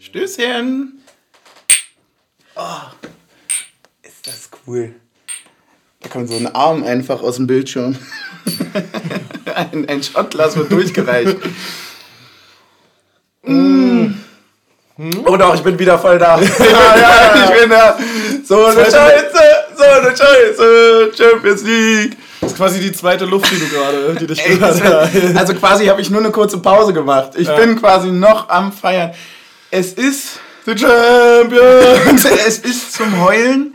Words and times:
Stößchen. 0.00 1.02
Oh, 2.56 2.62
ist 4.02 4.26
das 4.26 4.48
cool. 4.66 4.94
Da 6.00 6.08
kommt 6.08 6.30
so 6.30 6.36
ein 6.36 6.46
Arm 6.54 6.82
einfach 6.84 7.22
aus 7.22 7.36
dem 7.36 7.46
Bildschirm. 7.46 7.98
ein, 9.54 9.86
ein 9.88 10.02
Shotglas 10.02 10.56
wird 10.56 10.72
durchgereicht. 10.72 11.36
mm. 13.42 14.06
Oh 15.26 15.36
doch, 15.36 15.54
ich 15.54 15.62
bin 15.62 15.78
wieder 15.78 15.98
voll 15.98 16.18
da. 16.18 16.40
ja, 16.40 16.46
ja, 16.96 17.44
ich 17.44 17.60
bin 17.60 17.70
da. 17.70 17.98
So 18.42 18.64
eine 18.64 18.84
Scheiße, 18.84 19.38
so 19.76 19.84
eine 19.84 20.16
Scheiße. 20.16 21.12
Champions 21.16 21.62
League. 21.62 22.16
Das 22.40 22.52
ist 22.52 22.56
quasi 22.56 22.80
die 22.80 22.92
zweite 22.92 23.26
Luft, 23.26 23.50
die 23.50 23.58
du 23.58 23.68
gerade, 23.68 24.16
die 24.18 24.26
dich 24.26 24.42
gerade. 24.42 25.10
Also 25.38 25.54
quasi 25.54 25.86
habe 25.86 26.00
ich 26.00 26.08
nur 26.08 26.20
eine 26.20 26.30
kurze 26.30 26.58
Pause 26.58 26.94
gemacht. 26.94 27.32
Ich 27.36 27.48
ja. 27.48 27.56
bin 27.56 27.78
quasi 27.78 28.10
noch 28.10 28.48
am 28.48 28.72
Feiern. 28.72 29.12
Es 29.72 29.92
ist 29.92 30.40
The 30.66 30.76
Champions. 30.76 32.24
es 32.46 32.58
ist 32.58 32.92
zum 32.92 33.20
Heulen, 33.20 33.74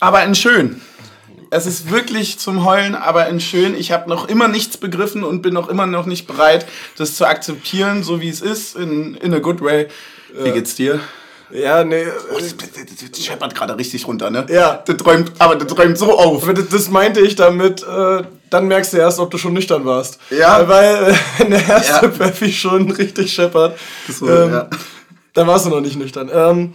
aber 0.00 0.24
in 0.24 0.34
schön. 0.34 0.80
Es 1.50 1.66
ist 1.66 1.90
wirklich 1.90 2.38
zum 2.40 2.64
Heulen, 2.64 2.96
aber 2.96 3.28
in 3.28 3.38
schön. 3.38 3.76
Ich 3.76 3.92
habe 3.92 4.10
noch 4.10 4.28
immer 4.28 4.48
nichts 4.48 4.76
begriffen 4.76 5.22
und 5.22 5.42
bin 5.42 5.54
noch 5.54 5.68
immer 5.68 5.86
noch 5.86 6.06
nicht 6.06 6.26
bereit, 6.26 6.66
das 6.96 7.14
zu 7.14 7.26
akzeptieren, 7.26 8.02
so 8.02 8.20
wie 8.20 8.28
es 8.28 8.40
ist, 8.40 8.74
in, 8.74 9.14
in 9.14 9.32
a 9.34 9.38
good 9.38 9.60
way. 9.60 9.86
Wie 10.36 10.50
geht's 10.50 10.74
dir? 10.74 10.98
Ja, 11.50 11.84
nee. 11.84 12.04
Oh, 12.32 12.38
das, 12.38 12.56
das, 12.56 13.10
das 13.10 13.24
scheppert 13.24 13.54
gerade 13.54 13.76
richtig 13.76 14.06
runter, 14.06 14.30
ne? 14.30 14.46
Ja. 14.48 14.82
Das 14.84 14.96
träumt, 14.96 15.32
aber 15.38 15.56
das 15.56 15.72
träumt 15.72 15.98
so 15.98 16.18
auf. 16.18 16.50
Das, 16.52 16.68
das 16.68 16.88
meinte 16.90 17.20
ich 17.20 17.36
damit, 17.36 17.82
äh, 17.82 18.22
dann 18.50 18.66
merkst 18.66 18.92
du 18.92 18.96
erst, 18.96 19.18
ob 19.18 19.30
du 19.30 19.38
schon 19.38 19.52
nüchtern 19.52 19.84
warst. 19.84 20.18
Ja. 20.30 20.66
Weil, 20.68 21.12
äh, 21.12 21.14
wenn 21.38 21.50
der 21.50 21.68
erste 21.68 22.06
ja. 22.06 22.12
Pfeffi 22.12 22.52
schon 22.52 22.90
richtig 22.90 23.32
scheppert, 23.32 23.78
ähm, 24.22 24.52
ja. 24.52 24.68
dann 25.34 25.46
warst 25.46 25.66
du 25.66 25.70
noch 25.70 25.80
nicht 25.80 25.96
nüchtern. 25.96 26.30
Ähm, 26.32 26.74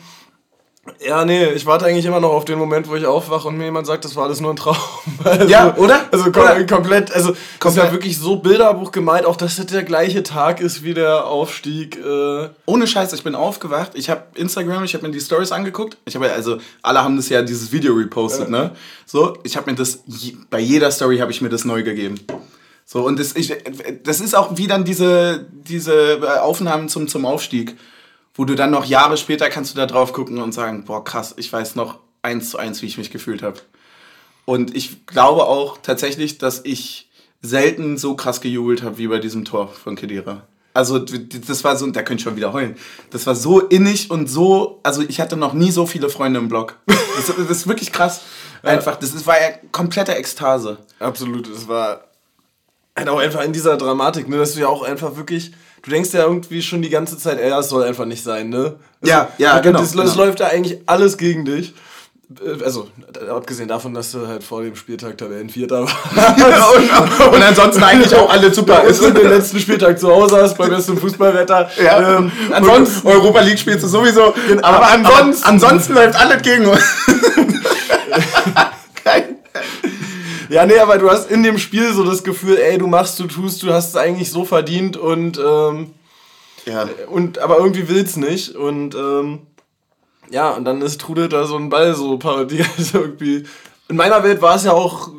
ja, 1.06 1.26
nee, 1.26 1.46
ich 1.52 1.66
warte 1.66 1.86
eigentlich 1.86 2.06
immer 2.06 2.20
noch 2.20 2.32
auf 2.32 2.46
den 2.46 2.58
Moment, 2.58 2.88
wo 2.88 2.96
ich 2.96 3.06
aufwache 3.06 3.48
und 3.48 3.58
mir 3.58 3.66
jemand 3.66 3.86
sagt, 3.86 4.06
das 4.06 4.16
war 4.16 4.24
alles 4.26 4.40
nur 4.40 4.52
ein 4.52 4.56
Traum. 4.56 4.76
Also, 5.24 5.48
ja, 5.48 5.76
oder? 5.76 6.06
Also 6.12 6.32
kom 6.32 6.44
oder? 6.44 6.66
komplett, 6.66 7.12
also 7.12 7.34
komplett. 7.60 7.76
ist 7.76 7.76
ja 7.76 7.92
wirklich 7.92 8.18
so 8.18 8.38
Bilderbuch 8.38 8.92
gemeint, 8.92 9.26
auch 9.26 9.36
dass 9.36 9.58
das 9.58 9.66
der 9.66 9.84
gleiche 9.84 10.24
Tag 10.24 10.62
ist 10.62 10.82
wie 10.84 10.94
der 10.94 11.26
Aufstieg. 11.26 11.98
Äh 11.98 12.50
Ohne 12.66 12.88
Scheiß, 12.88 13.12
ich 13.12 13.24
bin 13.24 13.36
aufgewacht, 13.36 13.92
ich 13.96 14.10
habe 14.10 14.24
Instagram, 14.36 14.86
ich 14.86 14.94
habe 14.94 15.06
mir 15.06 15.12
die 15.12 15.20
Stories 15.20 15.52
angeguckt. 15.52 15.98
Ich 16.06 16.16
habe 16.16 16.32
also 16.32 16.58
alle 16.82 17.04
haben 17.04 17.18
das 17.18 17.28
ja 17.28 17.42
dieses 17.42 17.74
Video 17.74 17.94
repostet, 17.94 18.50
ja. 18.50 18.50
ne? 18.50 18.72
So, 19.06 19.38
ich 19.44 19.58
habe 19.58 19.70
mir 19.70 19.76
das 19.76 20.04
bei 20.50 20.60
jeder 20.60 20.90
Story 20.90 21.18
habe 21.18 21.32
ich 21.32 21.42
mir 21.42 21.50
das 21.50 21.66
neu 21.66 21.84
gegeben. 21.84 22.16
So 22.86 23.06
und 23.06 23.20
das 23.20 23.36
ich, 23.36 23.54
das 24.04 24.22
ist 24.22 24.36
auch 24.36 24.58
wie 24.58 24.68
dann 24.68 24.86
diese 24.86 25.46
diese 25.52 26.42
Aufnahmen 26.42 26.88
zum 26.88 27.10
zum 27.10 27.26
Aufstieg 27.26 27.76
wo 28.40 28.46
du 28.46 28.56
dann 28.56 28.72
noch 28.72 28.86
Jahre 28.86 29.18
später 29.18 29.50
kannst 29.50 29.74
du 29.74 29.78
da 29.78 29.86
drauf 29.86 30.14
gucken 30.14 30.38
und 30.38 30.54
sagen, 30.54 30.86
boah 30.86 31.04
krass, 31.04 31.34
ich 31.36 31.52
weiß 31.52 31.76
noch 31.76 32.00
eins 32.22 32.52
zu 32.52 32.58
eins, 32.58 32.82
wie 32.82 32.86
ich 32.86 32.98
mich 32.98 33.12
gefühlt 33.12 33.44
habe. 33.44 33.60
Und 34.46 34.78
ich 34.78 35.06
glaube 35.08 35.44
auch 35.44 35.78
tatsächlich, 35.84 36.38
dass 36.38 36.62
ich 36.64 37.10
selten 37.42 37.98
so 37.98 38.16
krass 38.16 38.40
gejubelt 38.40 38.82
habe 38.82 38.98
wie 38.98 39.10
bei 39.10 39.20
diesem 39.20 39.44
Tor 39.44 39.68
von 39.68 39.98
Kedira. 39.98 40.44
Also 40.74 41.00
das 41.00 41.66
war 41.66 41.76
so, 41.76 41.86
da 41.88 42.02
könnte 42.02 42.22
ich 42.22 42.24
schon 42.24 42.38
wieder 42.38 42.54
heulen. 42.54 42.78
Das 43.10 43.28
war 43.28 43.36
so 43.36 43.60
innig 43.60 44.10
und 44.10 44.30
so, 44.30 44.80
also 44.84 45.02
ich 45.02 45.20
hatte 45.20 45.36
noch 45.36 45.52
nie 45.52 45.72
so 45.72 45.86
viele 45.86 46.10
Freunde 46.10 46.40
im 46.40 46.48
Blog. 46.48 46.78
Das, 47.18 47.36
das 47.36 47.50
ist 47.50 47.68
wirklich 47.68 47.92
krass. 47.92 48.22
Einfach, 48.64 48.96
das 48.96 49.28
war 49.28 49.36
ja 49.36 49.50
komplette 49.74 50.16
Ekstase. 50.16 50.78
Absolut, 51.00 51.54
das 51.54 51.68
war 51.68 52.06
halt 52.96 53.10
auch 53.10 53.20
einfach 53.20 53.44
in 53.44 53.52
dieser 53.52 53.76
Dramatik, 53.76 54.30
ne, 54.30 54.38
dass 54.38 54.54
du 54.54 54.62
ja 54.62 54.70
auch 54.70 54.84
einfach 54.84 55.18
wirklich 55.18 55.52
du 55.82 55.90
denkst 55.90 56.12
ja 56.14 56.24
irgendwie 56.24 56.62
schon 56.62 56.82
die 56.82 56.90
ganze 56.90 57.18
Zeit, 57.18 57.40
ey, 57.40 57.50
das 57.50 57.70
soll 57.70 57.84
einfach 57.84 58.06
nicht 58.06 58.24
sein, 58.24 58.50
ne? 58.50 58.76
Also, 59.02 59.14
ja, 59.14 59.30
ja, 59.38 59.60
genau. 59.60 59.82
Es 59.82 59.94
genau. 59.94 60.14
läuft 60.16 60.40
da 60.40 60.48
eigentlich 60.48 60.80
alles 60.86 61.18
gegen 61.18 61.46
dich. 61.46 61.74
Äh, 62.46 62.64
also, 62.64 62.88
abgesehen 63.30 63.68
davon, 63.68 63.94
dass 63.94 64.12
du 64.12 64.28
halt 64.28 64.44
vor 64.44 64.62
dem 64.62 64.76
Spieltag 64.76 65.18
Tabellenvierter 65.18 65.82
warst. 65.82 65.96
und, 67.22 67.34
und, 67.34 67.44
ansonsten 67.44 67.84
eigentlich 67.84 68.14
auch 68.16 68.30
alle 68.30 68.54
super 68.54 68.84
ist. 68.84 69.02
Und 69.02 69.18
den 69.18 69.30
letzten 69.30 69.60
Spieltag 69.60 70.00
zu 70.00 70.10
Hause 70.10 70.42
hast, 70.42 70.58
beim 70.58 70.70
besten 70.70 70.98
Fußballwetter. 70.98 71.72
Ja. 71.84 72.18
Ähm, 72.18 72.32
ansonsten, 72.52 73.08
Europa 73.08 73.42
League 73.42 73.60
spielst 73.60 73.84
du 73.84 73.88
sowieso. 73.88 74.34
Aber, 74.62 74.68
aber 74.68 74.92
ansonsten, 74.92 75.44
aber 75.44 75.54
ansonsten 75.54 75.94
läuft 75.94 76.20
alles 76.20 76.42
gegen 76.42 76.66
uns. 76.68 76.84
Ja, 80.50 80.66
nee, 80.66 80.80
aber 80.80 80.98
du 80.98 81.10
hast 81.10 81.30
in 81.30 81.44
dem 81.44 81.60
Spiel 81.60 81.94
so 81.94 82.04
das 82.04 82.24
Gefühl, 82.24 82.58
ey, 82.58 82.78
du 82.78 82.88
machst, 82.88 83.20
du 83.20 83.28
tust, 83.28 83.62
du 83.62 83.72
hast 83.72 83.90
es 83.90 83.96
eigentlich 83.96 84.32
so 84.32 84.46
verdient 84.46 84.98
und, 84.98 85.38
ähm, 85.38 85.94
ja. 86.66 86.90
und 87.08 87.38
aber 87.38 87.58
irgendwie 87.60 87.88
will's 87.88 88.18
nicht. 88.18 88.56
Und 88.56 88.96
ähm, 88.96 89.40
ja, 90.32 90.52
und 90.52 90.66
dann 90.66 90.82
ist 90.82 91.02
Trude 91.02 91.30
da 91.30 91.46
so 91.46 91.56
ein 91.56 91.70
Ball 91.70 91.94
so 91.96 92.18
parodiert. 92.18 92.68
Irgendwie. 92.94 93.46
In 93.90 93.96
meiner 93.96 94.24
Welt 94.24 94.42
war 94.42 94.56
es 94.56 94.64
ja 94.64 94.74
auch 94.74 95.10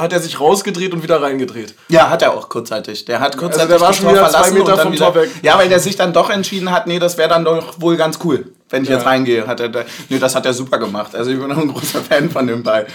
hat 0.00 0.12
er 0.12 0.20
sich 0.20 0.40
rausgedreht 0.40 0.92
und 0.92 1.02
wieder 1.02 1.20
reingedreht. 1.22 1.74
Ja, 1.88 2.10
hat 2.10 2.22
er 2.22 2.32
auch 2.34 2.48
kurzzeitig. 2.48 3.04
Der 3.04 3.20
hat 3.20 3.36
kurzzeitig 3.36 3.62
also 3.62 3.72
der 3.72 3.80
war 3.80 3.92
schon 3.92 4.08
wieder 4.08 4.28
zwei 4.28 4.50
Meter 4.50 4.78
vom 4.78 4.92
wieder, 4.92 5.12
Tor 5.12 5.14
weg. 5.22 5.30
Ja, 5.42 5.58
weil 5.58 5.68
der 5.68 5.80
sich 5.80 5.96
dann 5.96 6.12
doch 6.12 6.30
entschieden 6.30 6.70
hat, 6.70 6.86
nee, 6.86 6.98
das 6.98 7.18
wäre 7.18 7.28
dann 7.28 7.44
doch 7.44 7.80
wohl 7.80 7.96
ganz 7.96 8.18
cool, 8.24 8.52
wenn 8.68 8.82
ich 8.82 8.88
ja. 8.88 8.96
jetzt 8.96 9.06
reingehe. 9.06 9.46
Hat 9.46 9.60
er, 9.60 9.84
nee, 10.08 10.18
das 10.18 10.34
hat 10.34 10.46
er 10.46 10.52
super 10.52 10.78
gemacht. 10.78 11.14
Also 11.14 11.30
ich 11.30 11.38
bin 11.38 11.50
auch 11.52 11.58
ein 11.58 11.68
großer 11.68 12.00
Fan 12.00 12.30
von 12.30 12.46
dem 12.46 12.62
Ball. 12.62 12.86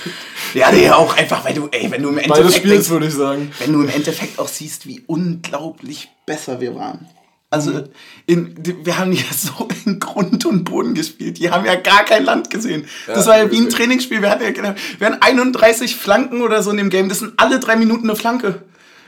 Ja, 0.53 0.71
nee, 0.71 0.89
auch 0.89 1.15
einfach, 1.15 1.43
weil 1.45 1.53
du, 1.53 1.67
ey, 1.71 1.89
wenn 1.91 2.01
du 2.01 2.09
im 2.09 2.17
Endeffekt... 2.17 2.43
Beides 2.43 2.55
Spiels, 2.55 2.89
würde 2.89 3.07
ich 3.07 3.13
sagen. 3.13 3.51
Wenn 3.59 3.73
du 3.73 3.81
im 3.81 3.89
Endeffekt 3.89 4.39
auch 4.39 4.47
siehst, 4.47 4.87
wie 4.87 5.03
unglaublich 5.07 6.09
besser 6.25 6.59
wir 6.59 6.75
waren. 6.75 7.07
Also 7.49 7.71
mhm. 7.71 7.83
in, 8.25 8.55
wir 8.83 8.97
haben 8.97 9.11
ja 9.11 9.23
so 9.31 9.67
in 9.85 9.99
Grund 9.99 10.45
und 10.45 10.63
Boden 10.63 10.93
gespielt. 10.93 11.37
Die 11.37 11.51
haben 11.51 11.65
ja 11.65 11.75
gar 11.75 12.03
kein 12.03 12.25
Land 12.25 12.49
gesehen. 12.49 12.85
Ja, 13.07 13.13
das 13.13 13.27
war 13.27 13.37
ja 13.37 13.51
wie 13.51 13.57
ein 13.57 13.69
Trainingsspiel. 13.69 14.21
Wir 14.21 14.29
hatten 14.29 14.43
ja 14.43 14.75
wir 14.97 15.07
hatten 15.07 15.21
31 15.21 15.95
Flanken 15.95 16.41
oder 16.41 16.63
so 16.63 16.71
in 16.71 16.77
dem 16.77 16.89
Game. 16.89 17.09
Das 17.09 17.19
sind 17.19 17.33
alle 17.37 17.59
drei 17.59 17.75
Minuten 17.75 18.09
eine 18.09 18.15
Flanke. 18.15 18.61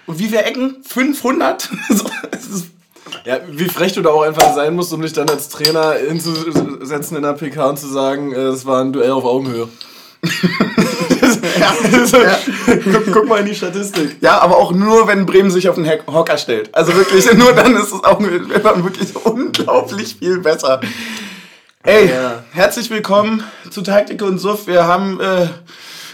Und 0.05 0.19
wie 0.19 0.31
wir 0.31 0.45
ecken? 0.45 0.77
500? 0.87 1.69
ja, 3.25 3.39
wie 3.51 3.67
frech 3.67 3.93
du 3.93 4.01
da 4.01 4.09
auch 4.09 4.21
einfach 4.21 4.55
sein 4.55 4.73
musst, 4.73 4.93
um 4.93 5.01
dich 5.01 5.11
dann 5.11 5.29
als 5.29 5.49
Trainer 5.49 5.93
hinzusetzen 5.93 7.17
in 7.17 7.23
der 7.23 7.33
PK 7.33 7.69
und 7.69 7.77
zu 7.77 7.87
sagen, 7.87 8.31
äh, 8.31 8.37
es 8.37 8.65
war 8.65 8.81
ein 8.81 8.93
Duell 8.93 9.11
auf 9.11 9.25
Augenhöhe. 9.25 9.67
ja, 11.59 11.75
also, 11.99 12.21
ja. 12.21 12.37
Guck, 12.91 13.11
guck, 13.13 13.27
mal 13.27 13.39
in 13.39 13.45
die 13.47 13.55
Statistik. 13.55 14.17
Ja, 14.21 14.39
aber 14.39 14.57
auch 14.57 14.71
nur, 14.71 15.07
wenn 15.07 15.25
Bremen 15.25 15.51
sich 15.51 15.69
auf 15.69 15.75
den 15.75 15.89
Hocker 16.07 16.37
stellt. 16.37 16.73
Also 16.73 16.95
wirklich, 16.95 17.31
nur 17.37 17.53
dann 17.53 17.75
ist 17.75 17.93
es 17.93 18.03
auch 18.03 18.19
wirklich 18.19 19.15
unglaublich 19.23 20.15
viel 20.17 20.39
besser. 20.39 20.81
Ey, 21.83 22.09
ja. 22.09 22.43
herzlich 22.51 22.89
willkommen 22.89 23.43
zu 23.69 23.81
Taktik 23.81 24.21
und 24.21 24.39
Suff. 24.39 24.67
Wir 24.67 24.85
haben... 24.85 25.19
Äh, 25.19 25.47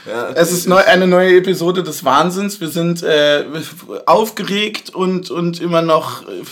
ja, 0.06 0.32
es 0.36 0.52
ist 0.52 0.68
neu, 0.68 0.84
eine 0.84 1.08
neue 1.08 1.38
Episode 1.38 1.82
des 1.82 2.04
Wahnsinns. 2.04 2.60
Wir 2.60 2.68
sind 2.68 3.04
äh, 3.04 3.46
aufgeregt 4.06 4.94
und, 4.94 5.32
und 5.32 5.62
immer 5.62 5.82
noch... 5.82 6.24
Äh, 6.24 6.44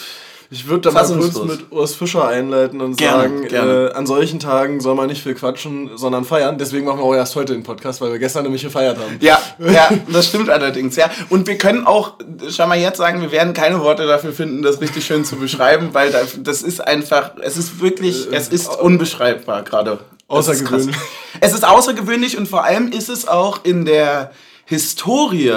ich 0.53 0.67
würde 0.67 0.81
da 0.81 0.91
mal 0.91 1.07
kurz 1.07 1.41
mit 1.43 1.71
Urs 1.71 1.95
Fischer 1.95 2.27
einleiten 2.27 2.81
und 2.81 2.97
gerne, 2.97 3.21
sagen, 3.21 3.47
gerne. 3.47 3.87
Äh, 3.87 3.93
an 3.93 4.05
solchen 4.05 4.41
Tagen 4.41 4.81
soll 4.81 4.95
man 4.95 5.07
nicht 5.07 5.23
viel 5.23 5.33
quatschen, 5.33 5.91
sondern 5.95 6.25
feiern. 6.25 6.57
Deswegen 6.57 6.85
machen 6.85 6.99
wir 6.99 7.05
auch 7.05 7.15
erst 7.15 7.37
heute 7.37 7.53
den 7.53 7.63
Podcast, 7.63 8.01
weil 8.01 8.11
wir 8.11 8.19
gestern 8.19 8.43
nämlich 8.43 8.61
gefeiert 8.61 8.97
haben. 8.97 9.15
Ja, 9.21 9.39
ja, 9.59 9.89
das 10.11 10.27
stimmt 10.27 10.49
allerdings, 10.49 10.97
ja. 10.97 11.09
Und 11.29 11.47
wir 11.47 11.57
können 11.57 11.87
auch 11.87 12.15
schon 12.49 12.67
mal 12.67 12.77
jetzt 12.77 12.97
sagen, 12.97 13.21
wir 13.21 13.31
werden 13.31 13.53
keine 13.53 13.79
Worte 13.79 14.05
dafür 14.05 14.33
finden, 14.33 14.61
das 14.61 14.81
richtig 14.81 15.05
schön 15.05 15.23
zu 15.23 15.37
beschreiben, 15.37 15.93
weil 15.93 16.13
das 16.43 16.63
ist 16.63 16.85
einfach, 16.85 17.31
es 17.41 17.55
ist 17.55 17.79
wirklich, 17.79 18.29
äh, 18.29 18.35
es 18.35 18.49
ist 18.49 18.67
unbeschreibbar 18.67 19.63
gerade. 19.63 19.99
Außergewöhnlich. 20.27 20.97
Es 21.39 21.53
ist 21.53 21.65
außergewöhnlich 21.65 22.37
und 22.37 22.49
vor 22.49 22.65
allem 22.65 22.91
ist 22.91 23.07
es 23.07 23.25
auch 23.25 23.63
in 23.63 23.85
der 23.85 24.31
Historie 24.65 25.53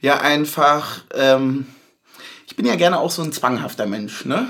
ja 0.00 0.20
einfach... 0.22 1.02
Ähm, 1.14 1.66
bin 2.58 2.66
ja 2.66 2.74
gerne 2.74 2.98
auch 2.98 3.10
so 3.12 3.22
ein 3.22 3.32
zwanghafter 3.32 3.86
Mensch, 3.86 4.24
ne? 4.24 4.48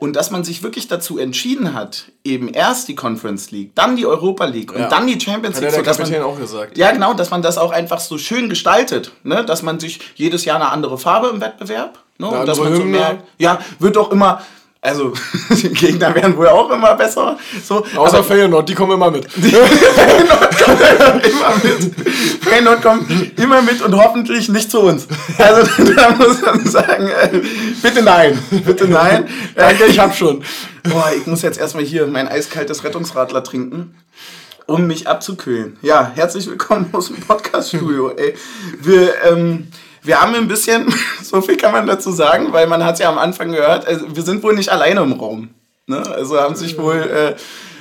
Und 0.00 0.14
dass 0.14 0.30
man 0.30 0.44
sich 0.44 0.62
wirklich 0.62 0.86
dazu 0.86 1.18
entschieden 1.18 1.74
hat, 1.74 2.04
eben 2.22 2.48
erst 2.48 2.86
die 2.86 2.94
Conference 2.94 3.50
League, 3.50 3.74
dann 3.74 3.96
die 3.96 4.06
Europa 4.06 4.44
League 4.44 4.70
und 4.72 4.82
ja. 4.82 4.88
dann 4.88 5.08
die 5.08 5.18
Champions 5.18 5.56
League. 5.56 5.72
Hat 5.72 5.84
der 5.86 5.94
so, 5.94 6.02
Kapitän 6.02 6.20
man, 6.20 6.30
auch 6.30 6.38
gesagt. 6.38 6.78
Ja, 6.78 6.92
genau, 6.92 7.14
dass 7.14 7.30
man 7.30 7.42
das 7.42 7.58
auch 7.58 7.72
einfach 7.72 7.98
so 7.98 8.16
schön 8.18 8.48
gestaltet, 8.48 9.12
ne? 9.24 9.44
dass 9.44 9.62
man 9.62 9.80
sich 9.80 9.98
jedes 10.14 10.44
Jahr 10.44 10.56
eine 10.56 10.70
andere 10.70 10.98
Farbe 10.98 11.28
im 11.28 11.40
Wettbewerb, 11.40 11.98
ne? 12.18 12.28
und 12.28 12.46
dass 12.46 12.58
man 12.60 12.76
so 12.76 12.84
mehr, 12.84 13.24
ja, 13.38 13.58
wird 13.78 13.96
doch 13.96 14.12
immer, 14.12 14.42
also, 14.80 15.12
die 15.50 15.70
Gegner 15.70 16.14
werden 16.14 16.36
wohl 16.36 16.46
auch 16.48 16.70
immer 16.70 16.94
besser. 16.94 17.36
So, 17.64 17.84
Außer 17.96 18.22
Feyenoord, 18.22 18.68
die 18.68 18.74
kommen 18.74 18.92
immer 18.92 19.10
mit. 19.10 19.30
Feyenoord 19.32 20.58
kommt 20.62 20.80
immer 21.26 21.54
mit. 21.62 22.44
Feyenoord 22.44 22.82
kommt 22.82 23.38
immer 23.38 23.62
mit 23.62 23.82
und 23.82 23.96
hoffentlich 23.96 24.48
nicht 24.48 24.70
zu 24.70 24.80
uns. 24.80 25.08
Also, 25.36 25.84
da 25.96 26.10
muss 26.10 26.40
man 26.42 26.64
sagen, 26.64 27.08
äh, 27.08 27.42
bitte 27.82 28.02
nein. 28.02 28.38
Bitte 28.64 28.86
nein. 28.86 29.28
Danke, 29.56 29.86
ich 29.86 29.98
hab 29.98 30.14
schon. 30.14 30.44
Boah, 30.84 31.10
ich 31.16 31.26
muss 31.26 31.42
jetzt 31.42 31.58
erstmal 31.58 31.84
hier 31.84 32.06
mein 32.06 32.28
eiskaltes 32.28 32.84
Rettungsradler 32.84 33.42
trinken 33.42 33.94
um 34.66 34.86
mich 34.86 35.08
abzukühlen. 35.08 35.78
Ja, 35.80 36.12
herzlich 36.14 36.46
willkommen 36.46 36.90
aus 36.92 37.06
dem 37.06 37.16
Podcast-Studio. 37.16 38.12
Wir, 38.82 39.14
ähm, 39.24 39.68
wir 40.02 40.20
haben 40.20 40.34
ein 40.34 40.48
bisschen, 40.48 40.92
so 41.22 41.40
viel 41.40 41.56
kann 41.56 41.72
man 41.72 41.86
dazu 41.86 42.10
sagen, 42.10 42.52
weil 42.52 42.66
man 42.66 42.84
hat 42.84 42.98
ja 42.98 43.08
am 43.08 43.18
Anfang 43.18 43.52
gehört, 43.52 43.86
also 43.86 44.06
wir 44.14 44.22
sind 44.22 44.42
wohl 44.42 44.54
nicht 44.54 44.70
alleine 44.70 45.00
im 45.00 45.12
Raum. 45.12 45.50
Ne? 45.86 46.02
Also 46.06 46.38
haben 46.40 46.54
sich 46.54 46.78
wohl 46.78 46.96
äh, 46.96 47.36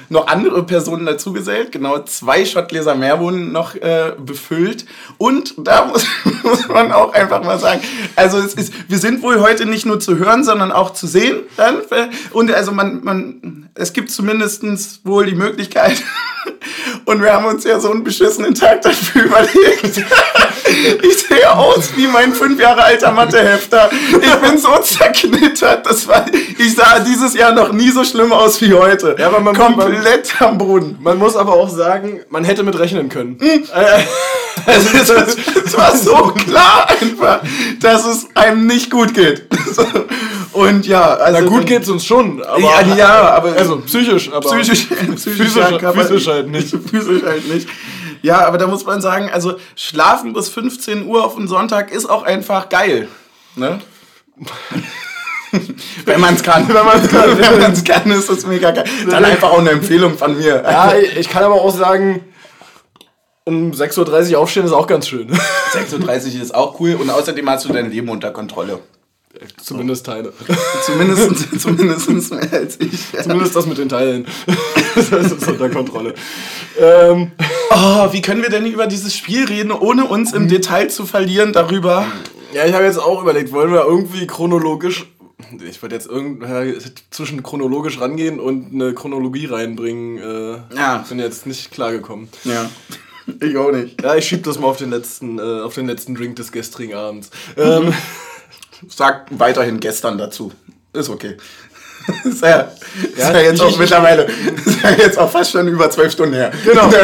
noch 0.10 0.28
andere 0.28 0.64
Personen 0.64 1.06
dazugesellt. 1.06 1.72
Genau, 1.72 2.00
zwei 2.00 2.46
Schottgläser 2.46 2.96
mehr 2.96 3.20
wurden 3.20 3.52
noch 3.52 3.76
äh, 3.76 4.14
befüllt. 4.18 4.86
Und 5.18 5.54
da 5.58 5.86
muss, 5.92 6.06
muss 6.44 6.68
man 6.68 6.92
auch 6.92 7.14
einfach 7.14 7.44
mal 7.44 7.60
sagen, 7.60 7.82
also 8.16 8.38
es 8.38 8.54
ist, 8.54 8.74
wir 8.88 8.98
sind 8.98 9.22
wohl 9.22 9.42
heute 9.42 9.66
nicht 9.66 9.86
nur 9.86 10.00
zu 10.00 10.18
hören, 10.18 10.44
sondern 10.44 10.72
auch 10.72 10.92
zu 10.92 11.08
sehen. 11.08 11.42
Dann. 11.56 11.78
Und 12.32 12.52
also 12.54 12.72
man, 12.72 13.04
man, 13.04 13.70
es 13.76 13.94
gibt 13.94 14.12
zumindest 14.12 14.64
wohl 15.06 15.26
die 15.26 15.36
Möglichkeit, 15.36 16.04
und 17.06 17.22
wir 17.22 17.34
haben 17.34 17.46
uns 17.46 17.64
ja 17.64 17.80
so 17.80 17.92
einen 17.92 18.04
beschissenen 18.04 18.54
Tag 18.54 18.82
dafür 18.82 19.24
überlegt. 19.24 20.06
Ich 21.02 21.20
sehe 21.20 21.50
aus 21.50 21.92
wie 21.96 22.08
mein 22.08 22.34
fünf 22.34 22.60
Jahre 22.60 22.84
alter 22.84 23.12
Mathehefter. 23.12 23.90
Ich 24.22 24.36
bin 24.36 24.58
so 24.58 24.78
zerknittert. 24.80 25.86
Das 25.86 26.08
war, 26.08 26.26
ich 26.58 26.76
sah 26.76 27.00
dieses 27.00 27.34
Jahr 27.36 27.54
noch 27.54 27.72
nie 27.72 27.90
so 27.90 28.04
schlimm 28.04 28.34
aus 28.34 28.60
wie 28.60 28.74
heute. 28.74 29.16
Ja, 29.18 29.28
aber 29.28 29.40
man, 29.40 29.56
Komplett 30.04 30.36
man, 30.40 30.50
am 30.50 30.58
Boden. 30.58 30.98
Man 31.02 31.18
muss 31.18 31.36
aber 31.36 31.54
auch 31.54 31.70
sagen, 31.70 32.22
man 32.30 32.44
hätte 32.44 32.64
mit 32.64 32.78
rechnen 32.78 33.10
können. 33.10 33.38
Also, 34.66 34.90
es, 34.98 35.10
es, 35.10 35.78
war 35.78 35.96
so 35.96 36.34
klar 36.34 36.90
einfach, 36.90 37.42
dass 37.80 38.06
es 38.06 38.28
einem 38.36 38.68
nicht 38.68 38.90
gut 38.90 39.14
geht. 39.14 39.48
Und 40.54 40.88
ja, 40.88 41.14
also. 41.14 41.42
Na 41.42 41.48
gut 41.48 41.66
geht's 41.68 41.88
uns 41.88 42.04
schon, 42.04 42.42
aber. 42.44 42.60
Ja, 42.60 42.96
ja 42.96 43.30
aber. 43.30 43.54
Also 43.54 43.78
psychisch, 43.82 44.32
aber. 44.32 44.50
Psychisch, 44.50 44.86
psychisch, 45.16 45.20
physisch, 45.38 45.82
ja, 45.82 45.94
physisch 45.94 46.28
halt 46.28 46.50
nicht. 46.50 46.70
Physisch 46.90 47.24
halt 47.24 47.48
nicht. 47.48 47.70
Ja, 48.24 48.48
aber 48.48 48.58
da 48.58 48.66
muss 48.66 48.84
man 48.86 49.00
sagen, 49.00 49.30
also 49.32 49.58
schlafen 49.76 50.34
bis 50.34 50.50
15 50.50 51.06
Uhr 51.06 51.24
auf 51.24 51.38
einen 51.38 51.48
Sonntag 51.48 51.92
ist 51.92 52.10
auch 52.10 52.24
einfach 52.24 52.70
geil. 52.70 53.08
Ne? 53.56 53.80
Wenn 56.06 56.20
man 56.20 56.36
es 56.36 56.44
kann. 56.44 56.68
Wenn 56.68 56.86
man 56.86 57.04
es 57.04 57.10
kann. 57.10 57.38
Wenn 57.38 57.60
man 57.60 57.72
es 57.72 57.84
kann, 57.84 58.12
ist 58.12 58.30
das 58.30 58.46
mega 58.46 58.72
geil. 58.72 58.86
Dann 59.10 59.26
einfach 59.26 59.52
auch 59.52 59.60
eine 59.60 59.72
Empfehlung 59.72 60.18
von 60.18 60.38
mir. 60.38 60.64
Ja, 60.64 60.94
ich 60.96 61.30
kann 61.30 61.44
aber 61.44 61.56
auch 61.56 61.76
sagen, 61.76 62.22
um 63.46 63.72
6.30 63.72 64.34
Uhr 64.34 64.40
aufstehen 64.40 64.66
ist 64.66 64.74
auch 64.74 64.88
ganz 64.88 65.08
schön. 65.08 65.30
6.30 65.74 66.36
Uhr 66.36 66.42
ist 66.42 66.54
auch 66.54 66.80
cool 66.80 66.96
und 66.96 67.10
außerdem 67.10 67.50
hast 67.50 67.66
du 67.66 67.74
dein 67.74 67.90
Leben 67.90 68.10
unter 68.10 68.32
Kontrolle. 68.32 68.80
Zumindest 69.62 70.06
Teile. 70.06 70.34
zumindest, 70.84 71.62
zumindest 71.62 72.34
mehr 72.34 72.54
als 72.54 72.80
ich. 72.80 73.14
Ja. 73.14 73.22
Zumindest 73.22 73.56
das 73.56 73.68
mit 73.68 73.78
den 73.78 73.88
Teilen. 73.88 74.26
das 74.96 75.12
ist 75.12 75.48
unter 75.48 75.70
Kontrolle. 75.70 76.16
Ähm. 76.80 77.32
Oh, 77.70 78.12
wie 78.12 78.22
können 78.22 78.42
wir 78.42 78.50
denn 78.50 78.66
über 78.66 78.88
dieses 78.88 79.16
Spiel 79.16 79.46
reden, 79.46 79.72
ohne 79.72 80.06
uns 80.06 80.34
im 80.34 80.48
Detail 80.48 80.90
zu 80.90 81.06
verlieren 81.06 81.54
darüber? 81.54 82.08
Ja, 82.54 82.66
ich 82.66 82.74
habe 82.74 82.86
jetzt 82.86 82.98
auch 82.98 83.22
überlegt, 83.22 83.52
wollen 83.52 83.72
wir 83.72 83.84
irgendwie 83.84 84.26
chronologisch 84.26 85.06
ich 85.68 85.82
wollte 85.82 85.96
jetzt 85.96 86.08
irgendwie 86.08 86.78
zwischen 87.12 87.44
chronologisch 87.44 88.00
rangehen 88.00 88.40
und 88.40 88.74
eine 88.74 88.94
Chronologie 88.94 89.46
reinbringen. 89.46 90.18
Äh, 90.18 90.76
ja. 90.76 91.06
Bin 91.08 91.20
jetzt 91.20 91.46
nicht 91.46 91.72
klargekommen. 91.72 92.30
Ja. 92.44 92.70
Ich 93.42 93.58
auch 93.58 93.74
nicht. 93.74 94.02
Ja, 94.02 94.16
ich 94.16 94.26
schieb 94.26 94.46
das 94.46 94.58
mal 94.58 94.68
auf 94.68 94.78
den 94.78 94.90
letzten, 94.90 95.38
äh, 95.38 95.42
auf 95.42 95.76
den 95.76 95.86
letzten 95.86 96.16
Drink 96.16 96.38
des 96.38 96.50
gestrigen 96.54 96.94
Abends. 96.94 97.30
Ähm, 97.58 97.94
Sag 98.88 99.28
weiterhin 99.32 99.82
gestern 99.82 100.18
dazu. 100.18 100.54
Ist 100.94 101.10
okay. 101.10 101.36
ist 102.24 102.42
ja, 102.42 102.72
ist 103.04 103.18
ja, 103.18 103.40
jetzt 103.42 103.56
ich, 103.56 103.62
auch 103.62 103.70
ich, 103.70 103.78
mittlerweile, 103.78 104.24
ist 104.24 104.82
ja 104.82 104.92
jetzt 104.92 105.18
auch 105.18 105.30
fast 105.30 105.52
schon 105.52 105.68
über 105.68 105.90
zwölf 105.90 106.14
Stunden 106.14 106.36
her. 106.36 106.52
Genau. 106.64 106.90
ja, 106.92 107.02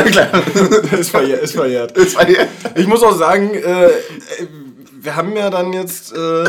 ist, 0.97 1.09
verjährt, 1.09 1.43
ist 1.43 1.55
verjährt. 1.55 1.91
Ist 1.97 2.15
verjährt. 2.15 2.47
Ich 2.75 2.87
muss 2.87 3.03
auch 3.03 3.17
sagen, 3.17 3.53
äh, 3.53 3.89
wir 5.01 5.15
haben 5.15 5.35
ja 5.35 5.49
dann 5.49 5.73
jetzt 5.73 6.13
äh, 6.13 6.45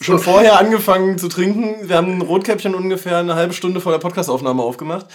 schon 0.00 0.18
vorher 0.18 0.58
angefangen 0.58 1.18
zu 1.18 1.28
trinken. 1.28 1.88
Wir 1.88 1.96
haben 1.96 2.18
ein 2.18 2.22
Rotkäppchen 2.22 2.74
ungefähr 2.74 3.18
eine 3.18 3.34
halbe 3.34 3.54
Stunde 3.54 3.80
vor 3.80 3.92
der 3.92 3.98
Podcastaufnahme 3.98 4.62
aufgemacht. 4.62 5.06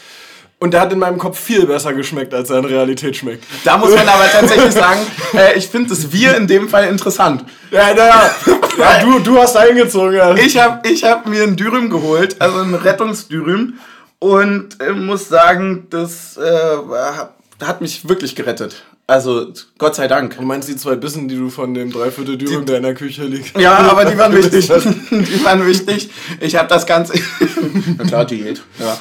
Und 0.59 0.73
der 0.73 0.79
hat 0.79 0.93
in 0.93 0.99
meinem 0.99 1.17
Kopf 1.17 1.37
viel 1.37 1.65
besser 1.65 1.93
geschmeckt, 1.93 2.33
als 2.33 2.49
er 2.49 2.59
in 2.59 2.65
Realität 2.65 3.17
schmeckt. 3.17 3.43
Da 3.65 3.77
muss 3.77 3.93
man 3.93 4.07
aber 4.07 4.29
tatsächlich 4.31 4.71
sagen, 4.71 5.01
äh, 5.33 5.57
ich 5.57 5.67
finde 5.67 5.89
das 5.89 6.13
Wir 6.13 6.37
in 6.37 6.47
dem 6.47 6.69
Fall 6.69 6.87
interessant. 6.87 7.43
Ja, 7.69 7.93
naja. 7.93 8.31
Ja, 8.77 8.99
du, 9.03 9.19
du 9.19 9.37
hast 9.37 9.57
eingezogen. 9.57 10.13
Ja. 10.15 10.33
Ich 10.35 10.57
habe 10.57 10.87
ich 10.87 11.03
hab 11.03 11.27
mir 11.27 11.43
ein 11.43 11.57
Dürüm 11.57 11.89
geholt, 11.89 12.37
also 12.39 12.59
ein 12.59 12.75
Rettungsdürüm. 12.75 13.73
Und 14.19 14.79
äh, 14.79 14.91
muss 14.93 15.27
sagen, 15.27 15.87
das 15.89 16.37
äh, 16.37 17.65
hat 17.65 17.81
mich 17.81 18.07
wirklich 18.07 18.35
gerettet. 18.35 18.83
Also, 19.05 19.51
Gott 19.77 19.95
sei 19.95 20.07
Dank. 20.07 20.37
Du 20.37 20.43
meinst 20.43 20.69
die 20.69 20.77
zwei 20.77 20.95
Bissen, 20.95 21.27
die 21.27 21.35
du 21.35 21.49
von 21.49 21.73
dem 21.73 21.91
Dreiviertel 21.91 22.37
Dürüm, 22.37 22.65
der 22.65 22.77
in 22.77 22.83
der 22.83 22.93
Küche 22.93 23.25
liegt? 23.25 23.59
Ja, 23.59 23.77
aber 23.79 24.05
die 24.05 24.17
waren 24.17 24.33
wichtig. 24.35 24.67
die 25.11 25.43
waren 25.43 25.65
wichtig. 25.65 26.09
Ich 26.39 26.55
habe 26.55 26.69
das 26.69 26.85
Ganze... 26.85 27.13
Na 27.97 28.05
klar, 28.05 28.25
Diät. 28.25 28.61
Ja. 28.79 28.97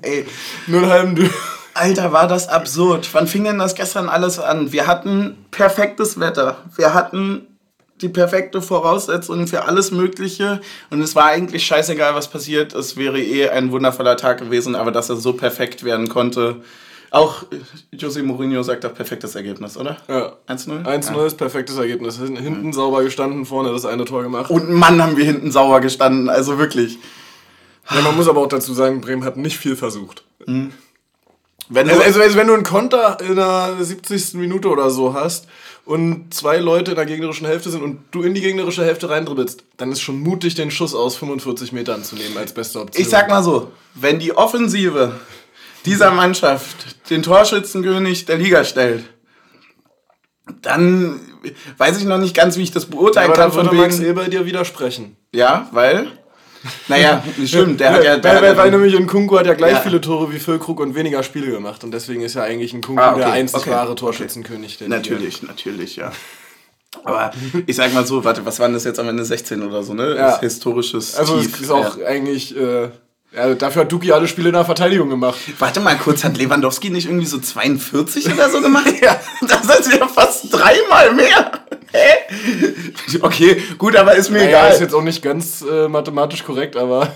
Ey. 0.00 0.24
Nur 0.66 0.82
einen 0.82 0.90
halben 0.90 1.14
Dürüm. 1.14 1.30
Alter, 1.74 2.10
war 2.12 2.26
das 2.26 2.48
absurd. 2.48 3.06
Wann 3.12 3.26
fing 3.26 3.44
denn 3.44 3.58
das 3.58 3.74
gestern 3.74 4.08
alles 4.08 4.38
an? 4.38 4.72
Wir 4.72 4.86
hatten 4.86 5.36
perfektes 5.50 6.18
Wetter. 6.18 6.56
Wir 6.74 6.94
hatten 6.94 7.46
die 8.00 8.08
perfekte 8.08 8.62
Voraussetzung 8.62 9.46
für 9.46 9.64
alles 9.64 9.90
Mögliche 9.90 10.60
und 10.90 11.00
es 11.00 11.14
war 11.14 11.26
eigentlich 11.26 11.66
scheißegal, 11.66 12.14
was 12.14 12.28
passiert. 12.28 12.74
Es 12.74 12.96
wäre 12.96 13.20
eh 13.20 13.48
ein 13.48 13.72
wundervoller 13.72 14.16
Tag 14.16 14.38
gewesen, 14.38 14.74
aber 14.74 14.90
dass 14.90 15.08
er 15.08 15.16
so 15.16 15.32
perfekt 15.32 15.84
werden 15.84 16.08
konnte, 16.08 16.56
auch 17.10 17.44
Jose 17.92 18.22
Mourinho 18.22 18.62
sagt 18.62 18.84
auch 18.84 18.94
perfektes 18.94 19.34
Ergebnis, 19.34 19.76
oder? 19.76 19.96
Ja. 20.08 20.32
1-0? 20.48 20.84
1-0 20.84 21.16
ja. 21.16 21.26
ist 21.26 21.36
perfektes 21.36 21.76
Ergebnis. 21.78 22.18
Hinten 22.18 22.66
mhm. 22.66 22.72
sauber 22.72 23.02
gestanden, 23.02 23.46
vorne 23.46 23.70
das 23.70 23.84
eine 23.84 24.04
Tor 24.04 24.22
gemacht. 24.22 24.50
Und 24.50 24.70
Mann, 24.70 25.02
haben 25.02 25.16
wir 25.16 25.24
hinten 25.24 25.50
sauber 25.50 25.80
gestanden, 25.80 26.28
also 26.28 26.58
wirklich. 26.58 26.98
Ja, 27.94 28.00
man 28.00 28.16
muss 28.16 28.28
aber 28.28 28.40
auch 28.40 28.48
dazu 28.48 28.74
sagen, 28.74 29.00
Bremen 29.00 29.24
hat 29.24 29.36
nicht 29.36 29.58
viel 29.58 29.76
versucht. 29.76 30.24
Mhm. 30.46 30.72
Wenn 31.68 31.88
also, 31.88 32.02
also, 32.02 32.20
also, 32.20 32.36
wenn 32.36 32.46
du 32.46 32.54
einen 32.54 32.62
Konter 32.62 33.18
in 33.20 33.36
der 33.36 33.76
70. 33.80 34.34
Minute 34.34 34.68
oder 34.68 34.90
so 34.90 35.14
hast 35.14 35.48
und 35.84 36.32
zwei 36.32 36.58
Leute 36.58 36.92
in 36.92 36.96
der 36.96 37.06
gegnerischen 37.06 37.46
Hälfte 37.46 37.70
sind 37.70 37.82
und 37.82 37.98
du 38.12 38.22
in 38.22 38.34
die 38.34 38.40
gegnerische 38.40 38.84
Hälfte 38.84 39.10
reindribbelst, 39.10 39.64
dann 39.76 39.90
ist 39.90 40.00
schon 40.00 40.20
mutig, 40.20 40.54
den 40.54 40.70
Schuss 40.70 40.94
aus 40.94 41.16
45 41.16 41.72
Metern 41.72 42.04
zu 42.04 42.14
nehmen 42.14 42.36
als 42.36 42.52
beste 42.52 42.80
Option. 42.80 43.02
Ich 43.02 43.08
sag 43.08 43.28
mal 43.28 43.42
so, 43.42 43.72
wenn 43.94 44.20
die 44.20 44.36
Offensive 44.36 45.12
dieser 45.86 46.10
Mannschaft 46.10 47.10
den 47.10 47.22
Torschützenkönig 47.22 48.26
der 48.26 48.36
Liga 48.36 48.64
stellt, 48.64 49.04
dann 50.62 51.20
weiß 51.78 51.98
ich 51.98 52.04
noch 52.04 52.18
nicht 52.18 52.36
ganz, 52.36 52.56
wie 52.56 52.62
ich 52.62 52.70
das 52.70 52.86
beurteilen 52.86 53.30
ja, 53.30 53.36
kann. 53.36 53.52
Von 53.52 53.66
wegen 53.66 53.78
Max 53.78 54.00
Eber 54.00 54.24
dir 54.24 54.46
widersprechen. 54.46 55.16
Ja, 55.32 55.68
weil? 55.72 56.08
Naja, 56.88 57.22
stimmt. 57.44 57.80
Der 57.80 57.92
hat 57.92 58.04
ja, 58.04 58.16
der 58.16 58.42
weil, 58.42 58.56
weil 58.56 58.70
nämlich 58.70 58.96
ein 58.96 59.06
Kunku 59.06 59.38
hat 59.38 59.46
ja 59.46 59.54
gleich 59.54 59.74
ja. 59.74 59.80
viele 59.80 60.00
Tore 60.00 60.32
wie 60.32 60.38
Füllkrug 60.38 60.80
und 60.80 60.94
weniger 60.94 61.22
Spiele 61.22 61.50
gemacht. 61.50 61.84
Und 61.84 61.92
deswegen 61.92 62.22
ist 62.22 62.34
ja 62.34 62.42
eigentlich 62.42 62.72
ein 62.72 62.80
Kunku 62.80 63.00
ah, 63.00 63.12
okay, 63.12 63.20
der 63.20 63.32
einzig 63.32 63.60
okay, 63.60 63.70
wahre 63.70 63.94
Torschützenkönig. 63.94 64.76
Okay. 64.76 64.88
Natürlich, 64.88 65.42
Liga. 65.42 65.52
natürlich, 65.52 65.96
ja. 65.96 66.12
Aber 67.04 67.32
ich 67.66 67.76
sag 67.76 67.92
mal 67.92 68.06
so, 68.06 68.24
warte, 68.24 68.44
was 68.46 68.58
waren 68.58 68.72
das 68.72 68.84
jetzt 68.84 68.98
am 68.98 69.08
Ende 69.08 69.24
16 69.24 69.62
oder 69.62 69.82
so, 69.82 69.94
ne? 69.94 70.16
Ja. 70.16 70.40
historisches 70.40 71.16
Also 71.16 71.38
Tief. 71.38 71.54
es 71.54 71.60
ist 71.62 71.70
auch 71.70 71.98
ja. 71.98 72.06
eigentlich 72.06 72.56
äh, 72.56 72.88
ja, 73.36 73.54
dafür 73.54 73.82
hat 73.82 73.92
Duki 73.92 74.12
alle 74.12 74.26
Spiele 74.26 74.48
in 74.48 74.54
der 74.54 74.64
Verteidigung 74.64 75.10
gemacht. 75.10 75.38
Warte 75.58 75.80
mal 75.80 75.96
kurz, 75.98 76.24
hat 76.24 76.38
Lewandowski 76.38 76.88
nicht 76.88 77.06
irgendwie 77.06 77.26
so 77.26 77.38
42 77.38 78.32
oder 78.32 78.48
so 78.48 78.60
gemacht? 78.62 78.92
ja, 79.02 79.20
das 79.42 79.80
ist 79.80 79.92
ja 79.92 80.08
fast 80.08 80.52
dreimal 80.52 81.12
mehr. 81.12 81.52
Hä? 81.92 83.18
Okay, 83.20 83.62
gut, 83.76 83.94
aber 83.94 84.14
ist 84.14 84.30
mir 84.30 84.38
naja, 84.38 84.48
egal. 84.48 84.72
Ist 84.72 84.80
jetzt 84.80 84.94
auch 84.94 85.02
nicht 85.02 85.22
ganz 85.22 85.62
äh, 85.62 85.86
mathematisch 85.86 86.44
korrekt, 86.44 86.76
aber. 86.76 87.12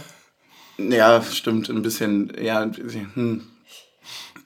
Ja, 0.76 1.22
stimmt, 1.22 1.68
ein 1.70 1.82
bisschen, 1.82 2.32
ja, 2.40 2.60
ein 2.60 2.72
bisschen, 2.72 3.10
hm. 3.14 3.46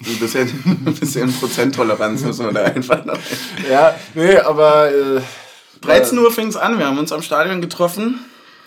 Ein 0.07 0.19
bisschen, 0.19 0.83
ein 0.87 0.95
bisschen 0.95 1.33
Prozenttoleranz 1.33 2.23
müssen 2.23 2.47
wir 2.47 2.52
da 2.52 2.64
einfach 2.64 3.04
noch. 3.04 3.19
Ja, 3.69 3.97
nee, 4.14 4.37
aber. 4.37 4.90
Äh, 4.93 5.21
13 5.81 6.19
Uhr 6.19 6.33
fing 6.33 6.49
es 6.49 6.57
an, 6.57 6.78
wir 6.78 6.87
haben 6.87 6.99
uns 6.99 7.12
am 7.12 7.21
Stadion 7.21 7.61
getroffen. 7.61 8.21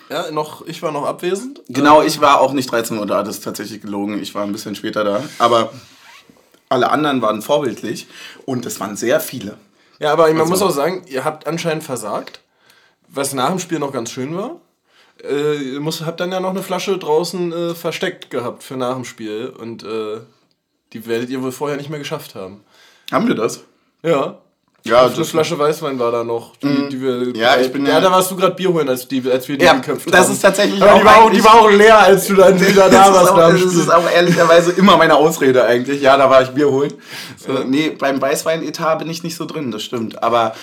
Ja, 0.08 0.30
noch, 0.30 0.66
ich 0.66 0.82
war 0.82 0.92
noch 0.92 1.04
abwesend. 1.04 1.60
Genau, 1.68 2.02
ich 2.02 2.20
war 2.20 2.40
auch 2.40 2.52
nicht 2.52 2.70
13 2.70 2.98
Uhr 2.98 3.06
da, 3.06 3.22
das 3.22 3.36
ist 3.36 3.44
tatsächlich 3.44 3.82
gelogen. 3.82 4.20
Ich 4.22 4.34
war 4.34 4.42
ein 4.42 4.52
bisschen 4.52 4.74
später 4.74 5.04
da. 5.04 5.22
Aber 5.38 5.72
alle 6.68 6.90
anderen 6.90 7.22
waren 7.22 7.42
vorbildlich 7.42 8.06
und 8.46 8.64
es 8.66 8.80
waren 8.80 8.96
sehr 8.96 9.20
viele. 9.20 9.58
Ja, 9.98 10.12
aber 10.12 10.28
man 10.28 10.40
also, 10.40 10.50
muss 10.50 10.62
auch 10.62 10.70
sagen, 10.70 11.04
ihr 11.08 11.24
habt 11.24 11.46
anscheinend 11.46 11.84
versagt, 11.84 12.40
was 13.08 13.34
nach 13.34 13.50
dem 13.50 13.58
Spiel 13.58 13.78
noch 13.78 13.92
ganz 13.92 14.10
schön 14.10 14.36
war. 14.36 14.60
Äh, 15.22 15.56
ihr 15.74 15.80
muss, 15.80 16.04
habt 16.04 16.20
dann 16.20 16.30
ja 16.30 16.40
noch 16.40 16.50
eine 16.50 16.62
Flasche 16.62 16.96
draußen 16.96 17.52
äh, 17.52 17.74
versteckt 17.74 18.30
gehabt 18.30 18.62
für 18.62 18.76
nach 18.76 18.94
dem 18.94 19.04
Spiel 19.04 19.48
und 19.48 19.82
äh, 19.82 20.20
die 20.92 21.06
werdet 21.06 21.30
ihr 21.30 21.42
wohl 21.42 21.52
vorher 21.52 21.76
nicht 21.76 21.90
mehr 21.90 21.98
geschafft 21.98 22.34
haben. 22.34 22.64
Haben 23.10 23.26
wir 23.26 23.34
das? 23.34 23.64
Ja. 24.02 24.38
Ja, 24.88 25.06
eine 25.06 25.24
Flasche 25.24 25.58
Weißwein 25.58 25.98
war 25.98 26.10
da 26.10 26.24
noch. 26.24 26.56
Die, 26.56 26.66
mhm. 26.66 26.88
die 26.88 27.00
wir, 27.00 27.36
ja, 27.36 27.56
ich 27.58 27.72
bin 27.72 27.86
ja, 27.86 28.00
da 28.00 28.10
warst 28.10 28.30
du 28.30 28.36
gerade 28.36 28.54
Bier 28.54 28.72
holen, 28.72 28.88
als, 28.88 29.06
die, 29.06 29.22
als 29.30 29.48
wir 29.48 29.58
die 29.58 29.64
ja, 29.64 29.74
geköpft 29.74 30.12
das 30.12 30.26
haben. 30.26 30.32
ist 30.32 30.40
tatsächlich 30.40 30.82
Aber 30.82 30.98
die 30.98 31.04
war, 31.04 31.16
auch, 31.22 31.30
die 31.30 31.44
war 31.44 31.54
auch 31.54 31.70
leer, 31.70 31.98
als 31.98 32.26
du 32.26 32.34
dann 32.34 32.60
wieder 32.60 32.88
da 32.90 33.12
warst. 33.12 33.32
Auch, 33.32 33.36
das 33.36 33.62
ist 33.62 33.92
auch 33.92 34.10
ehrlicherweise 34.10 34.72
immer 34.72 34.96
meine 34.96 35.14
Ausrede 35.14 35.64
eigentlich. 35.64 36.00
Ja, 36.02 36.16
da 36.16 36.28
war 36.30 36.42
ich 36.42 36.48
Bier 36.48 36.70
holen. 36.70 36.94
So, 37.36 37.52
ja. 37.52 37.64
Nee, 37.64 37.90
beim 37.90 38.20
Weißwein-Etat 38.20 38.96
bin 38.96 39.10
ich 39.10 39.22
nicht 39.22 39.36
so 39.36 39.44
drin, 39.44 39.70
das 39.70 39.82
stimmt. 39.82 40.22
Aber 40.22 40.54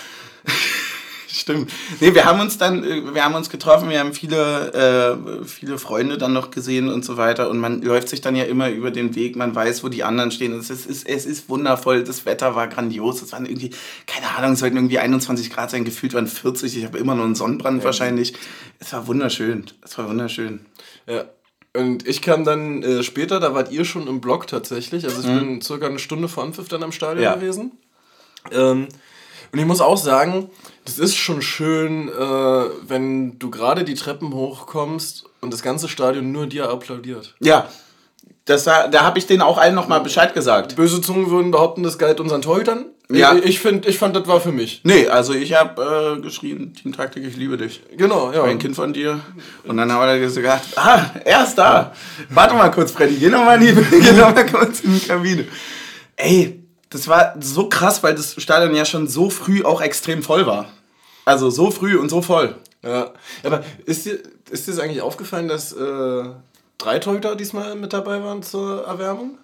Stimmt. 1.46 1.70
Nee, 2.00 2.12
wir 2.12 2.24
haben 2.24 2.40
uns 2.40 2.58
dann, 2.58 2.82
äh, 2.82 3.14
wir 3.14 3.24
haben 3.24 3.36
uns 3.36 3.50
getroffen, 3.50 3.88
wir 3.88 4.00
haben 4.00 4.12
viele, 4.12 4.72
äh, 4.72 5.44
viele 5.44 5.78
Freunde 5.78 6.18
dann 6.18 6.32
noch 6.32 6.50
gesehen 6.50 6.88
und 6.88 7.04
so 7.04 7.16
weiter. 7.18 7.48
Und 7.48 7.58
man 7.58 7.82
läuft 7.82 8.08
sich 8.08 8.20
dann 8.20 8.34
ja 8.34 8.42
immer 8.42 8.68
über 8.68 8.90
den 8.90 9.14
Weg, 9.14 9.36
man 9.36 9.54
weiß, 9.54 9.84
wo 9.84 9.88
die 9.88 10.02
anderen 10.02 10.32
stehen. 10.32 10.54
Und 10.54 10.58
es 10.58 10.70
ist, 10.70 11.08
es 11.08 11.24
ist 11.24 11.48
wundervoll, 11.48 12.02
das 12.02 12.26
Wetter 12.26 12.56
war 12.56 12.66
grandios. 12.66 13.22
Es 13.22 13.30
waren 13.30 13.46
irgendwie, 13.46 13.70
keine 14.08 14.36
Ahnung, 14.36 14.54
es 14.54 14.58
sollten 14.58 14.76
irgendwie 14.76 14.98
21 14.98 15.50
Grad 15.50 15.70
sein, 15.70 15.84
gefühlt 15.84 16.14
waren 16.14 16.26
40. 16.26 16.76
Ich 16.76 16.84
habe 16.84 16.98
immer 16.98 17.14
noch 17.14 17.22
einen 17.22 17.36
Sonnenbrand 17.36 17.78
ja. 17.78 17.84
wahrscheinlich. 17.84 18.34
Es 18.80 18.92
war 18.92 19.06
wunderschön. 19.06 19.66
Es 19.82 19.96
war 19.98 20.08
wunderschön. 20.08 20.66
Ja. 21.06 21.26
Und 21.76 22.08
ich 22.08 22.22
kam 22.22 22.42
dann 22.42 22.82
äh, 22.82 23.04
später, 23.04 23.38
da 23.38 23.54
wart 23.54 23.70
ihr 23.70 23.84
schon 23.84 24.08
im 24.08 24.20
Blog 24.20 24.48
tatsächlich. 24.48 25.04
Also 25.04 25.20
ich 25.20 25.28
mhm. 25.28 25.38
bin 25.38 25.60
circa 25.60 25.86
eine 25.86 26.00
Stunde 26.00 26.26
vor 26.26 26.42
Anpfiff 26.42 26.66
dann 26.66 26.82
am 26.82 26.90
Stadion 26.90 27.22
ja. 27.22 27.36
gewesen. 27.36 27.70
Ähm, 28.50 28.88
und 29.52 29.58
ich 29.58 29.64
muss 29.64 29.80
auch 29.80 29.96
sagen, 29.96 30.50
das 30.84 30.98
ist 30.98 31.16
schon 31.16 31.42
schön, 31.42 32.08
äh, 32.08 32.12
wenn 32.12 33.38
du 33.38 33.50
gerade 33.50 33.84
die 33.84 33.94
Treppen 33.94 34.32
hochkommst 34.32 35.24
und 35.40 35.52
das 35.52 35.62
ganze 35.62 35.88
Stadion 35.88 36.32
nur 36.32 36.46
dir 36.46 36.70
applaudiert. 36.70 37.34
Ja, 37.40 37.68
das 38.46 38.64
war, 38.66 38.88
da 38.88 39.02
habe 39.02 39.18
ich 39.18 39.26
denen 39.26 39.42
auch 39.42 39.58
allen 39.58 39.74
nochmal 39.74 40.00
Bescheid 40.00 40.32
gesagt. 40.32 40.76
Böse 40.76 41.00
Zungen 41.00 41.30
würden 41.30 41.50
behaupten, 41.50 41.82
das 41.82 41.98
galt 41.98 42.20
unseren 42.20 42.42
Torhütern. 42.42 42.86
Ja. 43.10 43.34
Ich, 43.34 43.44
ich, 43.44 43.60
find, 43.60 43.86
ich 43.86 43.98
fand, 43.98 44.14
das 44.14 44.26
war 44.28 44.40
für 44.40 44.52
mich. 44.52 44.80
Nee, 44.84 45.08
also 45.08 45.32
ich 45.32 45.54
habe 45.54 46.16
äh, 46.18 46.20
geschrien, 46.20 46.72
Team 46.72 46.92
Taktik, 46.92 47.24
ich 47.24 47.36
liebe 47.36 47.56
dich. 47.56 47.82
Genau, 47.96 48.32
ja. 48.32 48.44
Ein 48.44 48.58
Kind 48.58 48.76
von 48.76 48.92
dir. 48.92 49.20
Und 49.64 49.76
dann 49.76 49.90
haben 49.92 50.06
wir 50.06 50.18
gesagt, 50.20 50.76
ah, 50.76 51.10
er 51.24 51.44
ist 51.44 51.56
da. 51.56 51.92
Warte 52.30 52.54
mal 52.54 52.70
kurz, 52.70 52.92
Freddy, 52.92 53.16
geh 53.16 53.28
nochmal 53.28 53.60
in, 53.60 53.76
die, 53.76 54.12
noch 54.12 54.34
kurz 54.46 54.80
in 54.80 54.94
die 54.94 55.06
Kabine. 55.06 55.44
Ey, 56.16 56.65
das 56.90 57.08
war 57.08 57.34
so 57.40 57.68
krass, 57.68 58.02
weil 58.02 58.14
das 58.14 58.40
Stadion 58.40 58.74
ja 58.74 58.84
schon 58.84 59.08
so 59.08 59.30
früh 59.30 59.64
auch 59.64 59.80
extrem 59.80 60.22
voll 60.22 60.46
war. 60.46 60.68
Also 61.24 61.50
so 61.50 61.70
früh 61.70 61.98
und 61.98 62.08
so 62.08 62.22
voll. 62.22 62.54
Ja, 62.82 63.12
aber 63.42 63.64
ist 63.84 64.06
dir, 64.06 64.20
ist 64.50 64.66
dir 64.66 64.72
das 64.72 64.78
eigentlich 64.78 65.02
aufgefallen, 65.02 65.48
dass 65.48 65.72
äh, 65.72 66.24
drei 66.78 66.98
Torhüter 67.00 67.34
diesmal 67.34 67.74
mit 67.74 67.92
dabei 67.92 68.22
waren 68.22 68.42
zur 68.42 68.86
Erwärmung? 68.86 69.38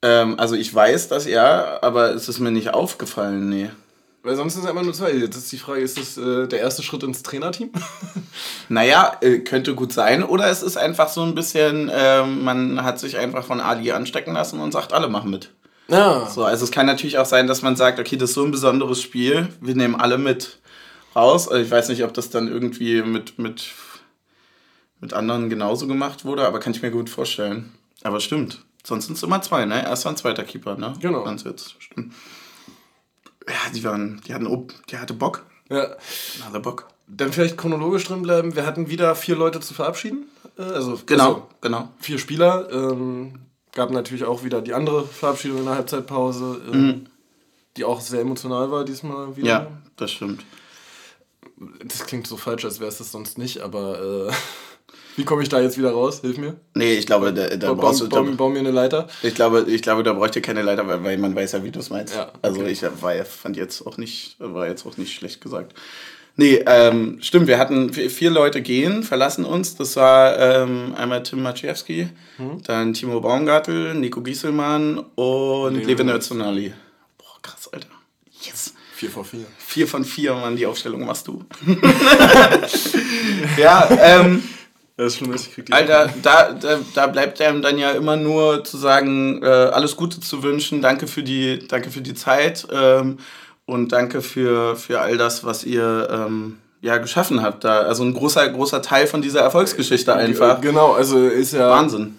Ähm, 0.00 0.38
also 0.38 0.54
ich 0.54 0.74
weiß 0.74 1.08
das 1.08 1.26
ja, 1.26 1.78
aber 1.82 2.14
es 2.14 2.28
ist 2.28 2.38
mir 2.38 2.50
nicht 2.50 2.72
aufgefallen, 2.72 3.48
nee. 3.48 3.70
Weil 4.22 4.36
sonst 4.36 4.54
sind 4.54 4.64
es 4.64 4.70
immer 4.70 4.82
nur 4.82 4.94
zwei. 4.94 5.12
Jetzt 5.12 5.36
ist 5.36 5.52
die 5.52 5.58
Frage, 5.58 5.80
ist 5.80 5.98
das 5.98 6.16
äh, 6.16 6.46
der 6.48 6.60
erste 6.60 6.82
Schritt 6.82 7.02
ins 7.02 7.22
Trainerteam? 7.22 7.70
naja, 8.68 9.16
äh, 9.20 9.38
könnte 9.38 9.74
gut 9.74 9.92
sein. 9.92 10.24
Oder 10.24 10.50
es 10.50 10.62
ist 10.62 10.76
einfach 10.76 11.08
so 11.08 11.22
ein 11.22 11.34
bisschen, 11.34 11.88
äh, 11.88 12.24
man 12.24 12.82
hat 12.82 12.98
sich 12.98 13.16
einfach 13.16 13.44
von 13.44 13.60
Ali 13.60 13.92
anstecken 13.92 14.34
lassen 14.34 14.60
und 14.60 14.72
sagt, 14.72 14.92
alle 14.92 15.08
machen 15.08 15.30
mit. 15.30 15.50
Ja. 15.88 16.26
So, 16.26 16.44
also 16.44 16.64
es 16.64 16.70
kann 16.70 16.86
natürlich 16.86 17.18
auch 17.18 17.26
sein, 17.26 17.46
dass 17.46 17.62
man 17.62 17.76
sagt, 17.76 17.98
okay, 17.98 18.16
das 18.16 18.30
ist 18.30 18.34
so 18.34 18.44
ein 18.44 18.50
besonderes 18.50 19.02
Spiel, 19.02 19.48
wir 19.60 19.74
nehmen 19.74 19.96
alle 19.96 20.18
mit 20.18 20.58
raus. 21.16 21.48
Also 21.48 21.62
ich 21.62 21.70
weiß 21.70 21.88
nicht, 21.88 22.04
ob 22.04 22.14
das 22.14 22.30
dann 22.30 22.48
irgendwie 22.48 23.02
mit, 23.02 23.38
mit, 23.38 23.72
mit 25.00 25.12
anderen 25.14 25.48
genauso 25.48 25.86
gemacht 25.86 26.24
wurde, 26.24 26.46
aber 26.46 26.60
kann 26.60 26.72
ich 26.72 26.82
mir 26.82 26.90
gut 26.90 27.10
vorstellen. 27.10 27.72
Aber 28.02 28.20
stimmt. 28.20 28.64
Sonst 28.84 29.06
sind 29.06 29.16
es 29.16 29.22
immer 29.22 29.42
zwei, 29.42 29.64
ne? 29.64 29.82
Erster 29.84 30.10
und 30.10 30.18
zweiter 30.18 30.44
Keeper, 30.44 30.76
ne? 30.76 30.94
Genau. 31.00 31.24
Ganz 31.24 31.44
jetzt, 31.44 31.74
stimmt. 31.78 32.14
Ja, 33.46 33.70
die 33.74 33.82
waren, 33.84 34.20
die 34.26 34.34
hatten, 34.34 34.68
die 34.90 34.98
hatte 34.98 35.14
Bock. 35.14 35.44
Ja. 35.68 35.88
Hatte 36.44 36.60
Bock. 36.60 36.88
Dann 37.06 37.32
vielleicht 37.32 37.56
chronologisch 37.56 38.04
drin 38.04 38.22
bleiben. 38.22 38.54
Wir 38.54 38.66
hatten 38.66 38.88
wieder 38.88 39.14
vier 39.14 39.36
Leute 39.36 39.60
zu 39.60 39.74
verabschieden. 39.74 40.26
Äh, 40.58 40.62
also, 40.62 41.00
genau, 41.06 41.24
also 41.24 41.48
genau. 41.60 41.88
Vier 41.98 42.18
Spieler. 42.18 42.70
Ähm, 42.70 43.40
gab 43.72 43.90
natürlich 43.90 44.24
auch 44.24 44.44
wieder 44.44 44.60
die 44.62 44.74
andere 44.74 45.04
Verabschiedung 45.04 45.58
in 45.58 45.64
der 45.64 45.74
Halbzeitpause, 45.74 46.60
äh, 46.72 46.76
mhm. 46.76 47.06
die 47.76 47.84
auch 47.84 48.00
sehr 48.00 48.20
emotional 48.20 48.70
war 48.70 48.84
diesmal 48.84 49.36
wieder. 49.36 49.48
Ja, 49.48 49.66
das 49.96 50.12
stimmt. 50.12 50.44
Das 51.84 52.06
klingt 52.06 52.26
so 52.26 52.36
falsch, 52.36 52.64
als 52.64 52.80
wäre 52.80 52.88
es 52.88 52.98
das 52.98 53.10
sonst 53.10 53.36
nicht, 53.36 53.60
aber 53.60 54.28
äh, 54.28 54.32
wie 55.16 55.24
komme 55.24 55.42
ich 55.42 55.48
da 55.48 55.60
jetzt 55.60 55.76
wieder 55.78 55.90
raus? 55.90 56.20
Hilf 56.20 56.38
mir. 56.38 56.56
Nee, 56.74 56.94
ich 56.94 57.06
glaube, 57.06 57.32
da, 57.32 57.48
da 57.56 57.72
ba 57.72 57.82
brauchst 57.82 58.00
du. 58.00 58.08
Baum, 58.08 58.36
baum 58.36 58.52
mir 58.52 58.60
eine 58.60 58.70
Leiter. 58.70 59.08
Ich 59.22 59.34
glaube, 59.34 59.66
ich 59.68 59.82
glaube, 59.82 60.02
da 60.02 60.12
bräuchte 60.12 60.40
keine 60.40 60.62
Leiter, 60.62 60.86
weil, 60.86 61.02
weil 61.02 61.18
man 61.18 61.34
weiß 61.34 61.52
ja, 61.52 61.64
wie 61.64 61.70
du 61.70 61.80
es 61.80 61.90
meinst. 61.90 62.14
Ja, 62.14 62.32
also 62.42 62.60
okay. 62.60 62.70
Also 62.70 62.86
ich 62.86 63.02
war, 63.02 63.24
fand 63.24 63.56
jetzt 63.56 63.86
auch 63.86 63.96
nicht, 63.96 64.36
war 64.38 64.68
jetzt 64.68 64.86
auch 64.86 64.96
nicht 64.96 65.12
schlecht 65.12 65.40
gesagt. 65.40 65.74
Nee, 66.40 66.62
ähm, 66.66 67.18
stimmt, 67.20 67.48
wir 67.48 67.58
hatten 67.58 67.92
vier 67.92 68.30
Leute 68.30 68.62
gehen, 68.62 69.02
verlassen 69.02 69.44
uns. 69.44 69.74
Das 69.74 69.96
war 69.96 70.38
ähm, 70.38 70.94
einmal 70.96 71.24
Tim 71.24 71.42
Maciejewski, 71.42 72.10
hm. 72.36 72.62
dann 72.62 72.94
Timo 72.94 73.20
Baumgartel, 73.20 73.94
Nico 73.94 74.20
Gieselmann 74.20 74.98
und 75.16 75.84
Levin 75.84 76.08
Özunali. 76.08 76.72
Boah, 77.18 77.42
krass, 77.42 77.68
Alter. 77.72 77.88
Yes. 78.40 78.72
Vier 78.94 79.10
von 79.10 79.24
vier. 79.24 79.46
Vier 79.58 79.88
von 79.88 80.04
vier, 80.04 80.34
Mann, 80.34 80.54
die 80.54 80.64
Aufstellung 80.66 81.04
machst 81.04 81.26
du. 81.26 81.44
ja, 83.56 83.88
ähm, 84.00 84.44
das 84.96 85.14
ist 85.14 85.18
schon 85.18 85.32
richtig. 85.32 85.74
Alter, 85.74 86.14
da, 86.22 86.52
da, 86.52 86.78
da 86.94 87.06
bleibt 87.08 87.40
einem 87.40 87.62
dann 87.62 87.78
ja 87.78 87.90
immer 87.90 88.16
nur 88.16 88.62
zu 88.62 88.76
sagen, 88.76 89.42
äh, 89.42 89.46
alles 89.46 89.96
Gute 89.96 90.20
zu 90.20 90.44
wünschen, 90.44 90.82
danke 90.82 91.08
für 91.08 91.24
die, 91.24 91.66
danke 91.66 91.90
für 91.90 92.00
die 92.00 92.14
Zeit. 92.14 92.64
Ähm, 92.72 93.18
und 93.68 93.92
danke 93.92 94.22
für, 94.22 94.76
für 94.76 95.00
all 95.00 95.18
das, 95.18 95.44
was 95.44 95.62
ihr 95.62 96.08
ähm, 96.10 96.56
ja, 96.80 96.96
geschaffen 96.96 97.42
habt. 97.42 97.64
Da. 97.64 97.80
Also 97.80 98.02
ein 98.02 98.14
großer, 98.14 98.48
großer 98.48 98.80
Teil 98.80 99.06
von 99.06 99.20
dieser 99.20 99.40
Erfolgsgeschichte 99.40 100.14
einfach. 100.14 100.62
Genau, 100.62 100.92
also 100.92 101.18
ist 101.26 101.52
ja. 101.52 101.68
Wahnsinn. 101.68 102.18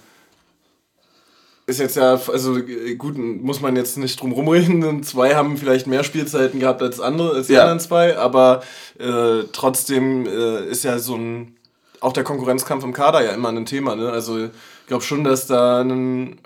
Ist 1.66 1.80
jetzt 1.80 1.96
ja, 1.96 2.20
also 2.32 2.58
gut, 3.00 3.18
muss 3.18 3.62
man 3.62 3.76
jetzt 3.76 3.98
nicht 3.98 4.22
drum 4.22 4.32
rumreden. 4.32 5.02
Zwei 5.04 5.34
haben 5.34 5.58
vielleicht 5.58 5.88
mehr 5.88 6.04
Spielzeiten 6.04 6.60
gehabt 6.60 6.84
als 6.84 7.00
andere, 7.00 7.34
als 7.34 7.48
die 7.48 7.54
ja. 7.54 7.62
anderen 7.62 7.80
zwei, 7.80 8.16
aber 8.16 8.62
äh, 9.00 9.46
trotzdem 9.52 10.28
äh, 10.28 10.66
ist 10.66 10.84
ja 10.84 11.00
so 11.00 11.16
ein, 11.16 11.56
auch 12.00 12.14
der 12.14 12.24
Konkurrenzkampf 12.24 12.84
im 12.84 12.94
Kader 12.94 13.24
ja 13.24 13.32
immer 13.32 13.50
ein 13.50 13.66
Thema. 13.66 13.96
Ne? 13.96 14.12
Also 14.12 14.38
ich 14.38 14.52
glaube 14.86 15.04
schon, 15.04 15.24
dass 15.24 15.48
da 15.48 15.82
ein, 15.82 16.38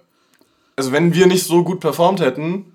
also 0.77 0.93
wenn 0.93 1.13
wir 1.13 1.27
nicht 1.27 1.45
so 1.45 1.65
gut 1.65 1.81
performt 1.81 2.21
hätten, 2.21 2.72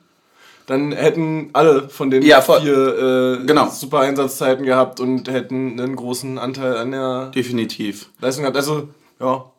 dann 0.68 0.92
hätten 0.92 1.48
alle 1.54 1.88
von 1.88 2.10
den 2.10 2.22
ja, 2.22 2.42
vier 2.42 3.38
äh, 3.40 3.46
genau. 3.46 3.70
super 3.70 4.00
Einsatzzeiten 4.00 4.66
gehabt 4.66 5.00
und 5.00 5.30
hätten 5.30 5.80
einen 5.80 5.96
großen 5.96 6.38
Anteil 6.38 6.76
an 6.76 6.90
der 6.90 7.30
Definitiv. 7.34 8.10
Leistung 8.20 8.42
gehabt. 8.42 8.56
Also, 8.58 8.88
ja. 9.18 9.50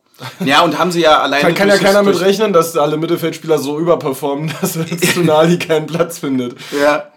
Ja, 0.44 0.62
und 0.62 0.78
haben 0.78 0.92
sie 0.92 1.00
ja 1.00 1.20
alleine. 1.20 1.42
Kann, 1.42 1.54
kann 1.54 1.68
ja 1.68 1.78
keiner 1.78 2.02
mit 2.02 2.20
rechnen, 2.20 2.52
dass 2.52 2.76
alle 2.76 2.96
Mittelfeldspieler 2.96 3.58
so 3.58 3.78
überperformen, 3.78 4.52
dass 4.60 4.72
Tsunali 4.72 5.58
keinen 5.58 5.86
Platz 5.86 6.18
findet. 6.18 6.56
Ja. 6.80 7.10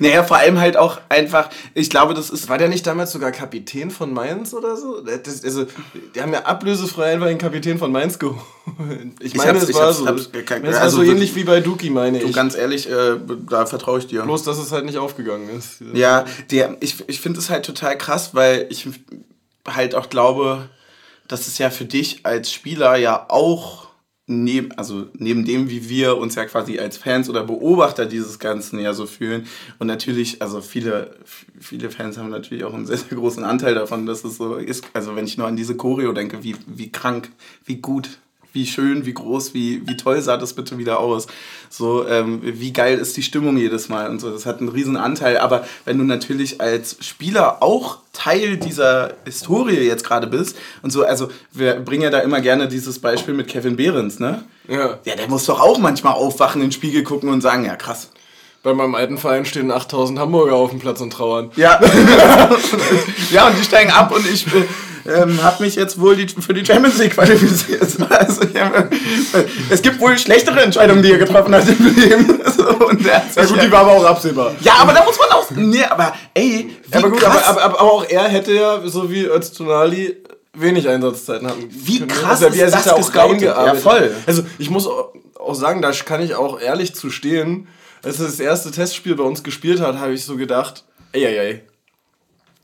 Naja, 0.00 0.24
vor 0.24 0.38
allem 0.38 0.58
halt 0.58 0.76
auch 0.76 1.00
einfach, 1.08 1.50
ich 1.74 1.88
glaube, 1.88 2.14
das 2.14 2.30
ist. 2.30 2.48
War 2.48 2.58
der 2.58 2.68
nicht 2.68 2.86
damals 2.86 3.12
sogar 3.12 3.30
Kapitän 3.30 3.90
von 3.90 4.12
Mainz 4.12 4.52
oder 4.54 4.76
so? 4.76 5.00
Das, 5.00 5.44
also, 5.44 5.66
die 6.14 6.20
haben 6.20 6.32
ja 6.32 6.44
ablösefrei 6.44 7.12
einfach 7.12 7.28
den 7.28 7.38
Kapitän 7.38 7.78
von 7.78 7.92
Mainz 7.92 8.18
geholt. 8.18 8.40
Ich 9.20 9.34
meine, 9.34 9.58
es 9.58 9.72
war 9.74 9.92
so. 9.92 10.06
Hab's, 10.06 10.30
das 10.32 10.76
also 10.76 10.76
war 10.76 10.90
so 10.90 11.02
ähnlich 11.02 11.34
wie 11.36 11.44
bei 11.44 11.60
Duki, 11.60 11.90
meine 11.90 12.18
ich. 12.18 12.24
Du, 12.24 12.32
ganz 12.32 12.56
ehrlich, 12.56 12.90
äh, 12.90 13.16
da 13.48 13.66
vertraue 13.66 14.00
ich 14.00 14.06
dir. 14.08 14.22
Bloß, 14.22 14.42
dass 14.42 14.58
es 14.58 14.72
halt 14.72 14.84
nicht 14.84 14.98
aufgegangen 14.98 15.48
ist. 15.56 15.82
Ja, 15.92 16.24
der, 16.50 16.76
ich, 16.80 17.08
ich 17.08 17.20
finde 17.20 17.38
es 17.38 17.50
halt 17.50 17.64
total 17.64 17.96
krass, 17.96 18.30
weil 18.34 18.66
ich 18.70 18.88
halt 19.68 19.94
auch 19.94 20.08
glaube, 20.10 20.68
dass 21.28 21.46
es 21.46 21.58
ja 21.58 21.70
für 21.70 21.84
dich 21.84 22.24
als 22.24 22.52
Spieler 22.52 22.96
ja 22.96 23.26
auch 23.28 23.86
neben, 24.26 24.72
also 24.72 25.06
neben 25.14 25.44
dem, 25.44 25.70
wie 25.70 25.88
wir 25.88 26.16
uns 26.16 26.34
ja 26.34 26.44
quasi 26.46 26.78
als 26.78 26.96
Fans 26.96 27.30
oder 27.30 27.44
Beobachter 27.44 28.06
dieses 28.06 28.38
Ganzen 28.38 28.80
ja 28.80 28.92
so 28.92 29.06
fühlen. 29.06 29.46
Und 29.78 29.86
natürlich, 29.86 30.42
also 30.42 30.60
viele, 30.60 31.16
viele 31.60 31.90
Fans 31.90 32.18
haben 32.18 32.30
natürlich 32.30 32.64
auch 32.64 32.74
einen 32.74 32.86
sehr, 32.86 32.98
sehr 32.98 33.16
großen 33.16 33.44
Anteil 33.44 33.74
davon, 33.74 34.06
dass 34.06 34.24
es 34.24 34.36
so 34.36 34.56
ist. 34.56 34.84
Also 34.94 35.14
wenn 35.14 35.26
ich 35.26 35.38
nur 35.38 35.46
an 35.46 35.56
diese 35.56 35.76
Choreo 35.76 36.12
denke, 36.12 36.42
wie, 36.42 36.56
wie 36.66 36.90
krank, 36.90 37.30
wie 37.64 37.76
gut 37.76 38.18
wie 38.56 38.66
schön, 38.66 39.04
wie 39.06 39.12
groß, 39.12 39.54
wie, 39.54 39.86
wie 39.86 39.96
toll 39.96 40.20
sah 40.22 40.38
das 40.38 40.54
bitte 40.54 40.78
wieder 40.78 40.98
aus. 40.98 41.28
So, 41.68 42.08
ähm, 42.08 42.40
wie 42.42 42.72
geil 42.72 42.98
ist 42.98 43.16
die 43.16 43.22
Stimmung 43.22 43.56
jedes 43.58 43.88
Mal 43.88 44.08
und 44.08 44.18
so. 44.18 44.30
Das 44.30 44.46
hat 44.46 44.60
einen 44.60 44.70
riesen 44.70 44.96
Anteil. 44.96 45.36
Aber 45.36 45.64
wenn 45.84 45.98
du 45.98 46.04
natürlich 46.04 46.60
als 46.60 46.96
Spieler 47.00 47.62
auch 47.62 47.98
Teil 48.14 48.56
dieser 48.56 49.12
Historie 49.26 49.80
jetzt 49.80 50.04
gerade 50.04 50.26
bist 50.26 50.56
und 50.82 50.90
so, 50.90 51.04
also 51.04 51.28
wir 51.52 51.74
bringen 51.74 52.04
ja 52.04 52.10
da 52.10 52.20
immer 52.20 52.40
gerne 52.40 52.66
dieses 52.66 52.98
Beispiel 52.98 53.34
mit 53.34 53.46
Kevin 53.46 53.76
Behrens, 53.76 54.18
ne? 54.18 54.42
Ja. 54.68 54.98
Ja, 55.04 55.14
der 55.14 55.28
muss 55.28 55.44
doch 55.44 55.60
auch 55.60 55.78
manchmal 55.78 56.14
aufwachen, 56.14 56.62
in 56.62 56.68
den 56.68 56.72
Spiegel 56.72 57.02
gucken 57.02 57.28
und 57.28 57.42
sagen, 57.42 57.66
ja 57.66 57.76
krass, 57.76 58.10
bei 58.62 58.72
meinem 58.72 58.94
alten 58.94 59.18
Verein 59.18 59.44
stehen 59.44 59.70
8000 59.70 60.18
Hamburger 60.18 60.56
auf 60.56 60.70
dem 60.70 60.80
Platz 60.80 61.00
und 61.00 61.12
trauern. 61.12 61.50
Ja, 61.56 61.78
ja 63.30 63.46
und 63.46 63.58
die 63.58 63.62
steigen 63.62 63.92
ab 63.92 64.12
und 64.12 64.26
ich 64.26 64.46
ähm, 65.08 65.42
habe 65.42 65.62
mich 65.62 65.74
jetzt 65.74 66.00
wohl 66.00 66.16
die, 66.16 66.28
für 66.28 66.54
die 66.54 66.64
Champions 66.64 66.98
League 66.98 67.14
qualifiziert. 67.14 67.86
Also, 68.08 68.42
hab, 68.42 68.90
es 69.68 69.82
gibt 69.82 70.00
wohl 70.00 70.16
schlechtere 70.16 70.60
Entscheidungen, 70.60 71.02
die 71.02 71.10
er 71.10 71.18
getroffen 71.18 71.54
hat 71.54 71.68
im 71.68 71.94
Leben. 71.94 72.40
So, 72.56 72.68
und 72.86 73.04
ja 73.04 73.22
gut, 73.44 73.62
die 73.62 73.70
war 73.70 73.80
aber 73.80 73.92
auch 73.92 74.04
absehbar. 74.04 74.54
Ja, 74.60 74.74
aber 74.80 74.92
da 74.92 75.04
muss 75.04 75.18
man 75.18 75.28
auch... 75.30 75.50
Nee, 75.50 75.84
aber 75.84 76.14
ey, 76.32 76.70
wie 76.86 76.96
aber 76.96 77.10
gut, 77.10 77.20
krass. 77.20 77.44
Aber, 77.44 77.62
aber, 77.62 77.80
aber, 77.80 77.82
auch 77.82 78.08
er 78.08 78.28
hätte 78.28 78.52
ja, 78.54 78.80
so 78.86 79.10
wie 79.10 79.24
Öztunali, 79.24 80.16
wenig 80.54 80.88
Einsatzzeiten 80.88 81.48
haben 81.48 81.68
Wie 81.70 81.98
können. 81.98 82.10
krass 82.10 82.42
also, 82.42 82.56
wie 82.56 82.60
er 82.60 82.70
sich 82.70 82.80
da 82.80 82.92
auch 82.94 83.14
reingearbeitet 83.14 83.74
Ja, 83.74 83.80
voll. 83.80 84.14
Also 84.26 84.42
ich 84.58 84.70
muss 84.70 84.88
auch 84.88 85.54
sagen, 85.54 85.82
da 85.82 85.90
kann 85.92 86.22
ich 86.22 86.34
auch 86.34 86.60
ehrlich 86.60 86.94
zu 86.94 87.10
stehen, 87.10 87.68
als 88.02 88.20
er 88.20 88.26
das 88.26 88.40
erste 88.40 88.70
Testspiel 88.70 89.14
bei 89.16 89.24
uns 89.24 89.42
gespielt 89.42 89.80
hat, 89.80 89.98
habe 89.98 90.12
ich 90.12 90.24
so 90.24 90.36
gedacht, 90.36 90.84
ey, 91.12 91.24
ey, 91.24 91.36
ey, 91.36 91.62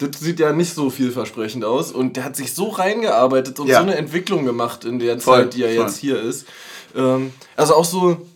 das 0.09 0.21
sieht 0.21 0.39
ja 0.41 0.53
nicht 0.53 0.75
so 0.75 0.91
vielversprechend 0.91 1.65
aus. 1.65 1.93
Und 1.93 2.17
der 2.17 2.25
hat 2.25 2.37
sich 2.37 2.55
so 2.55 2.69
reingearbeitet 2.69 3.59
und 3.61 3.69
Ja. 3.69 3.77
so 3.79 3.83
eine 3.83 3.97
Entwicklung 3.97 4.45
gemacht 4.45 4.85
in 4.85 4.99
der 4.99 5.19
Voll, 5.21 5.45
Zeit, 5.45 5.55
die 5.55 5.63
er 5.65 5.75
voll. 5.75 5.85
jetzt 5.87 5.99
hier 5.99 6.21
ist. 6.21 6.47
Ähm, 6.95 7.33
also 7.57 7.75
auch 7.75 7.85
so, 7.85 8.27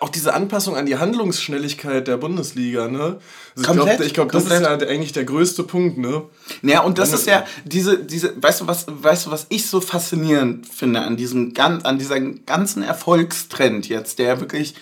auch 0.00 0.08
diese 0.08 0.34
Anpassung 0.34 0.76
an 0.76 0.84
die 0.84 0.96
Handlungsschnelligkeit 0.98 2.08
der 2.08 2.16
Bundesliga, 2.16 2.88
ne? 2.88 3.18
Also 3.56 3.68
Komplett, 3.68 3.92
ich 3.92 3.96
glaube, 3.98 4.04
ich 4.06 4.12
glaub, 4.14 4.32
das 4.32 4.44
ist 4.44 4.50
ja 4.50 4.68
komplett. 4.68 4.90
eigentlich 4.90 5.12
der 5.12 5.24
größte 5.24 5.62
Punkt, 5.62 5.96
ne? 5.96 6.24
Ja, 6.62 6.80
und 6.80 6.98
das 6.98 7.12
Wenn 7.12 7.18
ist 7.18 7.26
ja 7.28 7.46
diese, 7.64 7.98
diese, 7.98 8.34
weißt 8.42 8.62
du, 8.62 8.66
was, 8.66 8.86
weißt 8.88 9.26
du, 9.26 9.30
was 9.30 9.46
ich 9.48 9.68
so 9.68 9.80
faszinierend 9.80 10.66
finde 10.68 11.00
an 11.02 11.16
diesem 11.16 11.54
gan- 11.54 11.82
an 11.84 11.98
dieser 11.98 12.20
ganzen 12.20 12.82
Erfolgstrend 12.82 13.88
jetzt, 13.88 14.18
der 14.18 14.40
wirklich 14.40 14.74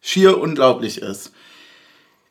schier 0.00 0.38
unglaublich 0.38 1.02
ist. 1.02 1.30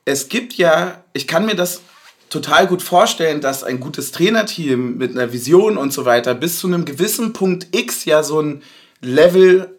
Es 0.05 0.27
gibt 0.29 0.53
ja, 0.53 1.03
ich 1.13 1.27
kann 1.27 1.45
mir 1.45 1.55
das 1.55 1.81
total 2.29 2.67
gut 2.67 2.81
vorstellen, 2.81 3.41
dass 3.41 3.63
ein 3.63 3.79
gutes 3.79 4.12
Trainerteam 4.12 4.98
mit 4.98 5.12
einer 5.12 5.31
Vision 5.31 5.77
und 5.77 5.93
so 5.93 6.05
weiter 6.05 6.34
bis 6.34 6.60
zu 6.60 6.67
einem 6.67 6.86
gewissen 6.86 7.34
Punkt 7.34 7.67
X 7.72 8.05
ja 8.05 8.24
so 8.24 8.41
ein 8.41 8.63
Level, 9.01 9.77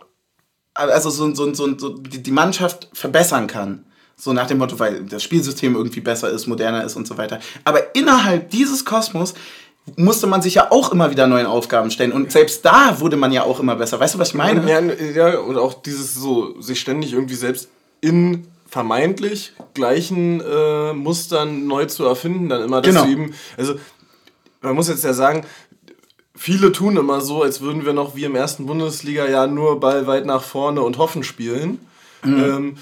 also 0.74 1.10
so, 1.10 1.34
so, 1.34 1.52
so, 1.54 1.78
so 1.78 1.98
die 1.98 2.30
Mannschaft 2.30 2.88
verbessern 2.92 3.46
kann. 3.46 3.84
So 4.16 4.32
nach 4.32 4.46
dem 4.46 4.58
Motto, 4.58 4.78
weil 4.78 5.04
das 5.04 5.22
Spielsystem 5.22 5.76
irgendwie 5.76 6.00
besser 6.00 6.28
ist, 6.30 6.46
moderner 6.46 6.84
ist 6.84 6.96
und 6.96 7.06
so 7.06 7.16
weiter. 7.16 7.38
Aber 7.64 7.94
innerhalb 7.94 8.50
dieses 8.50 8.84
Kosmos 8.84 9.34
musste 9.96 10.26
man 10.26 10.42
sich 10.42 10.54
ja 10.54 10.70
auch 10.70 10.92
immer 10.92 11.10
wieder 11.10 11.26
neuen 11.26 11.46
Aufgaben 11.46 11.90
stellen. 11.90 12.12
Und 12.12 12.32
selbst 12.32 12.64
da 12.64 13.00
wurde 13.00 13.16
man 13.16 13.32
ja 13.32 13.44
auch 13.44 13.60
immer 13.60 13.76
besser. 13.76 14.00
Weißt 14.00 14.14
du, 14.14 14.18
was 14.18 14.30
ich 14.30 14.34
meine? 14.34 14.68
Ja, 14.68 14.80
ja, 14.80 15.38
und 15.38 15.56
auch 15.56 15.82
dieses 15.82 16.14
so, 16.14 16.60
sich 16.60 16.80
ständig 16.80 17.12
irgendwie 17.12 17.36
selbst 17.36 17.68
in 18.00 18.46
vermeintlich 18.68 19.52
gleichen 19.74 20.40
äh, 20.40 20.92
Mustern 20.92 21.66
neu 21.66 21.86
zu 21.86 22.04
erfinden, 22.04 22.48
dann 22.48 22.62
immer 22.62 22.80
das 22.82 22.94
Genau. 22.94 23.04
zu 23.06 23.10
üben. 23.10 23.34
Also, 23.56 23.74
man 24.60 24.74
muss 24.74 24.88
jetzt 24.88 25.04
ja 25.04 25.12
sagen, 25.14 25.44
viele 26.36 26.70
tun 26.72 26.96
immer 26.96 27.20
so, 27.20 27.42
als 27.42 27.60
würden 27.60 27.84
wir 27.84 27.92
noch 27.92 28.14
wie 28.14 28.24
im 28.24 28.34
ersten 28.34 28.66
Bundesliga-Jahr 28.66 29.46
nur 29.46 29.80
Ball 29.80 30.06
weit 30.06 30.26
nach 30.26 30.42
vorne 30.42 30.82
und 30.82 30.98
hoffen 30.98 31.22
spielen. 31.24 31.80
Ähm, 32.24 32.76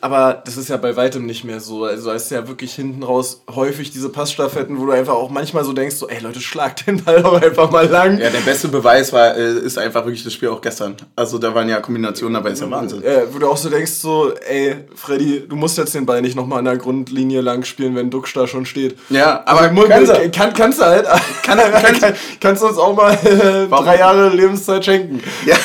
aber 0.00 0.42
das 0.44 0.56
ist 0.56 0.68
ja 0.68 0.76
bei 0.76 0.96
weitem 0.96 1.26
nicht 1.26 1.44
mehr 1.44 1.60
so. 1.60 1.84
Also 1.84 2.10
es 2.12 2.24
ist 2.24 2.30
ja 2.30 2.46
wirklich 2.48 2.72
hinten 2.74 3.02
raus 3.02 3.42
häufig 3.54 3.90
diese 3.90 4.08
Passstaffetten, 4.08 4.78
wo 4.78 4.86
du 4.86 4.92
einfach 4.92 5.14
auch 5.14 5.30
manchmal 5.30 5.64
so 5.64 5.72
denkst, 5.72 5.96
so, 5.96 6.08
ey 6.08 6.20
Leute, 6.20 6.40
schlagt 6.40 6.86
den 6.86 7.02
Ball 7.04 7.22
doch 7.22 7.40
einfach 7.40 7.70
mal 7.70 7.86
lang. 7.86 8.18
Ja, 8.18 8.30
der 8.30 8.40
beste 8.40 8.68
Beweis 8.68 9.12
war, 9.12 9.36
äh, 9.36 9.58
ist 9.58 9.76
einfach 9.78 10.04
wirklich 10.04 10.24
das 10.24 10.32
Spiel 10.32 10.48
auch 10.48 10.60
gestern. 10.60 10.96
Also 11.16 11.38
da 11.38 11.54
waren 11.54 11.68
ja 11.68 11.80
Kombinationen 11.80 12.34
dabei, 12.34 12.50
ist 12.50 12.60
ja 12.62 12.70
Wahnsinn. 12.70 13.02
Äh, 13.02 13.22
wo 13.32 13.38
du 13.38 13.48
auch 13.48 13.56
so 13.56 13.68
denkst, 13.68 13.92
so, 13.92 14.32
ey, 14.48 14.76
Freddy, 14.94 15.44
du 15.48 15.56
musst 15.56 15.76
jetzt 15.78 15.94
den 15.94 16.06
Ball 16.06 16.22
nicht 16.22 16.36
nochmal 16.36 16.60
an 16.60 16.64
der 16.66 16.76
Grundlinie 16.78 17.40
lang 17.40 17.64
spielen, 17.64 17.94
wenn 17.96 18.10
Duxch 18.10 18.32
da 18.34 18.46
schon 18.46 18.66
steht. 18.66 18.96
Ja, 19.10 19.42
aber 19.46 19.70
mu- 19.70 19.82
kann 19.88 20.04
kann, 20.06 20.30
kann, 20.32 20.52
kannst 20.54 20.80
du 20.80 20.84
halt. 20.84 21.06
Kann- 21.42 21.58
kann, 21.58 21.82
kann- 22.00 22.14
kannst 22.40 22.62
du 22.62 22.66
uns 22.68 22.78
auch 22.78 22.94
mal 22.96 23.12
äh, 23.24 23.66
drei 23.68 23.98
Jahre 23.98 24.28
Lebenszeit 24.30 24.84
schenken. 24.84 25.22
Ja, 25.44 25.56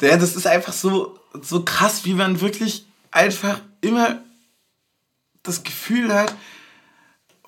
das 0.16 0.36
ist 0.36 0.46
einfach 0.46 0.72
so, 0.72 1.14
so 1.42 1.62
krass, 1.64 2.00
wie 2.04 2.14
man 2.14 2.40
wirklich 2.40 2.86
einfach 3.14 3.60
immer 3.80 4.20
das 5.42 5.62
Gefühl 5.62 6.12
hat, 6.12 6.34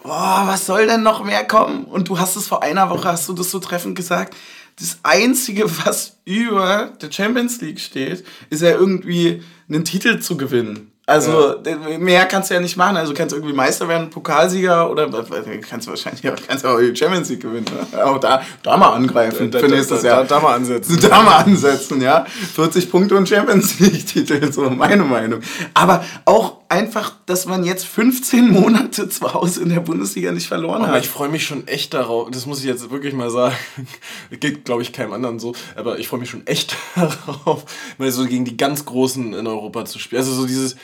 boah, 0.02 0.44
was 0.46 0.66
soll 0.66 0.86
denn 0.86 1.02
noch 1.02 1.24
mehr 1.24 1.44
kommen? 1.44 1.84
Und 1.84 2.08
du 2.08 2.18
hast 2.18 2.36
es 2.36 2.46
vor 2.46 2.62
einer 2.62 2.88
Woche, 2.88 3.08
hast 3.08 3.28
du 3.28 3.32
das 3.32 3.50
so 3.50 3.58
treffend 3.58 3.96
gesagt, 3.96 4.36
das 4.78 4.98
Einzige, 5.02 5.64
was 5.84 6.18
über 6.24 6.92
der 7.00 7.10
Champions 7.10 7.60
League 7.60 7.80
steht, 7.80 8.24
ist 8.48 8.62
ja 8.62 8.70
irgendwie 8.70 9.42
einen 9.68 9.84
Titel 9.84 10.20
zu 10.20 10.36
gewinnen. 10.36 10.92
Also 11.08 11.54
mehr 12.00 12.26
kannst 12.26 12.50
du 12.50 12.54
ja 12.54 12.60
nicht 12.60 12.76
machen. 12.76 12.96
Also 12.96 13.12
du 13.12 13.16
kannst 13.18 13.32
irgendwie 13.32 13.54
Meister 13.54 13.86
werden, 13.86 14.10
Pokalsieger 14.10 14.90
oder 14.90 15.12
was- 15.12 15.26
kannst 15.68 15.86
du 15.86 15.90
wahrscheinlich 15.92 16.28
auch, 16.28 16.34
kannst 16.48 16.66
auch 16.66 16.78
die 16.80 16.96
Champions 16.96 17.28
League 17.28 17.42
gewinnen. 17.42 17.64
Ne? 17.92 18.04
Auch 18.04 18.18
da, 18.18 18.42
da 18.64 18.76
mal 18.76 18.90
angreifen 18.92 19.48
Da- 19.52 19.60
für 19.60 19.68
da- 19.68 19.74
nächstes 19.76 20.02
da- 20.02 20.08
Jahr. 20.08 20.24
da 20.24 20.40
mal 20.40 20.54
ansetzen. 20.56 20.98
Da 21.08 21.22
mal 21.22 21.36
ansetzen, 21.44 22.00
ja. 22.02 22.24
40 22.56 22.90
Punkte 22.90 23.14
und 23.16 23.28
Champions 23.28 23.78
League-Titel, 23.78 24.50
so 24.52 24.68
meine 24.68 25.04
Meinung. 25.04 25.40
Aber 25.74 26.04
auch 26.24 26.56
einfach, 26.68 27.14
dass 27.26 27.46
man 27.46 27.64
jetzt 27.64 27.86
15 27.86 28.50
Monate 28.52 29.08
zu 29.08 29.32
Hause 29.32 29.62
in 29.62 29.70
der 29.70 29.80
Bundesliga 29.80 30.32
nicht 30.32 30.46
verloren 30.46 30.82
Aber 30.82 30.94
hat. 30.94 31.04
ich 31.04 31.08
freue 31.08 31.28
mich 31.28 31.44
schon 31.44 31.66
echt 31.66 31.94
darauf, 31.94 32.30
das 32.30 32.46
muss 32.46 32.60
ich 32.60 32.66
jetzt 32.66 32.90
wirklich 32.90 33.14
mal 33.14 33.30
sagen, 33.30 33.56
geht 34.40 34.64
glaube 34.64 34.82
ich 34.82 34.92
keinem 34.92 35.12
anderen 35.12 35.38
so, 35.38 35.54
aber 35.74 35.98
ich 35.98 36.08
freue 36.08 36.20
mich 36.20 36.30
schon 36.30 36.46
echt 36.46 36.76
darauf, 36.94 37.64
mal 37.98 38.10
so 38.10 38.26
gegen 38.26 38.44
die 38.44 38.56
ganz 38.56 38.84
Großen 38.84 39.34
in 39.34 39.46
Europa 39.46 39.84
zu 39.84 39.98
spielen. 39.98 40.20
Also 40.20 40.34
so 40.34 40.46
dieses, 40.46 40.76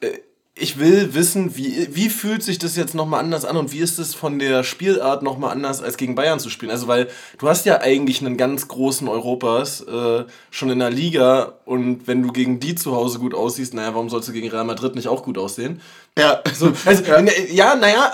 äh, 0.00 0.18
ich 0.58 0.78
will 0.78 1.12
wissen, 1.12 1.54
wie, 1.54 1.94
wie 1.94 2.08
fühlt 2.08 2.42
sich 2.42 2.58
das 2.58 2.76
jetzt 2.76 2.94
nochmal 2.94 3.20
anders 3.20 3.44
an 3.44 3.58
und 3.58 3.72
wie 3.72 3.80
ist 3.80 3.98
es 3.98 4.14
von 4.14 4.38
der 4.38 4.64
Spielart 4.64 5.22
nochmal 5.22 5.52
anders 5.52 5.82
als 5.82 5.98
gegen 5.98 6.14
Bayern 6.14 6.40
zu 6.40 6.48
spielen? 6.48 6.70
Also 6.70 6.88
weil 6.88 7.08
du 7.36 7.46
hast 7.46 7.66
ja 7.66 7.82
eigentlich 7.82 8.22
einen 8.22 8.38
ganz 8.38 8.66
großen 8.66 9.06
Europas 9.06 9.82
äh, 9.82 10.24
schon 10.50 10.70
in 10.70 10.78
der 10.78 10.90
Liga 10.90 11.52
und 11.66 12.06
wenn 12.06 12.22
du 12.22 12.32
gegen 12.32 12.58
die 12.58 12.74
zu 12.74 12.96
Hause 12.96 13.18
gut 13.18 13.34
aussiehst, 13.34 13.74
naja, 13.74 13.92
warum 13.92 14.08
sollst 14.08 14.30
du 14.30 14.32
gegen 14.32 14.48
Real 14.48 14.64
Madrid 14.64 14.94
nicht 14.94 15.08
auch 15.08 15.22
gut 15.22 15.36
aussehen? 15.36 15.82
Ja. 16.18 16.40
So, 16.58 16.72
also, 16.86 17.02
ja, 17.04 17.20
ja 17.50 17.74
naja. 17.74 18.12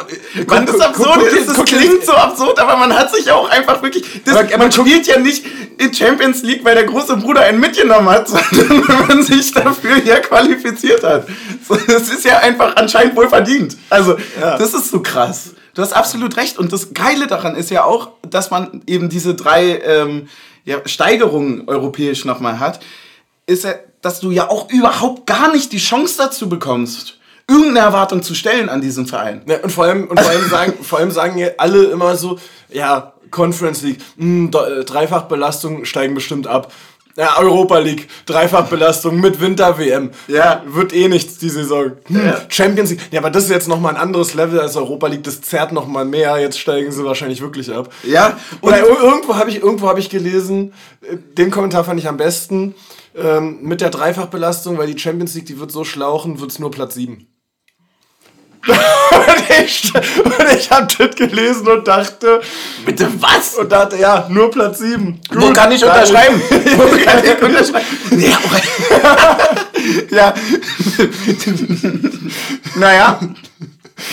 Man, 0.49 0.67
das 0.67 0.75
ist 0.75 0.81
absurd, 0.81 1.21
das, 1.31 1.57
das 1.57 1.65
klingt 1.65 2.05
so 2.05 2.13
absurd, 2.13 2.59
aber 2.59 2.77
man 2.77 2.93
hat 2.93 3.15
sich 3.15 3.31
auch 3.31 3.49
einfach 3.49 3.81
wirklich. 3.81 4.05
Das, 4.25 4.37
Aber- 4.37 4.59
man 4.59 4.73
spielt 4.73 5.07
ja 5.07 5.19
nicht 5.21 5.45
in 5.79 5.95
Champions 5.95 6.43
League, 6.43 6.65
weil 6.65 6.75
der 6.75 6.85
große 6.85 7.17
Bruder 7.19 7.43
einen 7.43 7.61
mitgenommen 7.61 8.09
hat, 8.09 8.29
sondern 8.51 8.89
weil 8.89 9.07
man 9.07 9.23
sich 9.23 9.53
dafür 9.53 9.99
ja 9.99 10.19
qualifiziert 10.19 11.05
hat. 11.05 11.27
So, 11.69 11.77
das 11.77 12.09
ist 12.09 12.25
ja 12.25 12.39
einfach 12.39 12.75
anscheinend 12.75 13.15
wohl 13.15 13.29
verdient. 13.29 13.77
Also, 13.89 14.17
Ja. 14.41 14.59
das 14.59 14.75
ist 14.75 14.91
so 14.91 15.01
krass. 15.01 15.51
Du 15.75 15.81
hast 15.83 15.93
absolut 15.93 16.37
recht. 16.37 16.59
Und 16.59 16.73
das 16.73 16.93
Geile 16.95 17.29
daran 17.29 17.55
ist 17.55 17.71
ja 17.71 17.85
auch, 17.85 18.11
dass 18.29 18.51
man 18.51 18.83
eben 18.87 19.09
diese 19.11 19.35
drei 19.37 19.79
ähm, 19.79 20.29
ja, 20.65 20.79
Steigerungen 20.87 21.69
europäisch 21.69 22.25
nochmal 22.25 22.59
hat, 22.59 22.81
ist 23.47 23.63
ja, 23.65 23.75
dass 24.03 24.19
du 24.21 24.33
ja 24.33 24.51
auch 24.51 24.69
überhaupt 24.71 25.27
gar 25.27 25.53
nicht 25.53 25.73
die 25.73 25.79
Chance 25.79 26.17
dazu 26.19 26.49
bekommst, 26.49 27.19
irgendeine 27.53 27.81
Erwartung 27.81 28.23
zu 28.23 28.35
stellen 28.35 28.69
an 28.69 28.81
diesem 28.81 29.07
Verein. 29.07 29.43
Ja, 29.47 29.59
und 29.63 29.71
vor 29.71 29.85
allem, 29.85 30.07
und 30.09 30.19
vor 30.21 30.31
allem 30.31 30.49
sagen, 30.49 30.73
vor 30.83 30.99
allem 30.99 31.11
sagen 31.11 31.39
ja 31.39 31.49
alle 31.59 31.85
immer 31.85 32.17
so, 32.17 32.39
ja, 32.71 33.13
Conference 33.31 33.83
League, 33.83 33.99
mh, 34.17 34.51
Do- 34.51 34.65
äh, 34.65 34.85
Dreifachbelastung 34.85 35.85
steigen 35.85 36.15
bestimmt 36.15 36.47
ab. 36.47 36.73
Ja, 37.15 37.39
Europa 37.39 37.79
League, 37.79 38.09
Dreifachbelastung 38.25 39.21
mit 39.21 39.39
Winter-WM. 39.39 40.13
Ja. 40.29 40.63
Wird 40.67 40.95
eh 40.95 41.09
nichts 41.09 41.37
die 41.39 41.51
Saison. 41.51 41.93
Hm, 42.07 42.17
Ja. 42.27 42.41
Champions 42.49 42.89
League. 42.91 43.01
Ja, 43.11 43.21
aber 43.21 43.31
das 43.31 43.45
ist 43.45 43.51
jetzt 43.51 43.69
nochmal 43.69 43.95
ein 43.95 44.01
anderes 44.01 44.33
Level 44.33 44.59
als 44.59 44.77
Europa 44.77 45.09
League. 45.09 45.23
Das 45.25 45.43
zerrt 45.43 45.73
nochmal 45.73 46.07
mehr. 46.07 46.39
Jetzt 46.39 46.59
steigen 46.59 46.91
sie 46.91 47.05
wahrscheinlich 47.05 47.43
wirklich 47.43 47.71
ab. 47.71 47.93
Ja, 48.03 48.39
Oder 48.63 48.79
ir- 48.79 49.03
irgendwo 49.03 49.37
habe 49.37 49.51
ich, 49.51 49.57
irgendwo 49.63 49.89
hab 49.89 49.99
ich 49.99 50.09
gelesen, 50.09 50.73
äh, 51.03 51.17
den 51.37 51.51
Kommentar 51.51 51.85
fand 51.85 52.01
ich 52.01 52.09
am 52.09 52.17
besten, 52.17 52.75
ähm, 53.15 53.59
mit 53.61 53.83
der 53.83 53.91
Dreifachbelastung, 53.91 54.79
weil 54.79 54.87
die 54.91 54.99
Champions 54.99 55.35
League, 55.35 55.45
die 55.47 55.61
wird 55.61 55.71
so 55.71 55.85
schlauchen, 55.85 56.41
wird 56.41 56.51
es 56.51 56.59
nur 56.59 56.71
Platz 56.71 56.95
7. 56.95 57.27
und 58.69 59.65
ich, 59.65 59.93
und 59.95 60.53
ich 60.57 60.71
habe 60.71 60.87
das 60.87 61.17
gelesen 61.17 61.67
und 61.67 61.89
dachte, 61.89 62.41
bitte 62.87 63.09
was? 63.21 63.55
und 63.55 63.71
dachte, 63.71 63.97
ja, 63.97 64.27
nur 64.29 64.51
Platz 64.51 64.79
7. 64.79 65.21
Wo 65.33 65.53
kann 65.53 65.73
ich 65.73 65.85
unterschreiben? 65.85 66.41
Wo 66.77 66.97
kann 67.05 67.25
ich 67.25 67.43
unterschreiben? 67.43 67.87
Ja, 68.21 68.39
ja. 70.11 70.35
naja. 72.77 73.21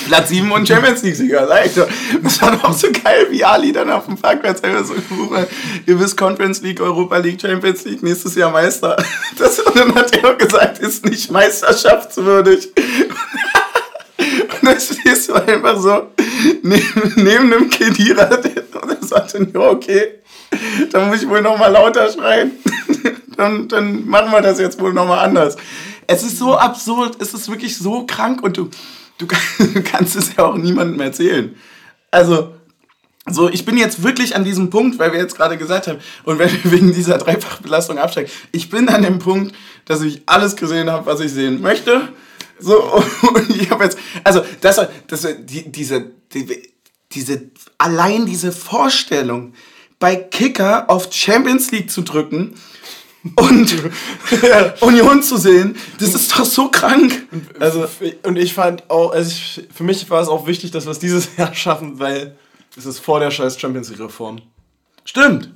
Platz 0.08 0.30
7 0.30 0.52
und 0.52 0.68
Champions 0.68 1.02
League-Sieger, 1.02 1.48
sag 1.48 1.66
ich 1.66 1.74
doch. 1.74 1.88
Das 2.24 2.42
war 2.42 2.52
doch 2.56 2.74
so 2.74 2.88
geil, 2.92 3.28
wie 3.32 3.44
Ali 3.44 3.72
dann 3.72 3.90
auf 3.90 4.06
dem 4.06 4.18
Parkplatz 4.18 4.62
einfach 4.62 4.86
so 4.86 4.94
gerufen 4.94 5.48
ihr 5.86 6.00
wisst 6.00 6.18
Conference 6.18 6.62
League, 6.62 6.82
Europa 6.82 7.18
League, 7.18 7.42
Champions 7.42 7.86
League, 7.86 8.04
nächstes 8.04 8.36
Jahr 8.36 8.52
Meister. 8.52 8.96
Das, 9.38 9.60
und 9.60 9.76
dann 9.76 9.96
hat 9.96 10.16
er 10.16 10.36
gesagt, 10.36 10.80
ist 10.80 11.06
nicht 11.06 11.32
meisterschaftswürdig. 11.32 12.70
Und 14.62 14.68
dann 14.68 14.80
stehst 14.80 15.30
du 15.30 15.34
einfach 15.34 15.80
so 15.80 16.08
neben, 16.62 17.14
neben 17.16 17.54
einem 17.54 17.70
Kedira 17.70 18.26
und 18.82 18.92
er 18.92 19.08
sagte, 19.08 19.48
ja, 19.54 19.60
okay, 19.60 20.20
dann 20.92 21.10
muss 21.10 21.22
ich 21.22 21.30
wohl 21.30 21.42
nochmal 21.42 21.72
lauter 21.72 22.12
schreien. 22.12 22.52
Dann, 23.38 23.70
dann 23.70 24.06
machen 24.06 24.34
wir 24.34 24.42
das 24.42 24.60
jetzt 24.60 24.82
wohl 24.82 24.94
nochmal 24.94 25.20
anders. 25.20 25.56
Es 26.08 26.24
ist 26.24 26.38
so 26.38 26.58
absurd, 26.58 27.16
es 27.22 27.34
ist 27.34 27.48
wirklich 27.48 27.78
so 27.78 28.06
krank 28.06 28.44
und 28.44 28.58
du, 28.58 28.70
du 29.18 29.28
kannst 29.82 30.18
es 30.18 30.36
ja 30.36 30.44
auch 30.44 30.58
niemandem 30.58 31.00
erzählen. 31.00 31.56
Also, 32.12 32.54
so, 33.32 33.50
ich 33.50 33.64
bin 33.64 33.78
jetzt 33.78 34.04
wirklich 34.04 34.36
an 34.36 34.44
diesem 34.44 34.70
Punkt, 34.70 35.00
weil 35.00 35.14
wir 35.14 35.20
jetzt 35.20 35.38
gerade 35.38 35.58
gesagt 35.58 35.88
haben, 35.88 36.00
und 36.26 36.38
wenn 36.38 36.52
wir 36.52 36.72
wegen 36.72 36.94
dieser 36.94 37.18
Dreifachbelastung 37.18 37.98
absteigen, 37.98 38.30
ich 38.52 38.70
bin 38.70 38.90
an 38.90 39.04
dem 39.04 39.20
Punkt, 39.20 39.56
dass 39.86 40.02
ich 40.02 40.24
alles 40.26 40.58
gesehen 40.58 40.90
habe, 40.90 41.06
was 41.06 41.22
ich 41.22 41.32
sehen 41.32 41.62
möchte. 41.62 42.10
So, 42.60 42.82
und 42.84 43.50
ich 43.56 43.70
habe 43.70 43.86
jetzt, 43.86 43.98
also, 44.24 44.42
das, 44.62 44.80
das, 45.08 45.28
die, 45.40 45.72
diese, 45.72 46.12
die, 46.34 46.74
diese, 47.12 47.50
allein 47.78 48.26
diese 48.26 48.52
Vorstellung, 48.52 49.54
bei 50.00 50.16
Kicker 50.16 50.90
auf 50.90 51.12
Champions 51.12 51.72
League 51.72 51.92
zu 51.92 52.02
drücken 52.02 52.56
und 53.36 53.76
Union 54.82 55.22
zu 55.22 55.38
sehen, 55.38 55.76
das 56.00 56.14
ist 56.14 56.32
doch 56.32 56.46
so 56.46 56.70
krank. 56.70 57.28
Also, 57.60 57.86
und 58.24 58.38
ich 58.38 58.54
fand 58.54 58.90
auch, 58.90 59.12
also 59.12 59.30
ich, 59.30 59.68
für 59.74 59.84
mich 59.84 60.10
war 60.10 60.22
es 60.22 60.30
auch 60.30 60.48
wichtig, 60.48 60.72
dass 60.72 60.86
wir 60.86 60.92
es 60.92 61.00
dieses 61.00 61.30
Jahr 61.38 61.54
schaffen, 61.54 62.00
weil 62.00 62.38
es 62.78 62.86
ist 62.86 63.00
vor 63.00 63.20
der 63.20 63.30
scheiß 63.30 63.60
Champions 63.60 63.90
League 63.90 64.00
Reform. 64.00 64.42
Stimmt. 65.04 65.54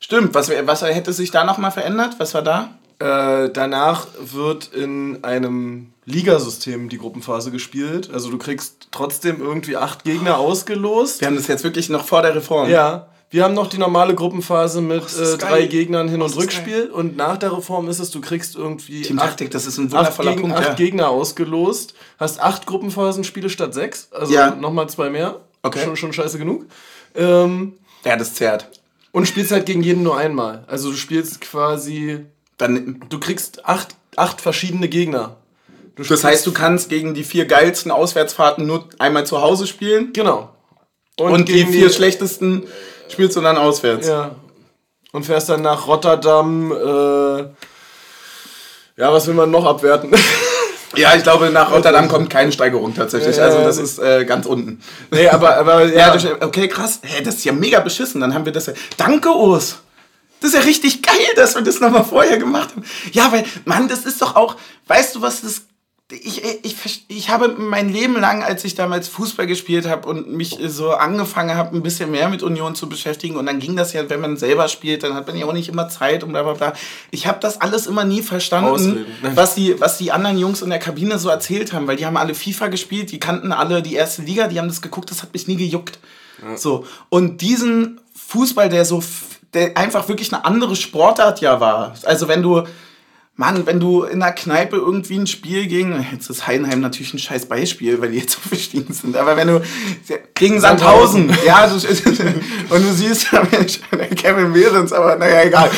Stimmt. 0.00 0.34
Was, 0.34 0.50
was 0.50 0.82
hätte 0.82 1.12
sich 1.12 1.30
da 1.30 1.44
nochmal 1.44 1.70
verändert? 1.70 2.16
Was 2.18 2.34
war 2.34 2.42
da? 2.42 2.78
Äh, 2.98 3.50
danach 3.50 4.08
wird 4.18 4.72
in 4.74 5.22
einem 5.22 5.93
Ligasystem 6.06 6.88
die 6.88 6.98
Gruppenphase 6.98 7.50
gespielt. 7.50 8.10
Also 8.12 8.30
du 8.30 8.38
kriegst 8.38 8.88
trotzdem 8.90 9.40
irgendwie 9.40 9.76
acht 9.76 10.04
Gegner 10.04 10.38
ausgelost. 10.38 11.20
Wir 11.20 11.28
haben 11.28 11.36
das 11.36 11.46
jetzt 11.48 11.64
wirklich 11.64 11.88
noch 11.88 12.04
vor 12.04 12.22
der 12.22 12.34
Reform. 12.34 12.68
Ja. 12.68 13.08
Wir 13.30 13.42
haben 13.42 13.54
noch 13.54 13.66
die 13.66 13.78
normale 13.78 14.14
Gruppenphase 14.14 14.80
mit 14.80 15.02
äh, 15.18 15.36
drei 15.38 15.66
Gegnern 15.66 16.08
Hin- 16.08 16.22
und 16.22 16.36
Rückspiel. 16.36 16.90
Und 16.90 17.16
nach 17.16 17.36
der 17.36 17.52
Reform 17.56 17.88
ist 17.88 17.98
es, 17.98 18.10
du 18.10 18.20
kriegst 18.20 18.54
irgendwie 18.54 19.02
Team 19.02 19.16
Taktik, 19.16 19.50
das 19.50 19.66
ist 19.66 19.76
ein 19.78 19.90
wundervoller 19.90 20.32
acht, 20.32 20.40
Punkt, 20.40 20.56
acht 20.56 20.68
ja. 20.68 20.74
Gegner 20.74 21.08
ausgelost. 21.08 21.94
Hast 22.18 22.38
acht 22.40 22.66
Gruppenphasenspiele 22.66 23.48
statt 23.50 23.74
sechs. 23.74 24.08
Also 24.12 24.32
Ja. 24.34 24.54
nochmal 24.54 24.88
zwei 24.88 25.10
mehr. 25.10 25.40
Okay. 25.62 25.80
Schon, 25.84 25.96
schon 25.96 26.12
scheiße 26.12 26.38
genug. 26.38 26.66
Ähm, 27.16 27.72
Ja, 28.04 28.16
das 28.16 28.34
zerrt. 28.34 28.70
und 29.10 29.26
spielst 29.26 29.50
halt 29.50 29.66
gegen 29.66 29.82
jeden 29.82 30.02
nur 30.04 30.16
einmal. 30.16 30.64
Also 30.68 30.90
du 30.90 30.96
spielst 30.96 31.40
quasi. 31.40 32.26
Dann, 32.58 33.00
Du 33.08 33.18
kriegst 33.18 33.64
acht, 33.66 33.96
acht 34.14 34.40
verschiedene 34.40 34.88
Gegner. 34.88 35.36
Du 35.96 36.02
das 36.02 36.24
heißt, 36.24 36.46
du 36.46 36.52
kannst 36.52 36.88
gegen 36.88 37.14
die 37.14 37.24
vier 37.24 37.44
geilsten 37.46 37.90
Auswärtsfahrten 37.92 38.66
nur 38.66 38.88
einmal 38.98 39.26
zu 39.26 39.40
Hause 39.40 39.66
spielen 39.66 40.12
Genau. 40.12 40.50
und, 41.18 41.48
die 41.48 41.52
gegen 41.52 41.72
vier 41.72 41.90
schlechtesten 41.90 42.64
spielst 43.08 43.36
du 43.36 43.40
dann 43.40 43.56
auswärts. 43.56 44.08
Ja. 44.08 44.34
Und 45.12 45.24
fährst 45.24 45.48
dann 45.48 45.62
nach 45.62 45.86
Rotterdam. 45.86 46.72
Äh, 46.72 47.44
ja, 48.96 49.12
was 49.12 49.26
will 49.26 49.34
man 49.34 49.50
noch 49.50 49.64
abwerten? 49.64 50.10
Ja, 50.96 51.14
ich 51.16 51.22
glaube, 51.22 51.50
nach 51.50 51.72
Rotterdam 51.72 52.08
kommt 52.08 52.30
keine 52.30 52.52
Steigerung 52.52 52.94
tatsächlich. 52.94 53.40
Also 53.40 53.58
das 53.58 53.78
ist 53.78 53.98
äh, 53.98 54.24
ganz 54.24 54.46
unten. 54.46 54.80
nee, 55.10 55.28
aber, 55.28 55.56
aber 55.56 55.84
Ja, 55.92 56.16
okay, 56.40 56.68
krass. 56.68 57.00
Hä, 57.02 57.22
das 57.22 57.36
ist 57.36 57.44
ja 57.44 57.52
mega 57.52 57.80
beschissen. 57.80 58.20
Dann 58.20 58.32
haben 58.34 58.44
wir 58.44 58.52
das 58.52 58.66
ja. 58.66 58.74
Danke, 58.96 59.30
Urs. 59.30 59.78
Das 60.40 60.50
ist 60.50 60.56
ja 60.56 60.62
richtig 60.62 61.02
geil, 61.02 61.14
dass 61.36 61.54
wir 61.54 61.62
das 61.62 61.80
nochmal 61.80 62.04
vorher 62.04 62.38
gemacht 62.38 62.70
haben. 62.70 62.84
Ja, 63.12 63.32
weil, 63.32 63.44
Mann, 63.64 63.88
das 63.88 64.04
ist 64.04 64.20
doch 64.20 64.36
auch, 64.36 64.56
weißt 64.86 65.14
du, 65.16 65.22
was 65.22 65.40
das. 65.40 65.62
Ich, 66.12 66.44
ich, 66.62 67.04
ich, 67.08 67.30
habe 67.30 67.48
mein 67.48 67.88
Leben 67.88 68.20
lang, 68.20 68.42
als 68.42 68.62
ich 68.66 68.74
damals 68.74 69.08
Fußball 69.08 69.46
gespielt 69.46 69.88
habe 69.88 70.06
und 70.06 70.30
mich 70.30 70.58
so 70.66 70.90
angefangen 70.90 71.56
habe, 71.56 71.74
ein 71.74 71.82
bisschen 71.82 72.10
mehr 72.10 72.28
mit 72.28 72.42
Union 72.42 72.74
zu 72.74 72.90
beschäftigen, 72.90 73.36
und 73.36 73.46
dann 73.46 73.58
ging 73.58 73.74
das 73.74 73.94
ja, 73.94 74.08
wenn 74.10 74.20
man 74.20 74.36
selber 74.36 74.68
spielt, 74.68 75.02
dann 75.02 75.14
hat 75.14 75.26
man 75.26 75.36
ja 75.36 75.46
auch 75.46 75.54
nicht 75.54 75.70
immer 75.70 75.88
Zeit 75.88 76.22
und 76.22 76.32
bla 76.32 76.42
bla 76.42 76.52
bla. 76.52 76.72
Ich 77.10 77.26
habe 77.26 77.38
das 77.40 77.58
alles 77.58 77.86
immer 77.86 78.04
nie 78.04 78.20
verstanden, 78.20 78.68
Ausreden. 78.68 79.06
was 79.34 79.54
die, 79.54 79.80
was 79.80 79.96
die 79.96 80.12
anderen 80.12 80.36
Jungs 80.36 80.60
in 80.60 80.68
der 80.68 80.78
Kabine 80.78 81.18
so 81.18 81.30
erzählt 81.30 81.72
haben, 81.72 81.86
weil 81.86 81.96
die 81.96 82.04
haben 82.04 82.18
alle 82.18 82.34
FIFA 82.34 82.68
gespielt, 82.68 83.10
die 83.10 83.18
kannten 83.18 83.50
alle 83.50 83.80
die 83.80 83.94
erste 83.94 84.20
Liga, 84.20 84.46
die 84.46 84.58
haben 84.58 84.68
das 84.68 84.82
geguckt, 84.82 85.10
das 85.10 85.22
hat 85.22 85.32
mich 85.32 85.48
nie 85.48 85.56
gejuckt. 85.56 85.98
So. 86.56 86.86
Und 87.08 87.40
diesen 87.40 88.00
Fußball, 88.14 88.68
der 88.68 88.84
so, 88.84 89.02
der 89.54 89.76
einfach 89.76 90.08
wirklich 90.08 90.32
eine 90.32 90.44
andere 90.44 90.76
Sportart 90.76 91.40
ja 91.40 91.60
war. 91.60 91.94
Also 92.04 92.28
wenn 92.28 92.42
du, 92.42 92.64
Mann, 93.36 93.66
wenn 93.66 93.80
du 93.80 94.04
in 94.04 94.20
der 94.20 94.30
Kneipe 94.30 94.76
irgendwie 94.76 95.16
ein 95.18 95.26
Spiel 95.26 95.66
gegen, 95.66 96.06
jetzt 96.12 96.30
ist 96.30 96.46
Heidenheim 96.46 96.80
natürlich 96.80 97.14
ein 97.14 97.18
scheiß 97.18 97.46
Beispiel, 97.46 98.00
weil 98.00 98.12
die 98.12 98.18
jetzt 98.18 98.36
aufgestiegen 98.44 98.94
sind, 98.94 99.16
aber 99.16 99.36
wenn 99.36 99.48
du 99.48 99.60
gegen 100.34 100.60
Sandhausen, 100.60 101.36
ja, 101.44 101.66
du, 101.66 101.74
und 102.74 102.82
du 102.84 102.92
siehst, 102.92 103.26
Kevin 104.16 104.52
Behrens, 104.52 104.92
aber 104.92 105.16
naja, 105.16 105.42
egal. 105.42 105.68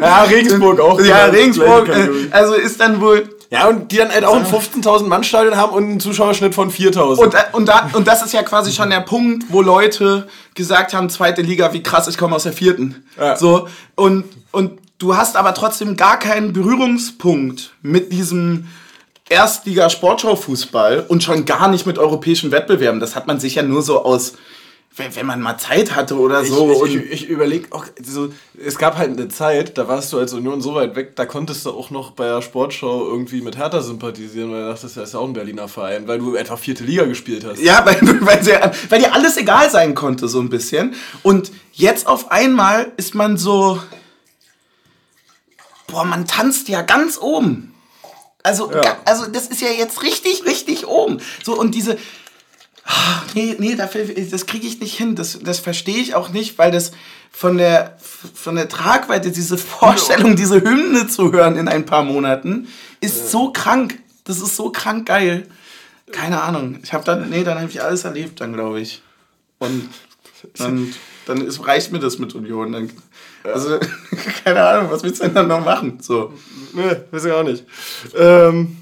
ja, 0.00 0.22
Regensburg 0.22 0.80
auch. 0.80 1.00
Ja, 1.00 1.28
Gleiche 1.28 1.32
Regensburg, 1.32 1.88
äh, 1.88 2.08
also 2.30 2.54
ist 2.54 2.80
dann 2.80 3.00
wohl, 3.00 3.28
Ja, 3.50 3.66
und 3.66 3.90
die 3.90 3.96
dann 3.96 4.10
halt 4.12 4.24
auch 4.24 4.36
ein 4.36 4.44
15.000 4.46 5.04
Mann 5.08 5.24
Stadion 5.24 5.56
haben 5.56 5.72
und 5.72 5.84
einen 5.84 6.00
Zuschauerschnitt 6.00 6.54
von 6.54 6.70
4.000. 6.70 7.16
Und, 7.16 7.34
da- 7.34 7.46
und, 7.52 7.66
da, 7.66 7.90
und 7.92 8.06
das 8.06 8.22
ist 8.24 8.32
ja 8.32 8.42
quasi 8.44 8.72
schon 8.72 8.90
der 8.90 9.00
Punkt, 9.00 9.46
wo 9.48 9.62
Leute 9.62 10.28
gesagt 10.54 10.94
haben, 10.94 11.08
zweite 11.10 11.42
Liga, 11.42 11.72
wie 11.72 11.82
krass, 11.82 12.06
ich 12.08 12.16
komme 12.18 12.36
aus 12.36 12.44
der 12.44 12.52
vierten. 12.52 13.04
Ja. 13.18 13.36
So, 13.36 13.68
und, 13.96 14.24
und 14.52 14.78
du 14.98 15.16
hast 15.16 15.36
aber 15.36 15.54
trotzdem 15.54 15.96
gar 15.96 16.18
keinen 16.18 16.52
Berührungspunkt 16.52 17.72
mit 17.82 18.12
diesem 18.12 18.66
Erstliga-Sportschau-Fußball 19.28 21.04
und 21.08 21.22
schon 21.22 21.44
gar 21.44 21.68
nicht 21.68 21.86
mit 21.86 21.98
europäischen 21.98 22.50
Wettbewerben. 22.50 23.00
Das 23.00 23.14
hat 23.14 23.26
man 23.26 23.38
sich 23.40 23.56
ja 23.56 23.62
nur 23.62 23.82
so 23.82 24.04
aus, 24.04 24.34
wenn, 24.96 25.14
wenn 25.14 25.26
man 25.26 25.40
mal 25.40 25.58
Zeit 25.58 25.94
hatte 25.94 26.18
oder 26.18 26.44
so. 26.44 26.84
ich, 26.86 26.96
ich, 26.96 27.12
ich 27.12 27.28
überlege 27.28 27.68
auch, 27.72 27.84
so, 28.02 28.30
es 28.64 28.78
gab 28.78 28.96
halt 28.96 29.12
eine 29.12 29.28
Zeit, 29.28 29.76
da 29.76 29.86
warst 29.86 30.12
du 30.12 30.18
als 30.18 30.32
Union 30.32 30.60
so 30.60 30.74
weit 30.74 30.96
weg, 30.96 31.14
da 31.14 31.26
konntest 31.26 31.66
du 31.66 31.70
auch 31.70 31.90
noch 31.90 32.12
bei 32.12 32.26
der 32.26 32.42
Sportschau 32.42 33.06
irgendwie 33.06 33.42
mit 33.42 33.56
Hertha 33.56 33.82
sympathisieren, 33.82 34.50
weil 34.50 34.62
du 34.62 34.68
dachtest, 34.68 34.96
das 34.96 35.08
ist 35.08 35.12
ja 35.12 35.20
auch 35.20 35.28
ein 35.28 35.34
Berliner 35.34 35.68
Verein, 35.68 36.08
weil 36.08 36.18
du 36.18 36.34
etwa 36.34 36.56
vierte 36.56 36.84
Liga 36.84 37.04
gespielt 37.04 37.44
hast. 37.44 37.60
Ja, 37.60 37.84
weil, 37.84 38.00
weil, 38.22 38.42
sie, 38.42 38.52
weil 38.88 39.00
dir 39.00 39.14
alles 39.14 39.36
egal 39.36 39.70
sein 39.70 39.94
konnte, 39.94 40.26
so 40.26 40.40
ein 40.40 40.48
bisschen. 40.48 40.94
Und 41.22 41.52
jetzt 41.72 42.06
auf 42.06 42.30
einmal 42.30 42.92
ist 42.96 43.14
man 43.14 43.36
so. 43.36 43.78
Boah, 45.88 46.04
man 46.04 46.26
tanzt 46.26 46.68
ja 46.68 46.82
ganz 46.82 47.18
oben. 47.18 47.74
Also, 48.44 48.70
Ja. 48.72 48.98
also 49.04 49.26
das 49.26 49.48
ist 49.48 49.60
ja 49.60 49.68
jetzt 49.70 50.02
richtig, 50.02 50.44
richtig 50.46 50.86
oben. 50.86 51.20
So, 51.42 51.58
und 51.58 51.74
diese. 51.74 51.98
Ah, 52.84 53.22
Nee, 53.34 53.56
nee, 53.58 53.74
dafür, 53.74 54.04
das 54.30 54.46
kriege 54.46 54.66
ich 54.66 54.80
nicht 54.80 54.96
hin. 54.96 55.14
Das, 55.14 55.38
das 55.42 55.58
verstehe 55.58 55.98
ich 55.98 56.14
auch 56.14 56.30
nicht, 56.30 56.56
weil 56.56 56.70
das 56.70 56.92
von 57.30 57.58
der, 57.58 57.98
von 58.34 58.54
der 58.54 58.68
Tragweite, 58.68 59.30
diese 59.30 59.58
Vorstellung, 59.58 60.36
diese 60.36 60.62
Hymne 60.62 61.06
zu 61.08 61.32
hören 61.32 61.56
in 61.56 61.68
ein 61.68 61.84
paar 61.84 62.02
Monaten, 62.04 62.68
ist 63.00 63.30
so 63.30 63.52
krank. 63.52 63.98
Das 64.24 64.40
ist 64.40 64.56
so 64.56 64.70
krank 64.70 65.06
geil. 65.06 65.46
Keine 66.12 66.40
Ahnung. 66.42 66.78
Ich 66.82 66.92
habe 66.94 67.04
dann, 67.04 67.28
nee, 67.28 67.44
dann 67.44 67.58
habe 67.60 67.70
ich 67.70 67.82
alles 67.82 68.04
erlebt, 68.04 68.40
dann 68.40 68.54
glaube 68.54 68.80
ich. 68.80 69.02
Und 69.58 69.90
dann, 70.56 70.94
dann 71.26 71.42
ist, 71.46 71.66
reicht 71.66 71.92
mir 71.92 71.98
das 71.98 72.18
mit 72.18 72.34
Union. 72.34 72.72
Dann, 72.72 72.90
also, 73.52 73.78
keine 74.44 74.62
Ahnung, 74.62 74.90
was 74.90 75.02
willst 75.02 75.20
du 75.20 75.24
denn 75.24 75.34
dann 75.34 75.48
noch 75.48 75.64
machen? 75.64 75.98
So. 76.00 76.32
Nee, 76.72 76.96
weiß 77.10 77.24
ich 77.24 77.32
auch 77.32 77.42
nicht. 77.42 77.64
Ähm, 78.16 78.76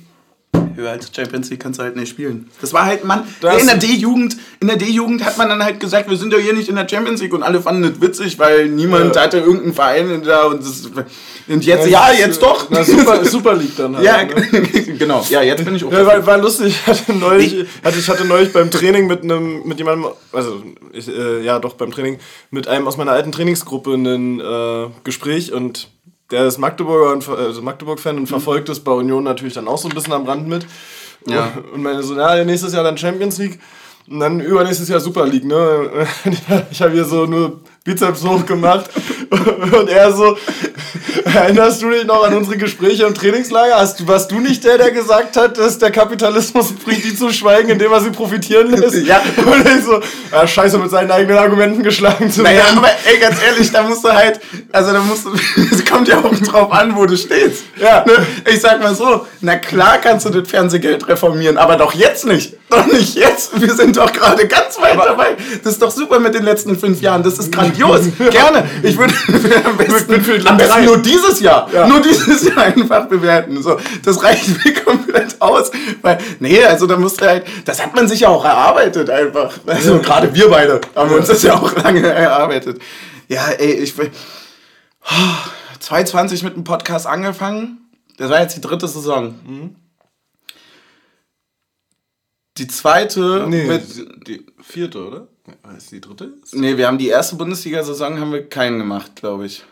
Höher 0.75 0.91
als 0.91 1.11
Champions 1.15 1.49
League 1.51 1.61
kannst 1.61 1.79
du 1.79 1.85
halt 1.85 1.97
nicht 1.97 2.11
spielen. 2.11 2.49
Das 2.61 2.73
war 2.75 2.85
halt, 2.85 3.05
man, 3.05 3.25
Das- 3.41 3.61
in 3.61 3.67
der 3.67 3.77
D-Jugend, 3.79 4.37
in 4.61 4.69
der 4.69 4.77
D-Jugend 4.77 5.25
hat 5.25 5.39
man 5.39 5.49
dann 5.49 5.63
halt 5.65 5.81
gesagt, 5.81 6.09
wir 6.11 6.17
sind 6.19 6.33
ja 6.33 6.39
hier 6.39 6.53
nicht 6.53 6.69
in 6.69 6.77
der 6.77 6.87
Champions 6.89 7.21
League 7.23 7.33
und 7.33 7.43
alle 7.43 7.61
fanden 7.63 7.83
das 7.83 8.01
witzig, 8.01 8.39
weil 8.39 8.69
niemand 8.69 9.17
Ja. 9.17 9.23
hatte 9.23 9.39
irgendeinen 9.39 9.73
Verein 9.73 10.23
da 10.23 10.45
und 10.45 10.61
das, 10.61 10.83
und 11.49 11.65
jetzt, 11.65 11.89
ja, 11.89 12.13
jetzt 12.13 12.43
doch. 12.43 12.67
Na, 12.71 12.85
Super, 12.85 13.25
Super 13.25 13.55
League 13.55 13.77
dann 13.77 13.97
halt. 13.97 14.05
ja, 14.05 14.23
ne? 14.25 14.63
genau. 14.99 15.25
Ja, 15.31 15.41
jetzt 15.43 15.65
bin 15.65 15.75
ich 15.77 15.85
auch. 15.85 15.93
Ja, 15.93 16.05
war, 16.05 16.27
war 16.27 16.39
lustig. 16.39 16.75
Ich 16.79 16.87
hatte 16.87 17.13
neulich, 17.15 17.67
hatte, 17.83 17.99
ich 17.99 18.09
hatte 18.09 18.25
neulich 18.27 18.53
beim 18.53 18.71
Training 18.71 19.07
mit 19.07 19.23
einem, 19.23 19.63
mit 19.67 19.79
jemandem, 19.79 20.11
also 20.33 20.63
ich, 20.93 21.09
äh, 21.09 21.43
ja 21.43 21.59
doch 21.59 21.75
beim 21.75 21.91
Training, 21.91 22.19
mit 22.51 22.69
einem 22.69 22.87
aus 22.87 22.97
meiner 22.99 23.13
alten 23.13 23.33
Trainingsgruppe 23.33 23.95
ein 23.95 24.41
äh, 24.41 24.87
Gespräch 25.05 25.53
und 25.53 25.89
der 26.31 26.47
ist 26.47 26.59
Magdeburger 26.59 27.13
und 27.13 27.29
also 27.29 27.63
Magdeburg-Fan 27.63 28.19
und 28.19 28.27
verfolgt 28.27 28.69
es 28.69 28.81
bei 28.81 28.93
Union 28.93 29.25
natürlich 29.25 29.55
dann 29.55 29.69
auch 29.69 29.79
so 29.79 29.89
ein 29.89 29.95
bisschen 29.95 30.13
am 30.13 30.27
Rand 30.27 30.49
mit. 30.49 30.67
Ja. 31.27 31.53
Und 31.73 31.83
meine 31.83 32.03
so, 32.03 32.15
na, 32.15 32.43
nächstes 32.45 32.73
Jahr 32.73 32.85
dann 32.85 32.99
Champions 32.99 33.39
League 33.39 33.59
und 34.09 34.21
dann 34.21 34.41
übernächstes 34.41 34.89
Jahr 34.89 35.01
Super 35.01 35.27
League, 35.27 35.45
ne? 35.45 36.07
Ich 36.71 36.81
habe 36.81 36.93
hier 36.93 37.05
so 37.05 37.27
nur 37.27 37.61
Bizeps 37.85 38.25
hochgemacht 38.25 38.91
und 39.31 39.89
er 39.89 40.13
so, 40.13 40.37
erinnerst 41.25 41.83
du 41.83 41.91
dich 41.91 42.05
noch 42.05 42.25
an 42.25 42.35
unsere 42.35 42.57
Gespräche 42.57 43.05
im 43.05 43.15
Trainingslager? 43.15 43.77
Hast 43.77 44.07
warst 44.07 44.31
du 44.31 44.41
nicht 44.41 44.65
der, 44.65 44.79
der 44.79 44.91
gesagt 44.91 45.37
hat, 45.37 45.59
dass 45.59 45.79
der 45.79 45.91
Kapitalismus 45.91 46.73
bringt 46.73 47.05
die 47.05 47.15
zu 47.17 47.31
schweigen, 47.31 47.69
indem 47.71 47.93
er 47.93 48.01
sie 48.01 48.11
profitieren 48.11 48.71
lässt? 48.71 49.07
Ja. 49.07 49.21
Und 49.37 49.67
ich 49.67 49.85
so, 49.85 50.01
ja, 50.33 50.47
scheiße, 50.47 50.79
mit 50.79 50.91
seinen 50.91 51.11
eigenen 51.11 51.39
Argumenten 51.39 51.83
geschlagen 51.83 52.31
zu 52.31 52.43
Naja, 52.43 52.65
werden. 52.65 52.79
aber 52.79 52.89
ey, 53.05 53.19
ganz 53.19 53.37
ehrlich, 53.43 53.71
da 53.73 53.83
musst 53.83 54.05
du 54.05 54.13
halt, 54.13 54.41
also 54.73 54.93
da 54.93 55.01
musst 55.01 55.25
du, 55.27 55.31
es 55.75 55.85
kommt 55.85 56.09
ja 56.09 56.19
auch 56.19 56.35
drauf 56.35 56.73
an, 56.73 56.97
wo 56.97 57.07
du 57.07 57.17
stehst. 57.17 57.65
Ja. 57.77 58.05
Ne? 58.07 58.27
Ich 58.51 58.61
sag 58.61 58.83
mal 58.83 58.95
so, 58.95 59.27
na 59.41 59.57
klar 59.57 59.99
kannst 59.99 60.27
du 60.27 60.31
das 60.31 60.49
Fernsehgeld 60.49 61.07
reformieren, 61.09 61.57
aber 61.59 61.77
doch 61.77 61.95
jetzt 61.95 62.27
nicht. 62.27 62.55
Doch 62.69 62.87
nicht 62.87 63.15
jetzt. 63.17 63.61
Wir 63.61 63.73
sind 63.75 63.97
doch 63.97 64.13
gerade 64.13 64.47
ganz 64.49 64.81
weit 64.81 64.99
dabei. 64.99 65.37
Das 65.63 65.75
ist 65.75 65.83
doch 65.83 65.91
super 65.91 66.19
mit 66.19 66.35
den 66.35 66.43
letzten 66.43 66.77
fünf 66.77 67.01
Jahren. 67.01 67.23
Das 67.23 67.39
ist 67.39 67.53
grandios. 67.53 68.01
Gerne. 68.31 68.69
Ich 68.83 68.99
würde 68.99 69.15
am 69.65 69.77
besten, 69.77 70.07
bin 70.09 70.23
für 70.23 70.39
die 70.39 70.47
am 70.47 70.57
besten. 70.57 70.73
Nur 70.87 71.03
dieses 71.03 71.41
Jahr. 71.41 71.71
Ja. 71.73 71.87
Nur 71.87 72.01
dieses 72.01 72.45
Jahr 72.45 72.59
einfach 72.59 73.07
bewerten. 73.09 73.63
So, 73.63 73.79
das 74.05 74.23
reicht 74.23 74.65
mir 74.65 74.73
komplett 74.75 75.41
aus. 75.41 75.71
Weil, 76.01 76.19
nee, 76.41 76.65
also 76.65 76.87
da 76.87 76.97
musst 76.97 77.21
du 77.21 77.27
halt, 77.27 77.47
das 77.65 77.83
hat 77.83 77.95
man 77.95 78.09
sich 78.09 78.21
ja 78.21 78.29
auch 78.29 78.45
erarbeitet 78.45 79.11
einfach. 79.11 79.59
Also 79.67 79.99
gerade 80.01 80.35
wir 80.35 80.49
beide 80.49 80.81
haben 80.95 81.11
uns 81.13 81.29
das 81.29 81.43
ja 81.43 81.55
auch 81.55 81.75
lange 81.77 82.07
erarbeitet. 82.07 82.81
Ja, 83.29 83.47
ey, 83.49 83.73
ich 83.73 83.97
will. 83.99 84.11
2020 85.81 86.43
mit 86.43 86.55
dem 86.57 86.65
Podcast 86.65 87.07
angefangen. 87.07 87.79
Das 88.17 88.31
war 88.31 88.41
jetzt 88.41 88.57
die 88.57 88.61
dritte 88.61 88.89
Saison. 88.89 89.35
Die 92.57 92.67
zweite 92.69 93.45
Nee, 93.49 93.65
mit. 93.65 94.27
die 94.27 94.47
vierte, 94.63 95.07
oder? 95.07 95.29
Ist 95.77 95.93
die 95.93 96.01
dritte? 96.01 96.33
Nee, 96.53 96.77
wir 96.77 96.87
haben 96.87 96.99
die 96.99 97.09
erste 97.09 97.37
Bundesliga-Saison 97.37 98.19
haben 98.19 98.33
wir 98.33 98.49
keinen 98.49 98.79
gemacht, 98.79 99.13
glaube 99.17 99.47
ich. 99.47 99.63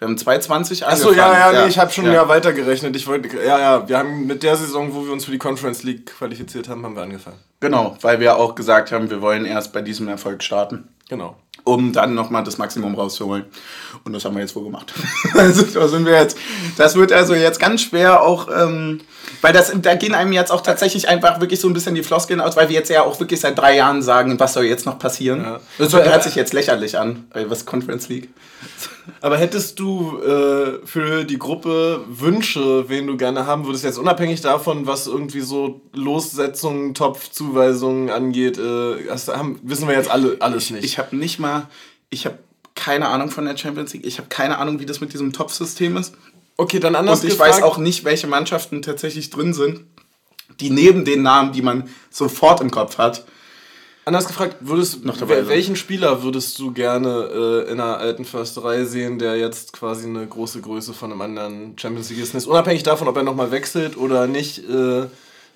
Wir 0.00 0.08
haben 0.08 0.16
220 0.16 0.86
Achso, 0.86 1.12
ja, 1.12 1.30
ja, 1.30 1.52
ja, 1.52 1.62
nee, 1.62 1.68
ich 1.68 1.78
habe 1.78 1.92
schon 1.92 2.06
ja. 2.06 2.14
ja 2.14 2.28
weitergerechnet. 2.28 2.96
Ich 2.96 3.06
wollte, 3.06 3.36
ja, 3.36 3.58
ja, 3.58 3.86
wir 3.86 3.98
haben 3.98 4.26
mit 4.26 4.42
der 4.42 4.56
Saison, 4.56 4.94
wo 4.94 5.04
wir 5.04 5.12
uns 5.12 5.26
für 5.26 5.30
die 5.30 5.36
Conference 5.36 5.82
League 5.82 6.16
qualifiziert 6.16 6.70
haben, 6.70 6.82
haben 6.86 6.96
wir 6.96 7.02
angefangen. 7.02 7.36
Genau, 7.60 7.98
weil 8.00 8.18
wir 8.18 8.36
auch 8.36 8.54
gesagt 8.54 8.92
haben, 8.92 9.10
wir 9.10 9.20
wollen 9.20 9.44
erst 9.44 9.74
bei 9.74 9.82
diesem 9.82 10.08
Erfolg 10.08 10.42
starten. 10.42 10.88
Genau 11.10 11.36
um 11.64 11.92
dann 11.92 12.14
nochmal 12.14 12.44
das 12.44 12.58
Maximum 12.58 12.94
rauszuholen. 12.94 13.44
Und 14.04 14.12
das 14.12 14.24
haben 14.24 14.34
wir 14.34 14.40
jetzt 14.40 14.56
wohl 14.56 14.64
gemacht. 14.64 14.92
also 15.34 15.62
da 15.62 15.88
sind 15.88 16.06
wir 16.06 16.14
jetzt. 16.14 16.36
Das 16.76 16.96
wird 16.96 17.12
also 17.12 17.34
jetzt 17.34 17.60
ganz 17.60 17.82
schwer 17.82 18.22
auch, 18.22 18.48
ähm, 18.48 19.00
weil 19.40 19.52
das, 19.52 19.72
da 19.82 19.94
gehen 19.94 20.14
einem 20.14 20.32
jetzt 20.32 20.50
auch 20.50 20.62
tatsächlich 20.62 21.08
einfach 21.08 21.40
wirklich 21.40 21.60
so 21.60 21.68
ein 21.68 21.74
bisschen 21.74 21.94
die 21.94 22.02
Floskeln 22.02 22.40
aus, 22.40 22.56
weil 22.56 22.68
wir 22.68 22.76
jetzt 22.76 22.90
ja 22.90 23.02
auch 23.02 23.18
wirklich 23.20 23.40
seit 23.40 23.58
drei 23.58 23.76
Jahren 23.76 24.02
sagen, 24.02 24.38
was 24.40 24.54
soll 24.54 24.64
jetzt 24.64 24.86
noch 24.86 24.98
passieren. 24.98 25.42
Ja. 25.42 25.60
Das 25.78 25.92
hört 25.92 26.22
sich 26.22 26.34
jetzt 26.34 26.52
lächerlich 26.52 26.98
an, 26.98 27.24
was 27.46 27.66
Conference 27.66 28.08
League. 28.08 28.30
Aber 29.20 29.36
hättest 29.36 29.78
du 29.78 30.18
äh, 30.18 30.84
für 30.84 31.24
die 31.24 31.38
Gruppe 31.38 32.04
Wünsche, 32.08 32.88
wen 32.88 33.06
du 33.06 33.16
gerne 33.16 33.46
haben 33.46 33.66
würdest, 33.66 33.84
jetzt 33.84 33.98
unabhängig 33.98 34.40
davon, 34.40 34.86
was 34.86 35.06
irgendwie 35.06 35.40
so 35.40 35.80
Lossetzungen, 35.92 36.94
Topfzuweisungen 36.94 38.10
angeht, 38.10 38.58
äh, 38.58 39.08
hast, 39.10 39.28
haben, 39.28 39.58
wissen 39.62 39.88
wir 39.88 39.94
jetzt 39.94 40.10
alle 40.10 40.36
alles 40.40 40.70
nicht. 40.70 40.84
Ich, 40.84 40.92
ich 40.92 40.98
habe 40.98 41.16
nicht 41.16 41.38
mal, 41.38 41.68
ich 42.10 42.26
habe 42.26 42.38
keine 42.74 43.08
Ahnung 43.08 43.30
von 43.30 43.44
der 43.44 43.56
Champions 43.56 43.92
League. 43.92 44.06
Ich 44.06 44.18
habe 44.18 44.28
keine 44.28 44.58
Ahnung, 44.58 44.80
wie 44.80 44.86
das 44.86 45.00
mit 45.00 45.12
diesem 45.12 45.32
Topfsystem 45.32 45.96
ist. 45.96 46.14
Okay, 46.56 46.78
dann 46.78 46.94
anders 46.94 47.20
Und 47.20 47.26
ich 47.28 47.34
gefragt. 47.34 47.56
weiß 47.56 47.62
auch 47.62 47.78
nicht, 47.78 48.04
welche 48.04 48.26
Mannschaften 48.26 48.82
tatsächlich 48.82 49.30
drin 49.30 49.54
sind, 49.54 49.80
die 50.60 50.70
neben 50.70 51.04
den 51.04 51.22
Namen, 51.22 51.52
die 51.52 51.62
man 51.62 51.88
sofort 52.10 52.60
im 52.60 52.70
Kopf 52.70 52.98
hat, 52.98 53.24
Anders 54.06 54.26
gefragt, 54.26 54.56
würdest, 54.60 55.04
noch 55.04 55.18
dabei 55.18 55.46
welchen 55.46 55.76
Spieler 55.76 56.22
würdest 56.22 56.58
du 56.58 56.72
gerne 56.72 57.64
äh, 57.66 57.70
in 57.70 57.80
einer 57.80 57.98
alten 57.98 58.24
Försterei 58.24 58.84
sehen, 58.84 59.18
der 59.18 59.36
jetzt 59.36 59.72
quasi 59.72 60.06
eine 60.06 60.26
große 60.26 60.60
Größe 60.62 60.94
von 60.94 61.12
einem 61.12 61.20
anderen 61.20 61.78
Champions 61.78 62.08
League 62.10 62.22
ist? 62.22 62.46
Unabhängig 62.46 62.82
davon, 62.82 63.08
ob 63.08 63.16
er 63.16 63.22
nochmal 63.22 63.50
wechselt 63.50 63.96
oder 63.96 64.26
nicht, 64.26 64.58
äh, 64.68 65.06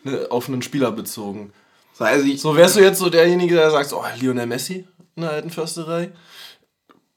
ne, 0.05 0.27
auf 0.29 0.49
einen 0.49 0.63
Spieler 0.63 0.93
bezogen. 0.93 1.53
So, 1.95 2.05
also 2.05 2.27
ich, 2.27 2.41
so 2.41 2.55
wärst 2.55 2.77
du 2.77 2.81
jetzt 2.81 2.99
so 2.99 3.09
derjenige, 3.09 3.55
der 3.55 3.71
sagt, 3.71 3.93
oh, 3.93 4.05
Lionel 4.21 4.47
Messi 4.47 4.87
in 5.17 5.23
der 5.23 5.31
alten 5.31 5.51
Försterei? 5.51 6.13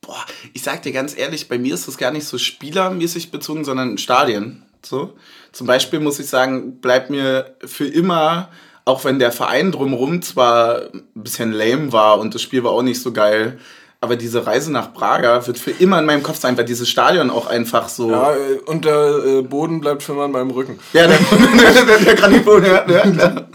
Boah, 0.01 0.25
ich 0.53 0.63
sag 0.63 0.83
dir 0.83 0.93
ganz 0.93 1.17
ehrlich, 1.17 1.49
bei 1.49 1.57
mir 1.57 1.73
ist 1.73 1.87
das 1.87 1.97
gar 1.97 2.11
nicht 2.11 2.25
so 2.25 2.37
spielermäßig 2.37 3.31
bezogen, 3.31 3.65
sondern 3.65 3.97
Stadien. 3.97 4.63
So. 4.81 5.13
Zum 5.51 5.67
Beispiel 5.67 5.99
muss 5.99 6.19
ich 6.19 6.27
sagen, 6.27 6.79
bleibt 6.79 7.09
mir 7.09 7.57
für 7.65 7.87
immer 7.87 8.49
auch 8.87 9.03
wenn 9.03 9.19
der 9.19 9.31
Verein 9.31 9.71
drumherum 9.71 10.21
zwar 10.21 10.83
ein 10.93 11.03
bisschen 11.13 11.51
lame 11.51 11.91
war 11.91 12.19
und 12.19 12.33
das 12.33 12.41
Spiel 12.41 12.63
war 12.63 12.71
auch 12.71 12.81
nicht 12.81 13.01
so 13.01 13.11
geil, 13.11 13.59
aber 13.99 14.15
diese 14.15 14.45
Reise 14.45 14.71
nach 14.71 14.93
Braga 14.93 15.45
wird 15.47 15.57
für 15.57 15.71
immer 15.71 15.99
in 15.99 16.05
meinem 16.05 16.23
Kopf 16.23 16.39
sein, 16.39 16.55
weil 16.57 16.65
dieses 16.65 16.87
Stadion 16.87 17.29
auch 17.29 17.47
einfach 17.47 17.89
so. 17.89 18.11
Ja, 18.11 18.31
äh, 18.33 18.59
und 18.65 18.85
der 18.85 19.23
äh, 19.25 19.41
Boden 19.41 19.81
bleibt 19.81 20.03
für 20.03 20.13
immer 20.13 20.25
in 20.25 20.31
meinem 20.31 20.51
Rücken. 20.51 20.79
Ja, 20.93 21.07
der, 21.07 21.17
der, 21.73 21.83
der, 21.83 21.97
der 21.97 22.15
Granitboden, 22.15 22.65
ja, 22.65 22.81
klar. 22.81 23.47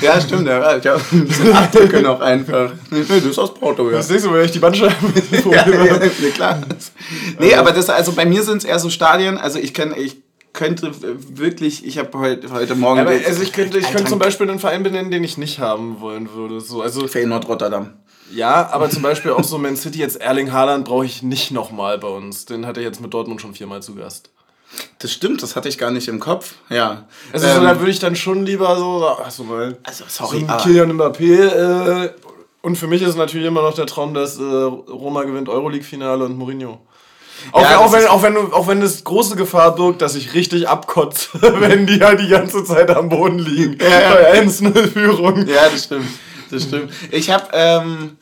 Ja, 0.00 0.20
stimmt, 0.20 0.48
ja. 0.48 0.76
Ich 0.76 0.86
habe 0.86 1.00
ein 1.12 1.26
bisschen 1.26 1.52
Abdrücke 1.52 2.00
noch 2.00 2.20
einfach. 2.20 2.72
Nee, 2.90 3.04
das 3.06 3.24
ist 3.24 3.38
aus 3.38 3.54
Porto, 3.54 3.88
ja. 3.90 3.98
Das 3.98 4.08
nächste 4.08 4.28
Mal, 4.28 4.38
wenn 4.38 4.46
ich 4.46 4.52
die 4.52 4.58
Bandscheiben 4.58 4.96
ja, 5.50 5.68
ja, 5.68 5.84
ja, 5.84 6.30
klar. 6.34 6.60
Nee, 7.38 7.54
aber 7.54 7.72
das, 7.72 7.88
also 7.90 8.12
bei 8.12 8.24
mir 8.24 8.42
sind 8.42 8.58
es 8.58 8.64
eher 8.64 8.78
so 8.78 8.90
Stadien, 8.90 9.38
also 9.38 9.58
ich 9.58 9.74
kenne, 9.74 9.96
ich 9.96 10.25
könnte 10.56 10.90
wirklich, 11.38 11.86
ich 11.86 11.98
habe 11.98 12.18
heute, 12.18 12.50
heute 12.50 12.74
Morgen. 12.74 12.98
Aber 12.98 13.10
also 13.10 13.42
ich 13.42 13.52
könnte, 13.52 13.78
ich 13.78 13.88
könnte 13.88 14.06
zum 14.06 14.18
Beispiel 14.18 14.50
einen 14.50 14.58
Verein 14.58 14.82
benennen, 14.82 15.12
den 15.12 15.22
ich 15.22 15.38
nicht 15.38 15.60
haben 15.60 16.00
wollen 16.00 16.32
würde. 16.32 16.60
So, 16.60 16.82
also 16.82 17.06
Feyenoord 17.06 17.46
Rotterdam. 17.46 17.92
Ja, 18.32 18.68
aber 18.72 18.90
zum 18.90 19.02
Beispiel 19.02 19.30
auch 19.30 19.44
so 19.44 19.58
Man 19.58 19.76
City, 19.76 20.00
jetzt 20.00 20.20
Erling 20.20 20.50
Haaland 20.50 20.86
brauche 20.86 21.04
ich 21.04 21.22
nicht 21.22 21.52
nochmal 21.52 21.98
bei 21.98 22.08
uns. 22.08 22.46
Den 22.46 22.66
hat 22.66 22.76
er 22.76 22.82
jetzt 22.82 23.00
mit 23.00 23.14
Dortmund 23.14 23.40
schon 23.40 23.54
viermal 23.54 23.82
zu 23.82 23.94
Gast. 23.94 24.30
Das 24.98 25.12
stimmt, 25.12 25.42
das 25.42 25.54
hatte 25.54 25.68
ich 25.68 25.78
gar 25.78 25.92
nicht 25.92 26.08
im 26.08 26.18
Kopf. 26.18 26.54
Ja. 26.70 27.06
Also 27.32 27.46
ähm, 27.46 27.54
so, 27.54 27.60
da 27.62 27.78
würde 27.78 27.92
ich 27.92 28.00
dann 28.00 28.16
schon 28.16 28.44
lieber 28.44 28.76
so, 28.76 29.06
also 29.06 29.44
mal, 29.44 29.78
also 29.84 30.04
sorry, 30.08 30.44
so 30.48 30.56
Kylian 30.56 30.92
Mbappé. 30.92 32.04
Äh, 32.04 32.10
und 32.62 32.76
für 32.76 32.88
mich 32.88 33.02
ist 33.02 33.16
natürlich 33.16 33.46
immer 33.46 33.62
noch 33.62 33.74
der 33.74 33.86
Traum, 33.86 34.12
dass 34.12 34.38
äh, 34.38 34.42
Roma 34.42 35.22
gewinnt 35.22 35.48
Euroleague-Finale 35.48 36.24
und 36.24 36.36
Mourinho. 36.36 36.80
Auch, 37.52 37.62
ja, 37.62 37.78
auch, 37.78 37.92
wenn, 37.92 38.06
auch, 38.06 38.22
wenn, 38.22 38.36
auch 38.36 38.68
wenn 38.68 38.82
es 38.82 39.04
große 39.04 39.36
Gefahr 39.36 39.74
birgt, 39.74 40.02
dass 40.02 40.14
ich 40.14 40.34
richtig 40.34 40.68
abkotze, 40.68 41.38
wenn 41.60 41.86
die 41.86 41.98
ja 41.98 42.14
die 42.14 42.28
ganze 42.28 42.64
Zeit 42.64 42.90
am 42.90 43.08
Boden 43.08 43.38
liegen. 43.38 43.78
Ja, 43.80 44.00
ja. 44.00 44.14
Bei 44.14 44.40
1-0-Führung. 44.40 45.46
Ja, 45.46 45.68
das 45.70 45.84
stimmt. 45.84 46.06
Das 46.50 46.62
stimmt. 46.64 46.92
Ich 47.10 47.30
habe 47.30 47.48
ähm, 47.52 48.16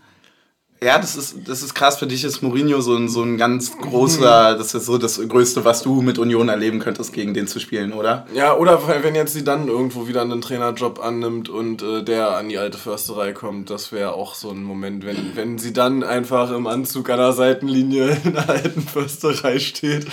ja, 0.82 0.98
das 0.98 1.16
ist, 1.16 1.37
das 1.46 1.62
ist 1.62 1.74
krass. 1.74 1.98
Für 1.98 2.06
dich 2.06 2.24
ist 2.24 2.42
Mourinho 2.42 2.80
so 2.80 2.94
ein, 2.94 3.08
so 3.08 3.22
ein 3.22 3.38
ganz 3.38 3.76
großer, 3.78 4.56
das 4.56 4.74
ist 4.74 4.84
so 4.84 4.98
das 4.98 5.20
Größte, 5.26 5.64
was 5.64 5.82
du 5.82 6.02
mit 6.02 6.18
Union 6.18 6.48
erleben 6.48 6.78
könntest, 6.78 7.12
gegen 7.12 7.32
den 7.32 7.46
zu 7.46 7.58
spielen, 7.58 7.92
oder? 7.92 8.26
Ja, 8.34 8.56
oder 8.56 8.82
wenn 9.02 9.14
jetzt 9.14 9.32
sie 9.32 9.44
dann 9.44 9.68
irgendwo 9.68 10.08
wieder 10.08 10.20
einen 10.20 10.42
Trainerjob 10.42 11.02
annimmt 11.02 11.48
und 11.48 11.82
äh, 11.82 12.02
der 12.02 12.37
an 12.37 12.50
die 12.50 12.58
alte 12.58 12.76
Försterei 12.76 13.32
kommt, 13.32 13.70
das 13.70 13.92
wäre 13.92 14.12
auch 14.12 14.34
so 14.34 14.50
ein 14.50 14.62
Moment, 14.62 15.06
wenn, 15.06 15.34
wenn 15.34 15.58
sie 15.58 15.72
dann 15.72 16.02
einfach 16.02 16.50
im 16.50 16.66
Anzug 16.66 17.08
an 17.08 17.18
der 17.18 17.32
Seitenlinie 17.32 18.18
in 18.24 18.34
der 18.34 18.48
alten 18.50 18.82
Försterei 18.82 19.58
steht. 19.60 20.06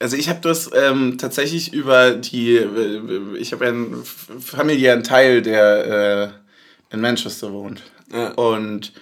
Also 0.00 0.16
ich 0.16 0.28
habe 0.28 0.40
das 0.40 0.70
ähm, 0.74 1.18
tatsächlich 1.18 1.72
über 1.72 2.10
die, 2.10 2.56
äh, 2.56 3.36
ich 3.38 3.52
habe 3.52 3.66
einen 3.66 4.02
familiären 4.04 5.04
Teil, 5.04 5.40
der 5.40 6.32
äh, 6.90 6.94
in 6.94 7.00
Manchester 7.00 7.52
wohnt. 7.52 7.82
Ja. 8.12 8.32
Und 8.32 8.92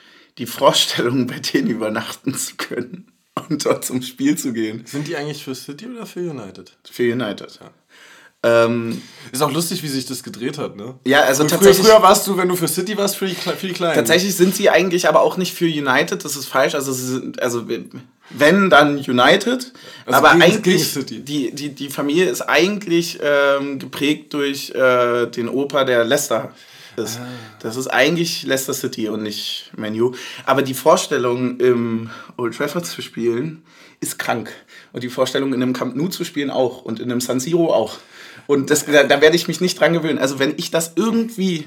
die 0.42 0.46
Vorstellung, 0.46 1.28
bei 1.28 1.38
denen 1.38 1.68
übernachten 1.68 2.34
zu 2.34 2.56
können 2.56 3.12
und 3.48 3.64
dort 3.64 3.84
zum 3.84 4.02
Spiel 4.02 4.36
zu 4.36 4.52
gehen. 4.52 4.82
Sind 4.86 5.06
die 5.06 5.16
eigentlich 5.16 5.44
für 5.44 5.54
City 5.54 5.86
oder 5.86 6.04
für 6.04 6.18
United? 6.18 6.72
Für 6.90 7.04
United, 7.04 7.60
ja. 7.60 7.70
Ähm, 8.44 9.00
ist 9.30 9.40
auch 9.40 9.52
lustig, 9.52 9.84
wie 9.84 9.88
sich 9.88 10.04
das 10.04 10.24
gedreht 10.24 10.58
hat, 10.58 10.74
ne? 10.74 10.96
Ja, 11.06 11.20
also 11.20 11.44
tatsächlich. 11.44 11.76
Früher, 11.76 11.94
früher 11.94 12.02
warst 12.02 12.26
du, 12.26 12.36
wenn 12.36 12.48
du 12.48 12.56
für 12.56 12.66
City 12.66 12.96
warst, 12.96 13.16
für 13.16 13.26
die, 13.26 13.36
für 13.36 13.68
die 13.68 13.72
Kleinen. 13.72 13.94
Tatsächlich 13.94 14.34
sind 14.34 14.56
sie 14.56 14.68
eigentlich 14.68 15.08
aber 15.08 15.20
auch 15.20 15.36
nicht 15.36 15.54
für 15.54 15.66
United, 15.66 16.24
das 16.24 16.34
ist 16.34 16.46
falsch. 16.46 16.74
Also, 16.74 16.92
sie 16.92 17.06
sind, 17.06 17.40
also 17.40 17.68
wenn, 18.30 18.68
dann 18.68 18.98
United. 18.98 19.72
Also 20.06 20.18
aber 20.18 20.30
gegen, 20.32 20.42
eigentlich, 20.42 20.94
gegen 20.94 21.24
Die, 21.24 21.54
die, 21.54 21.68
die 21.68 21.88
Familie 21.88 22.28
ist 22.28 22.42
eigentlich 22.42 23.20
ähm, 23.22 23.78
geprägt 23.78 24.34
durch 24.34 24.70
äh, 24.70 25.26
den 25.26 25.48
Opa 25.48 25.84
der 25.84 26.02
Leicester 26.02 26.52
ist. 26.96 27.18
Ah. 27.18 27.26
Das 27.60 27.76
ist 27.76 27.88
eigentlich 27.88 28.44
Leicester 28.44 28.74
City 28.74 29.08
und 29.08 29.22
nicht 29.22 29.70
Menu. 29.76 30.12
Aber 30.44 30.62
die 30.62 30.74
Vorstellung, 30.74 31.58
im 31.58 32.10
Old 32.36 32.56
Trafford 32.56 32.86
zu 32.86 33.02
spielen, 33.02 33.62
ist 34.00 34.18
krank. 34.18 34.52
Und 34.92 35.02
die 35.02 35.08
Vorstellung, 35.08 35.54
in 35.54 35.62
einem 35.62 35.72
Camp 35.72 35.96
Nou 35.96 36.08
zu 36.08 36.24
spielen, 36.24 36.50
auch. 36.50 36.82
Und 36.82 37.00
in 37.00 37.10
einem 37.10 37.20
San 37.20 37.40
Siro 37.40 37.72
auch. 37.72 37.98
Und 38.46 38.70
das, 38.70 38.86
da, 38.86 39.04
da 39.04 39.20
werde 39.20 39.36
ich 39.36 39.48
mich 39.48 39.60
nicht 39.60 39.80
dran 39.80 39.92
gewöhnen. 39.92 40.18
Also, 40.18 40.38
wenn 40.38 40.54
ich 40.56 40.70
das 40.70 40.92
irgendwie 40.96 41.66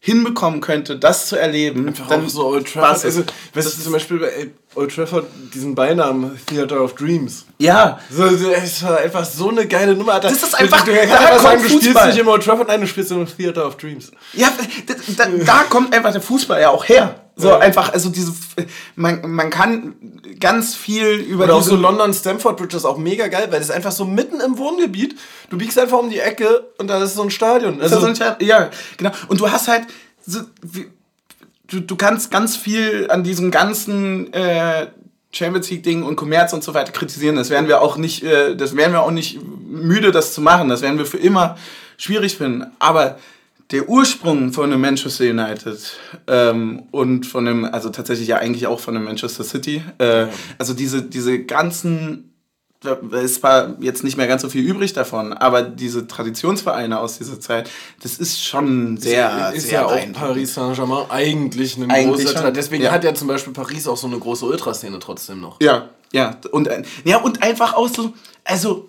hinbekommen 0.00 0.60
könnte, 0.60 0.98
das 0.98 1.26
zu 1.26 1.36
erleben, 1.36 1.88
Einfach 1.88 2.08
dann 2.08 2.28
so 2.28 2.46
Old 2.46 2.72
Trafford. 2.72 3.04
Also, 3.04 3.24
weißt 3.54 3.78
du, 3.78 3.82
zum 3.82 3.92
Beispiel 3.92 4.18
bei 4.18 4.50
Old 4.76 4.94
Trafford 4.94 5.26
diesen 5.54 5.74
Beinamen 5.74 6.38
Theater 6.46 6.82
of 6.82 6.94
Dreams. 6.94 7.46
Ja. 7.58 7.98
So, 8.10 8.24
es 8.24 8.82
war 8.82 8.98
einfach 8.98 9.24
so 9.24 9.48
eine 9.48 9.66
geile 9.66 9.94
Nummer. 9.94 10.20
Das, 10.20 10.42
ist 10.42 10.54
einfach, 10.54 10.84
du, 10.84 10.92
du, 10.92 11.06
da 11.06 11.38
sagen, 11.38 11.62
du 11.62 11.68
spielst 11.68 12.06
nicht 12.06 12.18
im 12.18 12.28
Old 12.28 12.44
Trafford, 12.44 12.68
nein, 12.68 12.80
du 12.80 12.86
spielst 12.86 13.10
im 13.10 13.26
Theater 13.26 13.66
of 13.66 13.76
Dreams. 13.76 14.12
Ja, 14.34 14.48
da, 14.86 14.94
da, 15.16 15.30
da 15.44 15.62
kommt 15.68 15.94
einfach 15.94 16.12
der 16.12 16.20
Fußball 16.20 16.60
ja 16.60 16.70
auch 16.70 16.84
her. 16.84 17.22
So 17.38 17.48
ja. 17.48 17.58
einfach, 17.58 17.92
also 17.92 18.08
diese, 18.08 18.32
man, 18.96 19.20
man 19.30 19.50
kann 19.50 19.94
ganz 20.40 20.74
viel 20.74 21.06
über 21.06 21.44
Oder 21.44 21.56
auch 21.56 21.62
so 21.62 21.76
London 21.76 22.14
Stamford 22.14 22.56
Bridge 22.56 22.76
ist 22.76 22.86
auch 22.86 22.96
mega 22.96 23.28
geil, 23.28 23.48
weil 23.50 23.58
das 23.58 23.68
ist 23.68 23.74
einfach 23.74 23.92
so 23.92 24.06
mitten 24.06 24.40
im 24.40 24.56
Wohngebiet. 24.56 25.18
Du 25.50 25.58
biegst 25.58 25.78
einfach 25.78 25.98
um 25.98 26.08
die 26.08 26.18
Ecke 26.18 26.72
und 26.78 26.88
da 26.88 27.02
ist 27.02 27.14
so 27.14 27.22
ein 27.22 27.30
Stadion. 27.30 27.80
Also, 27.80 28.00
so 28.00 28.06
ein 28.06 28.16
Stadion, 28.16 28.48
ja, 28.48 28.70
genau. 28.96 29.10
Und 29.28 29.40
du 29.40 29.50
hast 29.50 29.68
halt 29.68 29.86
so, 30.26 30.40
wie, 30.62 30.86
du, 31.68 31.80
du 31.80 31.96
kannst 31.96 32.30
ganz 32.30 32.56
viel 32.56 33.06
an 33.10 33.24
diesem 33.24 33.50
ganzen 33.50 34.32
äh, 34.32 34.88
Champions 35.32 35.70
League 35.70 35.82
Ding 35.82 36.02
und 36.02 36.16
Kommerz 36.16 36.52
und 36.52 36.64
so 36.64 36.74
weiter 36.74 36.92
kritisieren. 36.92 37.36
Das 37.36 37.50
werden 37.50 37.68
wir 37.68 37.80
auch 37.80 37.96
nicht, 37.96 38.22
äh, 38.22 38.56
das 38.56 38.76
werden 38.76 38.92
wir 38.92 39.02
auch 39.02 39.10
nicht 39.10 39.38
müde, 39.42 40.12
das 40.12 40.32
zu 40.32 40.40
machen. 40.40 40.68
Das 40.68 40.82
werden 40.82 40.98
wir 40.98 41.06
für 41.06 41.18
immer 41.18 41.56
schwierig 41.98 42.36
finden. 42.36 42.66
Aber 42.78 43.18
der 43.70 43.88
Ursprung 43.88 44.52
von 44.52 44.70
dem 44.70 44.80
Manchester 44.80 45.24
United 45.24 45.78
ähm, 46.28 46.84
und 46.92 47.26
von 47.26 47.44
dem, 47.44 47.64
also 47.64 47.90
tatsächlich 47.90 48.28
ja 48.28 48.36
eigentlich 48.38 48.66
auch 48.66 48.80
von 48.80 48.94
dem 48.94 49.04
Manchester 49.04 49.42
City, 49.42 49.82
äh, 49.98 50.26
also 50.58 50.72
diese, 50.72 51.02
diese 51.02 51.42
ganzen 51.44 52.32
ist 53.22 53.36
zwar 53.36 53.76
jetzt 53.80 54.04
nicht 54.04 54.16
mehr 54.16 54.26
ganz 54.26 54.42
so 54.42 54.48
viel 54.48 54.64
übrig 54.64 54.92
davon, 54.92 55.32
aber 55.32 55.62
diese 55.62 56.06
Traditionsvereine 56.06 57.00
aus 57.00 57.18
dieser 57.18 57.40
Zeit, 57.40 57.70
das 58.02 58.18
ist 58.18 58.42
schon 58.42 58.96
sehr, 58.96 59.50
ist, 59.50 59.58
ist 59.58 59.70
sehr 59.70 59.80
ja 59.80 59.86
auch 59.86 60.12
Paris 60.12 60.54
Saint-Germain 60.54 61.10
eigentlich 61.10 61.76
eine 61.76 61.92
eigentlich 61.92 62.34
große. 62.34 62.52
Deswegen 62.52 62.84
ja. 62.84 62.92
hat 62.92 63.04
ja 63.04 63.14
zum 63.14 63.28
Beispiel 63.28 63.52
Paris 63.52 63.88
auch 63.88 63.96
so 63.96 64.06
eine 64.06 64.18
große 64.18 64.44
Ultraszene 64.44 64.98
trotzdem 64.98 65.40
noch. 65.40 65.60
Ja, 65.60 65.88
ja 66.12 66.38
und 66.52 66.68
ja 67.04 67.18
und 67.18 67.42
einfach 67.42 67.74
auch 67.74 67.88
so, 67.88 68.12
also 68.44 68.88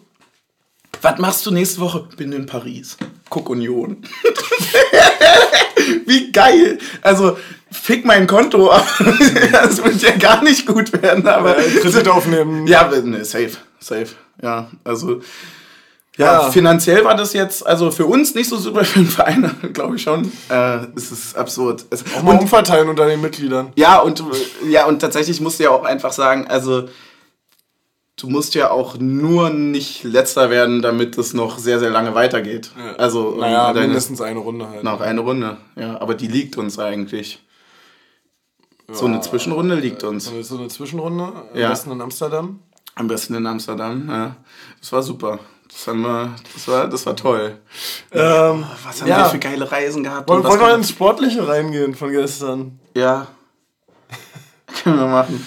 was 1.01 1.19
machst 1.19 1.45
du 1.45 1.51
nächste 1.51 1.79
Woche? 1.81 2.07
Bin 2.17 2.31
in 2.31 2.45
Paris. 2.45 2.97
Guck 3.29 3.49
Union. 3.49 4.03
Wie 6.05 6.31
geil. 6.31 6.79
Also, 7.01 7.37
fick 7.71 8.05
mein 8.05 8.25
Konto. 8.27 8.69
das 9.51 9.83
wird 9.83 10.01
ja 10.01 10.11
gar 10.17 10.43
nicht 10.43 10.65
gut 10.65 10.91
werden, 11.01 11.27
aber. 11.27 11.55
Kredit 11.55 12.07
aufnehmen. 12.07 12.67
Ja, 12.67 12.89
ne, 12.89 13.23
safe. 13.25 13.57
Safe. 13.79 14.07
Ja, 14.41 14.69
also. 14.83 15.21
Ja, 16.17 16.41
Ja. 16.45 16.51
finanziell 16.51 17.05
war 17.05 17.15
das 17.15 17.33
jetzt, 17.33 17.65
also 17.65 17.91
für 17.91 18.05
uns 18.07 18.33
nicht 18.33 18.49
so 18.49 18.57
super, 18.57 18.83
für 18.85 18.99
den 18.99 19.07
Verein, 19.07 19.51
glaube 19.73 19.97
ich 19.97 20.01
schon. 20.01 20.31
Äh, 20.49 20.79
es 20.95 21.11
ist 21.11 21.37
absurd. 21.37 21.85
Es, 21.91 22.03
Auch 22.15 22.23
mal 22.23 22.37
umverteilen 22.39 22.89
unter 22.89 23.05
den 23.05 23.21
Mitgliedern. 23.21 23.71
ja, 23.75 23.99
und, 23.99 24.23
ja, 24.67 24.85
und 24.87 24.99
tatsächlich 24.99 25.39
musst 25.41 25.59
du 25.59 25.65
ja 25.65 25.69
auch 25.69 25.83
einfach 25.83 26.11
sagen, 26.11 26.47
also 26.47 26.89
du 28.19 28.29
musst 28.29 28.55
ja 28.55 28.71
auch 28.71 28.97
nur 28.97 29.51
nicht 29.51 30.03
letzter 30.03 30.49
werden, 30.49 30.81
damit 30.81 31.15
es 31.19 31.35
noch 31.35 31.59
sehr, 31.59 31.77
sehr 31.79 31.91
lange 31.91 32.15
weitergeht. 32.15 32.71
Also 32.97 33.35
Naja, 33.39 33.71
deine- 33.73 33.85
mindestens 33.87 34.19
eine 34.19 34.39
Runde 34.39 34.67
halt. 34.69 34.83
noch 34.83 35.01
eine 35.01 35.21
Runde. 35.21 35.57
Ja, 35.75 36.01
aber 36.01 36.15
die 36.15 36.27
liegt 36.27 36.57
uns 36.57 36.79
eigentlich. 36.79 37.43
So 38.91 39.05
eine 39.05 39.19
Zwischenrunde 39.21 39.75
liegt 39.75 40.03
uns. 40.03 40.25
So 40.25 40.31
eine, 40.33 40.43
so 40.43 40.57
eine 40.57 40.69
Zwischenrunde, 40.69 41.25
am 41.25 41.43
Ja. 41.59 41.69
besten 41.69 41.91
in 41.91 42.01
Amsterdam. 42.01 42.61
Am 42.97 43.07
besten 43.07 43.35
in 43.35 43.45
Amsterdam. 43.45 44.07
Ja. 44.09 44.35
Das 44.79 44.91
war 44.91 45.03
super. 45.03 45.39
Das, 45.69 45.85
haben 45.87 46.01
wir, 46.01 46.33
das, 46.53 46.67
war, 46.67 46.87
das 46.87 47.05
war 47.05 47.15
toll. 47.15 47.57
Ähm, 48.11 48.65
Was 48.83 49.01
haben 49.01 49.07
ja. 49.07 49.17
wir 49.19 49.25
für 49.25 49.39
geile 49.39 49.71
Reisen 49.71 50.03
gehabt? 50.03 50.27
Wollen, 50.29 50.43
wollen 50.43 50.59
wir 50.59 50.73
ins 50.75 50.89
Sportliche 50.89 51.47
reingehen 51.47 51.93
von 51.93 52.11
gestern? 52.11 52.79
Ja. 52.95 53.27
Können 54.83 54.97
wir 54.99 55.07
machen. 55.07 55.45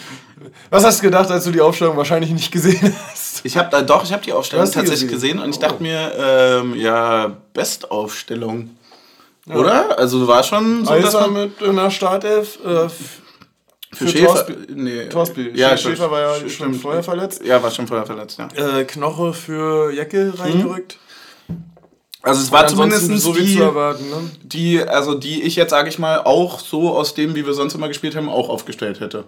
Was 0.71 0.85
hast 0.85 0.99
du 1.01 1.03
gedacht, 1.05 1.31
als 1.31 1.45
du 1.45 1.51
die 1.51 1.61
Aufstellung 1.61 1.97
wahrscheinlich 1.97 2.31
nicht 2.31 2.53
gesehen 2.53 2.95
hast? 3.11 3.45
Ich 3.45 3.57
habe 3.57 3.69
da 3.71 3.83
doch, 3.83 4.05
ich 4.05 4.13
habe 4.13 4.23
die 4.23 4.33
Aufstellung 4.33 4.65
tatsächlich 4.65 5.11
gesehen? 5.11 5.39
gesehen, 5.39 5.39
und 5.41 5.51
ich 5.51 5.57
Oh. 5.57 5.61
dachte 5.61 5.83
mir, 5.83 6.13
ähm, 6.17 6.75
ja, 6.77 7.37
Bestaufstellung. 7.53 8.71
Oder? 9.49 9.99
Also 9.99 10.27
war 10.29 10.43
schon 10.43 10.85
so, 10.85 10.95
dass 10.95 11.15
Eiser 11.15 11.21
man 11.29 11.33
mit 11.49 11.61
in 11.61 11.75
der 11.77 11.91
Startelf. 11.91 12.59
Äh, 12.65 12.89
für, 13.92 14.07
für 14.07 14.09
Schäfer. 14.09 14.33
Torsby- 14.46 14.74
Nee. 14.74 15.09
Torsby. 15.09 15.50
Ja, 15.55 15.76
Schäfer 15.76 16.11
war 16.11 16.38
ja 16.38 16.48
schon 16.48 16.74
vorher 16.74 17.03
verletzt. 17.03 17.42
Ja, 17.44 17.62
war 17.62 17.70
schon 17.70 17.87
vorher 17.87 18.07
verletzt, 18.07 18.38
ja. 18.38 18.79
äh, 18.79 18.85
Knoche 18.85 19.33
für 19.33 19.92
Jecke 19.92 20.33
reingerückt. 20.38 20.98
Also 22.22 22.42
es 22.42 22.53
war 22.53 22.66
zumindest 22.66 23.07
so 23.22 23.35
wie 23.35 23.44
die, 23.46 23.57
zu 23.57 23.62
erwarten, 23.62 24.11
ne? 24.11 24.31
die, 24.42 24.83
also 24.83 25.14
die 25.14 25.42
ich 25.42 25.57
jetzt, 25.57 25.70
sage 25.70 25.88
ich 25.88 25.98
mal, 25.98 26.18
auch 26.18 26.61
so 26.61 26.90
aus 26.94 27.14
dem, 27.14 27.35
wie 27.35 27.46
wir 27.46 27.55
sonst 27.55 27.74
immer 27.74 27.88
gespielt 27.88 28.14
haben, 28.14 28.29
auch 28.29 28.50
aufgestellt 28.50 29.00
hätte. 29.00 29.24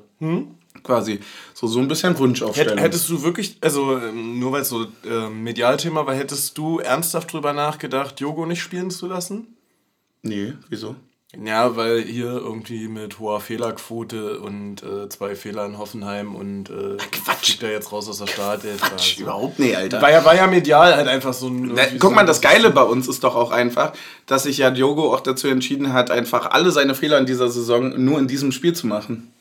Quasi. 0.83 1.20
So, 1.55 1.66
so 1.68 1.79
ein 1.79 1.88
bisschen 1.88 2.18
Wunschaufstellung. 2.18 2.77
Hätt, 2.77 2.85
hättest 2.85 3.09
du 3.09 3.22
wirklich, 3.22 3.57
also 3.62 3.96
ähm, 3.96 4.38
nur 4.38 4.53
weil 4.53 4.61
es 4.62 4.68
so 4.68 4.87
ähm, 5.09 5.42
Medialthema 5.42 6.05
war, 6.05 6.14
hättest 6.14 6.59
du 6.59 6.81
ernsthaft 6.81 7.33
drüber 7.33 7.55
nachgedacht, 7.55 8.20
Jogo 8.20 8.44
nicht 8.44 8.61
spielen 8.61 8.90
zu 8.90 9.07
lassen? 9.07 9.57
nee, 10.22 10.53
wieso? 10.68 10.94
Ja, 11.40 11.77
weil 11.77 12.03
hier 12.03 12.27
irgendwie 12.27 12.88
mit 12.88 13.18
hoher 13.18 13.40
Fehlerquote 13.40 14.38
und 14.40 14.83
äh, 14.83 15.09
zwei 15.09 15.35
Fehler 15.35 15.64
in 15.64 15.79
Hoffenheim 15.79 16.35
und 16.35 16.68
äh, 16.68 16.99
Quatsch. 17.11 17.47
fliegt 17.47 17.62
er 17.62 17.71
jetzt 17.71 17.90
raus 17.90 18.07
aus 18.07 18.18
der 18.18 18.27
Startelf. 18.27 18.83
Quatsch, 18.83 19.12
Also. 19.12 19.23
überhaupt 19.23 19.59
nee, 19.59 19.75
Alter. 19.75 20.03
War 20.03 20.11
ja, 20.11 20.25
war 20.27 20.37
ja 20.37 20.47
medial 20.47 20.95
halt 20.95 21.09
einfach 21.09 21.33
so 21.33 21.49
ein. 21.49 21.73
Na, 21.75 21.85
guck 21.92 22.03
so 22.03 22.11
mal, 22.11 22.27
das 22.27 22.42
Geile 22.42 22.71
bei 22.71 22.83
uns 22.83 23.09
ist 23.09 23.25
doch 23.25 23.35
auch 23.35 23.51
einfach, 23.51 23.95
dass 24.27 24.42
sich 24.42 24.59
ja 24.59 24.71
Diogo 24.71 25.14
auch 25.14 25.21
dazu 25.21 25.49
entschieden 25.49 25.95
hat, 25.95 26.11
einfach 26.11 26.51
alle 26.51 26.71
seine 26.71 26.95
Fehler 26.95 27.16
in 27.16 27.27
dieser 27.27 27.49
Saison 27.49 28.05
nur 28.05 28.18
in 28.18 28.29
diesem 28.29 28.53
Spiel 28.53 28.75
zu 28.75 28.87
machen. 28.87 29.33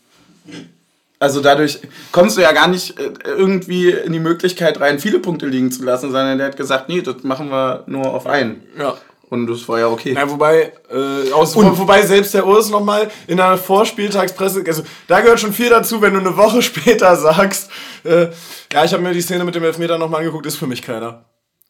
Also 1.19 1.41
dadurch 1.41 1.79
kommst 2.13 2.37
du 2.37 2.41
ja 2.41 2.53
gar 2.53 2.69
nicht 2.69 2.97
äh, 2.99 3.11
irgendwie 3.25 3.91
in 3.91 4.13
die 4.13 4.19
Möglichkeit 4.19 4.79
rein, 4.79 4.97
viele 4.97 5.19
Punkte 5.19 5.45
liegen 5.45 5.71
zu 5.71 5.83
lassen, 5.83 6.09
sondern 6.11 6.37
der 6.37 6.47
hat 6.47 6.57
gesagt, 6.57 6.87
nee, 6.87 7.01
das 7.01 7.23
machen 7.23 7.49
wir 7.49 7.83
nur 7.85 8.13
auf 8.13 8.27
einen. 8.27 8.63
Ja. 8.79 8.95
Und 9.31 9.47
das 9.47 9.67
war 9.69 9.79
ja 9.79 9.87
okay. 9.87 10.13
Ja, 10.13 10.29
wobei, 10.29 10.73
äh, 10.93 11.31
aus, 11.31 11.55
wobei 11.55 12.01
selbst 12.05 12.33
der 12.33 12.45
Urs 12.45 12.69
nochmal 12.69 13.09
in 13.27 13.39
einer 13.39 13.57
Vorspieltagspresse, 13.57 14.61
also 14.67 14.83
da 15.07 15.21
gehört 15.21 15.39
schon 15.39 15.53
viel 15.53 15.69
dazu, 15.69 16.01
wenn 16.01 16.13
du 16.13 16.19
eine 16.19 16.35
Woche 16.35 16.61
später 16.71 17.15
sagst, 17.15 17.69
äh, 18.03 18.27
ja, 18.73 18.83
ich 18.83 18.91
habe 18.91 19.01
mir 19.01 19.13
die 19.13 19.21
Szene 19.21 19.45
mit 19.45 19.55
dem 19.55 19.63
Elfmeter 19.63 19.97
nochmal 19.97 20.19
angeguckt, 20.19 20.45
ist 20.45 20.57
für 20.57 20.67
mich 20.67 20.81
keiner. 20.81 21.23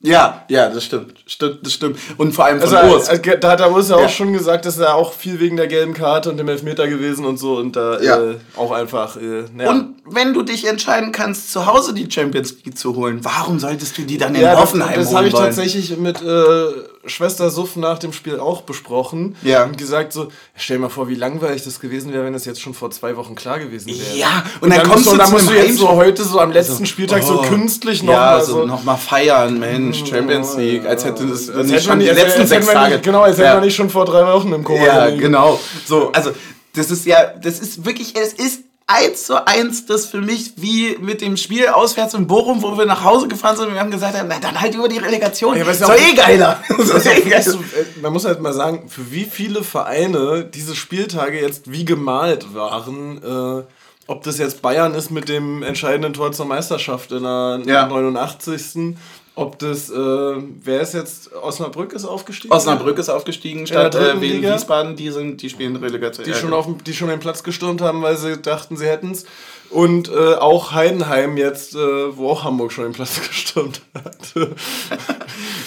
Ja, 0.04 0.44
ja, 0.50 0.70
das 0.70 0.84
stimmt. 0.86 1.24
Stimmt, 1.28 1.60
das 1.64 1.74
stimmt. 1.74 2.00
Und 2.18 2.34
vor 2.34 2.46
allem 2.46 2.60
von 2.60 2.76
Also, 2.76 2.96
Urs. 2.96 3.10
äh, 3.10 3.38
da 3.38 3.52
hat 3.52 3.60
der 3.60 3.72
Urs 3.72 3.90
ja 3.90 3.98
auch 3.98 4.02
Ja. 4.02 4.10
schon 4.10 4.34
gesagt, 4.34 4.66
dass 4.66 4.80
er 4.80 4.96
auch 4.96 5.14
viel 5.14 5.40
wegen 5.40 5.56
der 5.58 5.68
gelben 5.68 5.94
Karte 5.94 6.32
und 6.32 6.38
dem 6.38 6.50
Elfmeter 6.50 6.88
gewesen 6.88 7.24
und 7.26 7.38
so 7.38 7.58
und 7.58 7.76
da 7.76 8.02
Ja. 8.02 8.18
äh, 8.20 8.38
auch 8.58 8.72
einfach, 8.72 9.18
äh, 9.18 9.44
naja. 9.56 9.70
Und 9.70 9.98
wenn 10.10 10.34
du 10.34 10.42
dich 10.42 10.68
entscheiden 10.68 11.12
kannst, 11.12 11.52
zu 11.52 11.68
Hause 11.68 11.94
die 11.94 12.10
Champions 12.10 12.56
League 12.66 12.76
zu 12.80 12.96
holen, 12.96 13.20
warum 13.22 13.60
solltest 13.60 13.96
du 14.00 14.02
die 14.02 14.18
dann 14.18 14.34
in 14.34 14.42
ja, 14.42 14.54
das, 14.54 14.62
Hoffenheim 14.62 14.96
das 14.96 15.10
holen 15.10 15.18
habe 15.18 15.28
ich 15.28 15.34
wollen? 15.36 15.46
tatsächlich 15.46 15.96
mit 15.96 16.20
äh, 16.24 16.64
Schwester 17.06 17.50
Suff 17.50 17.76
nach 17.76 17.98
dem 18.00 18.14
Spiel 18.14 18.40
auch 18.40 18.62
besprochen. 18.62 19.36
Ja. 19.42 19.64
Und 19.64 19.78
gesagt 19.78 20.14
so, 20.14 20.28
stell 20.56 20.78
dir 20.78 20.82
mal 20.84 20.90
vor, 20.90 21.08
wie 21.10 21.16
langweilig 21.16 21.64
das 21.64 21.80
gewesen 21.80 22.14
wäre, 22.14 22.26
wenn 22.26 22.34
das 22.34 22.46
jetzt 22.46 22.62
schon 22.62 22.74
vor 22.74 22.92
zwei 22.92 23.18
Wochen 23.18 23.36
klar 23.36 23.60
gewesen 23.60 23.88
wäre. 23.88 24.18
Ja, 24.18 24.44
und 24.62 24.70
dann 24.70 24.84
kommst 24.84 25.06
musst 25.06 25.14
du 25.14 25.18
dann 25.18 25.32
musst 25.32 25.50
du 25.50 25.54
jetzt 25.54 25.78
so 25.78 25.90
heute 25.90 26.24
so 26.24 26.40
am 26.40 26.52
letzten 26.52 26.86
Spieltag 26.86 27.24
so 27.24 27.40
Oh. 27.40 27.42
künstlich 27.48 28.04
noch 28.04 28.14
ja, 28.14 28.20
mal 28.38 28.44
so, 28.44 28.54
so. 28.62 28.66
nochmal 28.66 28.98
feiern, 28.98 29.60
Mensch, 29.60 30.04
Champions 30.08 30.56
League, 30.58 30.86
als 30.86 31.04
hätte 31.06 31.26
das 31.26 31.50
als 31.50 31.68
nicht 31.68 31.72
hätte 31.74 31.82
schon 31.84 31.90
man 31.90 32.00
die 32.00 32.06
nicht- 32.06 32.16
letzten 32.16 32.48
sechs 32.48 32.68
Tage. 32.68 32.94
Nicht, 32.96 33.04
genau, 33.04 33.22
als 33.22 33.38
ja. 33.38 33.56
wir 33.56 33.62
nicht 33.62 33.76
schon 33.76 33.90
vor 33.90 34.06
drei 34.06 34.26
Wochen 34.34 34.52
im 34.54 34.64
Koma 34.64 34.84
Ja, 34.86 35.06
gelegen. 35.06 35.22
genau. 35.22 35.60
So, 35.86 36.12
also 36.12 36.32
das 36.76 36.92
ist 36.92 37.06
ja, 37.06 37.34
das 37.42 37.60
ist 37.60 37.84
wirklich, 37.86 38.16
es 38.16 38.34
ist 38.34 38.62
eins 38.92 39.26
zu 39.26 39.48
eins 39.48 39.86
das 39.86 40.06
für 40.06 40.22
mich 40.22 40.54
wie 40.58 40.98
mit 41.00 41.22
dem 41.22 41.38
Spiel 41.38 41.68
auswärts 41.68 42.14
in 42.14 42.28
Bochum, 42.28 42.62
wo 42.62 42.78
wir 42.78 42.86
nach 42.86 43.04
Hause 43.04 43.28
gefahren 43.28 43.58
sind 43.58 43.68
und 43.68 43.74
wir 43.74 43.80
haben 43.80 43.92
gesagt, 43.92 44.16
na 44.28 44.40
dann 44.40 44.60
halt 44.60 44.76
über 44.76 44.88
die 44.88 44.98
Relegation. 44.98 45.58
Ja, 45.58 45.66
ist 45.66 45.82
doch 45.82 45.96
eh 45.96 46.14
geiler. 46.14 46.62
äh, 46.70 48.02
man 48.02 48.14
muss 48.14 48.26
halt 48.26 48.42
mal 48.42 48.54
sagen, 48.54 48.90
für 48.90 49.12
wie 49.12 49.26
viele 49.26 49.64
Vereine 49.64 50.44
diese 50.46 50.76
Spieltage 50.76 51.40
jetzt 51.40 51.72
wie 51.72 51.86
gemalt 51.86 52.54
waren. 52.54 53.22
Äh, 53.24 53.64
ob 54.08 54.24
das 54.24 54.40
jetzt 54.40 54.62
Bayern 54.62 54.94
ist 54.94 55.12
mit 55.12 55.30
dem 55.30 55.64
entscheidenden 55.64 56.14
Tor 56.14 56.32
zur 56.34 56.46
Meisterschaft 56.46 57.12
in 57.12 57.24
der 57.24 57.62
Ja. 57.66 57.88
89. 57.88 58.98
Ob 59.34 59.58
das, 59.60 59.90
äh, 59.90 59.94
wer 59.96 60.82
ist 60.82 60.94
jetzt, 60.94 61.34
Osnabrück 61.34 61.94
ist 61.94 62.04
aufgestiegen? 62.04 62.54
Osnabrück 62.54 62.98
ist 63.00 63.08
aufgestiegen 63.08 63.66
statt 63.66 63.96
äh, 63.96 64.20
Wien 64.20 64.42
Liga? 64.42 64.56
Wiesbaden, 64.56 64.98
die 64.98 65.10
sind, 65.10 65.42
die 65.42 65.50
spielen 65.50 65.78
Relegation. 65.78 66.26
Die, 66.26 66.32
ja, 66.32 66.36
schon 66.36 66.52
auf, 66.52 66.68
die 66.86 66.94
schon 66.94 67.08
den 67.08 67.22
Platz 67.22 67.42
gestürmt 67.42 67.82
haben, 67.82 68.02
weil 68.02 68.18
sie 68.18 68.38
dachten, 68.38 68.76
sie 68.76 68.88
hätten 68.88 69.12
es. 69.12 69.26
Und 69.70 70.10
äh, 70.10 70.34
auch 70.34 70.74
Heidenheim 70.74 71.38
jetzt, 71.38 71.76
äh, 71.76 72.18
wo 72.18 72.32
auch 72.32 72.44
Hamburg 72.44 72.74
schon 72.74 72.84
den 72.84 72.94
Platz 72.94 73.22
gestürmt 73.28 73.82
hat. 73.96 74.34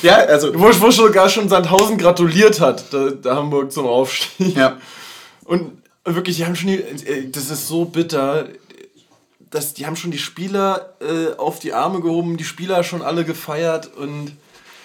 ja, 0.03 0.17
also 0.17 0.55
wo, 0.55 0.69
wo 0.81 0.91
sogar 0.91 1.31
schon 1.31 1.49
Sandhausen 1.49 1.97
gratuliert 1.97 2.61
hat, 2.61 2.93
der, 2.93 3.13
der 3.13 3.35
Hamburg 3.35 3.73
zum 3.73 3.87
Aufstieg. 3.87 4.55
ja. 4.57 4.77
Und 5.45 5.73
wirklich, 6.05 6.37
die 6.37 6.45
haben 6.45 6.55
schon 6.55 6.69
die, 6.69 6.81
äh, 6.81 7.31
das 7.31 7.51
ist 7.51 7.67
so 7.67 7.87
bitter, 7.87 8.47
dass 9.55 9.73
die 9.75 9.87
haben 9.87 9.97
schon 9.97 10.11
die 10.11 10.19
Spieler 10.19 10.95
äh, 11.01 11.37
auf 11.39 11.59
die 11.61 11.73
Arme 11.73 12.01
gehoben, 12.01 12.37
die 12.37 12.45
Spieler 12.45 12.83
schon 12.85 13.03
alle 13.03 13.25
gefeiert 13.25 13.91
und 13.97 14.33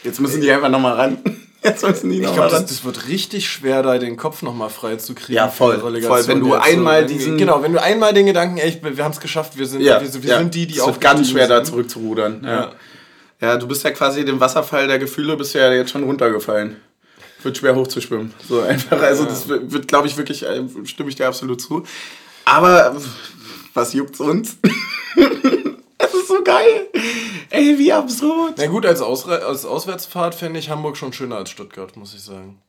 Jetzt 0.03 0.21
müssen 0.21 0.39
die 0.41 0.49
einfach 0.51 0.69
nochmal 0.69 0.93
ran. 0.93 1.17
Jetzt 1.63 1.85
müssen 1.85 2.09
die 2.09 2.17
ich 2.17 2.21
nochmal 2.21 2.47
glaube, 2.47 2.61
das, 2.61 2.67
das 2.67 2.85
wird 2.85 3.09
richtig 3.09 3.49
schwer, 3.49 3.83
da 3.83 3.97
den 3.97 4.15
Kopf 4.15 4.43
nochmal 4.43 4.69
frei 4.69 4.95
zu 4.95 5.13
kriegen. 5.13 5.33
Ja, 5.33 5.49
voll, 5.49 5.77
voll. 5.79 5.93
Wenn 6.27 6.39
du 6.39 6.53
einmal 6.53 6.99
irgendwie- 7.01 7.15
diesen- 7.15 7.37
Genau, 7.37 7.61
wenn 7.61 7.73
du 7.73 7.81
einmal 7.81 8.13
den 8.13 8.27
Gedanken, 8.27 8.57
ey, 8.59 8.79
wir 8.81 9.03
haben 9.03 9.11
es 9.11 9.19
geschafft, 9.19 9.57
wir 9.57 9.65
sind, 9.65 9.81
Ja, 9.81 9.99
wir, 10.01 10.23
wir 10.23 10.29
ja. 10.29 10.37
sind 10.37 10.55
die, 10.55 10.67
die 10.67 10.77
es 10.77 10.85
wird 10.85 11.01
ganz 11.01 11.29
schwer 11.31 11.47
da 11.49 11.57
sind. 11.57 11.65
zurückzurudern. 11.65 12.41
Ja. 12.45 12.49
Ja. 12.49 12.71
ja, 13.41 13.57
du 13.57 13.67
bist 13.67 13.83
ja 13.83 13.91
quasi 13.91 14.23
dem 14.23 14.39
Wasserfall 14.39 14.87
der 14.87 14.99
Gefühle 14.99 15.35
bist 15.35 15.53
ja 15.53 15.69
jetzt 15.73 15.91
schon 15.91 16.03
runtergefallen. 16.03 16.77
Wird 17.43 17.57
schwer 17.57 17.75
hochzuschwimmen. 17.75 18.33
So 18.47 18.61
einfach. 18.61 19.01
Also 19.01 19.25
das 19.25 19.47
wird, 19.49 19.71
wird 19.73 19.87
glaube 19.89 20.07
ich, 20.07 20.15
wirklich, 20.15 20.43
äh, 20.45 20.61
stimme 20.85 21.09
ich 21.09 21.15
dir 21.15 21.27
absolut 21.27 21.59
zu. 21.59 21.83
Aber 22.45 22.95
was 23.79 23.93
juckt's 23.93 24.19
uns? 24.19 24.57
Es 26.01 26.13
ist 26.13 26.29
so 26.29 26.41
geil. 26.43 26.87
Ey, 27.49 27.77
wie 27.77 27.91
absurd. 27.91 28.53
Na 28.57 28.67
gut, 28.67 28.85
als, 28.85 29.01
Ausre 29.01 29.43
als 29.43 29.65
Auswärtsfahrt 29.65 30.33
fände 30.33 30.57
ich 30.57 30.69
Hamburg 30.69 30.95
schon 30.95 31.11
schöner 31.11 31.35
als 31.35 31.49
Stuttgart, 31.49 31.97
muss 31.97 32.13
ich 32.13 32.21
sagen. 32.21 32.61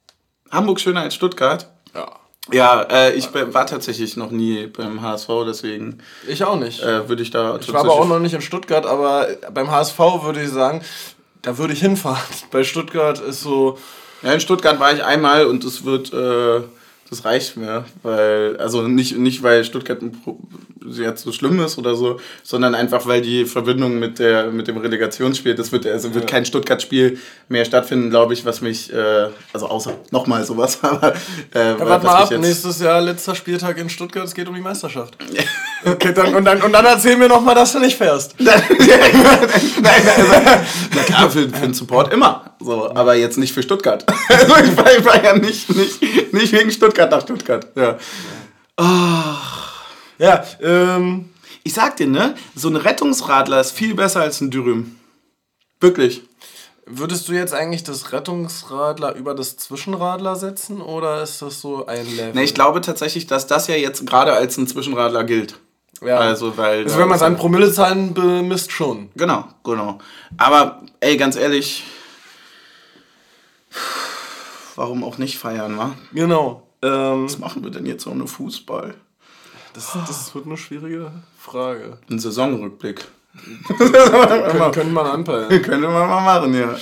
Hamburg 0.51 0.81
schöner 0.81 1.03
als 1.03 1.15
Stuttgart. 1.15 1.69
Ja. 1.95 2.11
Ja, 2.51 2.83
äh, 2.91 3.13
ich 3.15 3.29
war 3.33 3.67
tatsächlich 3.67 4.17
noch 4.17 4.33
nie 4.33 4.67
beim 4.67 5.01
HSV, 5.01 5.29
deswegen 5.47 5.99
Ich 6.27 6.43
auch 6.43 6.57
nicht. 6.57 6.83
äh, 6.83 7.09
würde 7.09 7.23
ich 7.23 7.31
da 7.31 7.57
Ich 7.61 7.73
war 7.73 7.81
aber 7.83 7.93
auch 7.93 8.09
noch 8.09 8.19
nicht 8.19 8.35
in 8.35 8.41
Stuttgart, 8.41 8.85
aber 8.85 9.29
beim 9.53 9.71
HSV 9.71 9.99
würde 10.23 10.43
ich 10.43 10.51
sagen, 10.51 10.83
da 11.43 11.57
würde 11.57 11.73
ich 11.75 11.81
hinfahren. 11.81 12.19
Bei 12.51 12.65
Stuttgart 12.65 13.21
ist 13.21 13.43
so, 13.43 13.79
Ja, 14.23 14.33
in 14.33 14.41
Stuttgart 14.41 14.81
war 14.81 14.93
ich 14.93 15.05
einmal 15.05 15.47
und 15.47 15.65
das 15.65 15.85
wird, 15.85 16.13
äh, 16.13 16.63
das 17.11 17.25
reicht 17.25 17.57
mir, 17.57 17.85
weil, 18.03 18.57
also 18.59 18.83
nicht, 18.83 19.19
nicht 19.19 19.43
weil 19.43 19.65
Stuttgart 19.65 20.01
jetzt 20.87 21.25
so 21.25 21.33
schlimm 21.33 21.61
ist 21.61 21.77
oder 21.77 21.97
so, 21.97 22.21
sondern 22.45 22.77
einfach 22.77 23.05
weil 23.07 23.21
die 23.21 23.45
Verbindung 23.45 23.99
mit 23.99 24.21
der 24.21 24.47
mit 24.51 24.69
dem 24.69 24.77
Relegationsspiel, 24.77 25.57
das 25.57 25.73
wird 25.73 25.87
also 25.87 26.15
wird 26.15 26.29
kein 26.29 26.45
Stuttgart-Spiel 26.45 27.19
mehr 27.49 27.65
stattfinden, 27.65 28.11
glaube 28.11 28.35
ich, 28.35 28.45
was 28.45 28.61
mich, 28.61 28.93
äh, 28.93 29.27
also 29.53 29.67
außer 29.67 29.95
nochmal 30.13 30.45
sowas, 30.45 30.79
aber 30.83 31.15
äh, 31.55 31.71
ja, 31.71 31.81
warte 31.81 32.07
mal 32.07 32.15
ab, 32.23 32.31
nächstes 32.39 32.81
Jahr 32.81 33.01
letzter 33.01 33.35
Spieltag 33.35 33.79
in 33.79 33.91
Stuttgart, 33.91 34.25
es 34.25 34.35
geht 34.35 34.49
um 34.49 34.55
die 34.55 34.61
Meisterschaft. 34.61 35.17
Okay, 35.85 36.13
dann, 36.13 36.35
und, 36.35 36.45
dann, 36.45 36.63
und 36.63 36.73
dann 36.73 36.85
erzähl 36.85 37.17
mir 37.17 37.29
noch 37.29 37.41
mal, 37.41 37.55
dass 37.55 37.73
du 37.73 37.81
nicht 37.81 37.97
fährst. 37.97 38.35
Nein, 38.39 38.53
also, 40.17 40.33
na 40.95 41.03
klar, 41.03 41.31
für, 41.31 41.49
für 41.49 41.49
den 41.49 41.75
Support 41.75 42.13
immer. 42.13 42.55
So, 42.61 42.95
aber 42.95 43.15
jetzt 43.15 43.39
nicht 43.39 43.55
für 43.55 43.63
Stuttgart. 43.63 44.05
Also 44.31 44.55
ich 44.57 45.05
war 45.05 45.25
ja 45.25 45.37
nicht, 45.37 45.69
nicht, 45.75 46.33
nicht 46.33 46.53
wegen 46.53 46.71
Stuttgart 46.71 47.00
nach 47.09 47.23
Stuttgart. 47.23 47.67
Ja. 47.77 47.97
Ja, 50.19 50.45
ähm, 50.61 51.31
Ich 51.63 51.75
sag 51.75 51.97
dir, 51.97 52.07
ne? 52.07 52.35
So 52.55 52.69
ein 52.69 52.77
Rettungsradler 52.77 53.61
ist 53.61 53.73
viel 53.73 53.95
besser 53.95 54.21
als 54.21 54.41
ein 54.41 54.51
Dürüm. 54.51 54.97
Wirklich. 55.81 56.23
würdest 56.87 57.29
du 57.29 57.33
jetzt 57.33 57.55
eigentlich 57.55 57.85
das 57.85 58.13
Rettungsradler 58.13 59.15
über 59.15 59.35
das 59.35 59.57
Zwischenradler 59.57 60.35
setzen 60.37 60.81
oder 60.83 61.23
ist 61.23 61.41
das 61.41 61.61
so 61.61 61.87
ein 61.87 62.05
Level? 62.17 62.35
Ne, 62.35 62.43
ich 62.43 62.53
glaube 62.55 62.81
tatsächlich, 62.81 63.27
dass 63.27 63.47
das 63.47 63.69
ja 63.69 63.77
jetzt 63.77 64.05
gerade 64.07 64.33
als 64.33 64.57
ein 64.57 64.67
Zwischenradler 64.67 65.23
gilt. 65.25 65.59
ja. 66.05 66.19
Also, 66.19 66.57
weil. 66.57 66.85
also 66.85 66.99
wenn 66.99 67.09
man 67.09 67.21
an 67.21 67.37
Promillezahlen 67.37 68.13
bemisst, 68.15 68.73
schon. 68.73 69.11
Genau, 69.15 69.45
genau. 69.63 69.99
Aber, 70.37 70.83
ey, 71.01 71.17
ganz 71.17 71.37
ehrlich. 71.37 71.85
Warum 74.75 75.05
auch 75.05 75.19
nicht 75.19 75.39
feiern, 75.39 75.79
wa? 75.79 75.93
Genau. 76.13 76.67
Ähm, 76.83 77.25
Was 77.25 77.39
machen 77.39 77.63
wir 77.65 77.71
denn 77.71 77.87
jetzt 77.87 78.07
ohne 78.07 78.27
Fußball? 78.27 78.95
das, 79.75 79.93
das 80.09 80.35
wird 80.35 80.47
eine 80.47 80.57
schwierige 80.57 81.13
Frage. 81.39 81.99
Ein 82.11 82.19
Saisonrückblick. 82.19 83.05
Können, 83.79 84.73
können 84.73 84.93
wir 84.93 85.05
anpeilen. 85.13 85.49
Könnte 85.63 85.89
man 85.89 86.09
mal 86.09 86.21
machen, 86.41 86.53
ja. 86.55 86.75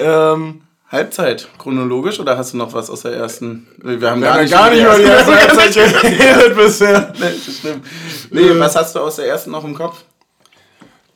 ähm, 0.00 0.62
Halbzeit, 0.90 1.48
chronologisch 1.58 2.18
oder 2.18 2.36
hast 2.36 2.52
du 2.54 2.56
noch 2.56 2.72
was 2.72 2.88
aus 2.90 3.02
der 3.02 3.12
ersten? 3.12 3.68
Wir 3.76 4.10
haben 4.10 4.22
wir 4.22 4.32
haben 4.34 4.48
gar 4.48 4.70
nicht 4.70 4.82
über 4.82 4.96
die 4.96 5.04
erste 5.04 5.34
Halbzeit 5.36 5.74
geredet 5.74 6.56
bisher. 6.56 7.12
Nee, 7.20 7.30
das 7.46 7.56
stimmt. 7.58 7.86
Nee, 8.30 8.58
was 8.58 8.74
hast 8.74 8.94
du 8.96 9.00
aus 9.00 9.16
der 9.16 9.26
ersten 9.26 9.50
noch 9.50 9.64
im 9.64 9.74
Kopf? 9.74 10.02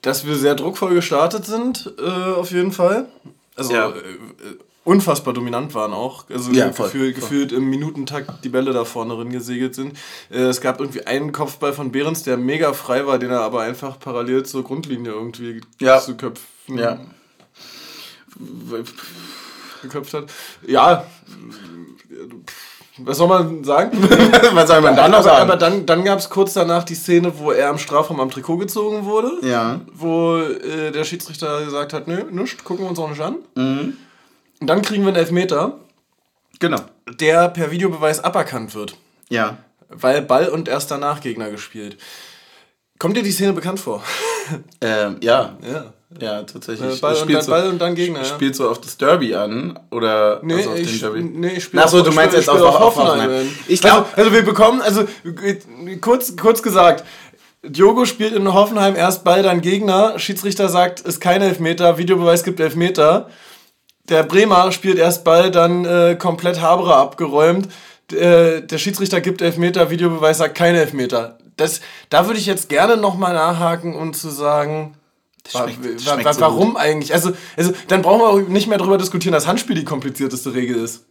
Dass 0.02 0.26
wir 0.26 0.36
sehr 0.36 0.54
druckvoll 0.54 0.94
gestartet 0.94 1.46
sind, 1.46 1.92
äh, 1.98 2.32
auf 2.34 2.50
jeden 2.52 2.72
Fall. 2.72 3.06
Also 3.56 3.72
Ja. 3.72 3.88
äh, 3.88 3.92
äh, 3.98 4.58
unfassbar 4.84 5.32
dominant 5.34 5.74
waren 5.74 5.92
auch. 5.92 6.24
Also 6.30 6.50
Ja, 6.52 6.72
voll, 6.72 6.86
gefühl, 6.86 7.12
voll. 7.12 7.20
gefühlt 7.20 7.52
im 7.52 7.70
Minutentakt 7.70 8.44
die 8.44 8.48
Bälle 8.48 8.72
da 8.72 8.84
vorne 8.84 9.14
drin 9.14 9.30
gesegelt 9.30 9.74
sind. 9.74 9.96
Äh, 10.30 10.38
es 10.40 10.60
gab 10.60 10.80
irgendwie 10.80 11.06
einen 11.06 11.32
Kopfball 11.32 11.72
von 11.72 11.92
Behrens, 11.92 12.22
der 12.24 12.36
mega 12.36 12.72
frei 12.72 13.06
war, 13.06 13.18
den 13.18 13.30
er 13.30 13.40
aber 13.42 13.60
einfach 13.60 13.98
parallel 14.00 14.44
zur 14.44 14.64
Grundlinie 14.64 15.12
irgendwie 15.12 15.60
Ja. 15.80 16.00
zu 16.00 16.16
köpfen 16.16 16.78
Ja. 16.78 16.98
geköpft 19.82 20.14
hat. 20.14 20.24
Ja, 20.66 21.04
was 22.98 23.16
soll 23.16 23.28
man 23.28 23.64
sagen? 23.64 23.90
was 24.52 24.68
soll 24.68 24.80
man 24.80 24.94
dann 24.96 25.10
noch 25.10 25.22
sagen? 25.22 25.42
aber 25.42 25.56
dann, 25.56 25.86
dann 25.86 26.04
gab 26.04 26.18
es 26.18 26.28
kurz 26.28 26.52
danach 26.52 26.84
die 26.84 26.94
Szene, 26.94 27.32
wo 27.38 27.50
er 27.50 27.70
am 27.70 27.78
Strafraum 27.78 28.20
am 28.20 28.30
Trikot 28.30 28.58
gezogen 28.58 29.04
wurde. 29.04 29.30
ja. 29.42 29.80
Wo 29.94 30.36
äh, 30.36 30.90
der 30.92 31.04
Schiedsrichter 31.04 31.64
gesagt 31.64 31.92
hat, 31.92 32.06
nö, 32.08 32.24
nichts, 32.30 32.62
gucken 32.64 32.84
wir 32.84 32.90
uns 32.90 32.98
auch 32.98 33.08
nicht 33.10 33.20
an. 33.20 33.36
Mhm. 33.54 33.96
Und 34.62 34.68
dann 34.68 34.80
kriegen 34.80 35.02
wir 35.02 35.08
einen 35.08 35.16
Elfmeter, 35.16 35.80
Genau. 36.60 36.78
der 37.18 37.48
per 37.48 37.72
Videobeweis 37.72 38.22
aberkannt 38.22 38.76
wird. 38.76 38.94
Ja. 39.28 39.56
Weil 39.88 40.22
Ball 40.22 40.46
und 40.50 40.68
erst 40.68 40.88
danach 40.92 41.20
Gegner 41.20 41.50
gespielt. 41.50 41.96
Kommt 43.00 43.16
dir 43.16 43.24
die 43.24 43.32
Szene 43.32 43.52
bekannt 43.52 43.80
vor? 43.80 44.02
Ähm, 44.80 45.16
ja. 45.20 45.56
ja. 45.68 45.92
Ja, 46.20 46.42
tatsächlich. 46.42 46.96
Äh, 46.96 47.00
Ball, 47.00 47.14
und 47.16 47.32
dann, 47.32 47.42
so- 47.42 47.50
Ball 47.52 47.68
und 47.68 47.78
dann 47.80 47.94
Gegner. 47.94 48.24
Spielt 48.24 48.54
so 48.56 48.68
auf 48.68 48.80
das 48.80 48.96
Derby 48.98 49.34
an 49.34 49.78
oder 49.90 50.40
Nee, 50.42 50.54
also 50.54 50.70
auf 50.70 50.78
ich, 50.78 50.90
den 50.90 51.00
Derby? 51.00 51.22
nee, 51.22 51.48
ich 51.56 51.64
spiele 51.64 51.82
Ach 51.84 51.88
so, 51.88 52.02
du 52.02 52.10
meinst 52.12 52.36
jetzt 52.36 52.48
auf, 52.50 52.60
auf, 52.60 52.74
auf 52.74 52.96
Hoffenheim. 52.96 53.20
Hoffenheim. 53.30 53.48
Ich 53.68 53.80
glaube, 53.80 54.06
also, 54.10 54.16
also 54.22 54.32
wir 54.32 54.42
bekommen, 54.44 54.80
also 54.82 55.04
kurz, 56.00 56.36
kurz 56.36 56.62
gesagt, 56.62 57.04
Diogo 57.64 58.04
spielt 58.04 58.34
in 58.34 58.52
Hoffenheim 58.52 58.94
erst 58.96 59.22
Ball, 59.24 59.42
dann 59.44 59.60
Gegner. 59.60 60.18
Schiedsrichter 60.18 60.68
sagt, 60.68 61.00
ist 61.00 61.20
kein 61.20 61.40
Elfmeter, 61.40 61.96
Videobeweis 61.98 62.42
gibt 62.44 62.58
Elfmeter. 62.60 63.30
Der 64.08 64.22
Bremer 64.24 64.72
spielt 64.72 64.98
erst 64.98 65.24
Ball, 65.24 65.50
dann 65.50 65.84
äh, 65.84 66.16
komplett 66.18 66.60
Haberer 66.60 66.96
abgeräumt. 66.96 67.68
Äh, 68.12 68.62
der 68.62 68.78
Schiedsrichter 68.78 69.20
gibt 69.20 69.40
Elfmeter, 69.42 69.90
Videobeweis 69.90 70.38
sagt 70.38 70.56
kein 70.56 70.74
Elfmeter. 70.74 71.38
Das, 71.56 71.80
da 72.10 72.26
würde 72.26 72.38
ich 72.38 72.46
jetzt 72.46 72.68
gerne 72.68 72.96
nochmal 72.96 73.32
nachhaken 73.34 73.94
und 73.94 74.16
zu 74.16 74.28
sagen, 74.30 74.94
wa- 75.52 75.60
schmeckt- 75.68 75.84
wa- 76.06 76.24
wa- 76.24 76.32
so 76.32 76.40
warum 76.40 76.76
eigentlich? 76.76 77.12
Also, 77.14 77.32
also 77.56 77.72
dann 77.88 78.02
brauchen 78.02 78.20
wir 78.20 78.28
auch 78.28 78.48
nicht 78.48 78.66
mehr 78.68 78.78
darüber 78.78 78.98
diskutieren, 78.98 79.32
dass 79.32 79.46
Handspiel 79.46 79.76
die 79.76 79.84
komplizierteste 79.84 80.52
Regel 80.54 80.76
ist. 80.82 81.04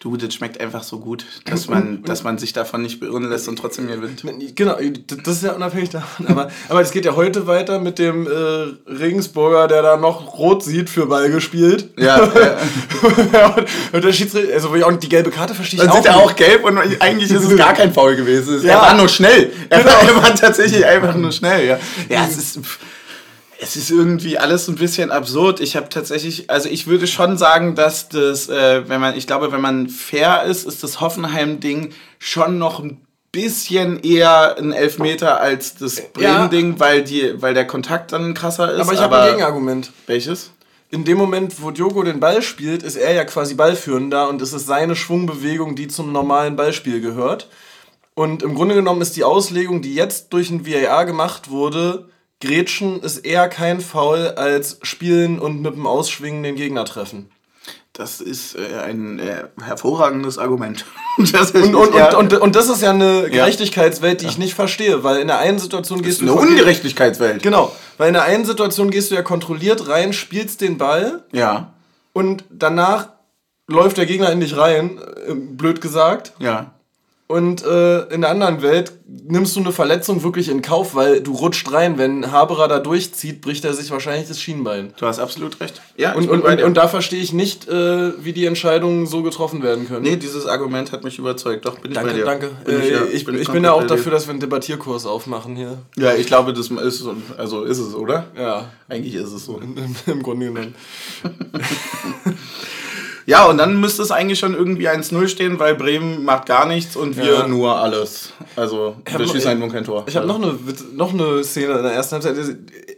Du, 0.00 0.16
das 0.16 0.34
schmeckt 0.34 0.60
einfach 0.60 0.82
so 0.82 0.98
gut, 0.98 1.24
dass 1.44 1.68
man, 1.68 2.02
dass 2.02 2.24
man 2.24 2.38
sich 2.38 2.52
davon 2.52 2.82
nicht 2.82 3.00
beirren 3.00 3.28
lässt 3.28 3.48
und 3.48 3.56
trotzdem 3.56 3.86
gewinnt. 3.86 4.24
Genau, 4.56 4.76
das 5.24 5.36
ist 5.36 5.42
ja 5.42 5.52
unabhängig 5.52 5.90
davon. 5.90 6.26
Aber, 6.28 6.50
aber 6.68 6.80
es 6.80 6.90
geht 6.90 7.04
ja 7.04 7.14
heute 7.16 7.46
weiter 7.46 7.78
mit 7.78 7.98
dem 7.98 8.26
äh, 8.26 8.90
Regensburger, 8.90 9.68
der 9.68 9.82
da 9.82 9.96
noch 9.96 10.38
rot 10.38 10.62
sieht 10.64 10.88
für 10.88 11.06
Ball 11.06 11.30
gespielt. 11.30 11.90
Ja, 11.98 12.24
ja. 12.32 13.56
und, 13.92 14.04
der 14.04 14.12
Schiedsrichter, 14.12 14.54
also 14.54 14.70
wo 14.70 14.74
ich 14.76 14.84
auch 14.84 14.92
die 14.92 15.08
gelbe 15.08 15.30
Karte 15.30 15.54
verstehe 15.54 15.80
ich 15.80 15.84
Dann 15.86 15.92
auch 15.92 15.96
sieht 15.96 16.06
er 16.06 16.16
auch 16.16 16.34
gelb 16.34 16.64
und 16.64 16.78
eigentlich 16.78 17.30
ist 17.30 17.44
es 17.44 17.56
gar 17.58 17.74
kein 17.74 17.92
Foul 17.92 18.16
gewesen. 18.16 18.56
Es- 18.56 18.64
Ja. 18.64 18.72
Er 18.72 18.80
war 18.80 18.94
nur 18.94 19.08
schnell. 19.08 19.52
Er, 19.68 19.84
war, 19.84 20.02
er 20.02 20.16
war 20.16 20.34
tatsächlich 20.34 20.84
einfach 20.84 21.14
nur 21.14 21.32
schnell. 21.32 21.66
Ja, 21.66 21.78
ja 22.08 22.26
es 22.26 22.36
ist. 22.36 22.64
pff, 22.64 22.78
Es 23.62 23.76
ist 23.76 23.90
irgendwie 23.90 24.38
alles 24.38 24.68
ein 24.68 24.76
bisschen 24.76 25.10
absurd. 25.10 25.60
Ich 25.60 25.76
habe 25.76 25.90
tatsächlich, 25.90 26.48
also 26.50 26.68
ich 26.68 26.86
würde 26.86 27.06
schon 27.06 27.36
sagen, 27.36 27.74
dass 27.74 28.08
das, 28.08 28.48
äh, 28.48 28.88
wenn 28.88 29.00
man, 29.00 29.16
ich 29.16 29.26
glaube, 29.26 29.52
wenn 29.52 29.60
man 29.60 29.88
fair 29.88 30.44
ist, 30.44 30.66
ist 30.66 30.82
das 30.82 31.00
Hoffenheim-Ding 31.00 31.90
schon 32.18 32.58
noch 32.58 32.80
ein 32.80 33.02
bisschen 33.32 34.02
eher 34.02 34.56
ein 34.58 34.72
Elfmeter 34.72 35.40
als 35.40 35.76
das 35.76 36.00
Bremen-Ding, 36.12 36.80
weil, 36.80 37.04
die, 37.04 37.40
weil 37.40 37.54
der 37.54 37.66
Kontakt 37.66 38.12
dann 38.12 38.34
krasser 38.34 38.72
ist. 38.72 38.80
Aber 38.80 38.92
ich 38.92 39.00
habe 39.00 39.18
ein 39.18 39.30
Gegenargument. 39.32 39.92
Welches? 40.06 40.50
In 40.90 41.04
dem 41.04 41.18
Moment, 41.18 41.62
wo 41.62 41.70
Diogo 41.70 42.02
den 42.02 42.18
Ball 42.18 42.42
spielt, 42.42 42.82
ist 42.82 42.96
er 42.96 43.12
ja 43.12 43.24
quasi 43.24 43.54
Ballführender 43.54 44.28
und 44.28 44.42
es 44.42 44.52
ist 44.52 44.66
seine 44.66 44.96
Schwungbewegung, 44.96 45.76
die 45.76 45.86
zum 45.86 46.10
normalen 46.10 46.56
Ballspiel 46.56 47.00
gehört. 47.00 47.48
Und 48.14 48.42
im 48.42 48.54
Grunde 48.56 48.74
genommen 48.74 49.00
ist 49.00 49.16
die 49.16 49.22
Auslegung, 49.22 49.82
die 49.82 49.94
jetzt 49.94 50.32
durch 50.32 50.50
ein 50.50 50.66
VAR 50.66 51.06
gemacht 51.06 51.48
wurde, 51.50 52.08
Grätschen 52.40 53.00
ist 53.02 53.18
eher 53.18 53.48
kein 53.48 53.80
Foul 53.80 54.28
als 54.36 54.78
Spielen 54.82 55.38
und 55.38 55.60
mit 55.62 55.74
dem 55.74 55.86
Ausschwingen 55.86 56.42
den 56.42 56.56
Gegner 56.56 56.84
treffen. 56.84 57.30
Das 57.92 58.20
ist 58.20 58.54
äh, 58.54 58.78
ein 58.84 59.18
äh, 59.18 59.44
hervorragendes 59.62 60.38
Argument. 60.38 60.84
Und, 61.18 61.34
und, 61.74 61.94
ja- 61.94 62.16
und, 62.16 62.32
und, 62.32 62.40
und 62.40 62.56
das 62.56 62.70
ist 62.70 62.80
ja 62.80 62.90
eine 62.90 63.28
Gerechtigkeitswelt, 63.28 64.22
die 64.22 64.26
ich 64.26 64.38
nicht 64.38 64.54
verstehe, 64.54 65.04
weil 65.04 65.18
in 65.20 65.26
der 65.26 65.38
einen 65.38 65.58
Situation 65.58 66.00
gehst 66.00 66.22
eine 66.22 66.30
du. 66.30 66.38
Ungerechtigkeitswelt. 66.38 67.42
Genau, 67.42 67.76
weil 67.98 68.08
in 68.08 68.14
der 68.14 68.22
einen 68.22 68.46
Situation 68.46 68.90
gehst 68.90 69.10
du 69.10 69.16
ja 69.16 69.22
kontrolliert 69.22 69.86
rein, 69.88 70.14
spielst 70.14 70.62
den 70.62 70.78
Ball 70.78 71.24
Ja, 71.32 71.74
und 72.14 72.44
danach 72.48 73.08
läuft 73.66 73.98
der 73.98 74.06
Gegner 74.06 74.30
in 74.32 74.40
dich 74.40 74.56
rein, 74.56 74.98
äh, 75.28 75.34
blöd 75.34 75.80
gesagt. 75.82 76.32
ja. 76.38 76.72
Und 77.30 77.64
äh, 77.64 78.06
in 78.12 78.22
der 78.22 78.30
anderen 78.30 78.60
Welt 78.60 78.90
nimmst 79.06 79.54
du 79.54 79.60
eine 79.60 79.70
Verletzung 79.70 80.24
wirklich 80.24 80.48
in 80.48 80.62
Kauf, 80.62 80.96
weil 80.96 81.20
du 81.20 81.32
rutscht 81.32 81.72
rein. 81.72 81.96
Wenn 81.96 82.32
Haberer 82.32 82.66
da 82.66 82.80
durchzieht, 82.80 83.40
bricht 83.40 83.64
er 83.64 83.72
sich 83.72 83.88
wahrscheinlich 83.92 84.26
das 84.26 84.40
Schienbein. 84.40 84.92
Du 84.98 85.06
hast 85.06 85.20
absolut 85.20 85.60
recht. 85.60 85.80
Ja, 85.96 86.14
Und, 86.14 86.24
ich 86.24 86.30
und, 86.30 86.42
und, 86.42 86.60
und 86.60 86.76
da 86.76 86.88
verstehe 86.88 87.20
ich 87.22 87.32
nicht, 87.32 87.68
äh, 87.68 88.12
wie 88.24 88.32
die 88.32 88.46
Entscheidungen 88.46 89.06
so 89.06 89.22
getroffen 89.22 89.62
werden 89.62 89.86
können. 89.86 90.02
Nee, 90.02 90.16
dieses 90.16 90.46
Argument 90.46 90.90
hat 90.90 91.04
mich 91.04 91.20
überzeugt. 91.20 91.64
Doch, 91.66 91.78
bin 91.78 91.92
ich 91.92 91.96
bei 91.96 92.02
Danke, 92.02 92.18
dir. 92.18 92.24
danke. 92.24 92.50
Bin 92.64 92.80
äh, 92.80 92.92
ja- 92.92 93.00
ich, 93.12 93.24
bin 93.24 93.40
ich, 93.40 93.48
bin 93.48 93.62
ja 93.62 93.72
auch 93.74 93.86
dafür, 93.86 94.10
dass 94.10 94.26
wir 94.26 94.32
einen 94.32 94.40
Debattierkurs 94.40 95.06
aufmachen 95.06 95.54
hier. 95.54 95.78
Ja, 95.96 96.14
ich 96.14 96.26
glaube, 96.26 96.52
das 96.52 96.66
ist 96.68 96.98
so. 96.98 97.14
Also 97.36 97.62
ist 97.62 97.78
es, 97.78 97.94
oder? 97.94 98.26
Ja, 98.36 98.70
Eigentlich 98.88 99.14
ist 99.14 99.30
es 99.32 99.44
so. 99.44 99.58
im, 99.62 99.76
im 100.06 100.22
Grunde 100.24 100.46
genommen. 100.46 100.74
Ja, 103.30 103.44
und 103.46 103.58
dann 103.58 103.78
müsste 103.78 104.02
es 104.02 104.10
eigentlich 104.10 104.40
schon 104.40 104.54
irgendwie 104.54 104.88
1-0 104.88 105.28
stehen, 105.28 105.58
weil 105.60 105.76
Bremen 105.76 106.24
macht 106.24 106.46
gar 106.46 106.66
nichts 106.66 106.96
und 106.96 107.16
wir 107.16 107.24
Ja. 107.24 107.46
nur 107.46 107.76
alles. 107.76 108.32
Also, 108.56 108.96
wir 109.16 109.26
schießen 109.28 109.48
halt 109.50 109.58
nur 109.60 109.68
kein 109.68 109.84
Tor. 109.84 110.04
Ich 110.08 110.16
habe 110.16 110.26
noch 110.26 110.34
eine, 110.42 110.58
noch 110.94 111.12
eine 111.12 111.44
Szene 111.44 111.74
in 111.74 111.82
der 111.84 111.92
ersten 111.92 112.14
Halbzeit. 112.16 112.36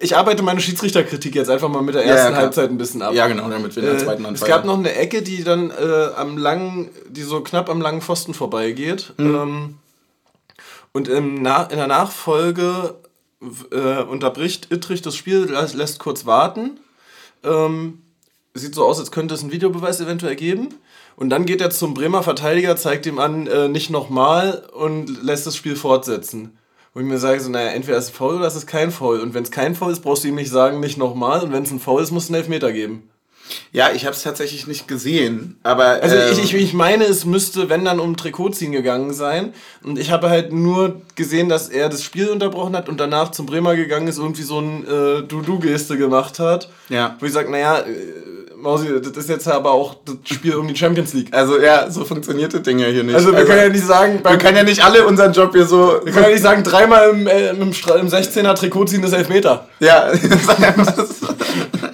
Ich 0.01 0.17
arbeite 0.17 0.43
meine 0.43 0.61
Schiedsrichterkritik 0.61 1.35
jetzt 1.35 1.51
einfach 1.51 1.69
mal 1.69 1.83
mit 1.83 1.95
der 1.95 2.03
Ja, 2.03 2.09
ja, 2.09 2.15
ersten 2.15 2.29
klar. 2.31 2.43
Halbzeit 2.45 2.71
ein 2.71 2.79
bisschen 2.79 3.03
ab. 3.03 3.13
Ja, 3.13 3.27
genau, 3.27 3.51
damit 3.51 3.77
wir 3.77 3.83
in 3.83 3.89
der 3.91 3.99
Äh, 4.01 4.05
zweiten 4.05 4.23
es 4.23 4.29
anfangen. 4.29 4.51
gab 4.51 4.65
noch 4.65 4.79
eine 4.79 4.95
Ecke, 4.95 5.21
die 5.21 5.45
dann 5.45 5.71
äh, 5.71 6.09
am 6.17 6.39
langen, 6.39 6.89
die 7.11 7.23
so 7.23 7.41
knapp 7.43 7.69
am 7.69 7.81
langen 7.83 8.01
Pfosten 8.01 8.33
vorbeigeht. 8.33 9.13
Mhm. 9.19 9.35
Ähm, 9.35 9.75
und 10.93 11.09
in 11.09 11.45
der 11.45 11.87
Nachfolge 11.87 12.95
äh, 13.71 14.03
unterbricht 14.03 14.71
Ittrich 14.73 15.03
das 15.03 15.15
Spiel, 15.17 15.45
lässt, 15.51 15.75
lässt 15.75 15.99
kurz 15.99 16.27
warten. 16.27 16.79
Ähm, 17.45 18.02
sieht 18.55 18.75
so 18.75 18.85
aus, 18.85 18.99
als 19.01 19.11
könnte 19.11 19.35
es 19.35 19.43
einen 19.43 19.53
Videobeweis 19.53 20.01
eventuell 20.01 20.37
geben. 20.37 20.69
Und 21.17 21.31
dann 21.31 21.47
geht 21.47 21.61
er 21.61 21.71
zum 21.71 21.95
Bremer 21.95 22.23
Verteidiger, 22.23 22.77
zeigt 22.77 23.07
ihm 23.07 23.19
an, 23.19 23.47
äh, 23.47 23.69
nicht 23.69 23.91
nochmal 23.91 24.67
und 24.75 25.23
lässt 25.23 25.47
das 25.47 25.57
Spiel 25.57 25.77
fortsetzen. 25.77 26.59
Wo 26.95 27.01
ich 27.01 27.07
mir 27.07 27.19
sage, 27.19 27.41
so, 27.41 27.51
naja, 27.51 27.71
entweder 27.71 27.97
ist 27.97 28.05
es 28.05 28.11
faul 28.11 28.37
oder 28.37 28.47
es 28.47 28.55
ist 28.55 28.67
kein 28.67 28.91
Foul. 28.91 29.21
Und 29.21 29.33
wenn 29.33 29.45
es 29.45 29.51
kein 29.51 29.75
Foul 29.75 29.93
ist, 29.93 30.03
brauchst 30.03 30.25
du 30.25 30.29
ihm 30.29 30.35
nicht 30.35 30.51
sagen, 30.51 30.81
nicht 30.81 30.99
nochmal. 30.99 31.43
Und 31.43 31.53
wenn 31.53 31.63
es 31.63 31.71
ein 31.71 31.81
Foul 31.81 32.03
ist, 32.03 32.11
musst 32.11 32.29
du 32.29 32.35
einen 32.35 32.43
Elfmeter 32.43 32.73
geben. 32.73 33.09
Ja, 33.73 33.91
ich 33.95 34.05
habe 34.05 34.15
es 34.15 34.23
tatsächlich 34.23 34.67
nicht 34.67 34.87
gesehen, 34.87 35.59
aber 35.63 36.03
Also 36.03 36.17
ähm, 36.17 36.33
ich, 36.33 36.43
ich, 36.43 36.55
ich 36.55 36.73
meine, 36.75 37.05
es 37.05 37.25
müsste, 37.25 37.69
wenn 37.69 37.85
dann 37.85 38.01
um 38.01 38.17
Trikotziehen 38.17 38.73
gegangen 38.73 39.15
sein. 39.15 39.55
Und 39.83 39.99
ich 39.99 40.11
habe 40.11 40.29
halt 40.29 40.53
nur 40.53 41.01
gesehen, 41.15 41.49
dass 41.49 41.69
er 41.69 41.89
das 41.89 42.03
Spiel 42.05 42.29
unterbrochen 42.29 42.77
hat 42.77 42.89
und 42.89 43.01
danach 43.01 43.31
zum 43.31 43.47
Bremer 43.47 43.75
gegangen 43.75 44.09
ist, 44.09 44.19
irgendwie 44.19 44.43
so 44.43 44.61
ein 44.61 44.85
äh, 44.87 45.23
Du-Du-Geste 45.23 45.97
gemacht 45.97 46.39
hat. 46.39 46.69
Ja. 46.89 47.17
Wo 47.19 47.27
ich 47.27 47.33
sage, 47.33 47.51
naja, 47.51 47.79
äh, 47.79 47.85
Mausi, 48.63 48.89
das 49.03 49.17
ist 49.17 49.29
jetzt 49.29 49.49
aber 49.49 49.73
auch 49.73 49.97
das 50.05 50.17
Spiel 50.25 50.55
um 50.55 50.69
die 50.69 50.77
Champions 50.77 51.13
League. 51.15 51.35
also 51.35 51.61
ja, 51.61 51.91
so 51.91 52.05
funktioniert 52.05 52.55
das 52.55 52.63
Ding 52.63 52.79
ja 52.79 52.87
hier 52.87 53.03
nicht. 53.03 53.15
Also 53.15 53.35
wir 53.35 53.45
können 53.45 53.59
ja 53.59 53.69
nicht 53.69 53.85
sagen, 53.85 54.21
wir 54.23 54.39
können 54.39 54.57
ja 54.57 54.63
nicht 54.63 54.85
alle 54.85 55.05
unseren 55.05 55.33
Job 55.33 55.53
hier 55.53 55.67
so. 55.67 56.01
wir 56.05 56.13
können 56.13 56.27
ja 56.27 56.31
nicht 56.31 56.43
sagen, 56.43 56.63
dreimal 56.63 57.11
im, 57.11 57.27
äh, 57.27 57.49
im, 57.51 57.61
im 57.61 57.73
16er 57.73 58.55
Trikot 58.55 58.85
ziehen 58.85 59.03
ist 59.03 59.13
Elfmeter. 59.13 59.67
Ja, 59.81 60.13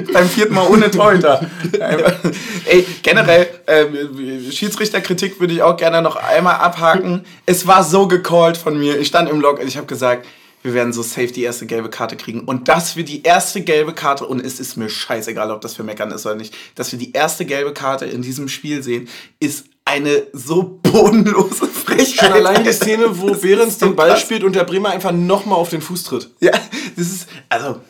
beim 0.12 0.28
vierten 0.28 0.54
Mal 0.54 0.66
ohne 0.68 0.90
Torhüter. 0.90 1.48
Ey, 2.66 2.86
generell, 3.02 3.48
äh, 3.66 4.50
Schiedsrichterkritik 4.50 5.40
würde 5.40 5.54
ich 5.54 5.62
auch 5.62 5.76
gerne 5.76 6.02
noch 6.02 6.16
einmal 6.16 6.56
abhaken. 6.56 7.24
Es 7.46 7.66
war 7.66 7.84
so 7.84 8.08
gecallt 8.08 8.56
von 8.56 8.78
mir. 8.78 8.98
Ich 8.98 9.08
stand 9.08 9.28
im 9.28 9.40
Log 9.40 9.60
und 9.60 9.68
ich 9.68 9.76
habe 9.76 9.86
gesagt, 9.86 10.26
wir 10.62 10.74
werden 10.74 10.92
so 10.92 11.02
safe 11.02 11.28
die 11.28 11.44
erste 11.44 11.64
gelbe 11.66 11.88
Karte 11.88 12.16
kriegen. 12.16 12.40
Und 12.40 12.68
dass 12.68 12.96
wir 12.96 13.04
die 13.04 13.22
erste 13.22 13.60
gelbe 13.60 13.92
Karte, 13.92 14.26
und 14.26 14.44
es 14.44 14.58
ist 14.58 14.76
mir 14.76 14.88
scheißegal, 14.88 15.50
ob 15.52 15.60
das 15.60 15.74
für 15.74 15.84
Meckern 15.84 16.10
ist 16.10 16.26
oder 16.26 16.34
nicht, 16.34 16.54
dass 16.74 16.90
wir 16.90 16.98
die 16.98 17.12
erste 17.12 17.44
gelbe 17.44 17.72
Karte 17.72 18.04
in 18.04 18.20
diesem 18.20 18.48
Spiel 18.48 18.82
sehen, 18.82 19.08
ist 19.38 19.66
eine 19.84 20.24
so 20.32 20.80
bodenlose 20.82 21.68
Frechheit. 21.68 22.26
Schon 22.26 22.32
allein 22.32 22.64
die 22.64 22.72
Szene, 22.72 23.04
wo 23.20 23.32
Behrens 23.32 23.78
so 23.78 23.86
den 23.86 23.94
Ball 23.94 24.10
krass. 24.10 24.22
spielt 24.22 24.42
und 24.42 24.56
der 24.56 24.64
Bremer 24.64 24.90
einfach 24.90 25.12
nochmal 25.12 25.56
auf 25.56 25.70
den 25.70 25.80
Fuß 25.80 26.02
tritt. 26.02 26.30
Ja, 26.40 26.50
das 26.96 27.06
ist, 27.06 27.28
also, 27.48 27.80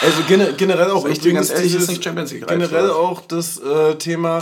Also 0.00 0.22
gene- 0.28 0.52
generell 0.56 0.90
auch 0.90 1.06
ich 1.06 1.20
dir 1.20 1.32
ganz 1.32 1.50
ehrlich, 1.50 1.64
dieses- 1.72 1.82
ist 1.84 1.88
nicht 1.90 2.04
Champions 2.04 2.32
League 2.32 2.46
generell 2.46 2.90
auch 2.90 3.20
das 3.26 3.58
äh, 3.58 3.94
Thema 3.96 4.38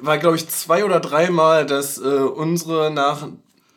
war 0.00 0.18
glaube 0.18 0.36
ich 0.36 0.48
zwei 0.48 0.84
oder 0.84 1.00
dreimal, 1.00 1.66
dass 1.66 1.98
äh, 1.98 2.02
unsere 2.02 2.90
nach 2.90 3.28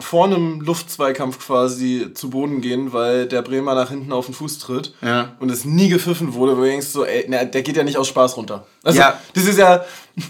vor 0.02 0.26
einem 0.26 0.62
Luftzweikampf 0.62 1.46
quasi 1.46 2.12
zu 2.14 2.30
Boden 2.30 2.62
gehen, 2.62 2.94
weil 2.94 3.26
der 3.28 3.42
Bremer 3.42 3.76
nach 3.76 3.90
hinten 3.90 4.14
auf 4.14 4.26
den 4.28 4.34
Fuß 4.34 4.60
tritt 4.60 4.94
Ja. 5.02 5.36
und 5.40 5.50
es 5.52 5.66
nie 5.66 5.90
gepfiffen 5.90 6.34
wurde, 6.34 6.56
wo 6.58 6.62
du 6.62 6.68
denkst 6.68 6.88
so, 6.88 7.04
ey, 7.06 7.26
na, 7.28 7.44
der 7.44 7.62
geht 7.64 7.76
ja 7.76 7.84
nicht 7.84 7.98
aus 7.98 8.08
Spaß 8.08 8.38
runter. 8.38 8.66
Also 8.84 9.00
Ja. 9.00 9.20
das 9.34 9.46
ist 9.46 9.58
ja 9.60 9.84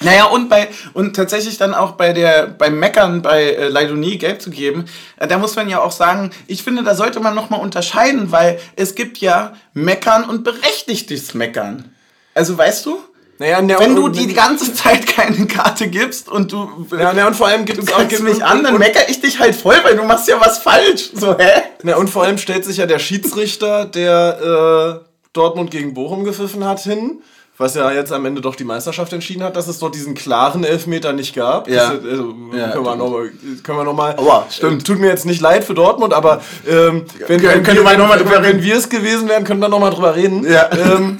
Naja, 0.00 0.26
und 0.26 0.50
bei 0.50 0.68
und 0.92 1.16
tatsächlich 1.16 1.56
dann 1.56 1.72
auch 1.72 1.92
bei 1.92 2.12
der 2.12 2.48
beim 2.48 2.78
Meckern 2.78 3.22
bei 3.22 3.44
äh, 3.44 3.68
Leidonie 3.68 4.18
gelb 4.18 4.42
zu 4.42 4.50
geben, 4.50 4.84
äh, 5.16 5.26
da 5.26 5.38
muss 5.38 5.56
man 5.56 5.68
ja 5.70 5.80
auch 5.80 5.92
sagen, 5.92 6.30
ich 6.46 6.62
finde, 6.62 6.82
da 6.82 6.94
sollte 6.94 7.20
man 7.20 7.34
nochmal 7.34 7.60
unterscheiden, 7.60 8.30
weil 8.30 8.58
es 8.76 8.94
gibt 8.94 9.18
ja 9.18 9.54
Meckern 9.72 10.28
und 10.28 10.44
berechtigtes 10.44 11.32
Meckern. 11.32 11.90
Also 12.34 12.58
weißt 12.58 12.84
du? 12.84 12.98
Naja, 13.38 13.60
na, 13.62 13.78
Wenn 13.80 13.96
du 13.96 14.08
die, 14.08 14.26
die 14.28 14.34
ganze 14.34 14.72
Zeit 14.74 15.06
keine 15.06 15.46
Karte 15.46 15.88
gibst 15.88 16.28
und 16.28 16.52
du, 16.52 16.68
ja, 16.98 17.12
na, 17.14 17.26
und 17.26 17.34
vor 17.34 17.48
allem 17.48 17.64
gibt 17.64 17.78
du 17.78 17.82
es 17.82 17.92
auch 17.92 18.06
gibt- 18.06 18.22
mich 18.22 18.44
an, 18.44 18.62
dann 18.62 18.78
meckere 18.78 19.08
ich 19.08 19.20
dich 19.20 19.38
halt 19.40 19.54
voll, 19.56 19.76
weil 19.82 19.96
du 19.96 20.04
machst 20.04 20.28
ja 20.28 20.40
was 20.40 20.58
falsch. 20.58 21.10
So, 21.14 21.36
hä? 21.36 21.62
Na, 21.82 21.96
und 21.96 22.08
vor 22.10 22.22
allem 22.24 22.38
stellt 22.38 22.64
sich 22.64 22.76
ja 22.76 22.86
der 22.86 22.98
Schiedsrichter, 22.98 23.86
der 23.86 25.00
äh, 25.02 25.08
Dortmund 25.32 25.70
gegen 25.70 25.94
Bochum 25.94 26.22
gepfiffen 26.24 26.64
hat, 26.64 26.80
hin, 26.80 27.20
was 27.58 27.74
ja 27.76 27.90
jetzt 27.92 28.12
am 28.12 28.24
Ende 28.26 28.40
doch 28.40 28.56
die 28.56 28.64
Meisterschaft 28.64 29.12
entschieden 29.12 29.42
hat, 29.44 29.54
dass 29.56 29.68
es 29.68 29.78
dort 29.78 29.94
diesen 29.94 30.14
klaren 30.14 30.64
Elfmeter 30.64 31.12
nicht 31.12 31.34
gab. 31.36 31.68
Ja. 31.68 31.92
Das, 31.94 32.04
also, 32.04 32.34
Ja, 32.52 32.70
können, 32.70 32.84
wir 32.84 32.96
noch 32.96 33.10
mal, 33.10 33.30
können 33.62 33.78
wir 33.78 33.84
noch 33.84 33.94
mal. 33.94 34.16
Aua, 34.18 34.46
stimmt. 34.50 34.84
Tut 34.84 34.98
mir 34.98 35.06
jetzt 35.08 35.24
nicht 35.24 35.40
leid 35.40 35.62
für 35.64 35.74
Dortmund, 35.74 36.12
aber 36.14 36.40
ähm, 36.68 37.04
wenn, 37.28 37.40
können- 37.40 37.42
wenn, 37.54 37.62
können 37.62 37.78
wir, 37.84 37.90
wir 37.92 37.98
noch 37.98 38.08
mal 38.08 38.18
wenn, 38.18 38.26
drüber 38.26 38.42
wenn 38.42 38.62
wir 38.62 38.76
es 38.76 38.88
gewesen 38.88 39.28
wären, 39.28 39.44
können 39.44 39.60
wir 39.60 39.68
noch 39.68 39.78
mal 39.78 39.90
drüber 39.90 40.16
reden. 40.16 40.44
Ja. 40.50 40.68
Ähm, 40.72 41.18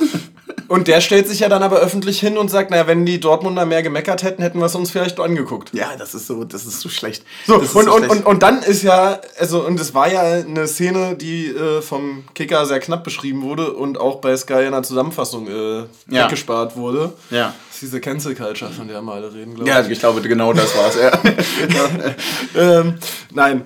und 0.69 0.89
der 0.89 1.01
stellt 1.01 1.29
sich 1.29 1.41
ja 1.41 1.49
dann 1.49 1.63
aber 1.63 1.77
öffentlich 1.79 2.21
hin 2.21 2.37
und 2.39 2.51
sagt, 2.51 2.71
naja, 2.71 2.87
wenn 2.87 3.05
die 3.07 3.21
Dortmunder 3.21 3.67
mehr 3.67 3.83
gemeckert 3.83 4.23
hätten, 4.23 4.43
hätten 4.43 4.59
wir 4.59 4.67
es 4.67 4.75
uns 4.75 4.91
vielleicht 4.91 5.19
angeguckt. 5.21 5.71
Ja, 5.75 5.97
das 5.99 6.15
ist 6.15 6.27
so, 6.27 6.45
das 6.45 6.67
ist 6.67 6.81
so 6.81 6.89
schlecht. 6.89 7.25
So, 7.47 7.57
und, 7.57 7.67
so 7.69 7.79
und, 7.81 7.89
schlecht. 8.05 8.11
und, 8.11 8.27
und 8.27 8.43
dann 8.43 8.63
ist 8.63 8.83
ja, 8.83 9.21
also, 9.39 9.65
und 9.65 9.79
es 9.81 9.95
war 9.95 10.11
ja 10.11 10.21
eine 10.23 10.67
Szene, 10.67 11.17
die 11.17 11.47
äh, 11.49 11.83
vom 11.83 12.25
Kicker 12.35 12.67
sehr 12.67 12.81
knapp 12.81 13.05
beschrieben 13.05 13.43
wurde 13.43 13.73
und 13.73 13.99
auch 13.99 14.17
bei 14.21 14.37
Sky 14.37 14.65
in 14.65 14.73
der 14.73 14.83
Zusammenfassung 14.83 15.47
äh, 15.49 15.79
Ja. 16.09 16.27
weggespart 16.27 16.77
wurde. 16.77 17.13
Ja. 17.31 17.55
Das 17.69 17.75
ist 17.77 17.83
diese 17.83 18.01
Cancel 18.01 18.35
Culture, 18.35 18.71
von 18.71 18.89
der 18.89 19.03
wir 19.03 19.13
alle 19.13 19.33
reden, 19.35 19.55
glaube 19.55 19.69
Ja, 19.69 19.81
ich 19.87 19.99
glaube, 19.99 20.21
genau 20.23 20.53
das 20.53 20.77
war's. 20.77 20.97
Ja. 20.97 21.13
ich. 21.25 22.55
Ähm, 22.57 22.95
nein. 23.33 23.65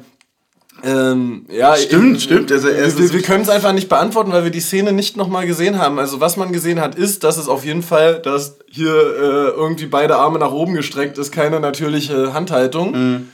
Ähm, 0.84 1.44
ja, 1.50 1.76
Stimmt, 1.76 2.18
ich- 2.18 2.22
stimmt. 2.24 2.52
Also, 2.52 2.68
wir 2.68 3.12
wir 3.12 3.22
können 3.22 3.42
es 3.42 3.48
einfach 3.48 3.72
nicht 3.72 3.88
beantworten, 3.88 4.32
weil 4.32 4.44
wir 4.44 4.50
die 4.50 4.60
Szene 4.60 4.92
nicht 4.92 5.16
nochmal 5.16 5.46
gesehen 5.46 5.78
haben. 5.78 5.98
Also 5.98 6.20
was 6.20 6.36
man 6.36 6.52
gesehen 6.52 6.80
hat, 6.80 6.94
ist, 6.94 7.24
dass 7.24 7.36
es 7.36 7.48
auf 7.48 7.64
jeden 7.64 7.82
Fall, 7.82 8.20
dass 8.20 8.56
hier 8.70 8.92
äh, 8.94 9.48
irgendwie 9.56 9.86
beide 9.86 10.16
Arme 10.16 10.38
nach 10.38 10.52
oben 10.52 10.74
gestreckt 10.74 11.18
ist, 11.18 11.32
keine 11.32 11.58
natürliche 11.60 12.32
Handhaltung. 12.32 12.92
Mhm. 12.92 13.28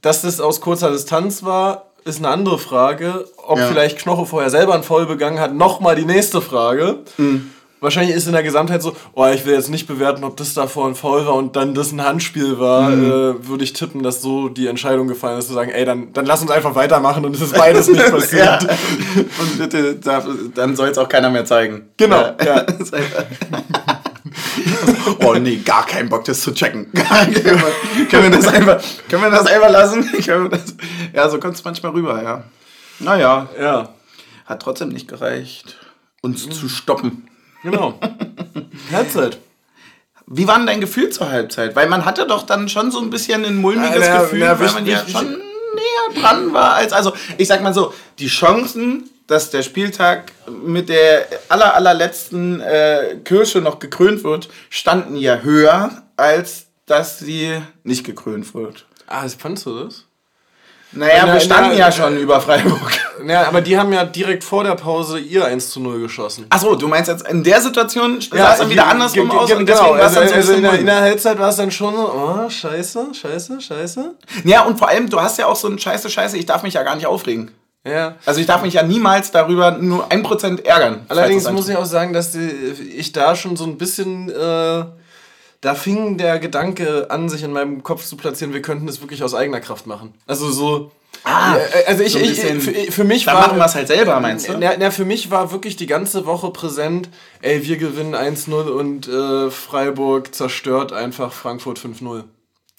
Dass 0.00 0.22
das 0.22 0.40
aus 0.40 0.60
kurzer 0.60 0.90
Distanz 0.90 1.42
war, 1.42 1.90
ist 2.04 2.18
eine 2.18 2.28
andere 2.28 2.58
Frage. 2.58 3.26
Ob 3.46 3.58
Ja. 3.58 3.66
vielleicht 3.66 3.98
Knoche 3.98 4.24
vorher 4.26 4.50
selber 4.50 4.74
einen 4.74 4.82
Foul 4.84 5.06
begangen 5.06 5.40
hat, 5.40 5.54
nochmal 5.54 5.96
die 5.96 6.04
nächste 6.04 6.40
Frage. 6.40 7.00
Mhm. 7.18 7.50
Wahrscheinlich 7.80 8.16
ist 8.16 8.26
in 8.26 8.32
der 8.32 8.42
Gesamtheit 8.42 8.80
so, 8.82 8.96
oh, 9.12 9.26
ich 9.26 9.44
will 9.44 9.52
jetzt 9.54 9.68
nicht 9.68 9.86
bewerten, 9.86 10.24
ob 10.24 10.36
das 10.38 10.54
davor 10.54 10.88
ein 10.88 10.94
Foul 10.94 11.26
war 11.26 11.34
und 11.34 11.56
dann 11.56 11.74
das 11.74 11.92
ein 11.92 12.02
Handspiel 12.02 12.58
war, 12.58 12.88
Mhm. 12.90 13.04
äh, 13.04 13.48
würde 13.48 13.64
ich 13.64 13.74
tippen, 13.74 14.02
dass 14.02 14.22
so 14.22 14.48
die 14.48 14.66
Entscheidung 14.66 15.08
gefallen 15.08 15.38
ist, 15.38 15.48
zu 15.48 15.52
sagen, 15.54 15.70
ey, 15.70 15.84
dann, 15.84 16.12
dann 16.14 16.24
lass 16.24 16.40
uns 16.40 16.50
einfach 16.50 16.74
weitermachen 16.74 17.24
und 17.26 17.34
es 17.36 17.42
ist 17.42 17.54
beides 17.54 17.88
nicht 17.88 18.04
passiert. 18.10 18.62
Ja. 18.62 18.68
Und 19.38 19.58
bitte, 19.58 19.96
dann 20.54 20.74
soll 20.74 20.88
es 20.88 20.96
auch 20.98 21.08
keiner 21.08 21.28
mehr 21.30 21.44
zeigen. 21.44 21.90
Genau, 21.98 22.20
Ja. 22.44 22.44
ja. 22.44 22.66
Oh 25.20 25.34
nee, 25.34 25.56
gar 25.56 25.86
keinen 25.86 26.08
Bock, 26.08 26.24
das 26.24 26.40
zu 26.40 26.52
checken. 26.52 26.90
können, 26.92 28.22
wir, 28.24 28.30
das 28.30 28.48
einfach, 28.48 28.82
können 29.08 29.22
wir 29.22 29.30
das 29.30 29.46
einfach 29.46 29.70
lassen? 29.70 30.08
Das, 30.50 30.74
ja, 31.14 31.28
so 31.28 31.38
kommt 31.38 31.54
es 31.54 31.64
manchmal 31.64 31.92
rüber, 31.92 32.22
ja. 32.22 32.44
Naja, 32.98 33.48
Ja, 33.60 33.90
hat 34.46 34.62
trotzdem 34.62 34.88
nicht 34.88 35.08
gereicht, 35.08 35.76
uns 36.22 36.48
zu 36.48 36.68
stoppen. 36.68 37.28
Genau. 37.70 37.98
Halbzeit. 38.92 39.38
Wie 40.26 40.48
war 40.48 40.56
denn 40.56 40.66
dein 40.66 40.80
Gefühl 40.80 41.10
zur 41.10 41.30
Halbzeit? 41.30 41.76
Weil 41.76 41.88
man 41.88 42.04
hatte 42.04 42.26
doch 42.26 42.44
dann 42.44 42.68
schon 42.68 42.90
so 42.90 43.00
ein 43.00 43.10
bisschen 43.10 43.44
ein 43.44 43.56
mulmiges 43.56 44.04
Ja, 44.04 44.14
na, 44.14 44.20
Gefühl, 44.22 44.38
na, 44.40 44.58
weil 44.58 44.72
man 44.72 44.86
ja 44.86 45.06
schon 45.06 45.28
näher 45.28 46.20
dran 46.20 46.52
war 46.52 46.74
als. 46.74 46.92
Also, 46.92 47.12
ich 47.38 47.46
sag 47.46 47.62
mal 47.62 47.74
so, 47.74 47.92
die 48.18 48.26
Chancen, 48.26 49.08
dass 49.28 49.50
der 49.50 49.62
Spieltag 49.62 50.32
mit 50.64 50.88
der 50.88 51.26
aller, 51.48 51.74
allerletzten 51.74 52.60
äh, 52.60 53.18
Kirsche 53.24 53.60
noch 53.60 53.78
gekrönt 53.78 54.24
wird, 54.24 54.48
standen 54.68 55.16
ja 55.16 55.38
höher, 55.38 56.02
als 56.16 56.66
dass 56.86 57.18
sie 57.18 57.60
nicht 57.84 58.04
gekrönt 58.04 58.52
wird. 58.54 58.86
Ah, 59.06 59.28
fandst 59.28 59.66
du 59.66 59.84
das? 59.84 60.05
Naja, 60.96 61.24
Na, 61.26 61.34
wir 61.34 61.40
standen 61.40 61.70
na, 61.72 61.78
ja 61.78 61.88
äh, 61.88 61.92
schon 61.92 62.16
über 62.16 62.40
Freiburg. 62.40 62.92
Ja, 63.26 63.48
aber 63.48 63.60
die 63.60 63.76
haben 63.76 63.92
ja 63.92 64.04
direkt 64.04 64.44
vor 64.44 64.62
der 64.62 64.76
Pause 64.76 65.18
ihr 65.18 65.44
1 65.44 65.70
zu 65.70 65.80
0 65.80 66.00
geschossen. 66.00 66.46
Achso, 66.48 66.76
du 66.76 66.86
meinst 66.86 67.08
jetzt 67.08 67.26
in 67.26 67.42
der 67.42 67.60
Situation 67.60 68.20
sah 68.20 68.52
es 68.52 68.58
dann 68.60 68.70
wieder 68.70 68.86
andersrum 68.86 69.28
aus 69.32 69.50
und 69.50 69.66
genau, 69.66 69.94
war 69.94 69.98
es 69.98 70.16
also, 70.16 70.20
dann 70.20 70.28
so 70.28 70.34
also 70.34 70.52
in, 70.52 70.62
der, 70.62 70.78
in 70.78 70.86
der 70.86 71.00
Halbzeit 71.00 71.36
war 71.36 71.48
es 71.48 71.56
dann 71.56 71.72
schon 71.72 71.96
so, 71.96 72.12
oh, 72.12 72.48
scheiße, 72.48 73.08
scheiße, 73.14 73.60
scheiße. 73.60 74.14
Ja, 74.44 74.62
und 74.62 74.78
vor 74.78 74.88
allem, 74.88 75.10
du 75.10 75.20
hast 75.20 75.38
ja 75.38 75.46
auch 75.46 75.56
so 75.56 75.66
ein 75.66 75.76
Scheiße, 75.76 76.08
Scheiße, 76.08 76.36
ich 76.36 76.46
darf 76.46 76.62
mich 76.62 76.74
ja 76.74 76.84
gar 76.84 76.94
nicht 76.94 77.06
aufregen. 77.06 77.50
Ja. 77.84 78.16
Also 78.26 78.40
ich 78.40 78.46
darf 78.46 78.62
mich 78.62 78.74
ja 78.74 78.82
niemals 78.82 79.32
darüber 79.32 79.72
nur 79.72 80.08
1% 80.08 80.64
ärgern. 80.64 81.06
Allerdings 81.08 81.50
muss 81.50 81.68
ich 81.68 81.76
auch 81.76 81.84
sagen, 81.84 82.12
dass 82.12 82.32
die, 82.32 82.48
ich 82.96 83.10
da 83.10 83.34
schon 83.34 83.56
so 83.56 83.64
ein 83.64 83.78
bisschen, 83.78 84.28
äh, 84.28 84.84
da 85.60 85.74
fing 85.74 86.18
der 86.18 86.38
Gedanke 86.38 87.10
an, 87.10 87.28
sich 87.28 87.42
in 87.42 87.52
meinem 87.52 87.82
Kopf 87.82 88.04
zu 88.04 88.16
platzieren, 88.16 88.52
wir 88.52 88.62
könnten 88.62 88.86
das 88.86 89.00
wirklich 89.00 89.22
aus 89.22 89.34
eigener 89.34 89.60
Kraft 89.60 89.86
machen. 89.86 90.14
Also 90.26 90.50
so. 90.50 90.92
Ah, 91.24 91.56
äh, 91.56 91.86
also 91.86 92.02
ich, 92.02 92.12
so 92.12 92.18
ich, 92.18 92.40
für, 92.40 92.92
für 92.92 93.04
mich 93.04 93.24
Da 93.24 93.34
war. 93.34 93.48
machen 93.48 93.58
wir 93.58 93.64
es 93.64 93.74
halt 93.74 93.88
selber, 93.88 94.20
meinst 94.20 94.48
du? 94.48 94.56
Na, 94.58 94.72
na, 94.78 94.90
für 94.90 95.04
mich 95.04 95.30
war 95.30 95.50
wirklich 95.50 95.76
die 95.76 95.86
ganze 95.86 96.26
Woche 96.26 96.50
präsent, 96.50 97.08
ey, 97.42 97.66
wir 97.66 97.78
gewinnen 97.78 98.14
1-0 98.14 98.52
und 98.68 99.08
äh, 99.08 99.50
Freiburg 99.50 100.34
zerstört 100.34 100.92
einfach 100.92 101.32
Frankfurt 101.32 101.78
5-0. 101.78 102.24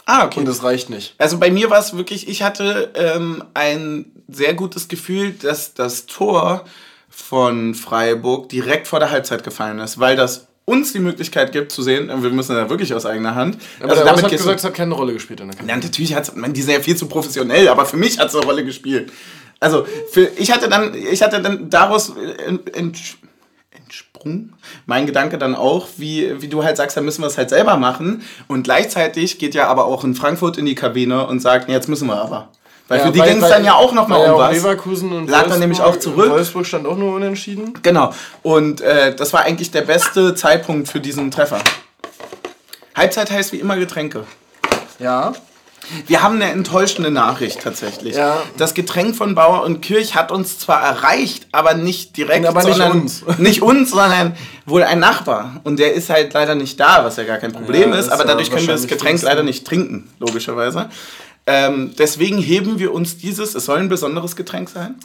Ah, 0.05 0.25
okay. 0.25 0.39
Und 0.39 0.45
das 0.45 0.63
reicht 0.63 0.89
nicht. 0.89 1.15
Also 1.17 1.37
bei 1.37 1.51
mir 1.51 1.69
war 1.69 1.79
es 1.79 1.97
wirklich, 1.97 2.29
ich 2.29 2.41
hatte 2.41 2.93
ähm, 2.95 3.43
ein 3.53 4.05
sehr 4.29 4.53
gutes 4.53 4.87
Gefühl, 4.87 5.31
dass 5.31 5.73
das 5.73 6.05
Tor 6.05 6.63
von 7.09 7.75
Freiburg 7.75 8.47
direkt 8.47 8.87
vor 8.87 8.99
der 8.99 9.11
Halbzeit 9.11 9.43
gefallen 9.43 9.79
ist, 9.79 9.99
weil 9.99 10.15
das 10.15 10.46
uns 10.67 10.91
die 10.91 10.99
Möglichkeit 10.99 11.53
gibt 11.53 11.71
zu 11.71 11.81
sehen, 11.81 12.11
wir 12.21 12.29
müssen 12.29 12.53
ja 12.53 12.69
wirklich 12.69 12.93
aus 12.93 13.05
eigener 13.05 13.35
Hand. 13.35 13.57
Aber 13.79 13.95
der 13.95 14.05
Ross 14.05 14.21
hat 14.21 14.31
gesagt, 14.31 14.59
es 14.59 14.65
hat 14.65 14.73
keine 14.73 14.93
Rolle 14.93 15.13
gespielt 15.13 15.39
in 15.39 15.47
der 15.47 15.55
Kampagne. 15.55 15.81
Ja, 15.81 15.87
natürlich 15.87 16.13
hat 16.13 16.35
man, 16.35 16.51
die 16.51 16.61
sind 16.61 16.73
ja 16.73 16.81
viel 16.81 16.97
zu 16.97 17.07
professionell, 17.07 17.69
aber 17.69 17.85
für 17.85 17.95
mich 17.95 18.19
hat 18.19 18.27
es 18.27 18.35
eine 18.35 18.43
Rolle 18.43 18.65
gespielt. 18.65 19.11
Also, 19.61 19.87
für, 20.11 20.29
ich 20.35 20.51
hatte 20.51 20.67
dann, 20.67 20.93
ich 20.93 21.21
hatte 21.21 21.41
dann 21.41 21.69
daraus 21.69 22.13
ent, 22.75 23.17
entsprungen, 23.71 24.55
mein 24.85 25.05
Gedanke 25.05 25.37
dann 25.37 25.55
auch, 25.55 25.87
wie, 25.95 26.41
wie 26.41 26.49
du 26.49 26.65
halt 26.65 26.75
sagst, 26.75 26.97
da 26.97 27.01
müssen 27.01 27.21
wir 27.21 27.27
es 27.27 27.37
halt 27.37 27.49
selber 27.49 27.77
machen. 27.77 28.21
Und 28.49 28.63
gleichzeitig 28.63 29.39
geht 29.39 29.55
ja 29.55 29.67
aber 29.67 29.85
auch 29.85 30.03
in 30.03 30.15
Frankfurt 30.15 30.57
in 30.57 30.65
die 30.65 30.75
Kabine 30.75 31.27
und 31.27 31.39
sagt, 31.39 31.69
nee, 31.69 31.75
jetzt 31.75 31.87
müssen 31.87 32.07
wir 32.07 32.21
aber. 32.21 32.49
Weil 32.87 32.99
Ja, 32.99 33.05
für 33.07 33.11
die 33.11 33.21
ging 33.21 33.41
es 33.43 33.49
dann 33.49 33.65
ja 33.65 33.75
auch 33.75 33.93
nochmal 33.93 34.31
um 34.31 34.39
was. 34.39 34.53
Leverkusen 34.53 35.11
und 35.11 35.29
Lag 35.29 35.47
dann 35.47 35.59
nämlich 35.59 35.81
auch 35.81 35.97
zurück. 35.97 36.29
Wolfsburg 36.29 36.65
stand 36.65 36.87
auch 36.87 36.97
nur 36.97 37.15
unentschieden. 37.15 37.73
Genau. 37.83 38.13
Und 38.43 38.81
äh, 38.81 39.13
das 39.15 39.33
war 39.33 39.41
eigentlich 39.41 39.71
der 39.71 39.81
beste 39.81 40.35
Zeitpunkt 40.35 40.87
für 40.87 40.99
diesen 40.99 41.29
Treffer. 41.31 41.59
Halbzeit 42.95 43.29
heißt 43.29 43.51
wie 43.51 43.57
immer 43.57 43.75
Getränke. 43.77 44.23
Ja. 44.99 45.33
Wir 46.05 46.21
haben 46.21 46.35
eine 46.35 46.51
enttäuschende 46.51 47.11
Nachricht 47.11 47.61
tatsächlich. 47.61 48.15
Ja. 48.15 48.41
Das 48.57 48.73
Getränk 48.73 49.15
von 49.15 49.35
Bauer 49.35 49.63
und 49.63 49.81
Kirch 49.81 50.15
hat 50.15 50.31
uns 50.31 50.59
zwar 50.59 50.81
erreicht, 50.81 51.47
aber 51.53 51.75
nicht 51.75 52.17
direkt, 52.17 52.45
Aber 52.45 52.63
nicht 52.63 52.75
sondern 52.75 53.01
uns. 53.01 53.23
nicht 53.37 53.61
uns, 53.61 53.91
sondern 53.91 54.35
wohl 54.65 54.83
ein 54.83 54.99
Nachbar. 54.99 55.61
Und 55.63 55.79
der 55.79 55.93
ist 55.93 56.09
halt 56.09 56.33
leider 56.33 56.55
nicht 56.55 56.79
da, 56.79 57.05
was 57.05 57.15
ja 57.15 57.23
gar 57.23 57.37
kein 57.37 57.53
Problem 57.53 57.93
Ja, 57.93 57.99
ist. 57.99 58.09
Aber 58.09 58.25
dadurch 58.25 58.51
können 58.51 58.67
wir 58.67 58.73
das 58.73 58.87
Getränk 58.87 59.21
leider 59.21 59.43
nicht 59.43 59.65
trinken, 59.65 60.09
logischerweise. 60.19 60.89
Ähm, 61.47 61.95
deswegen 61.97 62.37
heben 62.39 62.77
wir 62.77 62.93
uns 62.93 63.17
dieses, 63.17 63.55
es 63.55 63.65
soll 63.65 63.79
ein 63.79 63.89
besonderes 63.89 64.35
Getränk 64.35 64.69
sein. 64.69 64.95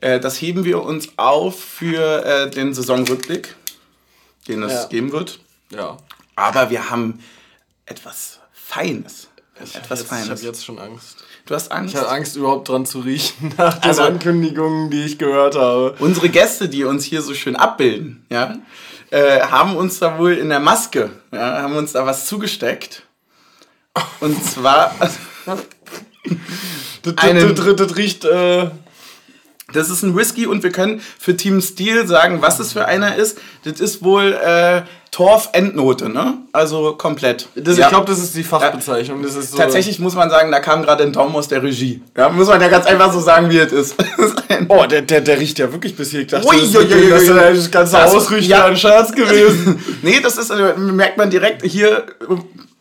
Äh, 0.00 0.20
das 0.20 0.40
heben 0.40 0.64
wir 0.64 0.82
uns 0.82 1.08
auf 1.16 1.58
für 1.62 2.24
äh, 2.24 2.50
den 2.50 2.74
Saisonrückblick, 2.74 3.54
den 4.48 4.62
es 4.64 4.72
Ja. 4.72 4.84
geben 4.86 5.12
wird. 5.12 5.38
Ja. 5.70 5.96
Aber 6.36 6.70
wir 6.70 6.90
haben 6.90 7.20
etwas 7.86 8.40
Feines. 8.52 9.28
Ich 9.62 9.74
etwas 9.74 10.00
jetzt, 10.00 10.02
Ich 10.02 10.06
Feines. 10.08 10.28
habe 10.30 10.40
jetzt 10.40 10.64
schon 10.64 10.78
Angst. 10.78 11.24
Du 11.46 11.54
hast 11.54 11.72
Angst? 11.72 11.94
Ich 11.94 12.00
habe 12.00 12.10
Angst, 12.10 12.36
überhaupt 12.36 12.68
dran 12.68 12.84
zu 12.86 13.00
riechen 13.00 13.54
nach 13.58 13.74
den 13.78 13.88
Also- 13.88 14.02
Ankündigungen, 14.02 14.90
die 14.90 15.04
ich 15.04 15.18
gehört 15.18 15.54
habe. 15.56 15.94
Unsere 16.00 16.28
Gäste, 16.28 16.68
die 16.68 16.84
uns 16.84 17.04
hier 17.04 17.22
so 17.22 17.34
schön 17.34 17.56
abbilden, 17.56 18.24
ja, 18.30 18.56
äh, 19.10 19.40
haben 19.40 19.74
uns 19.76 19.98
da 20.00 20.18
wohl 20.18 20.34
in 20.34 20.48
der 20.50 20.60
Maske, 20.60 21.10
ja, 21.32 21.62
haben 21.62 21.76
uns 21.76 21.92
da 21.92 22.04
was 22.04 22.26
zugesteckt. 22.26 23.02
Und 24.20 24.44
zwar, 24.44 24.94
Das, 27.02 27.16
Einen- 27.18 27.54
das, 27.54 27.64
das, 27.66 27.76
das 27.76 27.96
riecht, 27.96 28.24
äh, 28.24 28.70
das 29.72 29.90
ist 29.90 30.02
ein 30.02 30.16
Whisky 30.16 30.46
und 30.46 30.62
wir 30.62 30.70
können 30.72 31.00
für 31.18 31.36
Team 31.36 31.60
Steel 31.60 32.06
sagen, 32.06 32.40
was 32.40 32.58
es 32.58 32.72
für 32.72 32.86
einer 32.86 33.16
ist. 33.16 33.38
Das 33.64 33.80
ist 33.80 34.02
wohl 34.02 34.32
äh, 34.32 34.82
Torf-Endnote, 35.10 36.08
ne? 36.08 36.38
Also 36.52 36.94
komplett. 36.94 37.48
das, 37.54 37.76
Ja. 37.76 37.84
ich 37.84 37.90
glaube, 37.90 38.06
das 38.06 38.18
ist 38.18 38.34
die 38.34 38.44
Fachbezeichnung. 38.44 39.22
Das 39.22 39.34
ist 39.36 39.52
so, 39.52 39.56
Tatsächlich 39.58 39.98
muss 39.98 40.14
man 40.14 40.30
sagen, 40.30 40.50
da 40.50 40.60
kam 40.60 40.82
gerade 40.82 41.02
ein 41.04 41.12
Daumen 41.12 41.34
aus 41.34 41.48
der 41.48 41.62
Regie. 41.62 42.02
Ja, 42.16 42.28
muss 42.30 42.48
man 42.48 42.60
ja 42.60 42.68
ganz 42.68 42.86
einfach 42.86 43.12
so 43.12 43.20
sagen, 43.20 43.50
wie 43.50 43.58
es 43.58 43.72
ist. 43.72 43.94
Ist 44.18 44.42
Oh, 44.68 44.84
der, 44.86 45.02
der, 45.02 45.20
der 45.20 45.38
riecht 45.38 45.58
ja 45.58 45.70
wirklich 45.72 45.94
bis 45.96 46.10
hier. 46.10 46.20
Ich 46.20 46.26
dachte, 46.28 46.46
Ui, 46.48 46.56
das, 46.60 46.74
ui, 46.74 46.84
ui, 46.94 47.10
das, 47.10 47.22
ui, 47.22 47.28
das 47.56 47.70
ganze 47.70 47.92
Das- 47.96 48.14
Ausriechen 48.14 48.50
ja. 48.50 48.58
ja. 48.58 48.64
ein 48.66 48.76
Scherz 48.76 49.12
gewesen. 49.12 49.82
nee, 50.02 50.18
das 50.22 50.36
ist, 50.38 50.50
äh, 50.50 50.74
merkt 50.76 51.16
man 51.18 51.30
direkt, 51.30 51.62
hier 51.62 52.06
äh, 52.20 52.34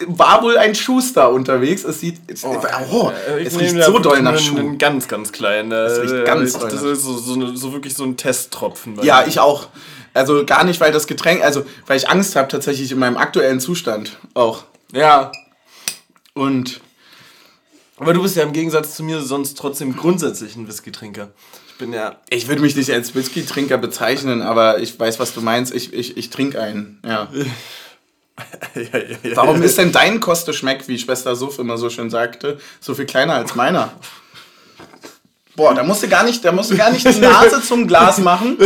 war 0.06 0.44
wohl 0.44 0.58
ein 0.58 0.76
Schuster 0.76 1.32
unterwegs. 1.32 1.84
Es 1.84 2.00
sieht, 2.00 2.20
es, 2.28 2.44
oh, 2.44 3.12
Äh, 3.30 3.42
ich 3.42 3.48
es 3.48 3.60
riecht 3.60 3.84
so 3.84 3.98
doll 4.00 4.22
nach 4.22 4.32
einen, 4.32 4.40
Schuh. 4.40 4.58
einen 4.58 4.78
ganz, 4.78 5.08
ganz 5.08 5.32
kleinen. 5.32 5.72
Das 5.72 6.00
riecht 6.00 6.26
ganz 6.26 6.54
doll 6.54 6.70
das 6.70 6.84
ist 6.84 7.04
so, 7.04 7.18
so, 7.18 7.56
so 7.56 7.74
wirklich 7.74 7.96
so 7.96 8.04
ein 8.04 8.18
Testtropfen. 8.18 9.00
Ja, 9.02 9.26
ich 9.26 9.40
auch. 9.40 9.68
Also 10.14 10.46
gar 10.46 10.64
nicht, 10.64 10.80
weil 10.80 10.92
das 10.92 11.08
Getränk, 11.08 11.44
also 11.44 11.66
weil 11.86 11.98
ich 11.98 12.10
Angst 12.10 12.36
habe 12.36 12.48
tatsächlich 12.48 12.92
in 12.92 13.00
meinem 13.00 13.18
aktuellen 13.18 13.60
Zustand 13.60 14.18
auch. 14.34 14.64
Ja. 14.92 15.32
Und 16.34 16.82
Aber 17.98 18.14
du 18.14 18.22
bist 18.22 18.36
ja 18.36 18.44
im 18.44 18.54
Gegensatz 18.54 18.96
zu 18.96 19.04
mir 19.04 19.22
sonst 19.22 19.58
trotzdem 19.58 19.96
grundsätzlich 19.96 20.56
ein 20.56 20.68
Whisky-Trinker. 20.68 21.30
Ich 21.70 21.78
bin 21.78 21.94
ja. 21.94 22.16
ich 22.30 22.48
würde 22.48 22.62
mich 22.62 22.76
nicht 22.76 22.92
als 22.92 23.16
Whisky-Trinker 23.16 23.78
bezeichnen, 23.78 24.42
aber 24.42 24.80
ich 24.80 25.00
weiß, 25.00 25.20
was 25.20 25.34
du 25.34 25.42
meinst. 25.42 25.74
Ich, 25.74 25.94
ich, 25.94 26.18
ich 26.18 26.30
trinke 26.30 26.62
einen, 26.62 27.00
ja. 27.06 27.32
ja, 28.76 28.82
ja, 28.82 29.00
ja, 29.24 29.36
Warum 29.36 29.62
ist 29.64 29.78
denn 29.78 29.92
dein 29.92 30.20
Koste-Schmeck, 30.20 30.88
wie 30.88 30.98
Schwester 31.00 31.36
Suff 31.36 31.60
immer 31.60 31.78
so 31.78 31.90
schön 31.90 32.10
sagte, 32.10 32.60
so 32.80 32.94
viel 32.94 33.06
kleiner 33.06 33.34
als 33.36 33.56
meiner? 33.56 33.94
Boah, 35.56 35.74
da 35.74 35.82
musst 35.82 36.04
du 36.04 36.08
gar 36.08 36.24
nicht, 36.24 36.46
da 36.46 36.52
musst 36.52 36.70
du 36.70 36.78
gar 36.78 36.92
nicht 36.92 37.04
die 37.04 37.20
Nase 37.20 37.60
zum 37.64 37.88
Glas 37.88 38.20
machen. 38.20 38.60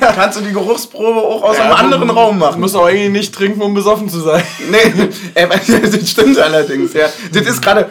Kannst 0.00 0.40
du 0.40 0.42
die 0.42 0.54
Geruchsprobe 0.54 1.20
auch 1.20 1.42
aus 1.42 1.60
einem 1.60 1.74
anderen 1.74 2.08
Raum 2.08 2.38
Du 2.38 2.46
machen. 2.46 2.60
musst 2.62 2.74
auch 2.74 2.86
eigentlich 2.86 3.10
nicht 3.10 3.34
trinken, 3.34 3.60
um 3.60 3.74
besoffen 3.74 4.08
zu 4.08 4.20
sein. 4.20 4.42
Nee, 4.70 5.10
äh, 5.34 5.46
das 5.90 6.10
stimmt 6.10 6.38
allerdings, 6.38 6.94
ja. 6.94 7.10
Das 7.34 7.46
ist 7.46 7.60
gerade 7.60 7.90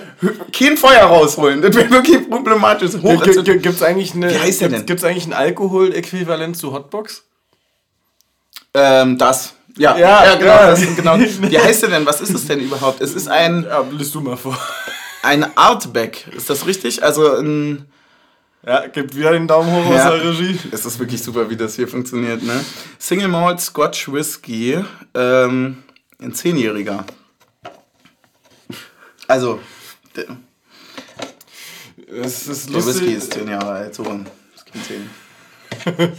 kein 0.51 0.77
Feuer 0.77 1.03
rausholen. 1.03 1.61
Das 1.61 1.75
wäre 1.75 1.91
wirklich 1.91 2.27
problematisch. 2.27 2.93
Hoch 3.03 3.21
Gibt 3.23 3.67
es 3.67 3.83
eigentlich, 3.83 4.15
eine, 4.15 4.31
Wie 4.31 4.39
heißt 4.39 4.61
der 4.61 4.69
denn? 4.69 4.85
gibt's 4.87 5.03
eigentlich 5.03 5.27
ein 5.27 5.33
Alkohol-Äquivalent 5.33 6.57
zu 6.57 6.73
Hotbox? 6.73 7.25
ähm, 8.73 9.19
das. 9.19 9.53
Ja, 9.77 9.97
Ja, 9.97 10.25
ja, 10.25 10.35
genau, 10.35 10.45
ja. 10.51 10.67
Das, 10.71 10.95
genau. 10.95 11.17
Wie 11.19 11.59
heißt 11.59 11.83
der 11.83 11.89
denn? 11.89 12.05
Was 12.05 12.21
ist 12.21 12.33
es 12.33 12.45
denn 12.47 12.59
überhaupt? 12.59 13.01
Es 13.01 13.13
ist 13.13 13.27
ein, 13.27 13.63
Ja, 13.63 13.81
liest 13.91 14.13
du 14.15 14.21
mal 14.21 14.35
vor. 14.37 14.57
ein 15.23 15.45
Artback. 15.57 16.27
Ist 16.35 16.49
das 16.49 16.65
richtig? 16.65 17.03
Also 17.03 17.35
ein. 17.37 17.85
Ja, 18.65 18.87
gibt 18.87 19.15
wieder 19.15 19.31
den 19.31 19.47
Daumen 19.47 19.71
hoch 19.73 19.89
Ja. 19.93 20.09
aus 20.09 20.11
der 20.21 20.23
Regie. 20.31 20.59
Es 20.71 20.85
ist 20.85 20.99
wirklich 20.99 21.23
super, 21.23 21.49
wie 21.49 21.55
das 21.55 21.75
hier 21.75 21.87
funktioniert, 21.87 22.43
ne? 22.43 22.59
Single 22.97 23.29
Malt 23.29 23.61
Scotch 23.61 24.11
Whisky, 24.11 24.83
ähm, 25.13 25.83
ein 26.21 26.33
Zehnjähriger. 26.33 27.05
Also, 29.27 29.59
der, 30.15 30.25
Es 32.21 32.47
ist 32.47 32.67
der 32.69 32.75
Whisky 32.75 32.89
lustig. 32.91 33.13
ist 33.13 33.33
zehn 33.33 33.47
Jahre 33.47 33.69
alt, 33.71 33.95
so. 33.95 34.03
Das 34.03 34.65
kann 34.65 34.81
zehn. 34.83 35.09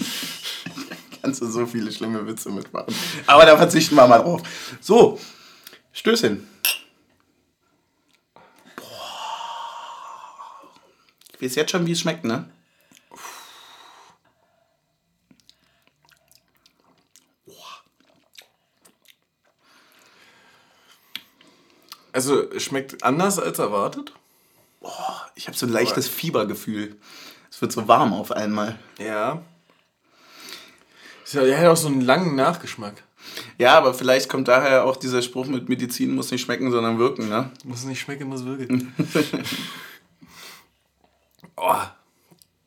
Kannst 1.23 1.43
du 1.43 1.47
so 1.47 1.67
viele 1.67 1.93
schlimme 1.93 2.27
Witze 2.27 2.51
mitmachen. 2.51 2.95
Aber 3.27 3.45
da 3.45 3.57
verzichten 3.57 3.95
wir 3.95 4.07
mal 4.07 4.19
drauf. 4.19 4.43
So, 4.81 5.21
Stößchen. 5.93 6.49
Boah. 8.77 8.87
Ich 11.33 11.43
weiß 11.43 11.55
jetzt 11.57 11.71
schon, 11.71 11.87
wie 11.87 11.93
es 11.93 12.01
schmeckt, 12.01 12.25
ne? 12.25 12.51
Also, 22.13 22.51
es 22.51 22.65
schmeckt 22.65 23.05
anders 23.05 23.39
als 23.39 23.59
erwartet. 23.59 24.13
Ich 25.37 25.47
habe 25.47 25.57
so 25.57 25.67
ein 25.67 25.73
leichtes 25.73 26.09
Fiebergefühl. 26.09 26.99
Es 27.51 27.61
wird 27.61 27.73
so 27.73 27.87
warm 27.89 28.13
auf 28.13 28.33
einmal. 28.33 28.79
Ja. 28.99 29.43
Ja- 31.33 31.45
Der 31.45 31.59
hat 31.59 31.67
auch 31.67 31.77
so 31.77 31.89
einen 31.89 32.01
langen 32.01 32.37
Nachgeschmack. 32.37 33.03
Ja, 33.59 33.77
aber 33.77 33.95
vielleicht 33.95 34.29
kommt 34.29 34.49
daher 34.49 34.85
auch 34.85 34.97
dieser 34.97 35.23
Spruch 35.23 35.47
mit 35.47 35.69
Medizin 35.69 36.15
muss 36.15 36.31
nicht 36.31 36.43
schmecken, 36.43 36.71
sondern 36.71 36.99
wirken, 36.99 37.29
ne? 37.29 37.51
Muss 37.65 37.85
nicht 37.85 38.01
schmecken, 38.01 38.29
muss 38.29 38.45
wirken. 38.45 38.95
oh, 41.57 41.75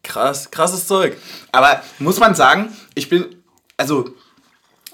krass, 0.03 0.51
krasses 0.51 0.87
Zeug. 0.87 1.17
Aber 1.51 1.81
muss 1.99 2.19
man 2.19 2.35
sagen, 2.35 2.71
ich 2.95 3.09
bin, 3.09 3.25
also, 3.77 4.09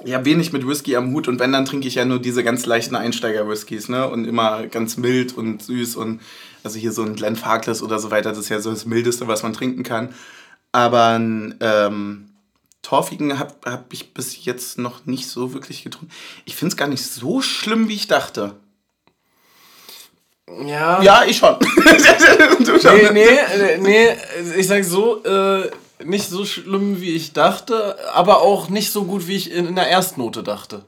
ich 0.05 0.13
habe 0.13 0.25
wenig 0.25 0.53
mit 0.53 0.65
Whisky 0.65 0.95
am 0.95 1.13
Hut 1.13 1.27
und 1.27 1.39
wenn, 1.39 1.51
dann 1.51 1.65
trinke 1.65 1.87
ich 1.87 1.95
ja 1.95 2.05
nur 2.05 2.19
diese 2.19 2.43
ganz 2.43 2.65
leichten 2.65 2.95
Einsteiger-Whiskys, 2.95 3.89
ne? 3.89 4.07
Und 4.09 4.25
immer 4.25 4.67
ganz 4.67 4.95
mild 4.97 5.35
und 5.37 5.61
süß 5.61 5.95
und, 5.97 6.21
also 6.63 6.79
hier 6.79 6.93
so 6.93 7.03
ein 7.03 7.15
Glen 7.15 7.35
Farkless 7.35 7.83
oder 7.83 7.99
so 7.99 8.09
weiter, 8.11 8.29
das 8.29 8.39
ist 8.39 8.49
ja 8.49 8.59
so 8.61 8.69
das 8.71 8.85
Mildeste, 8.85 9.27
was 9.27 9.43
man 9.43 9.53
trinken 9.53 9.83
kann. 9.83 10.13
Aber 10.71 11.15
ähm, 11.17 12.28
Torfigen 12.81 13.39
habe 13.39 13.53
hab 13.65 13.91
ich 13.91 14.13
bis 14.13 14.45
jetzt 14.45 14.77
noch 14.77 15.05
nicht 15.05 15.27
so 15.27 15.53
wirklich 15.53 15.83
getrunken. 15.83 16.11
Ich 16.45 16.55
finde 16.55 16.73
es 16.73 16.77
gar 16.77 16.87
nicht 16.87 17.05
so 17.05 17.41
schlimm, 17.41 17.87
wie 17.89 17.95
ich 17.95 18.07
dachte. 18.07 18.55
Ja. 20.65 21.01
Ja, 21.01 21.23
ich 21.25 21.37
schon. 21.37 21.57
Nee, 23.13 23.39
nee, 23.57 23.77
nee, 23.79 24.15
ich 24.57 24.67
sag 24.67 24.83
so, 24.83 25.23
äh, 25.23 25.69
nicht 26.03 26.29
so 26.29 26.45
schlimm, 26.45 27.01
wie 27.01 27.15
ich 27.15 27.33
dachte, 27.33 27.97
aber 28.13 28.41
auch 28.41 28.69
nicht 28.69 28.91
so 28.91 29.03
gut, 29.03 29.27
wie 29.27 29.35
ich 29.35 29.51
in, 29.51 29.67
in 29.67 29.75
der 29.75 29.87
Erstnote 29.87 30.43
dachte. 30.43 30.85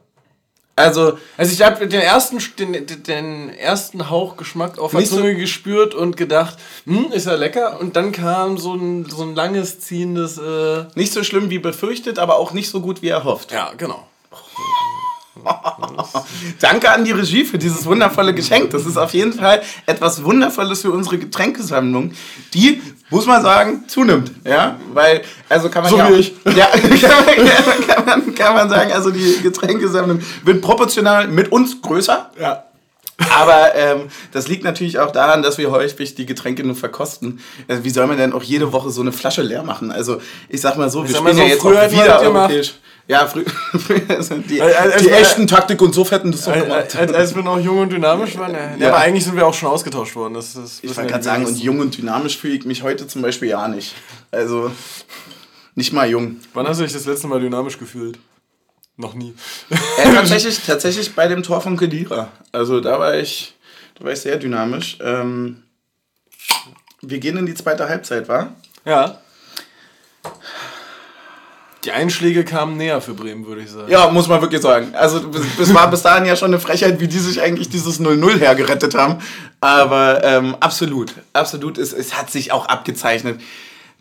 Also, 0.75 1.17
Also 1.37 1.51
ich 1.51 1.61
habe 1.61 1.85
den 1.87 2.01
ersten, 2.01 2.39
den, 2.57 2.85
den 3.03 3.49
ersten 3.49 4.09
Hauch 4.09 4.37
Geschmack 4.37 4.79
auf 4.79 4.91
der 4.91 5.01
Nicht 5.01 5.09
so- 5.09 5.17
Zunge 5.17 5.35
gespürt 5.35 5.93
und 5.93 6.17
gedacht, 6.17 6.57
hm, 6.85 7.11
ist 7.11 7.27
ja 7.27 7.35
lecker. 7.35 7.79
Und 7.79 7.95
dann 7.95 8.11
kam 8.11 8.57
so 8.57 8.73
ein, 8.73 9.05
so 9.09 9.21
ein 9.23 9.35
langes, 9.35 9.79
ziehendes, 9.81 10.37
äh, 10.37 10.85
nicht 10.95 11.11
so 11.13 11.23
schlimm 11.23 11.49
wie 11.49 11.59
befürchtet, 11.59 12.17
aber 12.19 12.37
auch 12.37 12.51
nicht 12.53 12.69
so 12.69 12.79
gut 12.81 13.01
wie 13.01 13.09
erhofft. 13.09 13.51
ja, 13.51 13.71
genau. 13.77 14.07
Danke 16.59 16.91
an 16.91 17.05
die 17.05 17.11
Regie 17.11 17.45
für 17.45 17.57
dieses 17.57 17.85
wundervolle 17.85 18.33
Geschenk. 18.33 18.71
Das 18.71 18.85
ist 18.85 18.97
auf 18.97 19.13
jeden 19.13 19.33
Fall 19.33 19.61
etwas 19.85 20.23
Wundervolles 20.23 20.81
für 20.81 20.91
unsere 20.91 21.17
Getränkesammlung, 21.17 22.11
die, 22.53 22.81
muss 23.09 23.25
man 23.25 23.41
sagen, 23.41 23.85
zunimmt. 23.87 24.31
Ja, 24.45 24.77
weil, 24.93 25.21
also 25.47 25.69
kann 25.69 25.83
man 25.83 25.91
So 25.91 25.97
ja. 25.97 26.09
wie 26.09 26.13
auch- 26.13 26.17
ich. 26.17 26.33
Ja, 26.55 26.65
kann 26.67 27.25
man, 27.25 27.87
kann, 27.87 28.05
man, 28.05 28.35
kann 28.35 28.53
man 28.55 28.69
sagen, 28.69 28.91
also 28.91 29.09
die 29.09 29.39
Getränkesammlung 29.41 30.21
wird 30.43 30.61
proportional 30.61 31.27
mit 31.27 31.51
uns 31.51 31.81
größer. 31.81 32.29
Ja. 32.39 32.65
Aber 33.29 33.75
ähm, 33.75 34.07
das 34.31 34.47
liegt 34.47 34.63
natürlich 34.63 34.99
auch 34.99 35.11
daran, 35.11 35.43
dass 35.43 35.57
wir 35.59 35.69
häufig 35.71 36.15
die 36.15 36.25
Getränke 36.25 36.63
nur 36.63 36.75
verkosten. 36.75 37.39
Also 37.67 37.83
wie 37.83 37.89
soll 37.91 38.07
man 38.07 38.17
denn 38.17 38.33
auch 38.33 38.41
jede 38.43 38.73
Woche 38.73 38.89
so 38.89 39.01
eine 39.01 39.11
Flasche 39.11 39.43
leer 39.43 39.63
machen? 39.63 39.91
Also 39.91 40.19
ich 40.49 40.59
sag 40.59 40.75
mal 40.77 40.89
so, 40.89 41.07
wir 41.07 41.13
sag 41.13 41.23
mal 41.23 41.31
spielen 41.31 41.47
ja 41.47 41.47
so, 41.47 41.53
jetzt 41.53 41.61
früher 41.61 41.85
auch 41.85 41.91
wieder 41.91 42.13
das 42.15 42.23
gemacht. 42.23 42.79
Ja, 43.07 43.27
frü 43.27 43.43
früher 43.71 44.23
sind 44.23 44.49
die, 44.49 44.61
die 44.99 45.09
echten 45.09 45.47
Taktik 45.47 45.81
und 45.81 45.93
so 45.93 46.09
hätten 46.09 46.31
das 46.31 46.45
so 46.45 46.51
gemacht. 46.51 46.95
Als, 46.95 47.13
als 47.13 47.35
wir 47.35 47.43
noch 47.43 47.59
jung 47.59 47.79
und 47.79 47.91
dynamisch 47.91 48.37
waren, 48.37 48.53
ja. 48.53 48.75
ja. 48.77 48.87
Aber 48.87 48.97
eigentlich 48.97 49.25
sind 49.25 49.35
wir 49.35 49.45
auch 49.45 49.53
schon 49.53 49.69
ausgetauscht 49.69 50.15
worden. 50.15 50.33
Das, 50.33 50.53
das 50.53 50.79
ich 50.81 50.95
wollte 50.95 51.09
gerade 51.09 51.23
sagen, 51.23 51.45
und 51.45 51.57
jung 51.57 51.79
und 51.79 51.97
dynamisch 51.97 52.37
fühle 52.37 52.55
ich 52.55 52.65
mich 52.65 52.83
heute 52.83 53.07
zum 53.07 53.21
Beispiel 53.21 53.49
ja 53.49 53.67
nicht. 53.67 53.95
Also, 54.31 54.71
nicht 55.75 55.93
mal 55.93 56.09
jung. 56.09 56.37
Wann 56.53 56.67
hast 56.67 56.79
du 56.79 56.83
dich 56.83 56.93
das 56.93 57.05
letzte 57.05 57.27
Mal 57.27 57.39
dynamisch 57.39 57.77
gefühlt? 57.77 58.19
Noch 58.97 59.13
nie. 59.13 59.33
Äh, 59.69 60.13
tatsächlich, 60.13 60.59
tatsächlich 60.59 61.15
bei 61.15 61.27
dem 61.27 61.43
Tor 61.43 61.61
von 61.61 61.77
Kedira. 61.77 62.31
Also 62.51 62.81
da 62.81 62.99
war 62.99 63.15
ich, 63.15 63.55
da 63.97 64.05
war 64.05 64.11
ich 64.11 64.19
sehr 64.19 64.37
dynamisch. 64.37 64.97
Ähm, 65.01 65.63
wir 67.01 67.19
gehen 67.19 67.37
in 67.37 67.45
die 67.45 67.55
zweite 67.55 67.89
Halbzeit, 67.89 68.27
wa? 68.27 68.53
Ja. 68.85 69.19
Die 71.83 71.91
Einschläge 71.91 72.45
kamen 72.45 72.77
näher 72.77 73.01
für 73.01 73.15
Bremen, 73.15 73.47
würde 73.47 73.61
ich 73.63 73.71
sagen. 73.71 73.91
Ja, 73.91 74.09
muss 74.11 74.27
man 74.27 74.39
wirklich 74.41 74.61
sagen. 74.61 74.93
Also 74.93 75.31
es 75.59 75.73
war 75.73 75.89
bis 75.89 76.03
dahin 76.03 76.25
ja 76.25 76.35
schon 76.35 76.51
eine 76.51 76.59
Frechheit, 76.59 76.99
wie 76.99 77.07
die 77.07 77.17
sich 77.17 77.41
eigentlich 77.41 77.69
dieses 77.69 77.99
0-0 77.99 78.37
hergerettet 78.37 78.93
haben. 78.93 79.17
Aber 79.61 80.23
ähm, 80.23 80.55
absolut, 80.59 81.15
absolut, 81.33 81.79
es, 81.79 81.91
es 81.91 82.15
hat 82.15 82.29
sich 82.29 82.51
auch 82.51 82.67
abgezeichnet, 82.67 83.41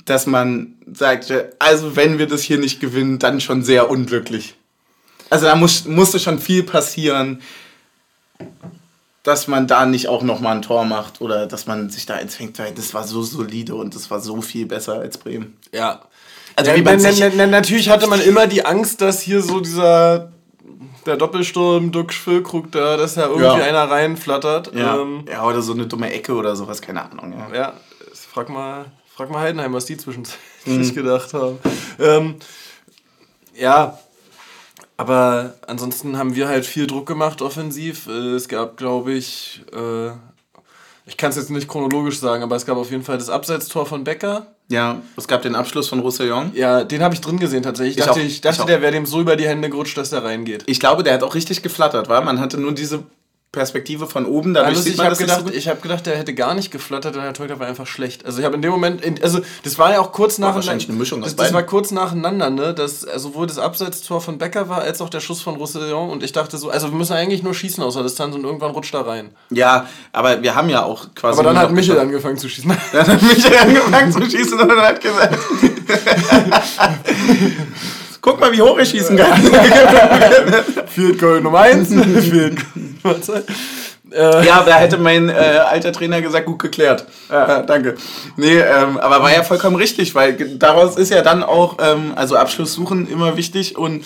dass 0.05 0.27
man 0.27 0.75
sagte, 0.93 1.55
also 1.59 1.97
wenn 1.97 2.19
wir 2.19 2.27
das 2.27 2.43
hier 2.43 2.59
nicht 2.59 2.81
gewinnen, 2.81 3.19
dann 3.19 3.41
schon 3.41 3.63
sehr 3.63 3.89
unglücklich. 3.89 4.55
Also 5.31 5.47
da 5.47 5.55
muss, 5.55 5.87
musste 5.87 6.19
schon 6.19 6.39
viel 6.39 6.65
passieren, 6.65 7.41
dass 9.23 9.49
man 9.49 9.67
da 9.67 9.87
nicht 9.87 10.09
auch 10.09 10.23
nochmal 10.23 10.57
ein 10.57 10.63
Tor 10.63 10.85
macht 10.85 11.21
oder 11.21 11.47
dass 11.47 11.67
man 11.67 11.91
sich 11.91 12.07
da 12.07 12.15
eins 12.15 12.35
fängt. 12.35 12.59
Das 12.59 12.95
war 12.95 13.05
so 13.07 13.23
solide 13.23 13.75
und 13.75 13.95
das 13.95 14.11
war 14.11 14.21
so 14.21 14.43
viel 14.43 14.67
besser 14.67 14.95
als 14.95 15.19
Bremen. 15.19 15.57
Ja, 15.73 16.03
also 16.61 16.71
ja, 16.71 16.83
man 16.83 17.01
sich 17.01 17.21
natürlich 17.35 17.91
hatte 17.91 18.07
man 18.07 18.21
immer 18.21 18.47
die 18.47 18.65
Angst, 18.65 19.01
dass 19.01 19.21
hier 19.21 19.43
so 19.43 19.61
dieser 19.61 20.33
der 21.07 21.17
Doppelsturm 21.17 21.93
Duck 21.93 22.13
Füllkrug 22.13 22.71
da, 22.73 22.97
dass 22.97 23.15
da 23.15 23.23
irgendwie 23.23 23.45
ja. 23.45 23.55
einer 23.55 23.91
reinflattert. 23.91 24.75
Ja. 24.75 25.01
Ähm, 25.01 25.25
ja, 25.31 25.45
oder 25.45 25.63
so 25.63 25.73
eine 25.73 25.87
dumme 25.87 26.13
Ecke 26.13 26.35
oder 26.35 26.55
sowas, 26.57 26.83
keine 26.83 27.11
Ahnung. 27.11 27.35
Ja, 27.53 27.57
ja 27.57 27.73
frag 28.31 28.49
mal, 28.49 28.87
frag 29.15 29.31
mal 29.31 29.41
Heidenheim, 29.41 29.73
was 29.73 29.87
die 29.87 29.97
zwischenzeitlich 29.97 30.39
mhm. 30.67 30.95
gedacht 30.95 31.35
haben. 31.35 31.59
Ähm, 31.99 32.37
ja, 33.55 33.99
aber 34.97 35.55
ansonsten 35.67 36.17
haben 36.17 36.35
wir 36.35 36.49
halt 36.49 36.65
viel 36.65 36.87
Druck 36.87 37.07
gemacht 37.07 37.43
offensiv. 37.43 38.07
Äh, 38.07 38.35
es 38.35 38.49
gab, 38.49 38.77
glaube 38.77 39.13
ich, 39.13 39.63
äh, 39.73 40.11
ich 41.07 41.17
kann 41.17 41.31
es 41.31 41.37
jetzt 41.37 41.51
nicht 41.51 41.69
chronologisch 41.69 42.21
sagen, 42.21 42.43
aber 42.43 42.57
es 42.57 42.67
gab 42.67 42.77
auf 42.77 42.91
jeden 42.91 43.03
Fall 43.03 43.19
das 43.19 43.31
Abseitstor 43.31 43.85
von 43.85 44.05
Becker. 44.05 44.55
Ja, 44.71 45.03
es 45.17 45.27
gab 45.27 45.43
den 45.43 45.57
Abschluss 45.57 45.89
von 45.89 45.99
Roussillon. 45.99 46.53
Ja, 46.55 46.85
den 46.85 47.03
habe 47.03 47.13
ich 47.13 47.21
drin 47.21 47.41
gesehen 47.41 47.65
tatsächlich. 47.65 47.97
Ich, 47.97 48.01
ich 48.01 48.07
dachte, 48.07 48.21
auch, 48.21 48.25
ich 48.25 48.41
dachte 48.41 48.61
ich 48.61 48.67
der 48.67 48.81
wäre 48.81 48.93
dem 48.93 49.05
so 49.05 49.21
über 49.21 49.35
die 49.35 49.47
Hände 49.47 49.69
gerutscht, 49.69 49.99
dass 49.99 50.11
der 50.11 50.23
reingeht. 50.23 50.63
Ich 50.67 50.79
glaube, 50.79 51.03
der 51.03 51.15
hat 51.15 51.25
auch 51.25 51.35
richtig 51.35 51.63
geflattert, 51.63 52.09
war. 52.09 52.21
Man 52.23 52.39
hatte 52.39 52.57
nur 52.57 52.73
diese 52.73 53.03
Perspektive 53.53 54.07
von 54.07 54.27
oben. 54.27 54.55
Dadurch 54.55 54.77
also, 54.77 54.89
ich 54.89 55.01
habe 55.01 55.17
gedacht, 55.17 55.43
so 55.45 55.53
ich 55.53 55.67
habe 55.67 55.81
gedacht, 55.81 56.07
der 56.07 56.17
hätte 56.17 56.35
gar 56.35 56.55
nicht 56.55 56.71
geflattert 56.71 57.17
und 57.17 57.23
der 57.23 57.33
Torhüter 57.33 57.59
war 57.59 57.67
einfach 57.67 57.87
schlecht. 57.87 58.25
Also 58.25 58.39
ich 58.39 58.45
habe 58.45 58.55
in 58.55 58.63
dem 58.63 58.71
Moment, 58.71 59.03
also 59.25 59.41
das 59.65 59.77
war 59.77 59.93
ja 59.93 60.01
auch 60.01 60.13
kurz 60.13 60.39
nacheinander. 60.39 60.55
Wahrscheinlich 60.55 60.89
eine 60.89 60.97
Mischung 60.97 61.25
aus 61.25 61.35
das, 61.35 61.47
das 61.47 61.53
war 61.53 61.65
kurz 61.65 61.91
nacheinander, 61.91 62.51
ne? 62.51 62.75
Das 62.75 63.05
also 63.05 63.31
sowohl 63.31 63.49
das 63.49 63.59
Abseitstor 63.59 64.21
von 64.21 64.39
Becker 64.39 64.69
war 64.69 64.83
als 64.83 65.01
auch 65.01 65.09
der 65.09 65.19
Schuss 65.19 65.43
von 65.43 65.57
Roussillon 65.57 66.11
und 66.11 66.23
ich 66.23 66.31
dachte 66.31 66.59
so, 66.59 66.71
also 66.71 66.93
wir 66.93 66.97
müssen 66.97 67.15
eigentlich 67.15 67.43
nur 67.43 67.53
schießen 67.53 67.83
aus 67.83 67.95
der 67.95 68.05
Distanz 68.05 68.37
und 68.37 68.45
irgendwann 68.45 68.71
rutscht 68.71 68.95
er 68.95 69.05
rein. 69.05 69.31
Ja, 69.51 69.89
aber 70.13 70.43
wir 70.43 70.55
haben 70.55 70.69
ja 70.69 70.85
auch 70.85 71.09
quasi. 71.17 71.41
Aber 71.41 71.49
dann 71.49 71.59
hat 71.59 71.73
Michel 71.73 71.99
angefangen 71.99 72.39
zu 72.39 72.49
schießen. 72.49 72.71
Dann 72.93 73.07
hat 73.07 73.23
Michel 73.23 73.57
angefangen 73.57 74.13
zu 74.13 74.31
schießen 74.31 74.61
und 74.61 74.81
hat 74.81 75.01
gesagt. 75.01 75.39
Guck 78.21 78.41
mal, 78.41 78.53
wie 78.53 78.61
hoch 78.61 78.79
ich 78.79 78.91
schießen 78.91 79.17
kann. 79.17 79.43
Field 80.87 81.19
Goal 81.19 81.41
Nummer 81.41 81.61
1, 81.61 81.89
Field 81.89 82.59
Nummer 83.03 83.21
2. 83.21 83.43
Äh, 84.13 84.47
ja, 84.47 84.63
da 84.65 84.79
hätte 84.79 84.99
mein 84.99 85.29
äh, 85.29 85.33
alter 85.33 85.93
Trainer 85.93 86.21
gesagt, 86.21 86.47
gut 86.47 86.59
geklärt. 86.59 87.07
Ja, 87.31 87.49
ja 87.49 87.63
danke. 87.63 87.97
Nee, 88.37 88.59
ähm, 88.59 88.99
aber 88.99 89.23
war 89.23 89.33
ja 89.33 89.43
vollkommen 89.43 89.77
richtig, 89.77 90.15
weil 90.15 90.35
daraus 90.59 90.97
ist 90.97 91.11
ja 91.11 91.23
dann 91.23 91.43
auch, 91.43 91.79
ähm, 91.81 92.13
also 92.17 92.37
Abschluss 92.37 92.75
suchen 92.75 93.09
immer 93.09 93.37
wichtig 93.37 93.79
und 93.79 94.05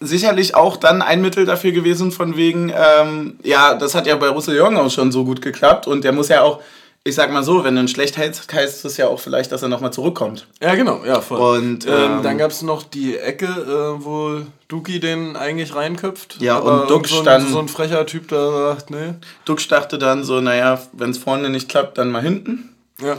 sicherlich 0.00 0.54
auch 0.54 0.76
dann 0.76 1.00
ein 1.00 1.22
Mittel 1.22 1.46
dafür 1.46 1.72
gewesen, 1.72 2.12
von 2.12 2.36
wegen, 2.36 2.72
ähm, 2.74 3.38
ja, 3.42 3.74
das 3.74 3.94
hat 3.94 4.06
ja 4.06 4.16
bei 4.16 4.28
Russell 4.28 4.56
Jong 4.56 4.76
auch 4.76 4.90
schon 4.90 5.12
so 5.12 5.24
gut 5.24 5.40
geklappt 5.40 5.86
und 5.86 6.04
der 6.04 6.12
muss 6.12 6.28
ja 6.28 6.42
auch 6.42 6.60
ich 7.04 7.16
sag 7.16 7.32
mal 7.32 7.42
so, 7.42 7.64
wenn 7.64 7.74
du 7.74 7.80
ihn 7.80 7.88
schlecht 7.88 8.16
hältst, 8.16 8.52
heißt 8.52 8.84
es 8.84 8.96
ja 8.96 9.08
auch 9.08 9.18
vielleicht, 9.18 9.50
dass 9.50 9.62
er 9.62 9.68
nochmal 9.68 9.92
zurückkommt. 9.92 10.46
Ja, 10.60 10.76
genau, 10.76 11.04
ja, 11.04 11.20
voll. 11.20 11.58
Und 11.58 11.84
ähm, 11.86 11.92
ähm, 11.92 12.22
dann 12.22 12.38
gab 12.38 12.52
es 12.52 12.62
noch 12.62 12.84
die 12.84 13.16
Ecke, 13.16 13.46
äh, 13.46 14.04
wo 14.04 14.42
Duki 14.68 15.00
den 15.00 15.34
eigentlich 15.34 15.74
reinköpft. 15.74 16.40
Ja, 16.40 16.58
und 16.58 16.88
Duck 16.88 17.08
so 17.08 17.20
stand. 17.22 17.48
So 17.48 17.58
ein 17.58 17.68
frecher 17.68 18.06
Typ 18.06 18.28
da 18.28 18.74
sagt, 18.74 18.90
nee. 18.90 19.14
Duck 19.44 19.66
dachte 19.68 19.98
dann 19.98 20.22
so, 20.22 20.40
naja, 20.40 20.80
wenn 20.92 21.10
es 21.10 21.18
vorne 21.18 21.50
nicht 21.50 21.68
klappt, 21.68 21.98
dann 21.98 22.12
mal 22.12 22.22
hinten. 22.22 22.72
Ja. 23.00 23.18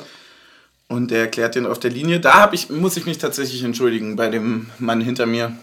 Und 0.87 1.11
er 1.11 1.21
erklärt 1.21 1.55
den 1.55 1.65
auf 1.65 1.79
der 1.79 1.91
Linie. 1.91 2.21
Da 2.21 2.49
ich, 2.53 2.69
muss 2.69 2.95
ich 2.95 3.05
mich 3.05 3.17
tatsächlich 3.17 3.63
entschuldigen 3.63 4.15
bei 4.15 4.29
dem 4.29 4.69
Mann 4.79 5.01
hinter 5.01 5.25
mir, 5.25 5.57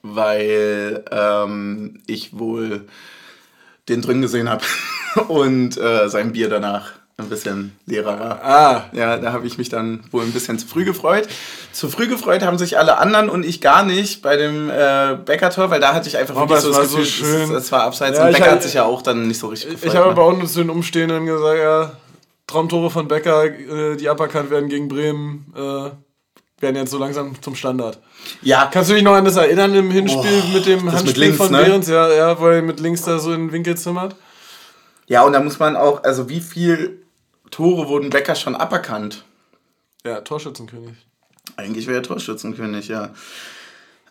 weil 0.00 1.04
ähm, 1.10 2.00
ich 2.06 2.38
wohl 2.38 2.86
den 3.90 4.00
drin 4.00 4.22
gesehen 4.22 4.48
habe 4.48 4.64
und 5.28 5.76
äh, 5.76 6.08
sein 6.08 6.32
Bier 6.32 6.48
danach 6.48 6.97
ein 7.18 7.28
bisschen 7.28 7.76
leerer 7.84 8.20
war. 8.20 8.44
Ah. 8.44 8.84
Ja, 8.92 9.16
da 9.16 9.32
habe 9.32 9.44
ich 9.44 9.58
mich 9.58 9.68
dann 9.68 10.04
wohl 10.12 10.22
ein 10.22 10.30
bisschen 10.30 10.56
zu 10.56 10.68
früh 10.68 10.84
gefreut. 10.84 11.26
Zu 11.72 11.88
früh 11.88 12.06
gefreut 12.06 12.42
haben 12.42 12.58
sich 12.58 12.78
alle 12.78 12.98
anderen 12.98 13.28
und 13.28 13.44
ich 13.44 13.60
gar 13.60 13.84
nicht 13.84 14.22
bei 14.22 14.36
dem 14.36 14.70
äh, 14.70 15.16
Becker-Tor, 15.24 15.68
weil 15.70 15.80
da 15.80 15.94
hatte 15.94 16.08
ich 16.08 16.16
einfach 16.16 16.36
oh, 16.36 16.40
wirklich 16.40 16.60
so 16.60 16.72
das 16.72 16.82
Gefühl, 16.82 17.04
so 17.04 17.10
schön. 17.10 17.42
Es, 17.42 17.64
es 17.64 17.72
war 17.72 17.82
abseits 17.82 18.18
ja, 18.18 18.26
und 18.26 18.32
Becker 18.32 18.44
hat, 18.46 18.52
hat 18.52 18.62
sich 18.62 18.74
ja 18.74 18.84
auch 18.84 19.02
dann 19.02 19.26
nicht 19.26 19.38
so 19.38 19.48
richtig 19.48 19.72
gefreut. 19.72 19.90
Ich 19.90 19.98
habe 19.98 20.10
ne? 20.10 20.14
bei 20.14 20.22
uns 20.22 20.54
den 20.54 20.70
Umstehenden 20.70 21.26
gesagt, 21.26 21.58
ja, 21.58 21.92
Traumtore 22.46 22.88
von 22.88 23.08
Becker, 23.08 23.46
äh, 23.46 23.96
die 23.96 24.08
aberkannt 24.08 24.50
werden 24.50 24.68
gegen 24.68 24.86
Bremen, 24.86 25.52
äh, 25.56 25.90
werden 26.62 26.76
jetzt 26.76 26.92
so 26.92 26.98
langsam 26.98 27.34
zum 27.42 27.56
Standard. 27.56 27.98
Ja. 28.42 28.68
Kannst 28.72 28.90
du 28.90 28.94
dich 28.94 29.02
noch 29.02 29.14
an 29.14 29.24
das 29.24 29.36
erinnern 29.36 29.74
im 29.74 29.90
Hinspiel 29.90 30.42
oh, 30.44 30.54
mit 30.54 30.66
dem 30.66 30.90
Handspiel 30.90 31.08
mit 31.08 31.16
links, 31.16 31.36
von 31.36 31.50
ne? 31.50 31.64
Behrens? 31.64 31.88
Ja, 31.88 32.12
ja, 32.12 32.40
weil 32.40 32.56
er 32.56 32.62
mit 32.62 32.78
links 32.78 33.02
da 33.02 33.18
so 33.18 33.32
in 33.32 33.46
den 33.46 33.52
Winkel 33.52 33.76
zimmert. 33.76 34.14
Ja, 35.08 35.24
und 35.24 35.32
da 35.32 35.40
muss 35.40 35.58
man 35.58 35.74
auch, 35.74 36.04
also 36.04 36.28
wie 36.28 36.40
viel 36.40 37.02
Tore 37.50 37.88
wurden 37.88 38.10
Becker 38.10 38.34
schon 38.34 38.54
aberkannt. 38.54 39.24
Ja, 40.04 40.20
Torschützenkönig. 40.20 40.96
Eigentlich 41.56 41.86
wäre 41.86 41.98
er 41.98 42.02
Torschützenkönig, 42.02 42.88
ja. 42.88 43.10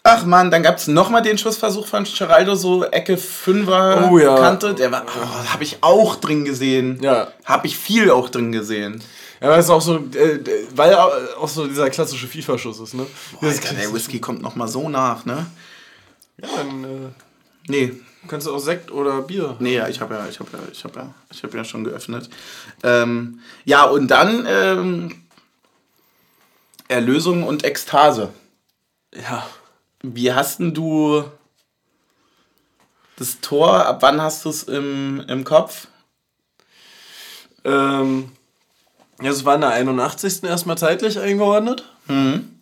Ach 0.04 0.26
man, 0.26 0.52
dann 0.52 0.64
gab 0.64 0.78
es 0.78 0.88
nochmal 0.88 1.22
den 1.22 1.38
Schussversuch 1.38 1.86
von 1.86 2.06
Geraldo, 2.06 2.56
so 2.56 2.86
Ecke 2.86 3.16
5er 3.16 4.10
oh, 4.10 4.18
ja. 4.18 4.36
Kante. 4.38 4.74
Der 4.74 4.92
war, 4.92 5.04
oh, 5.06 5.52
habe 5.52 5.64
ich 5.64 5.80
auch 5.82 6.16
drin 6.16 6.46
gesehen. 6.46 7.00
Ja. 7.02 7.28
Habe 7.44 7.68
ich 7.68 7.78
viel 7.78 8.10
auch 8.10 8.30
drin 8.30 8.54
gesehen. 8.54 9.04
Ja, 9.42 9.50
weil 9.50 9.60
es 9.60 9.70
auch 9.70 9.82
so, 9.82 9.98
äh, 9.98 10.40
weil 10.74 10.96
auch 10.96 11.48
so 11.48 11.68
dieser 11.68 11.90
klassische 11.90 12.28
FIFA-Schuss 12.28 12.80
ist, 12.80 12.94
ne? 12.94 13.06
Boah, 13.34 13.50
Alter, 13.50 13.74
der 13.76 13.94
Whisky 13.94 14.20
kommt 14.20 14.42
nochmal 14.42 14.68
so 14.68 14.88
nach, 14.90 15.26
ne? 15.26 15.46
Ja, 16.42 16.48
dann. 16.56 16.84
Äh, 16.84 17.27
nee, 17.68 17.94
Kannst 18.28 18.48
du 18.48 18.54
auch 18.54 18.60
Sekt 18.60 18.92
oder 18.92 19.22
Bier? 19.22 19.56
Nee, 19.60 19.76
ja, 19.76 19.88
ich 19.88 20.02
habe 20.02 20.16
ja, 20.16 20.28
ich 20.28 20.40
habe 20.40 20.50
ja, 20.52 20.60
ich 20.72 20.84
habe 20.84 21.00
ja, 21.00 21.14
ich 21.32 21.44
habe 21.44 21.58
ja 21.58 21.64
schon 21.64 21.84
geöffnet. 21.84 22.30
Ähm, 22.84 23.40
ja, 23.64 23.84
und 23.86 24.08
dann 24.08 24.46
ähm, 24.48 25.24
Erlösung 26.88 27.44
und 27.44 27.64
Ekstase. 27.64 28.34
Ja. 29.16 29.48
Wie 30.02 30.34
hast 30.34 30.60
denn 30.60 30.74
du 30.74 31.24
das 33.18 33.40
Tor, 33.42 33.86
ab 33.86 34.02
wann 34.02 34.22
hast 34.22 34.46
du 34.46 34.50
es 34.50 34.64
im, 34.64 35.24
im 35.28 35.44
Kopf? 35.44 35.88
Ähm, 37.64 38.32
ja, 39.22 39.32
es 39.32 39.46
war 39.46 39.56
in 39.56 39.62
der 39.62 39.72
81. 39.72 40.44
erstmal 40.44 40.78
zeitlich 40.78 41.20
eingeordnet. 41.20 41.84
Mhm. 42.08 42.60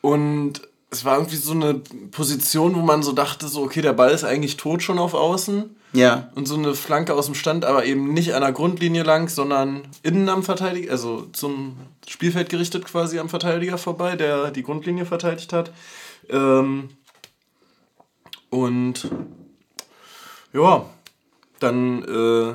Und 0.00 0.62
es 0.90 1.04
war 1.04 1.16
irgendwie 1.16 1.36
so 1.36 1.52
eine 1.52 1.74
Position, 2.10 2.74
wo 2.74 2.80
man 2.80 3.02
so 3.02 3.12
dachte, 3.12 3.46
so, 3.46 3.62
okay, 3.62 3.80
der 3.80 3.92
Ball 3.92 4.10
ist 4.10 4.24
eigentlich 4.24 4.56
tot 4.56 4.82
schon 4.82 4.98
auf 4.98 5.14
Außen. 5.14 5.76
Ja. 5.92 6.30
Und 6.34 6.46
so 6.46 6.56
eine 6.56 6.74
Flanke 6.74 7.14
aus 7.14 7.26
dem 7.26 7.34
Stand, 7.34 7.64
aber 7.64 7.84
eben 7.84 8.12
nicht 8.12 8.34
an 8.34 8.42
der 8.42 8.52
Grundlinie 8.52 9.02
lang, 9.02 9.28
sondern 9.28 9.82
innen 10.02 10.28
am 10.28 10.42
Verteidiger, 10.42 10.92
also 10.92 11.26
zum 11.32 11.76
Spielfeld 12.06 12.48
gerichtet 12.48 12.84
quasi 12.84 13.18
am 13.18 13.28
Verteidiger 13.28 13.78
vorbei, 13.78 14.16
der 14.16 14.50
die 14.50 14.62
Grundlinie 14.62 15.04
verteidigt 15.04 15.52
hat. 15.52 15.72
Ähm 16.28 16.90
und 18.50 19.08
ja, 20.52 20.84
dann 21.60 22.02
äh, 22.04 22.54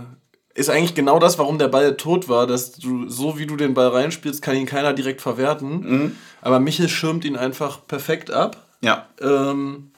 ist 0.56 0.70
eigentlich 0.70 0.96
genau 0.96 1.20
das, 1.20 1.38
warum 1.38 1.60
der 1.60 1.68
Ball 1.68 1.96
tot 1.98 2.30
war, 2.30 2.48
dass 2.48 2.72
du, 2.72 3.10
so 3.10 3.38
wie 3.38 3.46
du 3.46 3.58
den 3.58 3.74
Ball 3.74 3.90
reinspielst, 3.90 4.42
kann 4.42 4.56
ihn 4.56 4.66
keiner 4.66 4.94
direkt 4.94 5.22
verwerten. 5.22 5.80
Mhm. 5.80 6.16
Aber 6.42 6.60
Michel 6.60 6.88
schirmt 6.88 7.26
ihn 7.26 7.36
einfach 7.36 7.86
perfekt 7.86 8.32
ab. 8.32 8.66
Ja. 8.82 9.06
Ähm, 9.22 9.92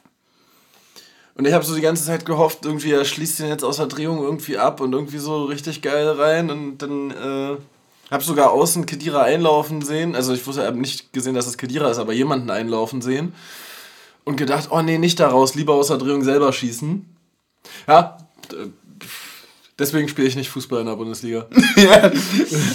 und 1.36 1.46
ich 1.46 1.54
habe 1.54 1.64
so 1.64 1.76
die 1.76 1.82
ganze 1.82 2.04
Zeit 2.04 2.26
gehofft, 2.26 2.66
irgendwie 2.66 2.92
er 2.92 3.06
schließt 3.06 3.40
ihn 3.40 3.48
jetzt 3.48 3.64
aus 3.64 3.78
der 3.78 3.86
Drehung 3.86 4.24
irgendwie 4.24 4.58
ab 4.58 4.82
und 4.82 4.92
irgendwie 4.94 5.20
so 5.20 5.46
richtig 5.46 5.84
geil 5.84 6.10
rein. 6.10 6.50
Und 6.50 6.80
dann 6.80 7.12
äh, 7.12 7.58
habe 8.10 8.24
sogar 8.24 8.52
außen 8.52 8.88
Kedira 8.88 9.22
einlaufen 9.22 9.84
sehen. 9.84 10.16
Also 10.16 10.34
ich 10.34 10.48
wusste, 10.48 10.66
habe 10.66 10.80
nicht 10.80 11.14
gesehen, 11.14 11.36
dass 11.36 11.46
es 11.46 11.60
Kedira 11.60 11.92
ist, 11.92 12.00
aber 12.00 12.14
jemanden 12.14 12.50
einlaufen 12.50 13.04
sehen. 13.04 13.34
und 14.28 14.36
gedacht, 14.36 14.70
oh 14.72 14.82
nee, 14.82 14.98
nicht 14.98 15.20
daraus, 15.20 15.56
lieber 15.56 15.76
aus 15.76 15.88
der 15.88 15.98
Drehung 15.98 16.24
selber 16.24 16.52
schießen. 16.52 17.06
Ja, 17.88 18.18
deswegen 19.80 20.08
spiele 20.08 20.28
ich 20.28 20.36
nicht 20.36 20.50
Fußball 20.50 20.82
in 20.82 20.88
der 20.88 20.96
Bundesliga. 20.96 21.48
ja, 21.76 22.12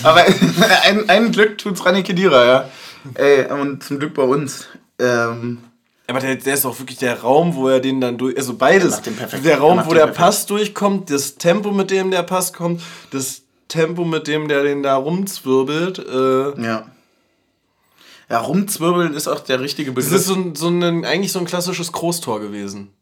aber 0.03 0.25
ein, 0.85 1.09
ein 1.09 1.33
Glück 1.33 1.59
tut's 1.59 1.85
Rani 1.85 2.03
Kedira, 2.03 2.45
ja. 2.45 2.71
Ey, 3.15 3.51
und 3.51 3.83
zum 3.83 3.99
Glück 3.99 4.15
bei 4.15 4.23
uns. 4.23 4.67
Ähm, 4.99 5.59
aber 6.07 6.21
der, 6.21 6.37
der 6.37 6.55
ist 6.55 6.67
auch 6.67 6.79
wirklich 6.79 6.99
der 6.99 7.21
Raum, 7.21 7.55
wo 7.55 7.69
er 7.69 7.81
den 7.81 8.01
dann 8.01 8.19
durch. 8.19 8.37
Also 8.37 8.55
beides. 8.55 9.03
Der, 9.03 9.41
der 9.41 9.59
Raum, 9.59 9.83
wo 9.87 9.95
der 9.95 10.01
perfekt. 10.01 10.19
Pass 10.19 10.47
durchkommt, 10.47 11.11
das 11.11 11.37
Tempo, 11.37 11.73
mit 11.73 11.91
dem 11.91 12.11
der 12.11 12.23
Pass 12.23 12.53
kommt, 12.53 12.83
das 13.11 13.43
Tempo, 13.69 14.05
mit 14.05 14.27
dem 14.27 14.49
der 14.49 14.63
den 14.63 14.83
da 14.83 14.97
rumzwirbelt. 14.97 15.99
Äh, 15.99 16.63
ja. 16.63 16.87
Ja, 18.29 18.39
rumzwirbeln 18.39 19.15
ist 19.15 19.29
auch 19.29 19.41
der 19.41 19.61
richtige 19.61 19.93
Begriff. 19.93 20.11
Das 20.11 20.23
ist 20.23 20.27
so 20.27 20.53
so 20.55 20.69
ein, 20.69 21.05
eigentlich 21.05 21.33
so 21.33 21.39
ein 21.39 21.45
klassisches 21.45 21.93
Großtor 21.93 22.41
gewesen. 22.41 22.93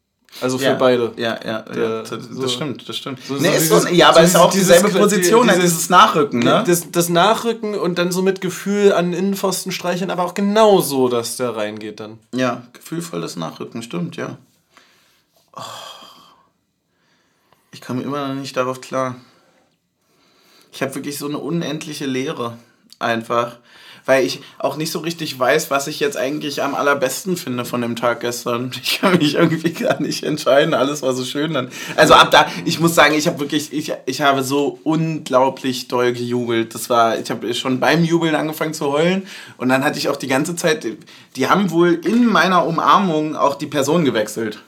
Also 0.41 0.59
für 0.59 0.65
ja, 0.65 0.75
beide. 0.75 1.13
Ja, 1.17 1.39
ja, 1.45 1.63
der, 1.63 1.89
ja 1.89 2.03
das, 2.03 2.25
so, 2.31 2.49
stimmt, 2.49 2.89
das 2.89 2.97
stimmt. 2.97 3.19
So, 3.27 3.35
nee, 3.35 3.49
so 3.49 3.53
dieses, 3.53 3.83
so, 3.83 3.89
ja, 3.89 4.11
aber 4.11 4.21
es 4.21 4.31
ist 4.31 4.37
auch 4.37 4.51
dieselbe 4.51 4.89
Position, 4.89 5.49
dieses, 5.49 5.63
dieses 5.63 5.91
Nachrücken, 5.91 6.39
ne? 6.39 6.63
Das, 6.67 6.91
das, 6.91 7.09
Nachrücken 7.09 7.75
und 7.75 7.99
dann 7.99 8.13
so 8.13 8.23
mit 8.23 8.41
Gefühl 8.41 8.93
an 8.93 9.13
Innenpfosten 9.13 9.73
streicheln, 9.73 10.11
aber 10.11 10.25
auch 10.25 10.35
genau 10.35 10.81
so, 10.81 11.09
dass 11.09 11.37
der 11.37 11.57
reingeht 11.57 12.01
dann. 12.01 12.19
Ja, 12.33 12.63
gefühlvolles 12.73 13.37
Nachrücken, 13.37 13.83
stimmt, 13.83 14.17
ja. 14.17 14.39
Oh. 15.57 15.63
Ich 17.73 17.81
komme 17.81 18.03
immer 18.03 18.29
noch 18.29 18.35
nicht 18.35 18.57
darauf 18.57 18.81
klar. 18.81 19.17
Ich 20.73 20.83
habe 20.83 20.95
wirklich 20.95 21.19
so 21.19 21.27
eine 21.27 21.39
unendliche 21.39 22.07
Leere. 22.07 22.57
Einfach 22.99 23.57
weil 24.07 24.25
ich 24.25 24.41
auch 24.59 24.77
nicht 24.77 24.91
so 24.91 25.01
richtig 25.01 25.39
weiß, 25.39 25.71
was 25.71 25.87
ich 25.87 26.01
jetzt 26.01 26.17
eigentlich 26.17 26.63
am 26.63 26.75
allerbesten 26.75 27.37
finde 27.37 27.65
von 27.65 27.81
dem 27.83 27.97
Tag 27.97 28.21
gestern. 28.21 28.71
Ich 28.83 29.01
kann 29.01 29.19
mich 29.19 29.35
irgendwie 29.35 29.73
gar 29.73 30.01
nicht 30.01 30.25
entscheiden. 30.25 30.75
Alles 30.75 31.03
war 31.03 31.13
so 31.13 31.25
schön 31.25 31.55
dann. 31.55 31.71
Also 31.97 32.15
ab 32.15 32.31
da, 32.31 32.47
ich 32.65 32.81
muss 32.81 32.95
sagen, 32.95 33.15
ich 33.15 33.27
habe 33.27 33.39
wirklich, 33.39 33.73
ich, 33.73 33.93
ich 34.07 34.21
habe 34.21 34.43
so 34.43 34.79
unglaublich 34.85 35.89
doll 35.89 36.13
gejubelt. 36.13 36.75
Das 36.75 36.91
war, 36.91 37.19
ich 37.19 37.31
habe 37.31 37.53
schon 37.55 37.79
beim 37.79 38.05
Jubeln 38.05 38.35
angefangen 38.35 38.75
zu 38.75 38.91
heulen 38.91 39.27
und 39.59 39.69
dann 39.69 39.85
hatte 39.85 39.99
ich 39.99 40.09
auch 40.09 40.17
die 40.17 40.27
ganze 40.27 40.57
Zeit, 40.57 40.87
die 41.37 41.49
haben 41.49 41.71
wohl 41.71 42.01
in 42.05 42.27
meiner 42.27 42.67
Umarmung 42.67 43.37
auch 43.37 43.55
die 43.55 43.67
Person 43.67 44.05
gewechselt. 44.05 44.59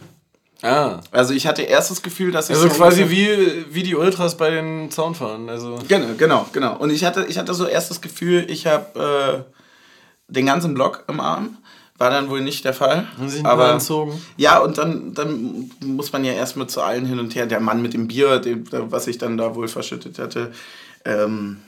Ah. 0.63 1.01
Also 1.11 1.35
ich 1.35 1.47
hatte 1.47 1.63
erst 1.63 1.91
das 1.91 2.03
Gefühl, 2.03 2.31
dass 2.31 2.49
ich. 2.49 2.57
Also 2.57 2.69
so 2.69 2.75
quasi 2.75 3.11
wie, 3.11 3.67
wie 3.71 3.83
die 3.83 3.97
Ultras 3.97 4.37
bei 4.37 4.51
den 4.51 4.91
Zaunfahren. 4.91 5.49
Also. 5.49 5.79
Genau, 5.89 6.15
genau, 6.17 6.47
genau. 6.53 6.77
Und 6.77 6.91
ich 6.91 7.05
hatte, 7.05 7.27
ich 7.29 7.37
hatte 7.37 7.53
so 7.53 7.67
erst 7.67 7.91
das 7.91 8.01
Gefühl, 8.01 8.47
ich 8.49 8.67
habe 8.67 9.45
äh, 9.49 10.33
den 10.33 10.47
ganzen 10.47 10.75
Block 10.75 11.05
im 11.09 11.21
Arm. 11.21 11.59
War 11.99 12.11
dann 12.11 12.31
wohl 12.31 12.41
nicht 12.41 12.65
der 12.65 12.75
Fall. 12.75 13.07
Haben 13.17 13.29
sie 13.29 13.41
ihn 13.41 13.47
aber 13.47 13.71
entzogen? 13.71 14.21
Ja, 14.37 14.59
und 14.59 14.79
dann, 14.79 15.15
dann 15.15 15.71
muss 15.85 16.13
man 16.13 16.25
ja 16.25 16.33
erstmal 16.33 16.67
zu 16.67 16.81
allen 16.81 17.07
hin 17.07 17.19
und 17.19 17.35
her. 17.35 17.47
Der 17.47 17.61
Mann 17.61 17.83
mit 17.83 17.95
dem 17.95 18.09
Bier, 18.09 18.39
dem, 18.39 18.65
was 18.71 19.07
ich 19.07 19.19
dann 19.19 19.37
da 19.37 19.55
wohl 19.55 19.69
verschüttet 19.69 20.19
hatte, 20.19 20.53
ähm, 21.05 21.59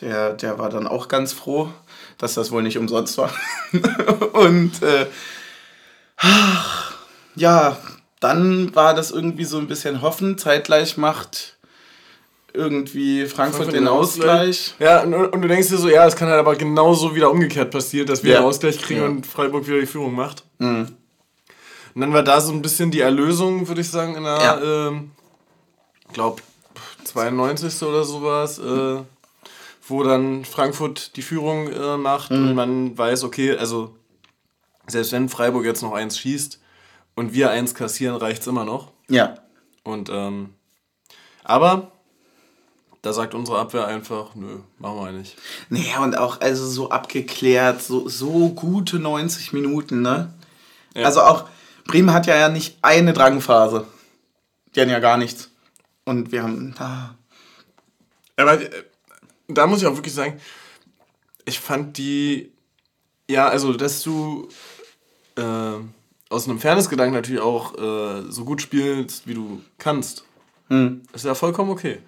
der, 0.00 0.32
der 0.32 0.58
war 0.58 0.70
dann 0.70 0.86
auch 0.86 1.08
ganz 1.08 1.32
froh, 1.32 1.68
dass 2.18 2.34
das 2.34 2.50
wohl 2.50 2.62
nicht 2.62 2.78
umsonst 2.78 3.18
war. 3.18 3.32
und 4.32 4.82
äh, 4.82 5.06
ja, 7.36 7.76
dann 8.20 8.74
war 8.74 8.94
das 8.94 9.10
irgendwie 9.10 9.44
so 9.44 9.58
ein 9.58 9.66
bisschen 9.66 10.02
Hoffen. 10.02 10.38
Zeitgleich 10.38 10.96
macht 10.96 11.56
irgendwie 12.52 13.26
Frankfurt, 13.26 13.64
Frankfurt 13.64 13.74
den 13.74 13.88
Ausgleich. 13.88 14.74
Ausgleich. 14.74 14.74
Ja, 14.78 15.02
und, 15.02 15.14
und, 15.14 15.42
du 15.42 15.48
denkst 15.48 15.68
dir 15.68 15.78
so, 15.78 15.88
ja, 15.88 16.06
es 16.06 16.16
kann 16.16 16.28
halt 16.28 16.38
aber 16.38 16.56
genauso 16.56 17.14
wieder 17.14 17.30
umgekehrt 17.30 17.70
passieren, 17.70 18.06
dass 18.06 18.22
wir 18.22 18.32
ja. 18.32 18.38
einen 18.38 18.46
Ausgleich 18.46 18.80
kriegen 18.80 19.00
ja. 19.00 19.06
und 19.06 19.26
Freiburg 19.26 19.66
wieder 19.66 19.80
die 19.80 19.86
Führung 19.86 20.14
macht. 20.14 20.44
Mhm. 20.58 20.88
Und 21.94 22.00
dann 22.00 22.12
war 22.12 22.22
da 22.22 22.40
so 22.40 22.52
ein 22.52 22.62
bisschen 22.62 22.90
die 22.90 23.00
Erlösung, 23.00 23.66
würde 23.68 23.80
ich 23.80 23.90
sagen, 23.90 24.14
in 24.16 24.24
der, 24.24 24.38
ja. 24.38 24.88
ähm, 24.88 25.10
glaub, 26.12 26.42
92. 27.04 27.82
oder 27.82 28.04
sowas, 28.04 28.58
äh, 28.58 29.02
wo 29.88 30.02
dann 30.02 30.44
Frankfurt 30.44 31.16
die 31.16 31.22
Führung 31.22 31.68
äh, 31.72 31.96
macht 31.96 32.30
mhm. 32.30 32.48
und 32.48 32.54
man 32.54 32.98
weiß, 32.98 33.24
okay, 33.24 33.56
also 33.56 33.94
selbst 34.86 35.12
wenn 35.12 35.28
Freiburg 35.28 35.64
jetzt 35.64 35.82
noch 35.82 35.92
eins 35.92 36.18
schießt, 36.18 36.60
und 37.20 37.34
wir 37.34 37.50
eins 37.50 37.74
kassieren, 37.74 38.16
reicht 38.16 38.40
es 38.40 38.46
immer 38.46 38.64
noch. 38.64 38.92
Ja. 39.10 39.34
Und, 39.84 40.08
ähm, 40.08 40.54
aber 41.44 41.92
da 43.02 43.12
sagt 43.12 43.34
unsere 43.34 43.58
Abwehr 43.58 43.86
einfach, 43.86 44.34
nö, 44.34 44.60
machen 44.78 44.96
wir 44.96 45.12
nicht. 45.12 45.36
Naja, 45.68 46.02
und 46.02 46.16
auch 46.16 46.40
also 46.40 46.66
so 46.66 46.88
abgeklärt, 46.88 47.82
so, 47.82 48.08
so 48.08 48.48
gute 48.48 48.98
90 48.98 49.52
Minuten, 49.52 50.00
ne? 50.00 50.32
Ja. 50.94 51.04
Also 51.04 51.20
auch, 51.20 51.44
Bremen 51.84 52.14
hat 52.14 52.26
ja, 52.26 52.36
ja 52.36 52.48
nicht 52.48 52.78
eine 52.80 53.12
Drangphase. 53.12 53.86
Die 54.74 54.80
haben 54.80 54.88
ja 54.88 54.98
gar 54.98 55.18
nichts. 55.18 55.50
Und 56.06 56.32
wir 56.32 56.42
haben 56.42 56.74
da. 56.78 57.16
Aber 58.36 58.62
äh, 58.62 58.84
da 59.46 59.66
muss 59.66 59.82
ich 59.82 59.86
auch 59.86 59.96
wirklich 59.96 60.14
sagen, 60.14 60.40
ich 61.44 61.60
fand 61.60 61.98
die, 61.98 62.50
ja, 63.28 63.46
also, 63.46 63.74
dass 63.74 64.00
du, 64.02 64.48
äh, 65.36 65.80
aus 66.30 66.48
einem 66.48 66.58
Fairness-Gedanken 66.58 67.14
natürlich 67.14 67.42
auch 67.42 67.74
äh, 67.76 68.22
so 68.30 68.44
gut 68.44 68.62
spielst, 68.62 69.26
wie 69.26 69.34
du 69.34 69.60
kannst, 69.78 70.24
hm. 70.68 71.02
ist 71.12 71.24
ja 71.26 71.34
vollkommen 71.34 71.70
okay. 71.70 71.98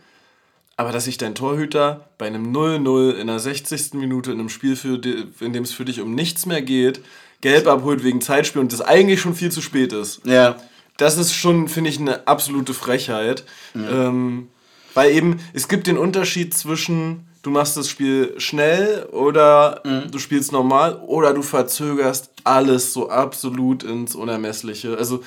Aber 0.76 0.92
dass 0.92 1.04
sich 1.04 1.18
dein 1.18 1.34
Torhüter 1.34 2.08
bei 2.16 2.26
einem 2.26 2.50
0-0 2.50 3.12
in 3.12 3.26
der 3.26 3.38
60. 3.38 3.94
Minute 3.94 4.32
in 4.32 4.40
einem 4.40 4.48
Spiel, 4.48 4.76
für 4.76 4.94
in 5.40 5.52
dem 5.52 5.64
es 5.64 5.72
für 5.72 5.84
dich 5.84 6.00
um 6.00 6.14
nichts 6.14 6.46
mehr 6.46 6.62
geht, 6.62 7.00
gelb 7.42 7.66
abholt 7.66 8.04
wegen 8.04 8.20
Zeitspiel 8.20 8.62
und 8.62 8.72
das 8.72 8.80
eigentlich 8.80 9.20
schon 9.20 9.34
viel 9.34 9.52
zu 9.52 9.60
spät 9.60 9.92
ist. 9.92 10.24
Ja. 10.24 10.56
Das 10.96 11.18
ist 11.18 11.34
schon, 11.34 11.68
finde 11.68 11.90
ich, 11.90 11.98
eine 11.98 12.26
absolute 12.26 12.74
Frechheit. 12.74 13.44
Ja. 13.74 14.08
Ähm, 14.08 14.48
weil 14.94 15.12
eben, 15.12 15.40
es 15.52 15.68
gibt 15.68 15.86
den 15.86 15.98
Unterschied 15.98 16.54
zwischen 16.54 17.26
du 17.42 17.50
machst 17.50 17.76
das 17.76 17.88
Spiel 17.88 18.34
schnell 18.38 19.04
oder 19.12 19.82
mhm. 19.84 20.10
du 20.10 20.18
spielst 20.18 20.52
normal 20.52 21.02
oder 21.06 21.34
du 21.34 21.42
verzögerst 21.42 22.32
alles 22.45 22.93
so 22.93 23.11
absolut 23.11 23.82
ins 23.82 24.14
Unermessliche. 24.14 24.97
Also 24.97 25.22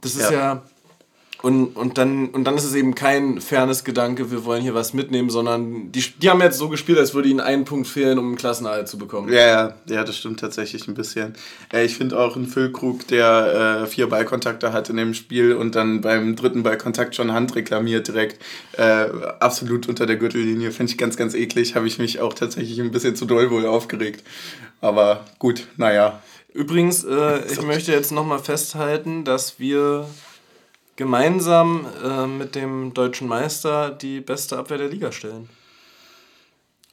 das 0.00 0.14
ist 0.14 0.30
ja, 0.30 0.32
ja 0.32 0.62
und, 1.40 1.76
und, 1.76 1.98
dann, 1.98 2.30
und 2.30 2.44
dann 2.44 2.56
ist 2.56 2.64
es 2.64 2.74
eben 2.74 2.96
kein 2.96 3.40
fairness 3.40 3.84
Gedanke, 3.84 4.32
wir 4.32 4.44
wollen 4.44 4.60
hier 4.60 4.74
was 4.74 4.92
mitnehmen, 4.92 5.30
sondern 5.30 5.92
die, 5.92 6.02
die 6.20 6.30
haben 6.30 6.40
jetzt 6.40 6.58
so 6.58 6.68
gespielt, 6.68 6.98
als 6.98 7.14
würde 7.14 7.28
ihnen 7.28 7.38
ein 7.38 7.64
Punkt 7.64 7.86
fehlen, 7.86 8.18
um 8.18 8.26
einen 8.26 8.36
Klassenerhalt 8.36 8.88
zu 8.88 8.98
bekommen. 8.98 9.32
Ja, 9.32 9.46
ja, 9.46 9.74
ja 9.88 10.04
das 10.04 10.16
stimmt 10.16 10.40
tatsächlich 10.40 10.88
ein 10.88 10.94
bisschen. 10.94 11.34
Äh, 11.72 11.84
ich 11.84 11.96
finde 11.96 12.18
auch 12.18 12.34
einen 12.34 12.46
Füllkrug, 12.46 13.06
der 13.06 13.84
äh, 13.84 13.86
vier 13.86 14.08
Ballkontakte 14.08 14.72
hat 14.72 14.90
in 14.90 14.96
dem 14.96 15.14
Spiel 15.14 15.54
und 15.54 15.76
dann 15.76 16.00
beim 16.00 16.34
dritten 16.34 16.64
Ballkontakt 16.64 17.14
schon 17.14 17.32
Hand 17.32 17.54
reklamiert 17.54 18.08
direkt, 18.08 18.42
äh, 18.72 19.06
absolut 19.38 19.88
unter 19.88 20.06
der 20.06 20.16
Gürtellinie, 20.16 20.72
finde 20.72 20.90
ich 20.90 20.98
ganz, 20.98 21.16
ganz 21.16 21.34
eklig. 21.34 21.76
Habe 21.76 21.86
ich 21.86 22.00
mich 22.00 22.18
auch 22.18 22.34
tatsächlich 22.34 22.80
ein 22.80 22.90
bisschen 22.90 23.14
zu 23.14 23.26
doll 23.26 23.52
wohl 23.52 23.64
aufgeregt. 23.64 24.24
Aber 24.80 25.24
gut, 25.38 25.68
naja. 25.76 26.20
Übrigens, 26.52 27.04
äh, 27.04 27.44
ich 27.50 27.62
möchte 27.62 27.92
jetzt 27.92 28.12
nochmal 28.12 28.38
festhalten, 28.38 29.24
dass 29.24 29.58
wir 29.58 30.06
gemeinsam 30.96 31.86
äh, 32.04 32.26
mit 32.26 32.54
dem 32.54 32.92
deutschen 32.94 33.28
Meister 33.28 33.90
die 33.90 34.20
beste 34.20 34.58
Abwehr 34.58 34.78
der 34.78 34.88
Liga 34.88 35.12
stellen. 35.12 35.48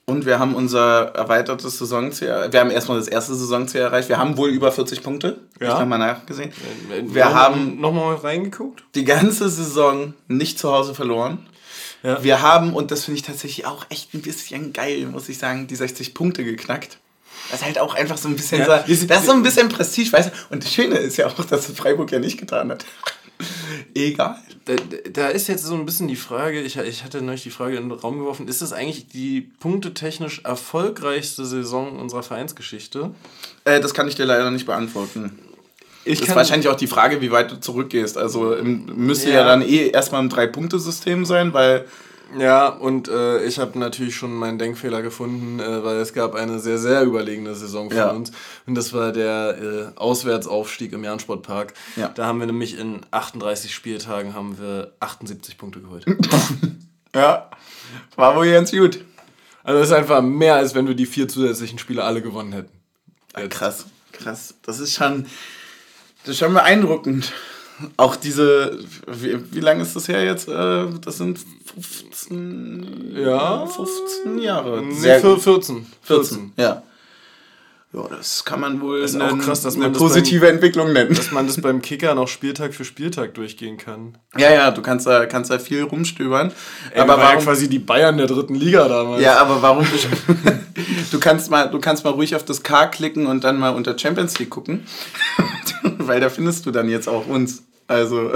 Und 0.08 0.28
wir 0.28 0.38
haben 0.38 0.54
unser 0.54 1.16
erweitertes 1.16 1.80
Saisonziel, 1.80 2.28
wir 2.52 2.60
haben 2.60 2.70
erstmal 2.70 3.00
das 3.00 3.08
erste 3.08 3.34
Saisonziel 3.34 3.82
erreicht. 3.82 4.08
Wir 4.08 4.20
haben 4.20 4.38
wohl 4.38 4.50
über 4.50 4.72
40 4.72 5.02
Punkte. 5.02 5.40
Ja. 5.60 5.70
Ich 5.70 5.74
habe 5.74 5.88
mal 5.88 5.98
nachgesehen. 5.98 6.52
Wir, 6.88 7.16
wir 7.16 7.34
haben 7.34 7.82
nochmal 7.82 8.16
reingeguckt. 8.16 8.84
Die 8.94 9.04
ganze 9.04 9.50
Saison 9.50 10.14
nicht 10.28 10.60
zu 10.60 10.72
Hause 10.72 10.94
verloren. 10.94 11.48
Ja. 12.04 12.24
Wir 12.24 12.44
haben, 12.44 12.76
und 12.76 12.92
das 12.92 13.06
finde 13.06 13.18
ich 13.18 13.26
tatsächlich 13.26 13.66
auch 13.66 13.88
echt 13.90 14.14
ein 14.14 14.22
bisschen 14.22 14.74
geil, 14.74 15.08
muss 15.08 15.28
ich 15.28 15.40
sagen, 15.40 15.66
die 15.66 15.76
60 15.76 16.14
Punkte 16.14 16.44
geknackt. 16.44 17.00
Das 17.50 17.60
ist 17.60 17.66
halt 17.66 17.80
auch 17.80 17.96
einfach 17.96 18.18
so 18.18 18.28
ein 18.28 18.36
bisschen 18.36 18.60
ja. 18.60 18.66
so, 18.66 19.06
das 19.08 19.20
ist 19.22 19.26
so 19.26 19.32
ein 19.32 19.44
bisschen 19.44 19.70
Prestige, 19.70 20.12
weißt 20.12 20.30
du? 20.30 20.54
Und 20.54 20.64
das 20.64 20.74
Schöne 20.74 20.98
ist 20.98 21.18
ja 21.18 21.28
auch, 21.28 21.44
dass 21.46 21.68
Freiburg 21.68 22.12
ja 22.12 22.20
nicht 22.20 22.38
getan 22.40 22.72
hat. 22.72 22.86
Egal. 23.94 24.38
Da, 24.66 24.74
da, 25.12 25.28
ist 25.28 25.48
jetzt 25.48 25.64
so 25.64 25.76
ein 25.76 25.86
bisschen 25.86 26.08
die 26.08 26.16
Frage, 26.16 26.62
ich, 26.62 26.78
ich 26.78 27.04
hatte 27.04 27.22
neulich 27.22 27.44
die 27.44 27.52
Frage 27.52 27.78
in 27.78 27.90
den 27.90 27.92
Raum 27.92 28.18
geworfen, 28.18 28.48
ist 28.48 28.64
das 28.64 28.74
eigentlich 28.74 29.08
die 29.08 29.42
punktetechnisch 29.60 30.42
erfolgreichste 30.44 31.46
Saison 31.46 32.00
unserer 32.00 32.24
Vereinsgeschichte? 32.24 33.12
Äh, 33.64 33.80
das 33.80 33.94
kann 33.94 34.08
ich 34.08 34.16
dir 34.16 34.26
leider 34.26 34.50
nicht 34.50 34.66
beantworten. 34.66 35.38
Ich 36.04 36.20
das 36.20 36.30
ist 36.30 36.36
wahrscheinlich 36.36 36.68
auch 36.68 36.76
die 36.76 36.88
Frage, 36.88 37.22
wie 37.22 37.32
weit 37.32 37.52
du 37.52 37.60
zurückgehst. 37.60 38.18
Also 38.18 38.56
müsste 38.64 39.30
ja, 39.30 39.38
ja 39.38 39.46
dann 39.46 39.62
eh 39.62 39.90
erstmal 39.90 40.22
ein 40.22 40.30
Drei-Punkte-System 40.30 41.26
sein, 41.26 41.54
weil 41.54 41.86
ja, 42.38 42.68
und 42.68 43.08
äh, 43.08 43.44
ich 43.46 43.60
habe 43.60 43.78
natürlich 43.78 44.16
schon 44.16 44.34
meinen 44.34 44.58
Denkfehler 44.58 45.02
gefunden, 45.02 45.60
äh, 45.60 45.84
weil 45.84 45.98
es 45.98 46.14
gab 46.14 46.36
eine 46.36 46.60
sehr, 46.60 46.78
sehr 46.78 47.04
überlegene 47.04 47.56
Saison 47.56 47.90
von 47.90 47.98
ja. 47.98 48.10
uns. 48.10 48.32
Und 48.66 48.76
das 48.76 48.94
war 48.94 49.12
der 49.12 49.94
äh, 49.96 50.00
Auswärtsaufstieg 50.00 50.94
im 50.94 51.04
Jahn-Sportpark. 51.04 51.74
Ja. 51.96 52.10
Da 52.10 52.26
haben 52.26 52.40
wir 52.40 52.48
nämlich 52.48 52.78
in 52.78 53.02
38 53.12 53.74
Spieltagen 53.74 54.34
haben 54.34 54.58
wir 54.60 54.94
78 55.00 55.58
Punkte 55.58 55.82
geholt. 55.82 56.06
ja, 57.16 57.50
war 58.16 58.36
wohl 58.36 58.52
ganz 58.52 58.72
gut. 58.72 59.04
Also 59.64 59.80
das 59.80 59.90
ist 59.90 59.96
einfach 59.96 60.22
mehr, 60.22 60.56
als 60.56 60.76
wenn 60.76 60.88
wir 60.88 60.96
die 60.96 61.06
vier 61.06 61.28
zusätzlichen 61.28 61.80
Spiele 61.80 62.04
alle 62.04 62.22
gewonnen 62.22 62.54
hätten. 62.54 62.72
Ja, 63.36 63.48
krass, 63.48 63.86
krass. 64.12 64.56
Das 64.64 64.80
ist 64.80 64.94
schon... 64.94 65.26
Das 66.24 66.32
ist 66.32 66.40
schon 66.40 66.56
beeindruckend. 66.56 67.32
Auch 67.98 68.16
diese, 68.16 68.80
wie, 69.08 69.38
wie 69.54 69.60
lange 69.60 69.82
ist 69.84 69.96
das 69.96 70.08
her 70.08 70.24
jetzt? 70.24 70.48
Äh, 70.48 70.86
Das 71.04 71.18
sind 71.18 71.40
15, 71.66 73.16
Ja. 73.18 73.66
15 73.68 74.40
Jahre. 74.40 74.82
Nee, 74.82 74.94
Sehr 74.94 75.20
für 75.20 75.34
gut. 75.36 75.44
14. 75.44 75.86
14, 76.04 76.54
ja. 76.58 76.84
Ja, 77.96 78.08
das 78.10 78.44
kann 78.44 78.60
man 78.60 78.82
wohl 78.82 79.00
ist 79.00 79.16
eine, 79.16 79.32
auch 79.32 79.38
krass, 79.38 79.62
dass 79.62 79.76
eine 79.76 79.86
man 79.86 79.94
das 79.94 80.02
positive 80.02 80.50
Entwicklung 80.50 80.92
nennen. 80.92 81.16
Dass 81.16 81.32
man 81.32 81.48
das 81.48 81.62
beim 81.62 81.82
Kicker 81.82 82.14
noch 82.14 82.28
Spieltag 82.28 82.74
für 82.74 82.84
Spieltag 82.84 83.34
durchgehen 83.36 83.78
kann. 83.78 84.18
Ja, 84.38 84.52
ja, 84.52 84.72
du 84.72 84.82
kannst 84.82 85.08
da, 85.08 85.26
kannst 85.26 85.50
da 85.50 85.60
viel 85.60 85.84
rumstöbern. 85.84 86.52
Ey, 86.92 87.00
aber 87.00 87.14
wir 87.14 87.18
waren 87.18 87.20
ja 87.20 87.28
warum, 87.30 87.44
quasi 87.46 87.70
die 87.70 87.80
Bayern 87.80 88.18
der 88.18 88.28
dritten 88.28 88.56
Liga 88.56 88.88
damals. 88.90 89.22
ja, 89.22 89.38
aber 89.38 89.62
warum 89.62 89.88
du 91.12 91.20
kannst 91.20 91.50
mal, 91.50 91.70
du 91.70 91.80
kannst 91.80 92.04
mal 92.04 92.12
ruhig 92.12 92.36
auf 92.36 92.44
das 92.44 92.64
K 92.64 92.88
klicken 92.88 93.28
und 93.28 93.46
dann 93.46 93.58
mal 93.58 93.70
unter 93.70 93.98
Champions 93.98 94.38
League 94.40 94.50
gucken, 94.50 94.86
weil 95.98 96.20
da 96.20 96.30
findest 96.30 96.66
du 96.66 96.72
dann 96.72 96.90
jetzt 96.90 97.08
auch 97.08 97.28
uns. 97.28 97.64
Also 97.88 98.32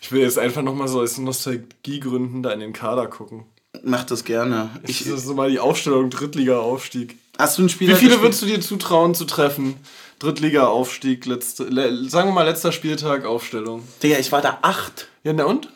Ich 0.00 0.12
will 0.12 0.20
jetzt 0.20 0.38
einfach 0.38 0.62
nochmal 0.62 0.88
so 0.88 1.00
aus 1.00 1.16
Nostalgiegründen 1.16 2.42
da 2.42 2.50
in 2.50 2.60
den 2.60 2.72
Kader 2.72 3.06
gucken. 3.06 3.44
Mach 3.82 4.04
das 4.04 4.24
gerne. 4.24 4.70
Ich, 4.86 4.98
das 5.00 5.08
ist 5.08 5.26
so 5.26 5.34
mal 5.34 5.50
die 5.50 5.58
Aufstellung 5.60 6.10
Drittliga-Aufstieg. 6.10 7.16
hast 7.38 7.58
du 7.58 7.62
ein 7.62 7.68
Spieler? 7.68 7.94
Wie 7.94 7.96
viele 7.96 8.10
gespielt? 8.10 8.22
würdest 8.24 8.42
du 8.42 8.46
dir 8.46 8.60
zutrauen 8.60 9.14
zu 9.14 9.24
treffen? 9.24 9.76
Drittliga-Aufstieg, 10.18 11.26
letzte, 11.26 11.64
le, 11.64 12.08
sagen 12.08 12.28
wir 12.28 12.32
mal 12.34 12.44
letzter 12.44 12.70
Spieltag, 12.72 13.24
Aufstellung. 13.24 13.82
Digga, 14.02 14.18
ich 14.18 14.30
war 14.30 14.40
da 14.40 14.58
acht. 14.62 15.08
Ja, 15.24 15.32
na 15.32 15.44
und? 15.44 15.68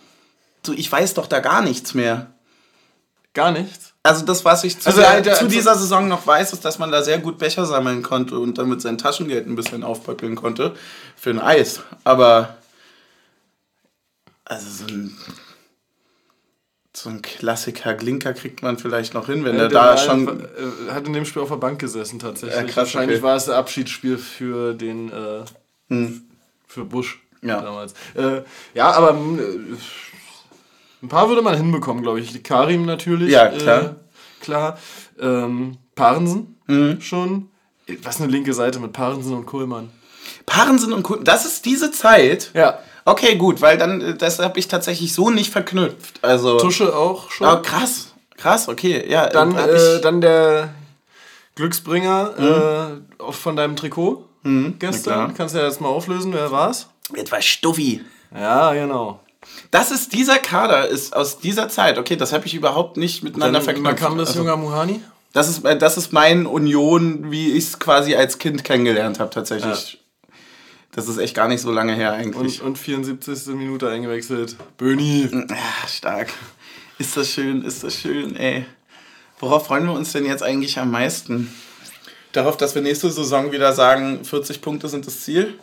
Du, 0.62 0.72
ich 0.72 0.90
weiß 0.90 1.14
doch 1.14 1.26
da 1.26 1.40
gar 1.40 1.62
nichts 1.62 1.94
mehr. 1.94 2.30
Gar 3.34 3.52
nichts. 3.52 3.92
Also 4.02 4.24
das, 4.24 4.44
was 4.44 4.62
ich 4.62 4.78
zu, 4.78 4.86
Also, 4.86 5.00
der, 5.00 5.10
Alter, 5.10 5.32
zu 5.34 5.44
also- 5.44 5.48
dieser 5.48 5.74
Saison 5.76 6.06
noch 6.06 6.26
weiß, 6.26 6.52
ist, 6.52 6.64
dass 6.64 6.78
man 6.78 6.92
da 6.92 7.02
sehr 7.02 7.18
gut 7.18 7.38
Becher 7.38 7.66
sammeln 7.66 8.02
konnte 8.04 8.38
und 8.38 8.56
damit 8.56 8.80
sein 8.80 8.98
Taschengeld 8.98 9.46
ein 9.48 9.56
bisschen 9.56 9.82
aufpöckeln 9.82 10.36
konnte 10.36 10.76
für 11.16 11.30
ein 11.30 11.40
Eis. 11.40 11.80
Aber 12.04 12.56
also 14.44 14.70
so 14.70 14.84
ein, 14.92 15.16
so 16.96 17.10
ein 17.10 17.20
Klassiker 17.20 17.92
Glinker 17.92 18.32
kriegt 18.32 18.62
man 18.62 18.78
vielleicht 18.78 19.12
noch 19.12 19.26
hin, 19.26 19.44
wenn 19.44 19.56
Ja, 19.56 19.64
er 19.64 19.68
der 19.68 19.78
da 19.80 19.86
war 19.90 19.98
schon... 19.98 20.28
einfach, 20.30 20.44
äh, 20.88 20.92
hat 20.92 21.06
in 21.06 21.12
dem 21.12 21.26
Spiel 21.26 21.42
auf 21.42 21.50
der 21.50 21.56
Bank 21.56 21.78
gesessen 21.78 22.18
tatsächlich. 22.18 22.56
Ja, 22.56 22.62
krass, 22.64 22.76
Wahrscheinlich 22.76 23.18
okay. 23.18 23.26
war 23.26 23.36
es 23.36 23.44
das 23.44 23.54
Abschiedsspiel 23.54 24.16
für 24.16 24.72
den 24.72 25.12
äh, 25.12 26.06
für 26.66 26.84
Busch 26.86 27.20
Ja. 27.42 27.60
damals. 27.60 27.92
Äh, 28.14 28.42
ja, 28.74 28.90
aber 28.92 29.10
äh, 29.10 29.76
ein 31.02 31.08
paar 31.08 31.28
würde 31.28 31.42
man 31.42 31.54
hinbekommen, 31.56 32.02
glaube 32.02 32.20
ich. 32.20 32.42
Karim 32.42 32.86
natürlich. 32.86 33.30
Ja, 33.30 33.48
klar. 33.48 33.82
Äh, 33.84 33.90
klar. 34.44 34.78
Ähm, 35.20 35.76
Parensen 35.94 36.56
Mhm. 36.66 37.00
schon. 37.02 37.48
Was 38.02 38.20
eine 38.20 38.30
linke 38.32 38.52
Seite 38.54 38.80
mit 38.80 38.92
Parensen 38.92 39.34
und 39.34 39.44
Kohlmann. 39.46 39.90
Parensen 40.46 40.92
und 40.92 41.02
Kunden, 41.04 41.24
das 41.24 41.44
ist 41.44 41.64
diese 41.66 41.92
Zeit? 41.92 42.50
Ja. 42.54 42.78
Okay, 43.06 43.36
gut, 43.36 43.62
weil 43.62 43.78
dann, 43.78 44.00
äh, 44.00 44.14
das 44.14 44.40
habe 44.40 44.58
ich 44.58 44.68
tatsächlich 44.68 45.14
so 45.14 45.30
nicht 45.30 45.50
verknüpft. 45.50 46.18
Also... 46.22 46.58
Tusche 46.58 46.94
auch 46.94 47.30
schon. 47.30 47.48
Oh, 47.48 47.62
krass, 47.62 48.08
krass, 48.36 48.68
okay, 48.68 49.08
ja. 49.08 49.28
Dann, 49.28 49.56
hab 49.56 49.70
äh, 49.70 50.00
dann 50.00 50.20
der 50.20 50.70
Glücksbringer 51.54 53.00
äh, 53.18 53.22
auch 53.22 53.32
von 53.34 53.56
deinem 53.56 53.76
Trikot 53.76 54.24
na 54.42 54.72
gestern. 54.78 55.34
Kannst 55.34 55.54
du 55.54 55.58
ja 55.58 55.66
jetzt 55.66 55.80
mal 55.80 55.88
auflösen, 55.88 56.32
wer 56.32 56.50
war's? 56.50 56.88
etwas 57.14 57.44
Stuffi. 57.44 58.02
Ja, 58.34 58.72
genau. 58.74 59.20
Das 59.70 59.90
ist 59.92 60.12
dieser 60.12 60.38
Kader, 60.38 60.88
ist 60.88 61.14
aus 61.14 61.38
dieser 61.38 61.68
Zeit. 61.68 61.98
Okay, 61.98 62.16
das 62.16 62.32
habe 62.32 62.46
ich 62.46 62.54
überhaupt 62.54 62.96
nicht 62.96 63.22
miteinander 63.22 63.60
Dann 63.60 63.64
verknüpft. 63.64 63.96
kam 63.98 64.18
das 64.18 64.30
Also, 64.30 64.40
junger 64.40 64.56
Muhani. 64.56 65.00
das, 65.32 65.48
ist, 65.48 65.64
äh, 65.64 65.78
das 65.78 65.96
ist 65.96 66.12
mein 66.12 66.46
Union, 66.46 67.30
wie 67.30 67.52
ich 67.52 67.64
es 67.64 67.78
quasi 67.78 68.16
als 68.16 68.38
Kind 68.38 68.64
kennengelernt 68.64 69.20
habe, 69.20 69.30
tatsächlich. 69.30 70.00
Das 70.96 71.08
ist 71.08 71.18
echt 71.18 71.34
gar 71.34 71.46
nicht 71.46 71.60
so 71.60 71.70
lange 71.70 71.94
her 71.94 72.12
eigentlich. 72.14 72.62
Und, 72.62 72.68
und 72.68 72.78
74. 72.78 73.54
Minute 73.54 73.88
eingewechselt. 73.88 74.56
Böni. 74.78 75.28
Ah, 75.50 75.86
stark. 75.86 76.32
Ist 76.98 77.16
das 77.18 77.30
schön, 77.30 77.62
ist 77.62 77.84
das 77.84 77.94
schön, 77.94 78.34
ey. 78.34 78.64
Worauf 79.38 79.66
freuen 79.66 79.84
wir 79.84 79.92
uns 79.92 80.12
denn 80.12 80.24
jetzt 80.24 80.42
eigentlich 80.42 80.78
am 80.78 80.90
meisten? 80.90 81.54
Darauf, 82.32 82.56
dass 82.56 82.74
wir 82.74 82.80
nächste 82.80 83.10
Saison 83.10 83.52
wieder 83.52 83.74
sagen, 83.74 84.24
40 84.24 84.62
Punkte 84.62 84.88
sind 84.88 85.06
das 85.06 85.20
Ziel? 85.20 85.58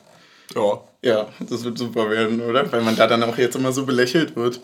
Ja. 0.54 0.82
Ja, 1.02 1.28
das 1.40 1.64
wird 1.64 1.80
super 1.80 2.12
werden, 2.12 2.40
oder? 2.40 2.72
Weil 2.72 2.82
man 2.82 2.96
da 2.96 3.08
dann 3.08 3.24
auch 3.24 3.38
jetzt 3.38 3.56
immer 3.56 3.72
so 3.72 3.88
belächelt 3.88 4.36
wird. 4.36 4.62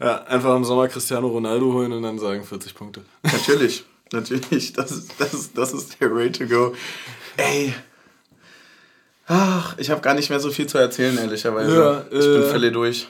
ja. 0.00 0.22
Einfach 0.26 0.54
im 0.54 0.64
Sommer 0.64 0.86
Cristiano 0.86 1.26
Ronaldo 1.26 1.72
holen 1.72 1.92
und 1.92 2.04
dann 2.04 2.20
sagen 2.20 2.44
40 2.44 2.74
Punkte. 2.74 3.02
Natürlich, 3.24 3.84
natürlich. 4.12 4.72
Das 4.72 4.92
ist, 4.92 5.10
das 5.18 5.52
das 5.52 5.72
ist 5.72 6.00
der 6.00 6.14
Way 6.14 6.30
to 6.30 6.46
go. 6.46 6.72
Ey. 7.36 7.74
Ach, 9.26 9.74
ich 9.78 9.90
habe 9.90 10.00
gar 10.00 10.14
nicht 10.14 10.30
mehr 10.30 10.40
so 10.40 10.50
viel 10.50 10.66
zu 10.66 10.78
erzählen, 10.78 11.16
ehrlicherweise. 11.18 11.74
Ja, 11.74 12.00
ich 12.10 12.24
bin 12.26 12.42
äh, 12.42 12.46
völlig 12.46 12.72
durch. 12.72 13.08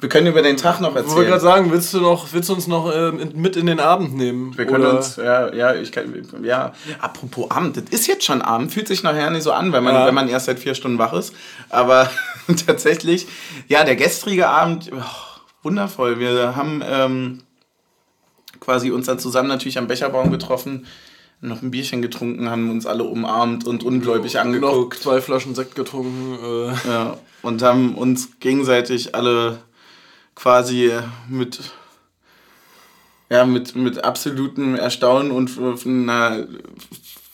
Wir 0.00 0.08
können 0.08 0.26
über 0.26 0.42
den 0.42 0.56
Tag 0.56 0.80
noch 0.80 0.90
Ich 0.90 0.94
wollte 0.96 1.08
erzählen. 1.08 1.26
gerade 1.28 1.40
sagen, 1.40 1.72
willst 1.72 1.94
du 1.94 2.00
noch, 2.00 2.32
willst 2.32 2.48
du 2.48 2.54
uns 2.54 2.66
noch 2.66 2.90
äh, 2.92 3.10
mit 3.12 3.56
in 3.56 3.66
den 3.66 3.80
Abend 3.80 4.14
nehmen? 4.16 4.56
Wir 4.58 4.66
können 4.66 4.84
Oder- 4.84 4.96
uns, 4.96 5.16
ja, 5.16 5.52
ja, 5.54 5.74
ich 5.74 5.90
kann, 5.92 6.26
ja. 6.42 6.72
Apropos 7.00 7.50
Abend, 7.50 7.76
das 7.76 7.84
ist 7.90 8.06
jetzt 8.06 8.24
schon 8.24 8.42
Abend, 8.42 8.72
fühlt 8.72 8.88
sich 8.88 9.02
nachher 9.02 9.30
nicht 9.30 9.42
so 9.42 9.52
an, 9.52 9.72
wenn 9.72 9.82
man, 9.84 9.94
Ja. 9.94 10.06
wenn 10.06 10.14
man 10.14 10.28
erst 10.28 10.46
seit 10.46 10.58
vier 10.58 10.74
Stunden 10.74 10.98
wach 10.98 11.12
ist. 11.12 11.32
Aber 11.70 12.10
tatsächlich, 12.66 13.26
ja, 13.68 13.84
der 13.84 13.96
gestrige 13.96 14.48
Abend, 14.48 14.90
oh, 14.92 15.02
wundervoll. 15.62 16.18
Wir 16.18 16.54
haben 16.56 16.82
ähm, 16.86 17.38
quasi 18.60 18.90
uns 18.90 19.06
dann 19.06 19.18
zusammen 19.18 19.48
natürlich 19.48 19.78
am 19.78 19.86
Becherbaum 19.86 20.30
getroffen, 20.30 20.86
noch 21.40 21.62
ein 21.62 21.70
Bierchen 21.70 22.02
getrunken, 22.02 22.50
haben 22.50 22.70
uns 22.70 22.84
alle 22.86 23.04
umarmt 23.04 23.66
und 23.66 23.84
ungläubig 23.84 24.34
noch 24.34 24.40
angeguckt. 24.42 25.00
zwei 25.02 25.20
Flaschen 25.20 25.54
Sekt 25.54 25.74
getrunken. 25.74 26.38
Äh, 26.42 26.88
Ja, 26.88 27.18
und 27.42 27.62
haben 27.62 27.94
uns 27.94 28.40
gegenseitig 28.40 29.14
alle 29.14 29.58
quasi 30.34 30.92
mit, 31.28 31.60
ja, 33.30 33.44
mit, 33.46 33.76
mit 33.76 34.02
absolutem 34.04 34.74
Erstaunen 34.74 35.30
und 35.30 35.50
einer 35.86 36.46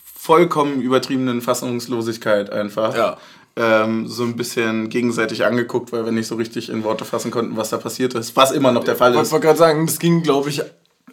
vollkommen 0.05 0.81
übertriebenen 0.81 1.41
Fassungslosigkeit 1.43 2.51
einfach 2.51 2.95
Ja. 2.97 3.17
ähm, 3.57 4.07
so 4.09 4.25
ein 4.25 4.37
bisschen 4.37 4.89
gegenseitig 4.89 5.45
angeguckt, 5.45 5.93
weil 5.93 6.05
wir 6.05 6.13
nicht 6.13 6.27
so 6.27 6.35
richtig 6.37 6.69
in 6.71 6.83
Worte 6.85 7.05
fassen 7.05 7.31
konnten, 7.31 7.57
was 7.57 7.71
da 7.71 7.77
passiert 7.77 8.15
ist. 8.15 8.35
Was 8.37 8.51
immer 8.53 8.73
noch 8.73 8.85
der 8.85 8.97
Fall 8.97 9.15
ich 9.15 9.21
ist. 9.21 9.33
wollte 9.33 9.47
gerade 9.47 9.59
sagen, 9.59 9.87
das 9.87 9.99
ging, 9.99 10.23
glaube 10.23 10.49
ich, 10.51 10.63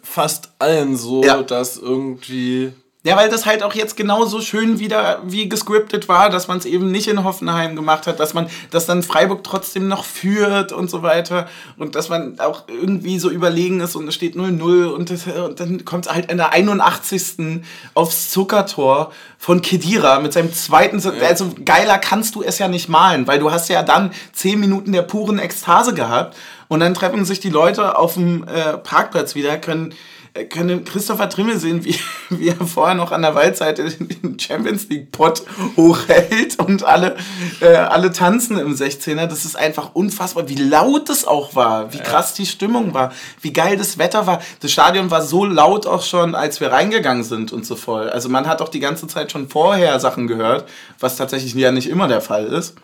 fast 0.02 0.50
allen 0.58 0.96
so, 0.96 1.22
Ja. 1.24 1.42
dass 1.42 1.76
irgendwie. 1.78 2.72
Ja, 3.04 3.16
weil 3.16 3.28
das 3.28 3.46
halt 3.46 3.64
auch 3.64 3.74
jetzt 3.74 3.96
genauso 3.96 4.40
schön 4.40 4.78
wieder 4.78 5.22
wie 5.26 5.48
gescriptet 5.48 6.08
war, 6.08 6.30
dass 6.30 6.46
man 6.46 6.58
es 6.58 6.64
eben 6.64 6.92
nicht 6.92 7.08
in 7.08 7.24
Hoffenheim 7.24 7.74
gemacht 7.74 8.06
hat, 8.06 8.20
dass 8.20 8.32
man, 8.32 8.46
dass 8.70 8.86
dann 8.86 9.02
Freiburg 9.02 9.42
trotzdem 9.42 9.88
noch 9.88 10.04
führt 10.04 10.70
und 10.70 10.88
so 10.88 11.02
weiter 11.02 11.48
und 11.76 11.96
dass 11.96 12.08
man 12.08 12.38
auch 12.38 12.68
irgendwie 12.68 13.18
so 13.18 13.28
überlegen 13.28 13.80
ist 13.80 13.96
und 13.96 14.06
es 14.06 14.14
steht 14.14 14.36
0-0 14.36 14.86
und, 14.86 15.10
das, 15.10 15.26
und 15.26 15.58
dann 15.58 15.84
kommt 15.84 16.06
es 16.06 16.12
halt 16.12 16.30
in 16.30 16.36
der 16.36 16.52
81. 16.52 17.62
aufs 17.94 18.30
Zuckertor 18.30 19.10
von 19.36 19.62
Kedira 19.62 20.20
mit 20.20 20.32
seinem 20.32 20.52
zweiten, 20.54 21.02
also 21.28 21.50
geiler 21.64 21.98
kannst 21.98 22.36
du 22.36 22.42
es 22.44 22.60
ja 22.60 22.68
nicht 22.68 22.88
malen, 22.88 23.26
weil 23.26 23.40
du 23.40 23.50
hast 23.50 23.68
ja 23.68 23.82
dann 23.82 24.12
10 24.32 24.60
Minuten 24.60 24.92
der 24.92 25.02
puren 25.02 25.40
Ekstase 25.40 25.92
gehabt 25.92 26.36
und 26.72 26.80
dann 26.80 26.94
treffen 26.94 27.26
sich 27.26 27.38
die 27.38 27.50
Leute 27.50 27.98
auf 27.98 28.14
dem 28.14 28.48
äh, 28.48 28.78
Parkplatz 28.78 29.34
wieder, 29.34 29.58
können 29.58 29.92
äh, 30.32 30.46
können 30.46 30.86
Christopher 30.86 31.28
Trimmel 31.28 31.58
sehen, 31.58 31.84
wie, 31.84 31.94
wie 32.30 32.48
er 32.48 32.66
vorher 32.66 32.94
noch 32.94 33.12
an 33.12 33.20
der 33.20 33.34
Waldseite 33.34 33.84
den 33.84 34.38
Champions 34.38 34.88
League 34.88 35.12
Pot 35.12 35.42
hochhält 35.76 36.58
und 36.60 36.82
alle, 36.82 37.16
äh, 37.60 37.74
alle 37.74 38.10
tanzen 38.10 38.58
im 38.58 38.74
16er. 38.74 39.26
Das 39.26 39.44
ist 39.44 39.54
einfach 39.54 39.94
unfassbar, 39.94 40.48
wie 40.48 40.54
laut 40.54 41.10
es 41.10 41.26
auch 41.26 41.54
war, 41.54 41.92
wie 41.92 41.98
krass 41.98 42.32
die 42.32 42.46
Stimmung 42.46 42.94
war, 42.94 43.12
wie 43.42 43.52
geil 43.52 43.76
das 43.76 43.98
Wetter 43.98 44.26
war. 44.26 44.40
Das 44.60 44.72
Stadion 44.72 45.10
war 45.10 45.20
so 45.20 45.44
laut 45.44 45.86
auch 45.86 46.02
schon, 46.02 46.34
als 46.34 46.62
wir 46.62 46.72
reingegangen 46.72 47.24
sind 47.24 47.52
und 47.52 47.66
so 47.66 47.76
voll. 47.76 48.08
Also 48.08 48.30
man 48.30 48.46
hat 48.46 48.62
auch 48.62 48.70
die 48.70 48.80
ganze 48.80 49.08
Zeit 49.08 49.30
schon 49.30 49.50
vorher 49.50 50.00
Sachen 50.00 50.26
gehört, 50.26 50.66
was 50.98 51.16
tatsächlich 51.16 51.52
ja 51.52 51.70
nicht 51.70 51.90
immer 51.90 52.08
der 52.08 52.22
Fall 52.22 52.46
ist. 52.46 52.76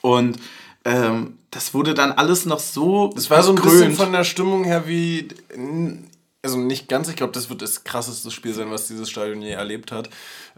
Und 0.00 0.38
ähm, 0.86 1.38
das 1.50 1.74
wurde 1.74 1.94
dann 1.94 2.12
alles 2.12 2.46
noch 2.46 2.60
so. 2.60 3.12
Es 3.16 3.28
war 3.28 3.42
so 3.42 3.54
ein 3.54 3.60
bisschen 3.60 3.92
von 3.92 4.12
der 4.12 4.24
Stimmung 4.24 4.64
her 4.64 4.84
wie. 4.86 5.28
Also 6.42 6.58
nicht 6.58 6.88
ganz, 6.88 7.08
ich 7.08 7.16
glaube, 7.16 7.32
das 7.32 7.50
wird 7.50 7.60
das 7.60 7.82
krasseste 7.82 8.30
Spiel 8.30 8.54
sein, 8.54 8.70
was 8.70 8.86
dieses 8.86 9.10
Stadion 9.10 9.42
je 9.42 9.50
erlebt 9.50 9.90
hat. 9.90 10.10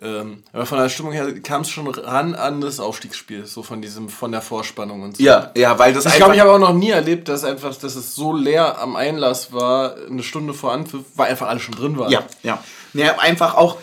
Ähm, 0.02 0.42
aber 0.52 0.66
von 0.66 0.76
der 0.76 0.90
Stimmung 0.90 1.12
her 1.12 1.32
kam 1.40 1.62
es 1.62 1.70
schon 1.70 1.88
ran 1.88 2.34
an 2.34 2.60
das 2.60 2.78
Aufstiegsspiel, 2.78 3.46
so 3.46 3.62
von 3.62 3.80
diesem, 3.80 4.10
von 4.10 4.30
der 4.30 4.42
Vorspannung 4.42 5.00
und 5.00 5.16
so. 5.16 5.22
Ja, 5.22 5.50
ja, 5.56 5.78
weil 5.78 5.94
das 5.94 6.04
Ich 6.04 6.16
glaube, 6.16 6.34
ich 6.34 6.40
habe 6.40 6.52
auch 6.52 6.58
noch 6.58 6.74
nie 6.74 6.90
erlebt, 6.90 7.28
dass 7.28 7.42
einfach, 7.42 7.74
dass 7.74 7.96
es 7.96 8.14
so 8.14 8.36
leer 8.36 8.78
am 8.78 8.96
Einlass 8.96 9.50
war, 9.50 9.94
eine 9.96 10.22
Stunde 10.22 10.52
vor 10.52 10.72
Anpfiff, 10.72 11.04
weil 11.14 11.30
einfach 11.30 11.48
alle 11.48 11.60
schon 11.60 11.74
drin 11.74 11.96
waren. 11.96 12.10
Ja, 12.12 12.26
ja. 12.42 12.62
Ja, 12.92 13.18
einfach 13.18 13.54
auch 13.54 13.78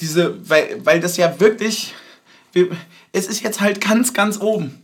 diese, 0.00 0.48
weil, 0.48 0.80
weil 0.84 0.98
das 0.98 1.16
ja 1.16 1.38
wirklich, 1.38 1.94
wir, 2.52 2.70
es 3.12 3.28
ist 3.28 3.42
jetzt 3.42 3.60
halt 3.60 3.80
ganz, 3.80 4.12
ganz 4.12 4.40
oben. 4.40 4.83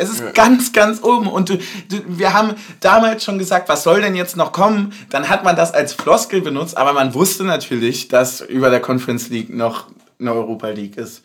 Es 0.00 0.10
ist 0.10 0.32
ganz, 0.34 0.72
ganz 0.72 1.02
oben. 1.02 1.26
Und 1.26 1.48
du, 1.48 1.56
du, 1.56 1.96
wir 2.06 2.32
haben 2.32 2.54
damals 2.78 3.24
schon 3.24 3.36
gesagt, 3.36 3.68
was 3.68 3.82
soll 3.82 4.00
denn 4.00 4.14
jetzt 4.14 4.36
noch 4.36 4.52
kommen? 4.52 4.92
Dann 5.10 5.28
hat 5.28 5.42
man 5.42 5.56
das 5.56 5.74
als 5.74 5.92
Floskel 5.92 6.40
benutzt, 6.40 6.76
aber 6.76 6.92
man 6.92 7.14
wusste 7.14 7.42
natürlich, 7.42 8.06
dass 8.06 8.40
über 8.40 8.70
der 8.70 8.78
Conference 8.78 9.28
League 9.28 9.52
noch 9.52 9.86
eine 10.20 10.32
Europa 10.32 10.68
League 10.68 10.96
ist. 10.96 11.22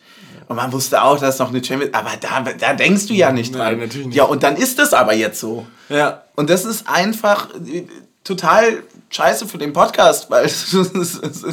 Und 0.48 0.56
man 0.56 0.72
wusste 0.72 1.02
auch, 1.02 1.18
dass 1.18 1.38
noch 1.38 1.50
eine 1.50 1.64
Champions 1.64 1.94
aber 1.94 2.10
da, 2.20 2.40
da 2.40 2.74
denkst 2.74 3.06
du 3.06 3.14
ja 3.14 3.32
nicht 3.32 3.54
dran. 3.54 3.78
Nein, 3.78 3.78
natürlich 3.78 4.06
nicht. 4.08 4.16
Ja, 4.16 4.24
und 4.24 4.42
dann 4.42 4.56
ist 4.56 4.78
es 4.78 4.92
aber 4.92 5.14
jetzt 5.14 5.40
so. 5.40 5.66
Ja. 5.88 6.24
Und 6.34 6.50
das 6.50 6.64
ist 6.64 6.88
einfach 6.88 7.48
äh, 7.54 7.84
total 8.24 8.82
scheiße 9.14 9.46
für 9.46 9.58
den 9.58 9.72
Podcast, 9.72 10.28
weil 10.30 10.44
es 10.46 10.70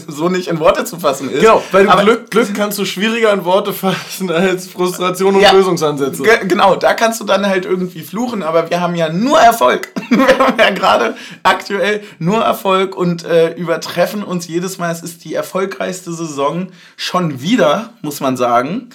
so 0.07 0.29
nicht 0.29 0.47
in 0.47 0.59
Worte 0.59 0.83
zu 0.83 0.99
fassen 0.99 1.29
ist. 1.29 1.41
Genau, 1.41 1.61
weil 1.71 1.87
aber, 1.89 2.03
Glück, 2.03 2.31
Glück 2.31 2.53
kannst 2.55 2.79
du 2.79 2.85
schwieriger 2.85 3.31
in 3.33 3.45
Worte 3.45 3.71
fassen 3.73 4.31
als 4.31 4.67
Frustration 4.67 5.35
und 5.35 5.41
Ja. 5.41 5.51
Lösungsansätze. 5.51 6.23
Ge- 6.23 6.47
Genau, 6.47 6.75
da 6.75 6.93
kannst 6.95 7.19
du 7.21 7.23
dann 7.23 7.45
halt 7.45 7.65
irgendwie 7.65 8.01
fluchen, 8.01 8.41
aber 8.41 8.69
wir 8.69 8.81
haben 8.81 8.95
ja 8.95 9.09
nur 9.09 9.39
Erfolg. 9.39 9.89
Wir 10.11 10.37
haben 10.39 10.59
ja 10.59 10.71
gerade 10.71 11.15
aktuell 11.43 12.03
nur 12.19 12.41
Erfolg 12.43 12.97
und 12.97 13.23
äh, 13.23 13.53
übertreffen 13.53 14.23
uns 14.23 14.45
jedes 14.47 14.77
Mal. 14.77 14.91
Es 14.91 15.01
ist 15.03 15.23
die 15.23 15.33
erfolgreichste 15.33 16.11
Saison 16.11 16.67
schon 16.97 17.41
wieder, 17.41 17.93
muss 18.01 18.19
man 18.19 18.35
sagen, 18.35 18.89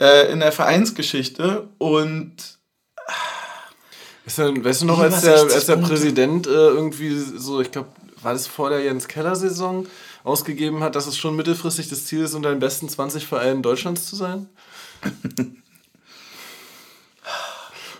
äh, 0.00 0.32
in 0.32 0.40
der 0.40 0.50
Vereinsgeschichte. 0.50 1.68
Und 1.76 2.32
Weißt 4.24 4.82
du, 4.82 4.86
noch, 4.86 5.00
als 5.00 5.20
der, 5.20 5.36
60 5.38 5.54
als 5.56 5.66
der. 5.66 5.76
Präsident 5.76 6.46
äh, 6.46 6.50
irgendwie 6.50 7.18
so, 7.18 7.60
ich 7.60 7.70
glaube, 7.70 7.88
war 8.22 8.32
das 8.32 8.46
vor 8.46 8.70
der 8.70 8.80
Jens 8.82 9.08
Keller-Saison, 9.08 9.86
ausgegeben 10.24 10.82
hat, 10.82 10.94
dass 10.96 11.06
es 11.06 11.16
schon 11.18 11.34
mittelfristig 11.36 11.88
das 11.88 12.06
Ziel 12.06 12.20
ist, 12.22 12.34
unter 12.34 12.50
den 12.50 12.60
besten 12.60 12.88
20 12.88 13.26
Vereinen 13.26 13.62
Deutschlands 13.62 14.06
zu 14.06 14.16
sein? 14.16 14.48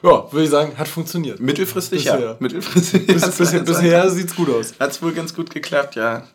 ja, 0.03 0.33
würde 0.33 0.45
ich 0.45 0.51
sagen, 0.51 0.77
hat 0.79 0.89
funktioniert. 0.89 1.41
mittelfristig, 1.41 2.05
Bisher. 2.05 2.21
ja. 2.21 2.37
Mittelfristig. 2.39 3.07
Bis, 3.07 3.23
hat's- 3.23 3.39
bisher 3.39 3.61
bisher 3.61 4.11
sieht's 4.11 4.35
gut 4.35 4.51
aus. 4.51 4.75
Hat 4.79 4.91
es 4.91 5.03
wohl 5.03 5.13
ganz 5.13 5.35
gut 5.35 5.51
geklappt, 5.51 5.95
ja. 5.97 6.27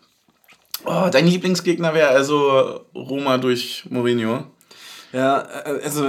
Oh, 0.86 1.10
dein 1.12 1.28
Lieblingsgegner 1.28 1.94
wäre 1.94 2.10
also 2.10 2.82
Roma 2.96 3.38
durch 3.38 3.84
Mourinho. 3.90 4.46
Ja, 5.12 5.42
äh, 5.66 5.82
also, 5.84 6.04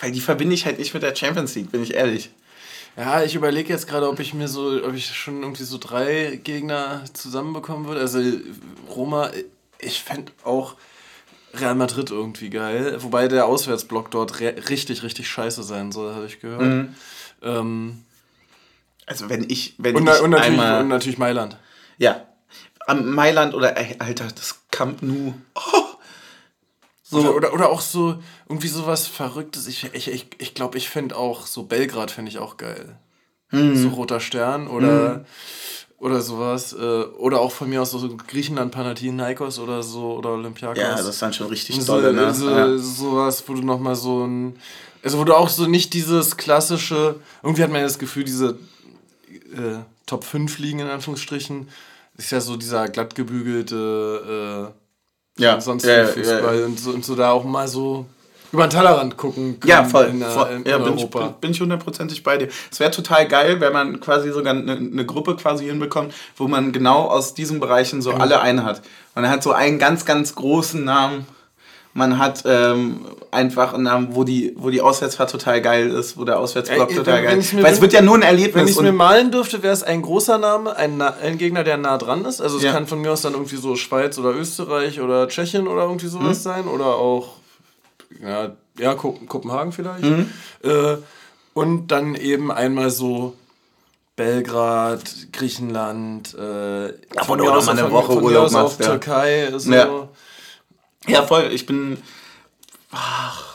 Weil 0.00 0.12
die 0.12 0.20
verbinde 0.20 0.54
ich 0.54 0.64
halt 0.66 0.78
nicht 0.78 0.94
mit 0.94 1.02
der 1.02 1.14
Champions 1.14 1.54
League, 1.54 1.70
bin 1.70 1.82
ich 1.82 1.94
ehrlich. 1.94 2.30
Ja, 2.96 3.22
ich 3.22 3.34
überlege 3.34 3.72
jetzt 3.72 3.88
gerade, 3.88 4.08
ob 4.08 4.20
ich 4.20 4.34
mir 4.34 4.48
so, 4.48 4.82
ob 4.84 4.94
ich 4.94 5.06
schon 5.06 5.42
irgendwie 5.42 5.64
so 5.64 5.78
drei 5.78 6.40
Gegner 6.42 7.04
zusammenbekommen 7.12 7.86
würde. 7.86 8.00
Also, 8.00 8.20
Roma, 8.88 9.30
ich 9.78 10.02
fände 10.02 10.32
auch 10.44 10.74
Real 11.54 11.74
Madrid 11.74 12.10
irgendwie 12.10 12.50
geil. 12.50 12.96
Wobei 13.00 13.28
der 13.28 13.46
Auswärtsblock 13.46 14.10
dort 14.10 14.40
richtig, 14.40 15.02
richtig 15.02 15.28
scheiße 15.28 15.62
sein 15.62 15.92
soll, 15.92 16.14
habe 16.14 16.26
ich 16.26 16.40
gehört. 16.40 16.62
Mhm. 16.62 16.94
Ähm, 17.42 18.04
Also 19.06 19.28
wenn 19.28 19.48
ich, 19.50 19.74
wenn 19.78 19.96
und, 19.96 20.08
ich 20.08 20.20
und, 20.20 20.30
natürlich, 20.30 20.52
einmal... 20.52 20.80
und 20.82 20.88
natürlich 20.88 21.18
Mailand. 21.18 21.56
Ja. 21.98 22.26
Am 22.86 23.12
Mailand 23.12 23.54
oder, 23.54 23.76
ey, 23.76 23.96
Alter, 23.98 24.28
das 24.28 24.60
Camp 24.70 25.02
Nou. 25.02 25.34
So. 27.10 27.18
Oder, 27.18 27.34
oder, 27.34 27.54
oder 27.54 27.70
auch 27.70 27.80
so, 27.80 28.18
irgendwie 28.48 28.68
sowas 28.68 29.08
Verrücktes. 29.08 29.66
Ich, 29.66 29.90
ich, 29.92 30.08
ich, 30.08 30.26
ich 30.38 30.54
glaube, 30.54 30.78
ich 30.78 30.88
fände 30.88 31.16
auch 31.16 31.46
so 31.46 31.64
Belgrad 31.64 32.12
fände 32.12 32.30
ich 32.30 32.38
auch 32.38 32.56
geil. 32.56 32.96
Mhm. 33.50 33.76
So 33.76 33.88
Roter 33.88 34.20
Stern 34.20 34.68
oder, 34.68 35.24
oder 35.98 36.20
sowas. 36.20 36.72
Äh, 36.72 36.76
oder 37.18 37.40
auch 37.40 37.50
von 37.50 37.68
mir 37.68 37.82
aus 37.82 37.90
so 37.90 38.16
Griechenland, 38.16 38.70
Panathinaikos 38.70 39.58
oder 39.58 39.82
so 39.82 40.12
oder 40.12 40.30
Olympiakos. 40.30 40.78
Ja, 40.78 40.94
das 40.94 41.06
ist 41.06 41.20
dann 41.20 41.32
schon 41.32 41.48
richtig 41.48 41.82
so, 41.82 41.94
dolle, 41.94 42.12
ne? 42.12 42.32
so, 42.32 42.48
ja. 42.48 42.78
sowas, 42.78 43.42
wo 43.48 43.54
du 43.54 43.62
nochmal 43.62 43.96
so 43.96 44.24
ein. 44.24 44.56
Also 45.02 45.18
wo 45.18 45.24
du 45.24 45.34
auch 45.34 45.48
so 45.48 45.66
nicht 45.66 45.94
dieses 45.94 46.36
klassische, 46.36 47.16
irgendwie 47.42 47.62
hat 47.62 47.70
man 47.70 47.80
ja 47.80 47.86
das 47.86 47.98
Gefühl, 47.98 48.22
diese 48.22 48.58
äh, 49.52 49.78
Top 50.06 50.24
5 50.24 50.58
liegen 50.58 50.78
in 50.78 50.86
Anführungsstrichen, 50.86 51.68
ist 52.18 52.30
ja 52.30 52.40
so 52.40 52.56
dieser 52.56 52.88
glatt 52.88 53.14
gebügelte 53.14 54.70
äh, 54.70 54.79
Ja, 55.40 55.60
sonst 55.60 55.84
ja, 55.84 56.04
Fußball 56.06 56.58
ja, 56.60 56.64
Und, 56.66 56.78
so, 56.78 56.90
und 56.90 57.04
so 57.04 57.14
da 57.14 57.30
auch 57.30 57.44
mal 57.44 57.66
so 57.68 58.06
über 58.52 58.66
den 58.66 58.70
Tellerrand 58.70 59.16
gucken 59.16 59.60
können 59.60 59.70
Ja, 59.70 59.84
voll. 59.84 60.06
in, 60.06 60.18
der- 60.20 60.30
voll. 60.30 60.48
in, 60.50 60.64
ja, 60.68 60.76
in 60.76 60.82
bin, 60.84 60.94
ich, 60.94 61.00
Europa. 61.00 61.18
bin, 61.26 61.34
bin 61.40 61.50
ich 61.52 61.60
hundertprozentig 61.60 62.22
bei 62.24 62.36
dir. 62.36 62.48
Es 62.70 62.80
wäre 62.80 62.90
total 62.90 63.28
geil, 63.28 63.60
wenn 63.60 63.72
man 63.72 64.00
quasi 64.00 64.32
sogar 64.32 64.54
eine, 64.54 64.72
eine 64.72 65.06
Gruppe 65.06 65.36
quasi 65.36 65.66
hinbekommt, 65.66 66.12
wo 66.36 66.48
man 66.48 66.72
genau 66.72 67.04
aus 67.06 67.34
diesen 67.34 67.60
Bereichen 67.60 68.02
so 68.02 68.12
alle 68.12 68.40
eine 68.40 68.64
hat. 68.64 68.82
Man 69.14 69.28
hat 69.28 69.42
so 69.42 69.52
einen 69.52 69.78
ganz, 69.78 70.04
ganz 70.04 70.34
großen 70.34 70.84
Namen. 70.84 71.26
Man 71.92 72.18
hat 72.18 72.44
ähm, 72.46 73.04
einfach 73.32 73.74
einen 73.74 73.82
Namen, 73.82 74.08
wo 74.14 74.22
die, 74.22 74.54
wo 74.56 74.70
die 74.70 74.80
Auswärtsfahrt 74.80 75.28
total 75.30 75.60
geil 75.60 75.90
ist, 75.90 76.16
wo 76.16 76.24
der 76.24 76.38
Auswärtsblock 76.38 76.90
Ey, 76.90 76.96
total 76.96 77.14
wenn- 77.16 77.22
geil 77.24 77.32
wenn 77.32 77.38
ist. 77.40 77.56
Weil 77.62 77.72
es 77.72 77.80
wird 77.80 77.92
ja 77.92 78.00
nur 78.00 78.14
ein 78.14 78.20
Wenn 78.20 78.28
Erlebnis. 78.28 78.70
ich 78.70 78.76
es 78.76 78.82
mir 78.82 78.92
malen 78.92 79.32
dürfte, 79.32 79.60
wäre 79.64 79.72
es 79.74 79.82
ein 79.82 80.00
großer 80.02 80.38
Name, 80.38 80.76
ein, 80.76 80.98
Na 80.98 81.14
ein 81.20 81.36
Gegner, 81.36 81.64
der 81.64 81.78
nah 81.78 81.98
dran 81.98 82.24
ist. 82.24 82.40
Also 82.40 82.58
es 82.58 82.62
Ja. 82.62 82.70
kann 82.72 82.86
von 82.86 83.00
mir 83.00 83.10
aus 83.10 83.22
dann 83.22 83.32
irgendwie 83.32 83.56
so 83.56 83.74
Schweiz 83.74 84.16
oder 84.18 84.30
Österreich 84.36 85.00
oder 85.00 85.26
Tschechien 85.26 85.66
oder 85.66 85.82
irgendwie 85.82 86.06
sowas 86.06 86.38
Mhm. 86.38 86.42
sein. 86.42 86.64
Oder 86.68 86.86
auch, 86.94 87.30
ja, 88.22 88.52
ja 88.78 88.94
Ko 88.94 89.18
Kopenhagen 89.26 89.72
vielleicht. 89.72 90.04
Mhm. 90.04 90.30
Äh, 90.62 90.96
und 91.54 91.88
dann 91.88 92.14
eben 92.14 92.52
einmal 92.52 92.90
so 92.90 93.34
Belgrad, 94.16 95.02
Griechenland, 95.32 96.34
äh, 96.38 96.86
Ja, 96.88 97.24
von 97.24 97.40
mir 97.40 97.50
auch 97.50 97.56
aus 97.56 97.68
eine 97.68 97.80
von- 97.82 97.90
Woche 97.92 98.12
von 98.12 98.22
Urlaub 98.22 98.44
aus 98.44 98.54
auch 98.54 98.62
machst, 98.64 98.80
ja. 98.80 98.86
Türkei, 98.86 99.52
so. 99.56 99.72
Ja. 99.72 100.08
Ja, 101.06 101.22
voll. 101.22 101.50
Ich 101.52 101.66
bin. 101.66 101.98
Ach. 102.90 103.46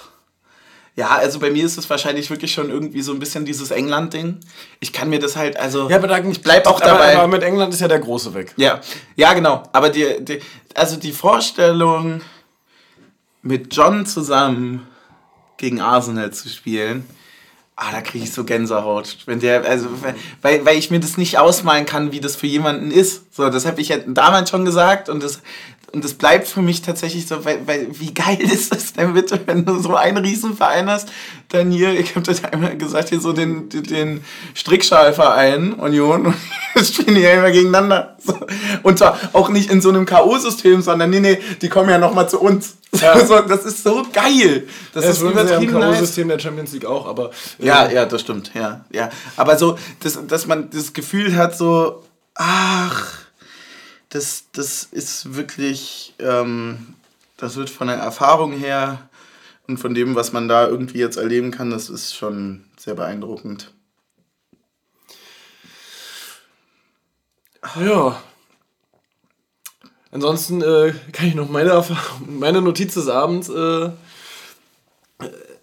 Ja, 0.97 1.09
also 1.09 1.39
bei 1.39 1.49
mir 1.49 1.65
ist 1.65 1.77
es 1.77 1.89
wahrscheinlich 1.89 2.29
wirklich 2.29 2.53
schon 2.53 2.69
irgendwie 2.69 3.01
so 3.01 3.11
ein 3.11 3.19
bisschen 3.19 3.43
dieses 3.43 3.69
England-Ding. 3.69 4.39
Ich 4.79 4.93
kann 4.93 5.09
mir 5.09 5.19
das 5.19 5.35
halt, 5.35 5.57
also. 5.57 5.89
Ja, 5.89 5.97
aber 5.97 6.07
da, 6.07 6.19
ich 6.19 6.41
bleib 6.41 6.65
auch 6.67 6.79
aber, 6.79 6.91
dabei. 6.91 7.17
Aber 7.17 7.27
mit 7.27 7.43
England 7.43 7.73
ist 7.73 7.81
ja 7.81 7.89
der 7.89 7.99
Große 7.99 8.33
weg. 8.33 8.53
Ja, 8.55 8.79
ja, 9.17 9.33
genau. 9.33 9.63
Aber 9.73 9.89
die, 9.89 10.23
die, 10.23 10.39
also 10.73 10.95
die 10.95 11.11
Vorstellung, 11.11 12.21
mit 13.45 13.73
John 13.75 14.05
zusammen 14.05 14.87
gegen 15.57 15.79
Arsenal 15.79 16.33
zu 16.33 16.49
spielen, 16.49 17.05
ah, 17.75 17.91
da 17.91 18.01
kriege 18.01 18.23
ich 18.23 18.33
so 18.33 18.43
Gänsehaut. 18.43 19.19
Wenn 19.27 19.39
der, 19.39 19.63
also, 19.63 19.87
weil, 20.41 20.65
weil 20.65 20.77
ich 20.77 20.89
mir 20.89 20.99
das 20.99 21.17
nicht 21.17 21.37
ausmalen 21.37 21.85
kann, 21.85 22.11
wie 22.11 22.19
das 22.19 22.35
für 22.35 22.47
jemanden 22.47 22.89
ist. 22.89 23.35
So, 23.35 23.49
das 23.49 23.65
habe 23.65 23.79
ich 23.81 23.89
ja 23.89 23.97
damals 23.97 24.49
schon 24.49 24.65
gesagt 24.65 25.09
und 25.09 25.21
das, 25.21 25.41
und 25.95 26.03
das 26.03 26.13
bleibt 26.13 26.47
für 26.47 26.61
mich 26.61 26.81
tatsächlich 26.81 27.25
so, 27.25 27.43
weil, 27.45 27.65
weil 27.65 27.87
wie 27.99 28.13
geil 28.13 28.37
ist 28.41 28.71
das 28.73 28.93
denn 28.93 29.13
bitte, 29.13 29.39
wenn 29.45 29.65
du 29.65 29.79
so 29.79 29.95
einen 29.95 30.17
Riesenverein 30.17 30.89
hast, 30.89 31.09
dann 31.49 31.71
hier, 31.71 31.97
ich 31.99 32.15
habe 32.15 32.25
das 32.25 32.43
einmal 32.43 32.77
gesagt, 32.77 33.09
hier 33.09 33.19
so 33.19 33.33
den, 33.33 33.69
den- 33.69 34.21
Strickschalverein 34.53 35.73
Union 35.73 36.25
und 36.27 36.35
jetzt 36.75 36.95
spielen 36.95 37.15
die 37.15 37.21
ja 37.21 37.31
immer 37.33 37.51
gegeneinander. 37.51 38.17
So. 38.23 38.37
Und 38.83 38.97
zwar 38.99 39.17
auch 39.33 39.49
nicht 39.49 39.71
in 39.71 39.81
so 39.81 39.89
einem 39.89 40.05
K.O.-System, 40.05 40.81
sondern 40.81 41.09
nee, 41.09 41.19
nee, 41.19 41.39
die 41.61 41.69
kommen 41.69 41.89
ja 41.89 41.97
nochmal 41.97 42.29
zu 42.29 42.39
uns. 42.39 42.77
Ja. 43.01 43.25
So, 43.25 43.41
das 43.41 43.65
ist 43.65 43.83
so 43.83 44.05
geil. 44.13 44.67
Das 44.93 45.03
Das 45.03 45.17
ist 45.17 45.21
ist 45.21 45.29
übertrieben 45.29 45.63
übertrieben 45.69 45.79
nice. 45.79 45.97
K.O.-System 45.99 46.27
der 46.29 46.39
Champions 46.39 46.71
League 46.71 46.85
auch, 46.85 47.05
aber 47.07 47.31
äh, 47.59 47.65
Ja, 47.65 47.91
ja, 47.91 48.05
das 48.05 48.21
stimmt, 48.21 48.51
ja, 48.53 48.85
ja. 48.89 49.09
Aber 49.35 49.57
so, 49.57 49.77
dass, 49.99 50.17
dass 50.27 50.47
man 50.47 50.69
das 50.69 50.93
Gefühl 50.93 51.35
hat, 51.35 51.57
so, 51.57 52.03
ach, 52.35 53.24
das, 54.15 54.45
das 54.53 54.83
ist 54.85 55.35
wirklich, 55.35 56.13
ähm, 56.19 56.95
das 57.37 57.57
wird 57.57 57.69
von 57.69 57.87
der 57.87 57.97
Erfahrung 57.97 58.53
her 58.53 59.09
und 59.67 59.77
von 59.77 59.93
dem, 59.93 60.15
was 60.15 60.31
man 60.31 60.47
da 60.47 60.67
irgendwie 60.67 60.99
jetzt 60.99 61.17
erleben 61.17 61.51
kann, 61.51 61.69
das 61.69 61.89
ist 61.89 62.15
schon 62.15 62.63
sehr 62.77 62.95
beeindruckend. 62.95 63.73
Ja. 67.77 68.21
Ansonsten 70.11 70.61
äh, 70.61 70.93
kann 71.11 71.27
ich 71.27 71.35
noch 71.35 71.49
meine, 71.49 71.71
Erfahrung- 71.71 72.39
meine 72.39 72.61
Notiz 72.61 72.93
des 72.93 73.09
Abends, 73.09 73.49
äh, 73.49 73.89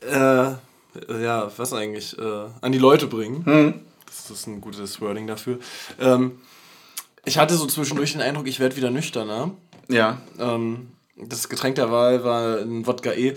äh, 0.03 0.50
äh, 0.50 1.22
ja, 1.22 1.50
was 1.57 1.72
eigentlich, 1.72 2.18
äh, 2.18 2.48
an 2.61 2.72
die 2.72 2.78
Leute 2.78 3.07
bringen. 3.07 3.82
Das 4.05 4.28
ist 4.30 4.46
ein 4.46 4.61
gutes 4.61 5.00
Wording 5.00 5.26
dafür. 5.26 5.59
Ähm, 5.98 6.38
ich 7.24 7.38
hatte 7.38 7.54
so 7.54 7.66
zwischendurch 7.66 8.12
den 8.12 8.20
Eindruck, 8.22 8.46
ich 8.46 8.60
werde 8.60 8.76
wieder 8.76 8.90
nüchterner. 8.90 9.50
Ja. 9.88 10.18
Ähm, 10.38 10.92
das 11.16 11.49
Getränk 11.49 11.76
der 11.76 11.90
Wahl 11.90 12.24
war 12.24 12.58
ein 12.58 12.86
Wodka 12.86 13.12
E. 13.12 13.34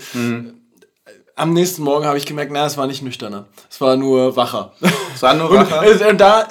Am 1.34 1.52
nächsten 1.52 1.82
Morgen 1.82 2.06
habe 2.06 2.16
ich 2.18 2.24
gemerkt, 2.26 2.50
na, 2.52 2.64
es 2.66 2.76
war 2.78 2.86
nicht 2.86 3.02
nüchterner. 3.02 3.46
Es 3.70 3.80
war 3.80 3.96
nur 3.96 4.36
wacher. 4.36 4.72
Es 5.14 5.22
war 5.22 5.34
nur 5.34 5.50
Und, 5.50 5.70
wacher. 5.70 5.82
äh, 6.08 6.16
da, 6.16 6.48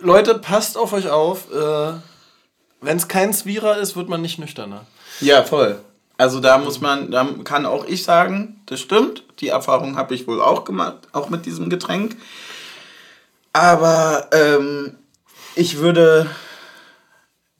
Leute, 0.00 0.34
passt 0.34 0.76
auf 0.76 0.92
euch 0.92 1.08
auf. 1.08 1.50
Äh, 1.52 1.92
Wenn 2.80 2.96
es 2.98 3.08
kein 3.08 3.32
Zwierer 3.32 3.78
ist, 3.78 3.96
wird 3.96 4.08
man 4.08 4.20
nicht 4.20 4.38
nüchterner. 4.38 4.84
Ja, 5.20 5.42
voll. 5.42 5.80
Also 6.18 6.40
da 6.40 6.58
muss 6.58 6.80
man, 6.80 7.10
da 7.10 7.26
kann 7.44 7.64
auch 7.64 7.86
ich 7.86 8.04
sagen, 8.04 8.60
das 8.66 8.80
stimmt. 8.80 9.24
Die 9.40 9.48
Erfahrung 9.48 9.96
habe 9.96 10.14
ich 10.14 10.26
wohl 10.26 10.42
auch 10.42 10.64
gemacht, 10.64 10.96
auch 11.12 11.30
mit 11.30 11.46
diesem 11.46 11.70
Getränk. 11.70 12.16
Aber 13.52 14.28
ähm, 14.32 14.96
ich 15.54 15.78
würde, 15.78 16.28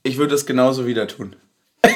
ich 0.02 0.16
würde 0.18 0.34
es 0.34 0.46
genauso 0.46 0.86
wieder 0.86 1.06
tun. 1.06 1.36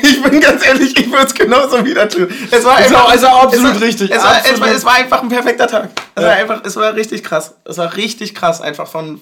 Ich 0.04 0.22
bin 0.30 0.40
ganz 0.40 0.64
ehrlich, 0.64 0.96
ich 0.96 1.10
würde 1.10 1.26
es 1.26 1.34
genauso 1.34 1.84
wieder 1.84 2.08
tun. 2.08 2.28
Es 2.50 2.64
war, 2.64 2.76
einfach, 2.76 3.12
ist 3.12 3.24
auch 3.24 3.42
absolut 3.44 3.70
es 3.72 3.74
war, 3.80 3.82
richtig, 3.82 4.10
Es 4.12 4.22
war, 4.22 4.30
es, 4.32 4.38
absolut. 4.38 4.60
war, 4.60 4.68
es 4.70 4.84
war 4.84 4.94
einfach 4.94 5.22
ein 5.22 5.28
perfekter 5.28 5.66
Tag. 5.66 5.90
Es, 6.14 6.22
Ja. 6.22 6.28
war 6.28 6.36
einfach, 6.36 6.60
es 6.64 6.76
war 6.76 6.94
richtig 6.94 7.24
krass. 7.24 7.54
Es 7.64 7.78
war 7.78 7.96
richtig 7.96 8.34
krass. 8.34 8.60
Einfach 8.60 8.86
von. 8.86 9.20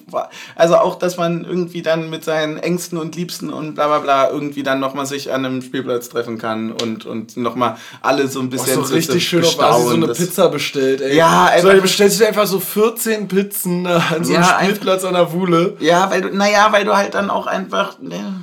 Also 0.55 0.75
auch, 0.77 0.99
dass 0.99 1.17
man 1.17 1.43
irgendwie 1.43 1.81
dann 1.81 2.11
mit 2.11 2.23
seinen 2.23 2.57
Ängsten 2.57 2.99
und 2.99 3.15
Liebsten 3.15 3.51
und 3.51 3.73
bla 3.73 3.87
bla 3.87 3.99
bla 3.99 4.29
irgendwie 4.29 4.61
dann 4.61 4.79
nochmal 4.79 5.07
sich 5.07 5.31
an 5.33 5.43
einem 5.45 5.61
Spielplatz 5.63 6.09
treffen 6.09 6.37
kann 6.37 6.71
und, 6.71 7.05
und 7.07 7.35
nochmal 7.37 7.77
alle 8.01 8.27
so 8.27 8.39
ein 8.39 8.45
Oh, 8.47 8.49
bisschen 8.49 8.85
so 8.85 8.93
richtig 8.93 9.27
schön 9.27 9.43
auf 9.43 9.59
Asi 9.59 9.83
so 9.87 9.93
eine 9.95 10.07
Pizza 10.09 10.49
bestellt, 10.49 11.01
ey. 11.01 11.15
Ja, 11.15 11.47
so, 11.47 11.53
einfach- 11.53 11.73
du 11.77 11.81
bestellst 11.81 12.19
dir 12.21 12.27
einfach 12.27 12.45
so 12.47 12.59
14 12.59 13.27
Pizzen 13.27 13.85
äh, 13.87 13.89
an 13.89 14.23
so 14.23 14.33
einem 14.35 14.43
Ja, 14.43 14.59
Spielplatz 14.61 15.03
an 15.03 15.15
der 15.15 15.31
Wuhle. 15.33 15.75
Ja, 15.79 16.11
weil 16.11 16.21
du, 16.21 16.29
naja, 16.29 16.67
weil 16.71 16.85
du 16.85 16.95
halt 16.95 17.15
dann 17.15 17.31
auch 17.31 17.47
einfach. 17.47 17.97
Ne, 17.99 18.41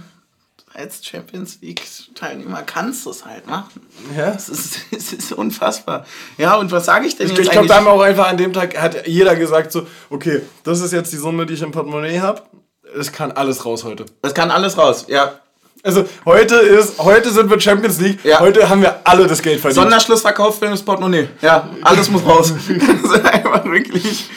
als 0.78 1.04
Champions 1.04 1.58
League-Teilnehmer 1.60 2.62
kannst 2.62 3.04
du 3.04 3.10
es 3.10 3.26
halt 3.26 3.46
machen. 3.48 3.80
Ja. 4.16 4.28
Es 4.30 4.48
ist, 4.48 4.78
es 4.96 5.12
ist 5.12 5.32
unfassbar. 5.32 6.06
Ja, 6.36 6.54
und 6.56 6.70
was 6.70 6.84
sage 6.84 7.06
ich 7.06 7.16
denn 7.16 7.26
Ich, 7.26 7.32
jetzt 7.32 7.46
ich 7.46 7.50
glaube, 7.50 7.66
da 7.66 7.76
haben 7.76 7.88
auch 7.88 8.00
einfach 8.00 8.28
an 8.28 8.36
dem 8.36 8.52
Tag, 8.52 8.80
hat 8.80 9.06
jeder 9.06 9.34
gesagt 9.34 9.72
so, 9.72 9.86
okay, 10.08 10.42
das 10.62 10.80
ist 10.80 10.92
jetzt 10.92 11.12
die 11.12 11.16
Summe, 11.16 11.46
die 11.46 11.54
ich 11.54 11.62
im 11.62 11.72
Portemonnaie 11.72 12.20
habe. 12.20 12.42
Es 12.96 13.12
kann 13.12 13.32
alles 13.32 13.64
raus 13.66 13.84
heute. 13.84 14.06
Es 14.22 14.32
kann 14.34 14.50
alles 14.50 14.78
raus, 14.78 15.06
ja. 15.08 15.40
Also 15.82 16.04
heute 16.24 16.56
ist, 16.56 16.98
heute 16.98 17.30
sind 17.30 17.50
wir 17.50 17.60
Champions 17.60 18.00
League, 18.00 18.24
Ja. 18.24 18.40
heute 18.40 18.68
haben 18.68 18.82
wir 18.82 19.00
alle 19.04 19.26
das 19.26 19.42
Geld 19.42 19.60
verdient. 19.60 19.80
Sonderschlussverkauf 19.82 20.58
für 20.58 20.66
das 20.66 20.82
Portemonnaie. 20.82 21.28
Ja, 21.42 21.68
alles 21.82 22.08
muss 22.10 22.24
raus. 22.24 22.52
das 22.68 23.12
ist 23.12 23.24
einfach 23.24 23.64
wirklich. 23.64 24.28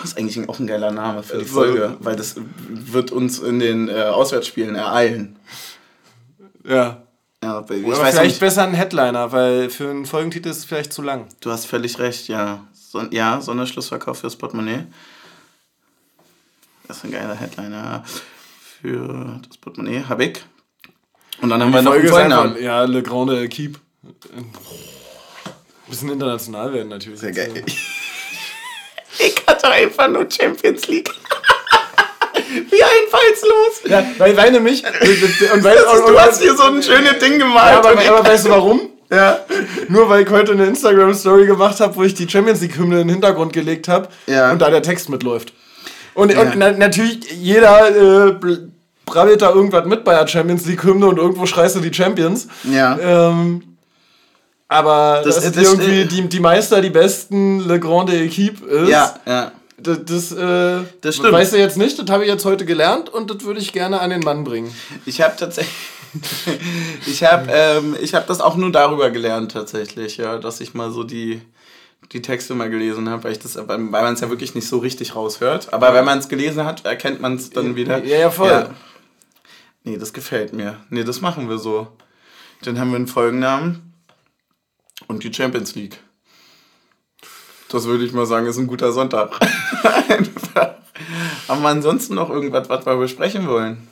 Das 0.00 0.10
ist 0.12 0.18
eigentlich 0.18 0.48
auch 0.48 0.58
ein 0.58 0.66
geiler 0.66 0.90
Name 0.90 1.22
für 1.22 1.38
die 1.38 1.44
So. 1.44 1.54
Folge, 1.60 1.96
weil 2.00 2.16
das 2.16 2.36
wird 2.68 3.10
uns 3.12 3.38
in 3.38 3.58
den 3.58 3.88
äh, 3.88 4.02
Auswärtsspielen 4.02 4.74
ereilen. 4.74 5.36
ja. 6.66 7.00
Ja, 7.42 7.60
Baby. 7.60 7.88
Weiß 7.88 7.98
vielleicht 7.98 8.22
nicht, 8.22 8.40
besser 8.40 8.62
ein 8.62 8.72
Headliner, 8.72 9.30
weil 9.30 9.68
für 9.68 9.90
einen 9.90 10.06
Folgentitel 10.06 10.48
ist 10.48 10.58
es 10.60 10.64
vielleicht 10.64 10.94
zu 10.94 11.02
lang. 11.02 11.26
du 11.42 11.50
hast 11.50 11.66
völlig 11.66 11.98
recht, 11.98 12.28
ja. 12.28 12.64
Son 12.72 13.08
ja, 13.12 13.38
Sonderschlussverkauf 13.38 14.20
fürs 14.20 14.36
Portemonnaie. 14.36 14.86
Das 16.88 16.96
ist 16.98 17.04
ein 17.04 17.10
geiler 17.12 17.34
Headliner. 17.34 18.02
Für 18.80 19.40
das 19.46 19.58
Portemonnaie 19.58 20.04
habe 20.08 20.24
ich. 20.24 20.42
Und 21.42 21.50
dann 21.50 21.62
haben 21.62 21.72
wir 21.74 21.82
noch 21.82 21.92
einen 21.92 22.08
Folgennamen. 22.08 22.62
ja, 22.62 22.84
Le 22.84 23.02
Grande 23.02 23.46
Keep. 23.50 23.78
Bisschen 25.88 26.08
international 26.10 26.72
werden 26.72 26.88
natürlich. 26.88 27.20
Sehr 27.20 27.32
geil. 27.32 27.62
Ich 29.18 29.34
hatte 29.46 29.68
einfach 29.70 30.08
nur 30.08 30.26
Champions 30.30 30.86
League. 30.88 31.10
Wie 32.70 32.82
einfallslos. 32.82 33.82
Ja, 33.88 34.04
weil, 34.18 34.36
weil 34.36 34.52
nämlich. 34.52 34.84
und 34.84 35.64
weil, 35.64 35.76
ist, 35.76 35.84
du 35.84 36.18
hast 36.20 36.42
hier 36.42 36.54
so 36.56 36.64
ein 36.64 36.82
schönes 36.82 37.18
Ding 37.18 37.38
gemalt. 37.38 37.72
Ja, 37.72 37.78
aber, 37.78 37.90
aber 38.18 38.28
weißt 38.28 38.46
du 38.46 38.50
warum? 38.50 38.80
ja. 39.10 39.38
Nur 39.88 40.08
weil 40.08 40.24
ich 40.24 40.30
heute 40.30 40.52
eine 40.52 40.66
Instagram-Story 40.66 41.46
gemacht 41.46 41.78
habe, 41.80 41.94
wo 41.96 42.02
ich 42.02 42.14
die 42.14 42.28
Champions 42.28 42.60
League-Hymne 42.60 43.00
in 43.02 43.08
den 43.08 43.10
Hintergrund 43.14 43.52
gelegt 43.52 43.86
habe 43.88 44.08
Ja. 44.26 44.50
und 44.52 44.60
da 44.60 44.70
der 44.70 44.82
Text 44.82 45.08
mitläuft. 45.08 45.52
Und, 46.14 46.32
Ja. 46.32 46.40
und 46.40 46.56
na, 46.56 46.72
natürlich, 46.72 47.30
jeder 47.32 48.28
äh, 48.28 48.34
brabbelt 49.06 49.42
da 49.42 49.50
irgendwas 49.50 49.84
mit 49.86 50.04
bei 50.04 50.14
der 50.14 50.26
Champions 50.26 50.66
League-Hymne 50.66 51.06
und 51.06 51.18
irgendwo 51.18 51.46
schreist 51.46 51.76
du 51.76 51.80
die 51.80 51.92
Champions. 51.94 52.48
Ja. 52.64 52.98
Ähm, 52.98 53.73
aber 54.74 55.22
Das- 55.24 55.36
das, 55.36 55.44
dass 55.44 55.52
das- 55.54 55.62
die 55.62 55.84
irgendwie 55.84 56.04
die, 56.22 56.28
die 56.28 56.40
Meister, 56.40 56.80
die 56.80 56.90
besten 56.90 57.60
Le 57.66 57.78
Grande 57.80 58.16
Equipe 58.18 58.64
ist, 58.64 58.88
Ja, 58.90 59.14
ja. 59.26 59.52
das, 59.78 59.98
das, 60.04 60.32
äh, 60.32 60.82
Das 61.00 61.16
stimmt. 61.16 61.32
weißt 61.32 61.52
du 61.52 61.58
jetzt 61.58 61.76
nicht, 61.76 61.98
das 61.98 62.08
habe 62.10 62.24
ich 62.24 62.30
jetzt 62.30 62.44
heute 62.44 62.64
gelernt 62.64 63.08
und 63.08 63.30
das 63.30 63.44
würde 63.44 63.60
ich 63.60 63.72
gerne 63.72 64.00
an 64.00 64.10
den 64.10 64.20
Mann 64.20 64.44
bringen. 64.44 64.74
Ich 65.06 65.20
habe 65.20 65.34
tatsächlich. 65.36 65.74
ich 67.06 67.24
habe 67.24 67.50
ähm, 67.52 67.96
ich 68.00 68.14
hab 68.14 68.26
das 68.28 68.40
auch 68.40 68.56
nur 68.56 68.70
darüber 68.70 69.10
gelernt, 69.10 69.52
tatsächlich, 69.52 70.16
ja, 70.16 70.38
dass 70.38 70.60
ich 70.60 70.72
mal 70.74 70.90
so 70.92 71.02
die, 71.02 71.42
die 72.12 72.22
Texte 72.22 72.54
mal 72.54 72.70
gelesen 72.70 73.08
habe, 73.08 73.24
weil, 73.24 73.32
ich 73.32 73.40
das- 73.40 73.56
weil 73.66 73.78
man 73.78 74.14
es 74.14 74.20
ja 74.20 74.30
wirklich 74.30 74.54
nicht 74.54 74.68
so 74.68 74.78
richtig 74.78 75.16
raushört. 75.16 75.72
Aber 75.72 75.92
wenn 75.94 76.04
man 76.04 76.18
es 76.18 76.28
gelesen 76.28 76.64
hat, 76.64 76.84
erkennt 76.84 77.20
man 77.20 77.34
es 77.36 77.50
dann 77.50 77.74
wieder. 77.76 78.04
Ja, 78.04 78.16
ja, 78.18 78.30
voll. 78.30 78.68
Nee, 79.82 79.96
das 79.98 80.12
gefällt 80.12 80.52
mir. 80.52 80.76
Nee, 80.88 81.04
das 81.04 81.20
machen 81.20 81.48
wir 81.48 81.58
so. 81.58 81.88
Dann 82.62 82.78
haben 82.78 82.90
wir 82.90 82.96
einen 82.96 83.06
Folgennamen 83.08 83.92
und 85.08 85.24
die 85.24 85.32
Champions 85.32 85.74
League. 85.74 85.98
Das 87.68 87.84
würde 87.84 88.04
ich 88.04 88.12
mal 88.12 88.26
sagen, 88.26 88.46
ist 88.46 88.58
ein 88.58 88.66
guter 88.66 88.92
Sonntag. 88.92 89.38
Haben 91.48 91.62
wir 91.62 91.68
ansonsten 91.68 92.14
noch 92.14 92.30
irgendwas, 92.30 92.68
was 92.68 92.86
wir 92.86 92.96
besprechen 92.96 93.48
wollen? 93.48 93.88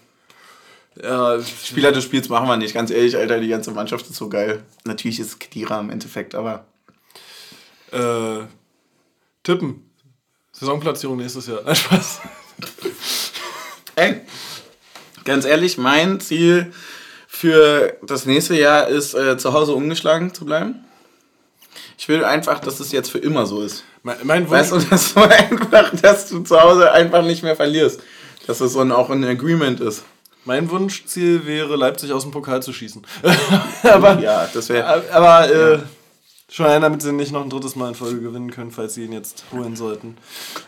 Ja, 1.03 1.41
Spieler 1.43 1.91
des 1.91 2.05
Spiels 2.05 2.29
machen 2.29 2.47
wir 2.47 2.57
nicht, 2.57 2.75
ganz 2.75 2.91
ehrlich, 2.91 3.17
Alter, 3.17 3.41
die 3.41 3.49
ganze 3.49 3.71
Mannschaft 3.71 4.09
ist 4.09 4.17
so 4.17 4.29
geil. 4.29 4.63
Natürlich 4.85 5.21
ist 5.21 5.27
es 5.29 5.39
Kedira 5.39 5.81
im 5.81 5.91
Endeffekt, 5.91 6.35
aber. 6.35 6.65
Äh, 7.91 8.47
tippen. 9.43 9.91
Saisonplatzierung 10.53 11.17
nächstes 11.17 11.47
Jahr. 11.47 11.63
Nein, 11.67 11.75
Spaß. 11.75 12.21
Ey, 13.97 14.21
ganz 15.25 15.45
ehrlich, 15.45 15.79
mein 15.79 16.21
Ziel 16.21 16.73
für 17.27 17.97
das 18.03 18.27
nächste 18.27 18.55
Jahr 18.55 18.89
ist, 18.89 19.15
äh, 19.15 19.37
zu 19.39 19.53
Hause 19.53 19.73
ungeschlagen 19.73 20.35
zu 20.35 20.45
bleiben. 20.45 20.85
Ich 22.03 22.09
will 22.09 22.25
einfach, 22.25 22.59
dass 22.59 22.81
es 22.81 22.91
jetzt 22.91 23.13
für 23.13 23.19
immer 23.19 23.47
so 23.47 23.63
ist. 23.63 23.85
Mein, 24.03 24.17
mein 24.25 24.43
Wunsch, 24.43 24.51
Weißt 24.51 24.73
du, 24.73 24.79
dass 24.81 25.15
du 25.15 25.21
einfach, 25.21 25.93
dass 26.03 26.29
du 26.29 26.41
zu 26.41 26.61
Hause 26.61 26.91
einfach 26.91 27.23
nicht 27.23 27.45
mehr 27.45 27.55
verlierst. 27.55 28.01
Dass 28.45 28.61
es 28.61 28.73
so 28.73 28.81
ein, 28.81 28.91
auch 28.91 29.09
ein 29.09 29.23
Agreement 29.23 29.79
ist. 29.79 30.03
mein 30.45 30.69
Wunschziel 30.69 31.47
wäre, 31.47 31.77
Leipzig 31.77 32.11
aus 32.11 32.25
dem 32.25 32.33
Pokal 32.33 32.61
zu 32.61 32.73
schießen. 32.73 33.07
aber 33.85 34.19
Ja, 34.19 34.49
das 34.53 34.69
wäre. 34.69 35.13
aber 35.13 35.49
äh, 35.49 35.79
schon 36.51 36.67
allein, 36.67 36.83
damit 36.83 37.03
sie 37.03 37.13
nicht 37.13 37.31
noch 37.31 37.45
ein 37.45 37.51
drittes 37.51 37.77
Mal 37.77 37.91
in 37.91 37.95
Folge 37.95 38.21
gewinnen 38.21 38.51
können, 38.51 38.73
falls 38.73 38.95
sie 38.95 39.05
ihn 39.05 39.13
jetzt 39.13 39.45
holen 39.53 39.77
sollten. 39.77 40.17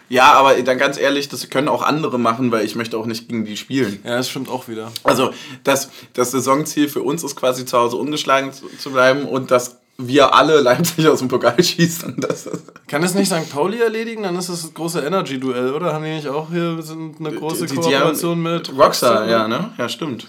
Ja, 0.08 0.34
aber 0.34 0.54
dann 0.62 0.78
ganz 0.78 0.96
ehrlich, 1.00 1.28
das 1.30 1.50
können 1.50 1.66
auch 1.66 1.82
andere 1.82 2.16
machen, 2.16 2.52
weil 2.52 2.64
ich 2.64 2.76
möchte 2.76 2.96
auch 2.96 3.06
nicht 3.06 3.28
gegen 3.28 3.44
die 3.44 3.56
spielen. 3.56 3.98
Ja, 4.04 4.18
das 4.18 4.30
stimmt 4.30 4.48
auch 4.48 4.68
wieder. 4.68 4.92
Also 5.02 5.32
das, 5.64 5.90
das 6.12 6.30
Saisonziel 6.30 6.88
für 6.88 7.02
uns 7.02 7.24
ist 7.24 7.34
quasi 7.34 7.64
zu 7.64 7.76
Hause 7.76 7.96
ungeschlagen 7.96 8.52
zu, 8.52 8.68
zu 8.78 8.92
bleiben 8.92 9.24
und 9.24 9.50
dass 9.50 9.80
wir 9.96 10.34
alle 10.34 10.60
Leipzig 10.60 11.06
aus 11.08 11.20
dem 11.20 11.28
Pokal 11.28 11.62
schießen. 11.62 12.16
Das 12.18 12.48
Kann 12.88 13.02
es 13.04 13.14
nicht 13.14 13.28
St. 13.30 13.48
Pauli 13.50 13.80
erledigen? 13.80 14.24
Dann 14.24 14.36
ist 14.36 14.48
das 14.48 14.62
das 14.62 14.74
große 14.74 15.00
Energy-Duell, 15.00 15.72
oder? 15.72 15.92
Haben 15.92 16.04
die 16.04 16.10
nicht 16.14 16.28
auch 16.28 16.48
hier 16.50 16.82
sind 16.82 17.16
eine 17.20 17.32
große 17.32 17.66
die- 17.66 17.74
die 17.74 17.80
Kooperation 17.80 18.30
haben- 18.32 18.42
mit 18.54 18.72
Rockstar, 18.76 19.28
ja, 19.28 19.46
ne? 19.48 19.70
Ja, 19.78 19.88
stimmt. 19.88 20.26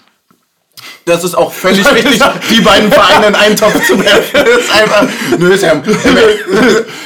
Das 1.06 1.24
ist 1.24 1.36
auch 1.36 1.52
völlig 1.54 1.90
richtig, 1.92 2.22
die 2.52 2.62
beiden 2.62 2.92
Vereine 2.92 3.28
in 3.28 3.36
einen 3.36 3.56
Topf 3.56 3.86
zu 3.88 3.98
werfen. 4.04 4.32
Das 4.34 4.48
ist 4.60 4.72
einfach. 4.72 5.08
Nö, 5.40 5.54
ist 5.54 5.64
ja. 5.64 5.72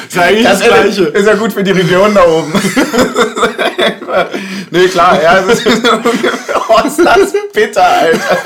Ist 0.10 0.18
eigentlich 0.18 0.44
das 0.44 0.60
Gleiche. 0.62 1.04
ist 1.04 1.28
ja 1.28 1.36
gut 1.36 1.54
für 1.54 1.64
die 1.64 1.70
Region 1.70 2.16
da 2.16 2.26
oben. 2.26 2.52
Nee, 4.72 4.88
klar, 4.88 5.22
ja. 5.22 5.42
Das 5.42 5.60
ist, 5.66 5.82
oh, 6.70 6.88
ist 6.88 7.00
das 7.00 7.34
bitter, 7.54 7.84
Alter. 7.86 8.38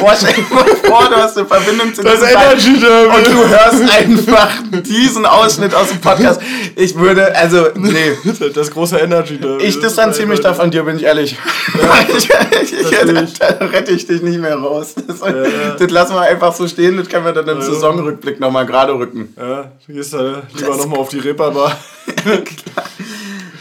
Boah, 0.00 0.14
stell 0.16 0.34
dir 0.34 0.54
mal 0.54 0.64
vor, 0.84 1.08
du 1.08 1.16
hast 1.16 1.38
eine 1.38 1.46
Verbindung 1.46 1.94
zu 1.94 2.02
Das 2.02 2.14
diesem 2.20 2.28
Energy 2.28 2.80
Derby. 2.80 3.16
und 3.16 3.26
du 3.26 3.48
hörst 3.48 3.82
einfach 3.98 4.48
diesen 4.82 5.26
Ausschnitt 5.26 5.74
aus 5.74 5.88
dem 5.88 6.00
Podcast. 6.00 6.40
Ich 6.76 6.94
würde, 6.96 7.34
also, 7.36 7.68
nee. 7.74 8.16
Das 8.54 8.70
große 8.70 8.98
Energy 8.98 9.38
Derby. 9.38 9.64
Ich 9.64 9.80
distanziere 9.80 10.24
ist 10.24 10.28
mich 10.30 10.40
da 10.40 10.50
einfach- 10.50 10.62
von 10.62 10.70
dir, 10.70 10.82
bin 10.82 10.96
ich 10.96 11.04
ehrlich. 11.04 11.36
ich, 12.16 12.28
ich, 12.72 12.90
Natürlich. 12.90 13.34
da 13.38 13.46
rette 13.66 13.92
ich 13.92 14.06
dich 14.06 14.22
nicht 14.22 14.38
mehr 14.40 14.56
raus. 14.56 14.94
Das, 15.06 15.20
ja. 15.20 15.74
das 15.78 15.90
lassen 15.90 16.14
wir 16.14 16.22
einfach 16.22 16.54
so 16.54 16.66
stehen, 16.68 16.96
das 16.96 17.08
können 17.08 17.24
wir 17.24 17.32
dann 17.32 17.48
im 17.48 17.58
Ja. 17.58 17.64
Saisonrückblick 17.64 18.40
nochmal 18.40 18.66
gerade 18.66 18.92
rücken. 18.94 19.32
Ja, 19.36 19.70
du 19.86 19.92
gehst 19.92 20.12
da 20.14 20.42
lieber 20.54 20.76
nochmal 20.76 20.98
auf 20.98 21.08
die 21.08 21.18
Reeperbahn. 21.18 21.72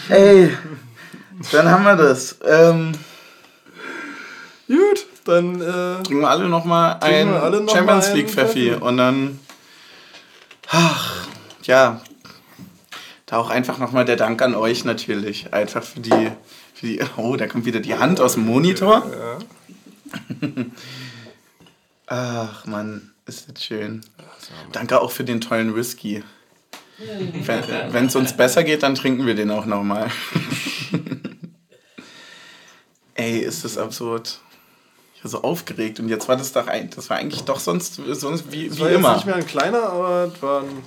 Ey, 0.10 0.49
dann 1.52 1.70
haben 1.70 1.84
wir 1.84 1.95
das. 1.95 2.38
Ähm, 2.45 2.94
Gut, 4.68 5.06
dann 5.26 5.61
äh, 5.61 6.03
trinken 6.03 6.22
wir 6.22 6.30
alle 6.30 6.48
nochmal 6.48 6.98
ein 7.02 7.28
alle 7.30 7.61
noch 7.61 7.68
mal 7.68 7.74
Champions 7.74 8.07
einen 8.07 8.15
League 8.15 8.30
Pfeffi 8.30 8.72
und 8.72 8.98
dann, 8.98 9.40
ach, 10.70 11.28
ja, 11.64 12.02
da 13.26 13.38
auch 13.38 13.49
einfach 13.49 13.78
nochmal 13.78 14.06
der 14.06 14.15
Dank 14.15 14.41
an 14.41 14.56
euch 14.56 14.86
natürlich. 14.86 15.53
Einfach 15.53 15.84
für 15.84 15.99
die, 15.99 16.32
für 16.74 16.88
die, 16.88 17.02
oh, 17.18 17.36
da 17.36 17.48
kommt 17.48 17.65
wieder 17.65 17.82
die 17.82 17.95
Hand 17.95 18.22
aus 18.22 18.34
dem 18.34 18.45
Monitor. 18.45 19.03
Ach 22.07 22.65
Mann, 22.65 23.11
ist 23.26 23.49
das 23.49 23.64
schön. 23.64 24.02
Danke 24.72 25.02
auch 25.02 25.11
für 25.11 25.24
den 25.24 25.41
tollen 25.41 25.76
Whisky. 25.76 26.24
Wenn 27.90 28.06
es 28.06 28.15
uns 28.15 28.38
besser 28.38 28.64
geht, 28.64 28.84
dann 28.84 28.95
trinken 28.95 29.26
wir 29.26 29.36
den 29.36 29.52
auch 29.52 29.65
nochmal. 29.65 30.11
Ey, 33.15 33.40
ist 33.40 33.64
das 33.64 33.77
absurd. 33.77 34.40
Ich 35.15 35.23
war 35.23 35.31
so 35.31 35.44
aufgeregt 35.44 35.99
und 35.99 36.10
jetzt 36.10 36.27
war 36.27 36.35
das 36.35 36.52
doch 36.52 36.68
ein, 36.68 36.90
das 36.90 37.10
war 37.10 37.18
eigentlich 37.18 37.44
doch 37.44 37.60
sonst, 37.60 37.95
sonst 37.95 38.52
wie, 38.52 38.68
das 38.68 38.77
wie 38.77 38.81
war 38.81 38.90
immer. 38.90 39.10
Jetzt 39.10 39.18
nicht 39.18 39.26
mehr 39.27 39.35
ein 39.35 39.48
kleiner, 39.48 39.84
aber 39.90 40.31
es 40.34 40.41
war 40.41 40.61
ein 40.61 40.84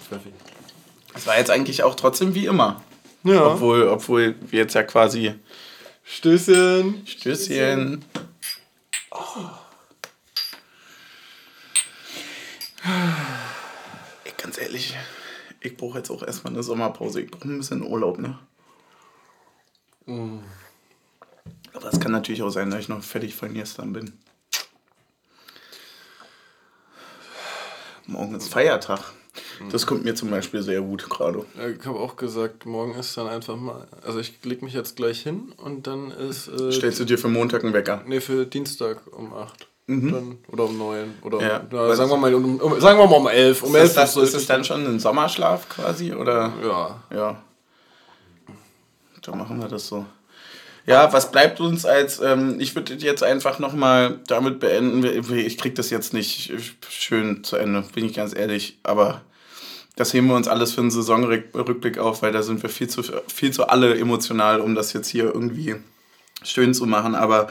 Es 1.15 1.27
war 1.27 1.39
jetzt 1.39 1.51
eigentlich 1.51 1.83
auch 1.83 1.95
trotzdem 1.95 2.35
wie 2.35 2.47
immer. 2.47 2.83
Ja. 3.23 3.47
Obwohl, 3.47 3.89
obwohl 3.89 4.35
wir 4.51 4.61
jetzt 4.61 4.75
ja 4.75 4.83
quasi. 4.83 5.35
Stößchen. 6.05 7.07
Stößchen. 7.07 8.05
Stößchen. 8.05 8.05
Oh. 9.11 9.51
Ganz 14.37 14.59
ehrlich, 14.59 14.97
ich 15.61 15.77
brauche 15.77 15.99
jetzt 15.99 16.11
auch 16.11 16.23
erstmal 16.23 16.53
eine 16.53 16.63
Sommerpause. 16.63 17.21
Ich 17.21 17.31
brauche 17.31 17.49
ein 17.49 17.59
bisschen 17.59 17.83
Urlaub, 17.83 18.19
ne? 18.19 18.39
Mm. 20.07 20.39
Aber 21.77 21.93
es 21.93 22.01
kann 22.01 22.13
natürlich 22.13 22.43
auch 22.43 22.51
sein, 22.51 22.71
dass 22.71 22.81
ich 22.81 22.89
noch 22.89 23.03
fertig 23.03 23.35
von 23.35 23.53
gestern 23.53 23.93
bin. 23.93 24.13
Morgen 28.07 28.35
ist 28.35 28.49
Feiertag. 28.49 29.01
Das 29.71 29.87
kommt 29.87 30.05
mir 30.05 30.15
zum 30.15 30.31
Beispiel 30.31 30.63
sehr 30.63 30.81
gut 30.81 31.09
gerade. 31.11 31.45
Ich 31.79 31.87
habe 31.87 31.99
auch 31.99 32.17
gesagt, 32.17 32.65
morgen 32.65 32.95
ist 32.95 33.17
dann 33.17 33.27
einfach 33.27 33.57
mal. 33.57 33.87
Also 34.03 34.19
ich 34.21 34.43
leg 34.45 34.63
mich 34.63 34.73
jetzt 34.73 34.97
gleich 34.97 35.21
hin 35.21 35.53
und 35.57 35.87
dann 35.87 36.11
ist. 36.11 36.49
Äh, 36.49 36.73
Stellst 36.73 37.01
du 37.01 37.05
dir 37.05 37.19
für 37.19 37.29
Montag 37.29 37.63
einen 37.65 37.75
Wecker? 37.75 38.03
Nee, 38.07 38.21
für 38.21 38.47
Dienstag 38.47 39.01
um 39.13 39.35
8. 39.35 39.69
Dann, 39.89 40.39
oder 40.49 40.65
um 40.65 40.79
9. 40.79 41.15
Oder 41.23 41.41
Ja. 41.41 41.65
ja, 41.71 41.95
sagen, 41.95 42.11
wir 42.11 42.17
mal 42.17 42.35
um, 42.35 42.59
um, 42.59 42.81
sagen 42.81 42.99
wir 42.99 43.07
mal 43.07 43.17
um 43.17 43.29
11. 43.29 43.63
Um 43.63 43.75
11 43.75 43.85
Ist 43.85 43.97
das, 43.97 44.15
sollte 44.15 44.29
ist 44.31 44.35
es 44.35 44.47
dann 44.47 44.65
schon 44.65 44.85
ein 44.85 44.99
Sommerschlaf 44.99 45.69
quasi? 45.69 46.13
Oder? 46.13 46.53
Ja. 46.63 47.03
Ja. 47.15 47.43
Dann 49.23 49.39
machen 49.39 49.61
wir 49.61 49.69
das 49.69 49.87
so. 49.87 50.05
Ja, 50.87 51.13
was 51.13 51.33
bleibt 51.33 51.61
uns 51.61 51.85
als, 51.85 52.21
ähm, 52.21 52.61
ich 52.61 52.77
würde 52.77 52.95
jetzt 52.95 53.25
einfach 53.25 53.59
nochmal 53.59 54.21
damit 54.29 54.61
beenden, 54.61 55.05
ich 55.35 55.59
krieg 55.59 55.75
das 55.75 55.91
jetzt 55.91 56.15
nicht 56.15 56.53
schön 56.89 57.43
zu 57.43 57.57
Ende, 57.57 57.83
bin 57.93 58.05
ich 58.05 58.15
ganz 58.15 58.37
ehrlich, 58.37 58.79
aber 58.85 59.23
das 59.97 60.15
heben 60.15 60.29
wir 60.29 60.37
uns 60.37 60.47
alles 60.47 60.75
für 60.75 60.83
einen 60.83 60.93
Saisonrückblick 60.93 61.99
auf, 61.99 62.23
weil 62.23 62.31
da 62.31 62.43
sind 62.43 62.63
wir 62.63 62.71
viel 62.71 62.89
zu, 62.89 63.03
viel 63.27 63.51
zu 63.51 63.69
alle 63.69 63.99
emotional, 63.99 64.61
um 64.61 64.77
das 64.77 64.93
jetzt 64.93 65.09
hier 65.09 65.25
irgendwie 65.25 65.75
schön 66.45 66.73
zu 66.73 66.87
machen, 66.87 67.17
aber 67.17 67.49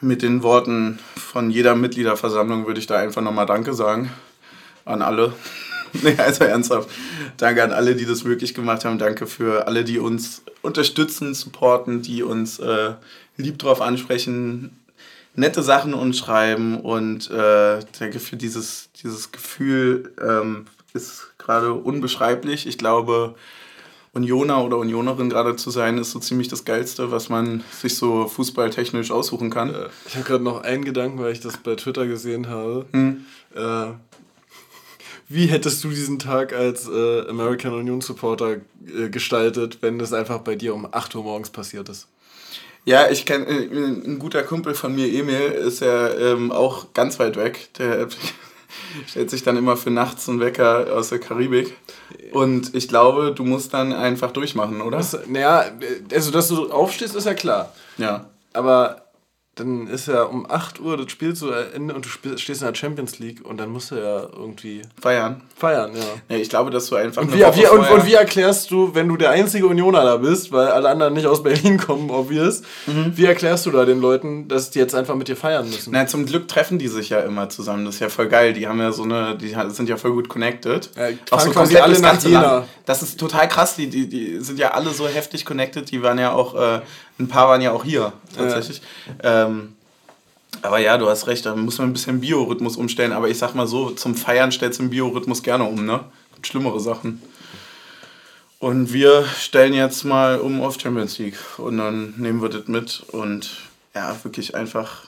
mit 0.00 0.22
den 0.22 0.42
Worten 0.42 0.98
von 1.16 1.50
jeder 1.50 1.74
Mitgliederversammlung 1.74 2.66
würde 2.66 2.80
ich 2.80 2.86
da 2.86 2.96
einfach 2.96 3.22
nochmal 3.22 3.46
Danke 3.46 3.74
sagen 3.74 4.10
an 4.86 5.02
alle. 5.02 5.34
Nee, 6.02 6.16
also 6.18 6.44
ernsthaft. 6.44 6.90
Danke 7.36 7.62
an 7.62 7.72
alle, 7.72 7.94
die 7.94 8.04
das 8.04 8.24
möglich 8.24 8.54
gemacht 8.54 8.84
haben. 8.84 8.98
Danke 8.98 9.26
für 9.26 9.66
alle, 9.66 9.84
die 9.84 9.98
uns 9.98 10.42
unterstützen, 10.62 11.34
supporten, 11.34 12.02
die 12.02 12.22
uns 12.22 12.58
äh, 12.58 12.94
lieb 13.36 13.58
drauf 13.58 13.80
ansprechen, 13.80 14.76
nette 15.34 15.62
Sachen 15.62 15.94
uns 15.94 16.18
schreiben 16.18 16.80
und 16.80 17.30
äh, 17.30 17.80
denke 18.00 18.20
für 18.20 18.36
dieses, 18.36 18.90
dieses 19.02 19.32
Gefühl 19.32 20.12
ähm, 20.20 20.66
ist 20.92 21.32
gerade 21.38 21.72
unbeschreiblich. 21.72 22.66
Ich 22.66 22.78
glaube, 22.78 23.34
Unioner 24.12 24.64
oder 24.64 24.78
Unionerin 24.78 25.28
gerade 25.28 25.56
zu 25.56 25.70
sein, 25.70 25.98
ist 25.98 26.12
so 26.12 26.20
ziemlich 26.20 26.46
das 26.46 26.64
Geilste, 26.64 27.10
was 27.10 27.28
man 27.28 27.64
sich 27.72 27.96
so 27.96 28.28
fußballtechnisch 28.28 29.10
aussuchen 29.10 29.50
kann. 29.50 29.74
Ich 30.06 30.14
habe 30.14 30.24
gerade 30.24 30.44
noch 30.44 30.62
einen 30.62 30.84
Gedanken, 30.84 31.18
weil 31.18 31.32
ich 31.32 31.40
das 31.40 31.56
bei 31.56 31.74
Twitter 31.74 32.06
gesehen 32.06 32.48
habe. 32.48 32.86
Hm. 32.92 33.24
Äh, 33.56 33.86
wie 35.28 35.46
hättest 35.46 35.82
du 35.84 35.88
diesen 35.88 36.18
Tag 36.18 36.52
als 36.52 36.88
äh, 36.88 37.28
American 37.28 37.74
Union 37.74 38.00
Supporter 38.00 38.56
äh, 38.86 39.08
gestaltet, 39.08 39.78
wenn 39.80 39.98
das 39.98 40.12
einfach 40.12 40.40
bei 40.40 40.54
dir 40.54 40.74
um 40.74 40.86
8 40.90 41.14
Uhr 41.14 41.24
morgens 41.24 41.50
passiert 41.50 41.88
ist? 41.88 42.08
Ja, 42.84 43.10
ich 43.10 43.24
kenne 43.24 43.46
äh, 43.46 43.64
ein 43.64 44.18
guter 44.18 44.42
Kumpel 44.42 44.74
von 44.74 44.94
mir, 44.94 45.06
Emil, 45.06 45.40
ist 45.40 45.80
ja 45.80 46.12
ähm, 46.12 46.52
auch 46.52 46.92
ganz 46.92 47.18
weit 47.18 47.36
weg. 47.36 47.70
Der 47.78 48.08
stellt 49.06 49.30
sich 49.30 49.42
dann 49.42 49.56
immer 49.56 49.76
für 49.76 49.90
nachts 49.90 50.28
einen 50.28 50.40
Wecker 50.40 50.94
aus 50.94 51.08
der 51.08 51.18
Karibik. 51.18 51.74
Und 52.32 52.74
ich 52.74 52.88
glaube, 52.88 53.32
du 53.34 53.44
musst 53.44 53.72
dann 53.72 53.92
einfach 53.92 54.32
durchmachen, 54.32 54.82
oder? 54.82 55.02
Naja, 55.26 55.64
also 56.12 56.30
dass 56.30 56.48
du 56.48 56.70
aufstehst, 56.70 57.14
ist 57.14 57.26
ja 57.26 57.34
klar. 57.34 57.72
Ja. 57.96 58.28
Aber 58.52 59.03
dann 59.56 59.86
ist 59.86 60.08
ja 60.08 60.22
um 60.24 60.50
8 60.50 60.80
Uhr 60.80 60.96
das 60.96 61.10
Spiel 61.12 61.34
zu 61.34 61.50
Ende 61.50 61.94
und 61.94 62.04
du 62.04 62.38
stehst 62.38 62.60
in 62.60 62.66
der 62.66 62.74
Champions 62.74 63.18
League 63.20 63.44
und 63.44 63.58
dann 63.58 63.70
musst 63.70 63.92
du 63.92 63.94
ja 63.96 64.22
irgendwie 64.36 64.82
Feiern. 65.00 65.42
feiern, 65.56 65.92
ja. 65.94 66.02
Ja, 66.28 66.42
ich 66.42 66.48
glaube, 66.48 66.70
dass 66.70 66.86
du 66.86 66.96
einfach. 66.96 67.22
Und 67.22 67.32
wie, 67.32 67.38
wie, 67.38 67.66
und, 67.68 67.88
und 67.88 68.06
wie 68.06 68.14
erklärst 68.14 68.70
du, 68.70 68.94
wenn 68.94 69.08
du 69.08 69.16
der 69.16 69.30
einzige 69.30 69.66
Unioner 69.66 70.02
da 70.04 70.16
bist, 70.16 70.50
weil 70.50 70.68
alle 70.68 70.88
anderen 70.88 71.14
nicht 71.14 71.26
aus 71.26 71.42
Berlin 71.42 71.78
kommen, 71.78 72.10
obvious, 72.10 72.62
wie 72.86 73.24
erklärst 73.24 73.66
du 73.66 73.70
da 73.70 73.84
den 73.84 74.00
Leuten, 74.00 74.48
dass 74.48 74.70
die 74.70 74.80
jetzt 74.80 74.94
einfach 74.94 75.14
mit 75.14 75.28
dir 75.28 75.36
feiern 75.36 75.66
müssen? 75.68 75.92
Na, 75.92 76.06
zum 76.06 76.26
Glück 76.26 76.48
treffen 76.48 76.78
die 76.78 76.88
sich 76.88 77.10
ja 77.10 77.20
immer 77.20 77.48
zusammen. 77.48 77.84
Das 77.84 77.94
ist 77.94 78.00
ja 78.00 78.08
voll 78.08 78.28
geil. 78.28 78.54
Die 78.54 78.66
haben 78.66 78.80
ja 78.80 78.90
so 78.92 79.04
eine, 79.04 79.36
die 79.36 79.54
sind 79.68 79.88
ja 79.88 79.96
voll 79.96 80.12
gut 80.12 80.28
connected. 80.28 80.90
Ja, 80.96 81.08
Auch 81.30 81.40
so 81.40 81.50
quasi 81.50 81.76
alle 81.76 81.98
nach 82.00 82.20
Jena. 82.22 82.40
Land. 82.42 82.68
Das 82.86 83.02
ist 83.02 83.18
total 83.20 83.48
krass. 83.48 83.76
Die, 83.76 83.88
die, 83.88 84.08
die 84.08 84.40
sind 84.40 84.58
ja 84.58 84.72
alle 84.72 84.90
so 84.90 85.06
heftig 85.06 85.44
connected. 85.44 85.90
Die 85.90 86.02
waren 86.02 86.18
ja 86.18 86.32
auch, 86.32 86.54
äh, 86.54 86.80
ein 87.18 87.28
paar 87.28 87.48
waren 87.48 87.60
ja 87.60 87.72
auch 87.72 87.84
hier 87.84 88.12
tatsächlich. 88.36 88.82
Ähm, 89.22 89.76
aber 90.62 90.78
ja, 90.78 90.98
du 90.98 91.08
hast 91.08 91.26
recht, 91.26 91.46
da 91.46 91.54
muss 91.54 91.78
man 91.78 91.88
ein 91.90 91.92
bisschen 91.92 92.20
Biorhythmus 92.20 92.76
umstellen. 92.76 93.12
Aber 93.12 93.28
ich 93.28 93.38
sag 93.38 93.54
mal 93.54 93.66
so, 93.66 93.90
zum 93.90 94.14
Feiern 94.14 94.52
stellst 94.52 94.78
du 94.78 94.84
den 94.84 94.90
Biorhythmus 94.90 95.42
gerne 95.42 95.64
um, 95.64 95.84
ne? 95.84 96.04
Gibt 96.34 96.46
schlimmere 96.46 96.80
Sachen. 96.80 97.22
Und 98.58 98.92
wir 98.92 99.26
stellen 99.26 99.74
jetzt 99.74 100.04
mal 100.04 100.38
um 100.40 100.62
auf 100.62 100.80
Champions 100.80 101.18
League. 101.18 101.38
Und 101.58 101.78
dann 101.78 102.14
nehmen 102.16 102.40
wir 102.40 102.48
das 102.48 102.66
mit. 102.66 103.00
Und 103.08 103.50
ja, 103.94 104.16
wirklich 104.24 104.54
einfach. 104.54 105.04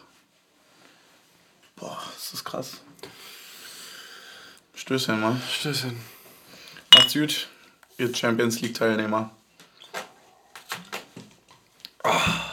Boah, 1.77 1.99
das 2.15 2.35
ist 2.35 2.45
krass. 2.45 2.81
Stößchen 4.75 5.21
mal. 5.21 5.41
Stößchen. 5.51 5.97
Macht's 6.95 7.15
gut, 7.15 7.49
ihr 7.99 8.15
Champions 8.15 8.61
League-Teilnehmer. 8.61 9.31
Oh. 12.09 12.43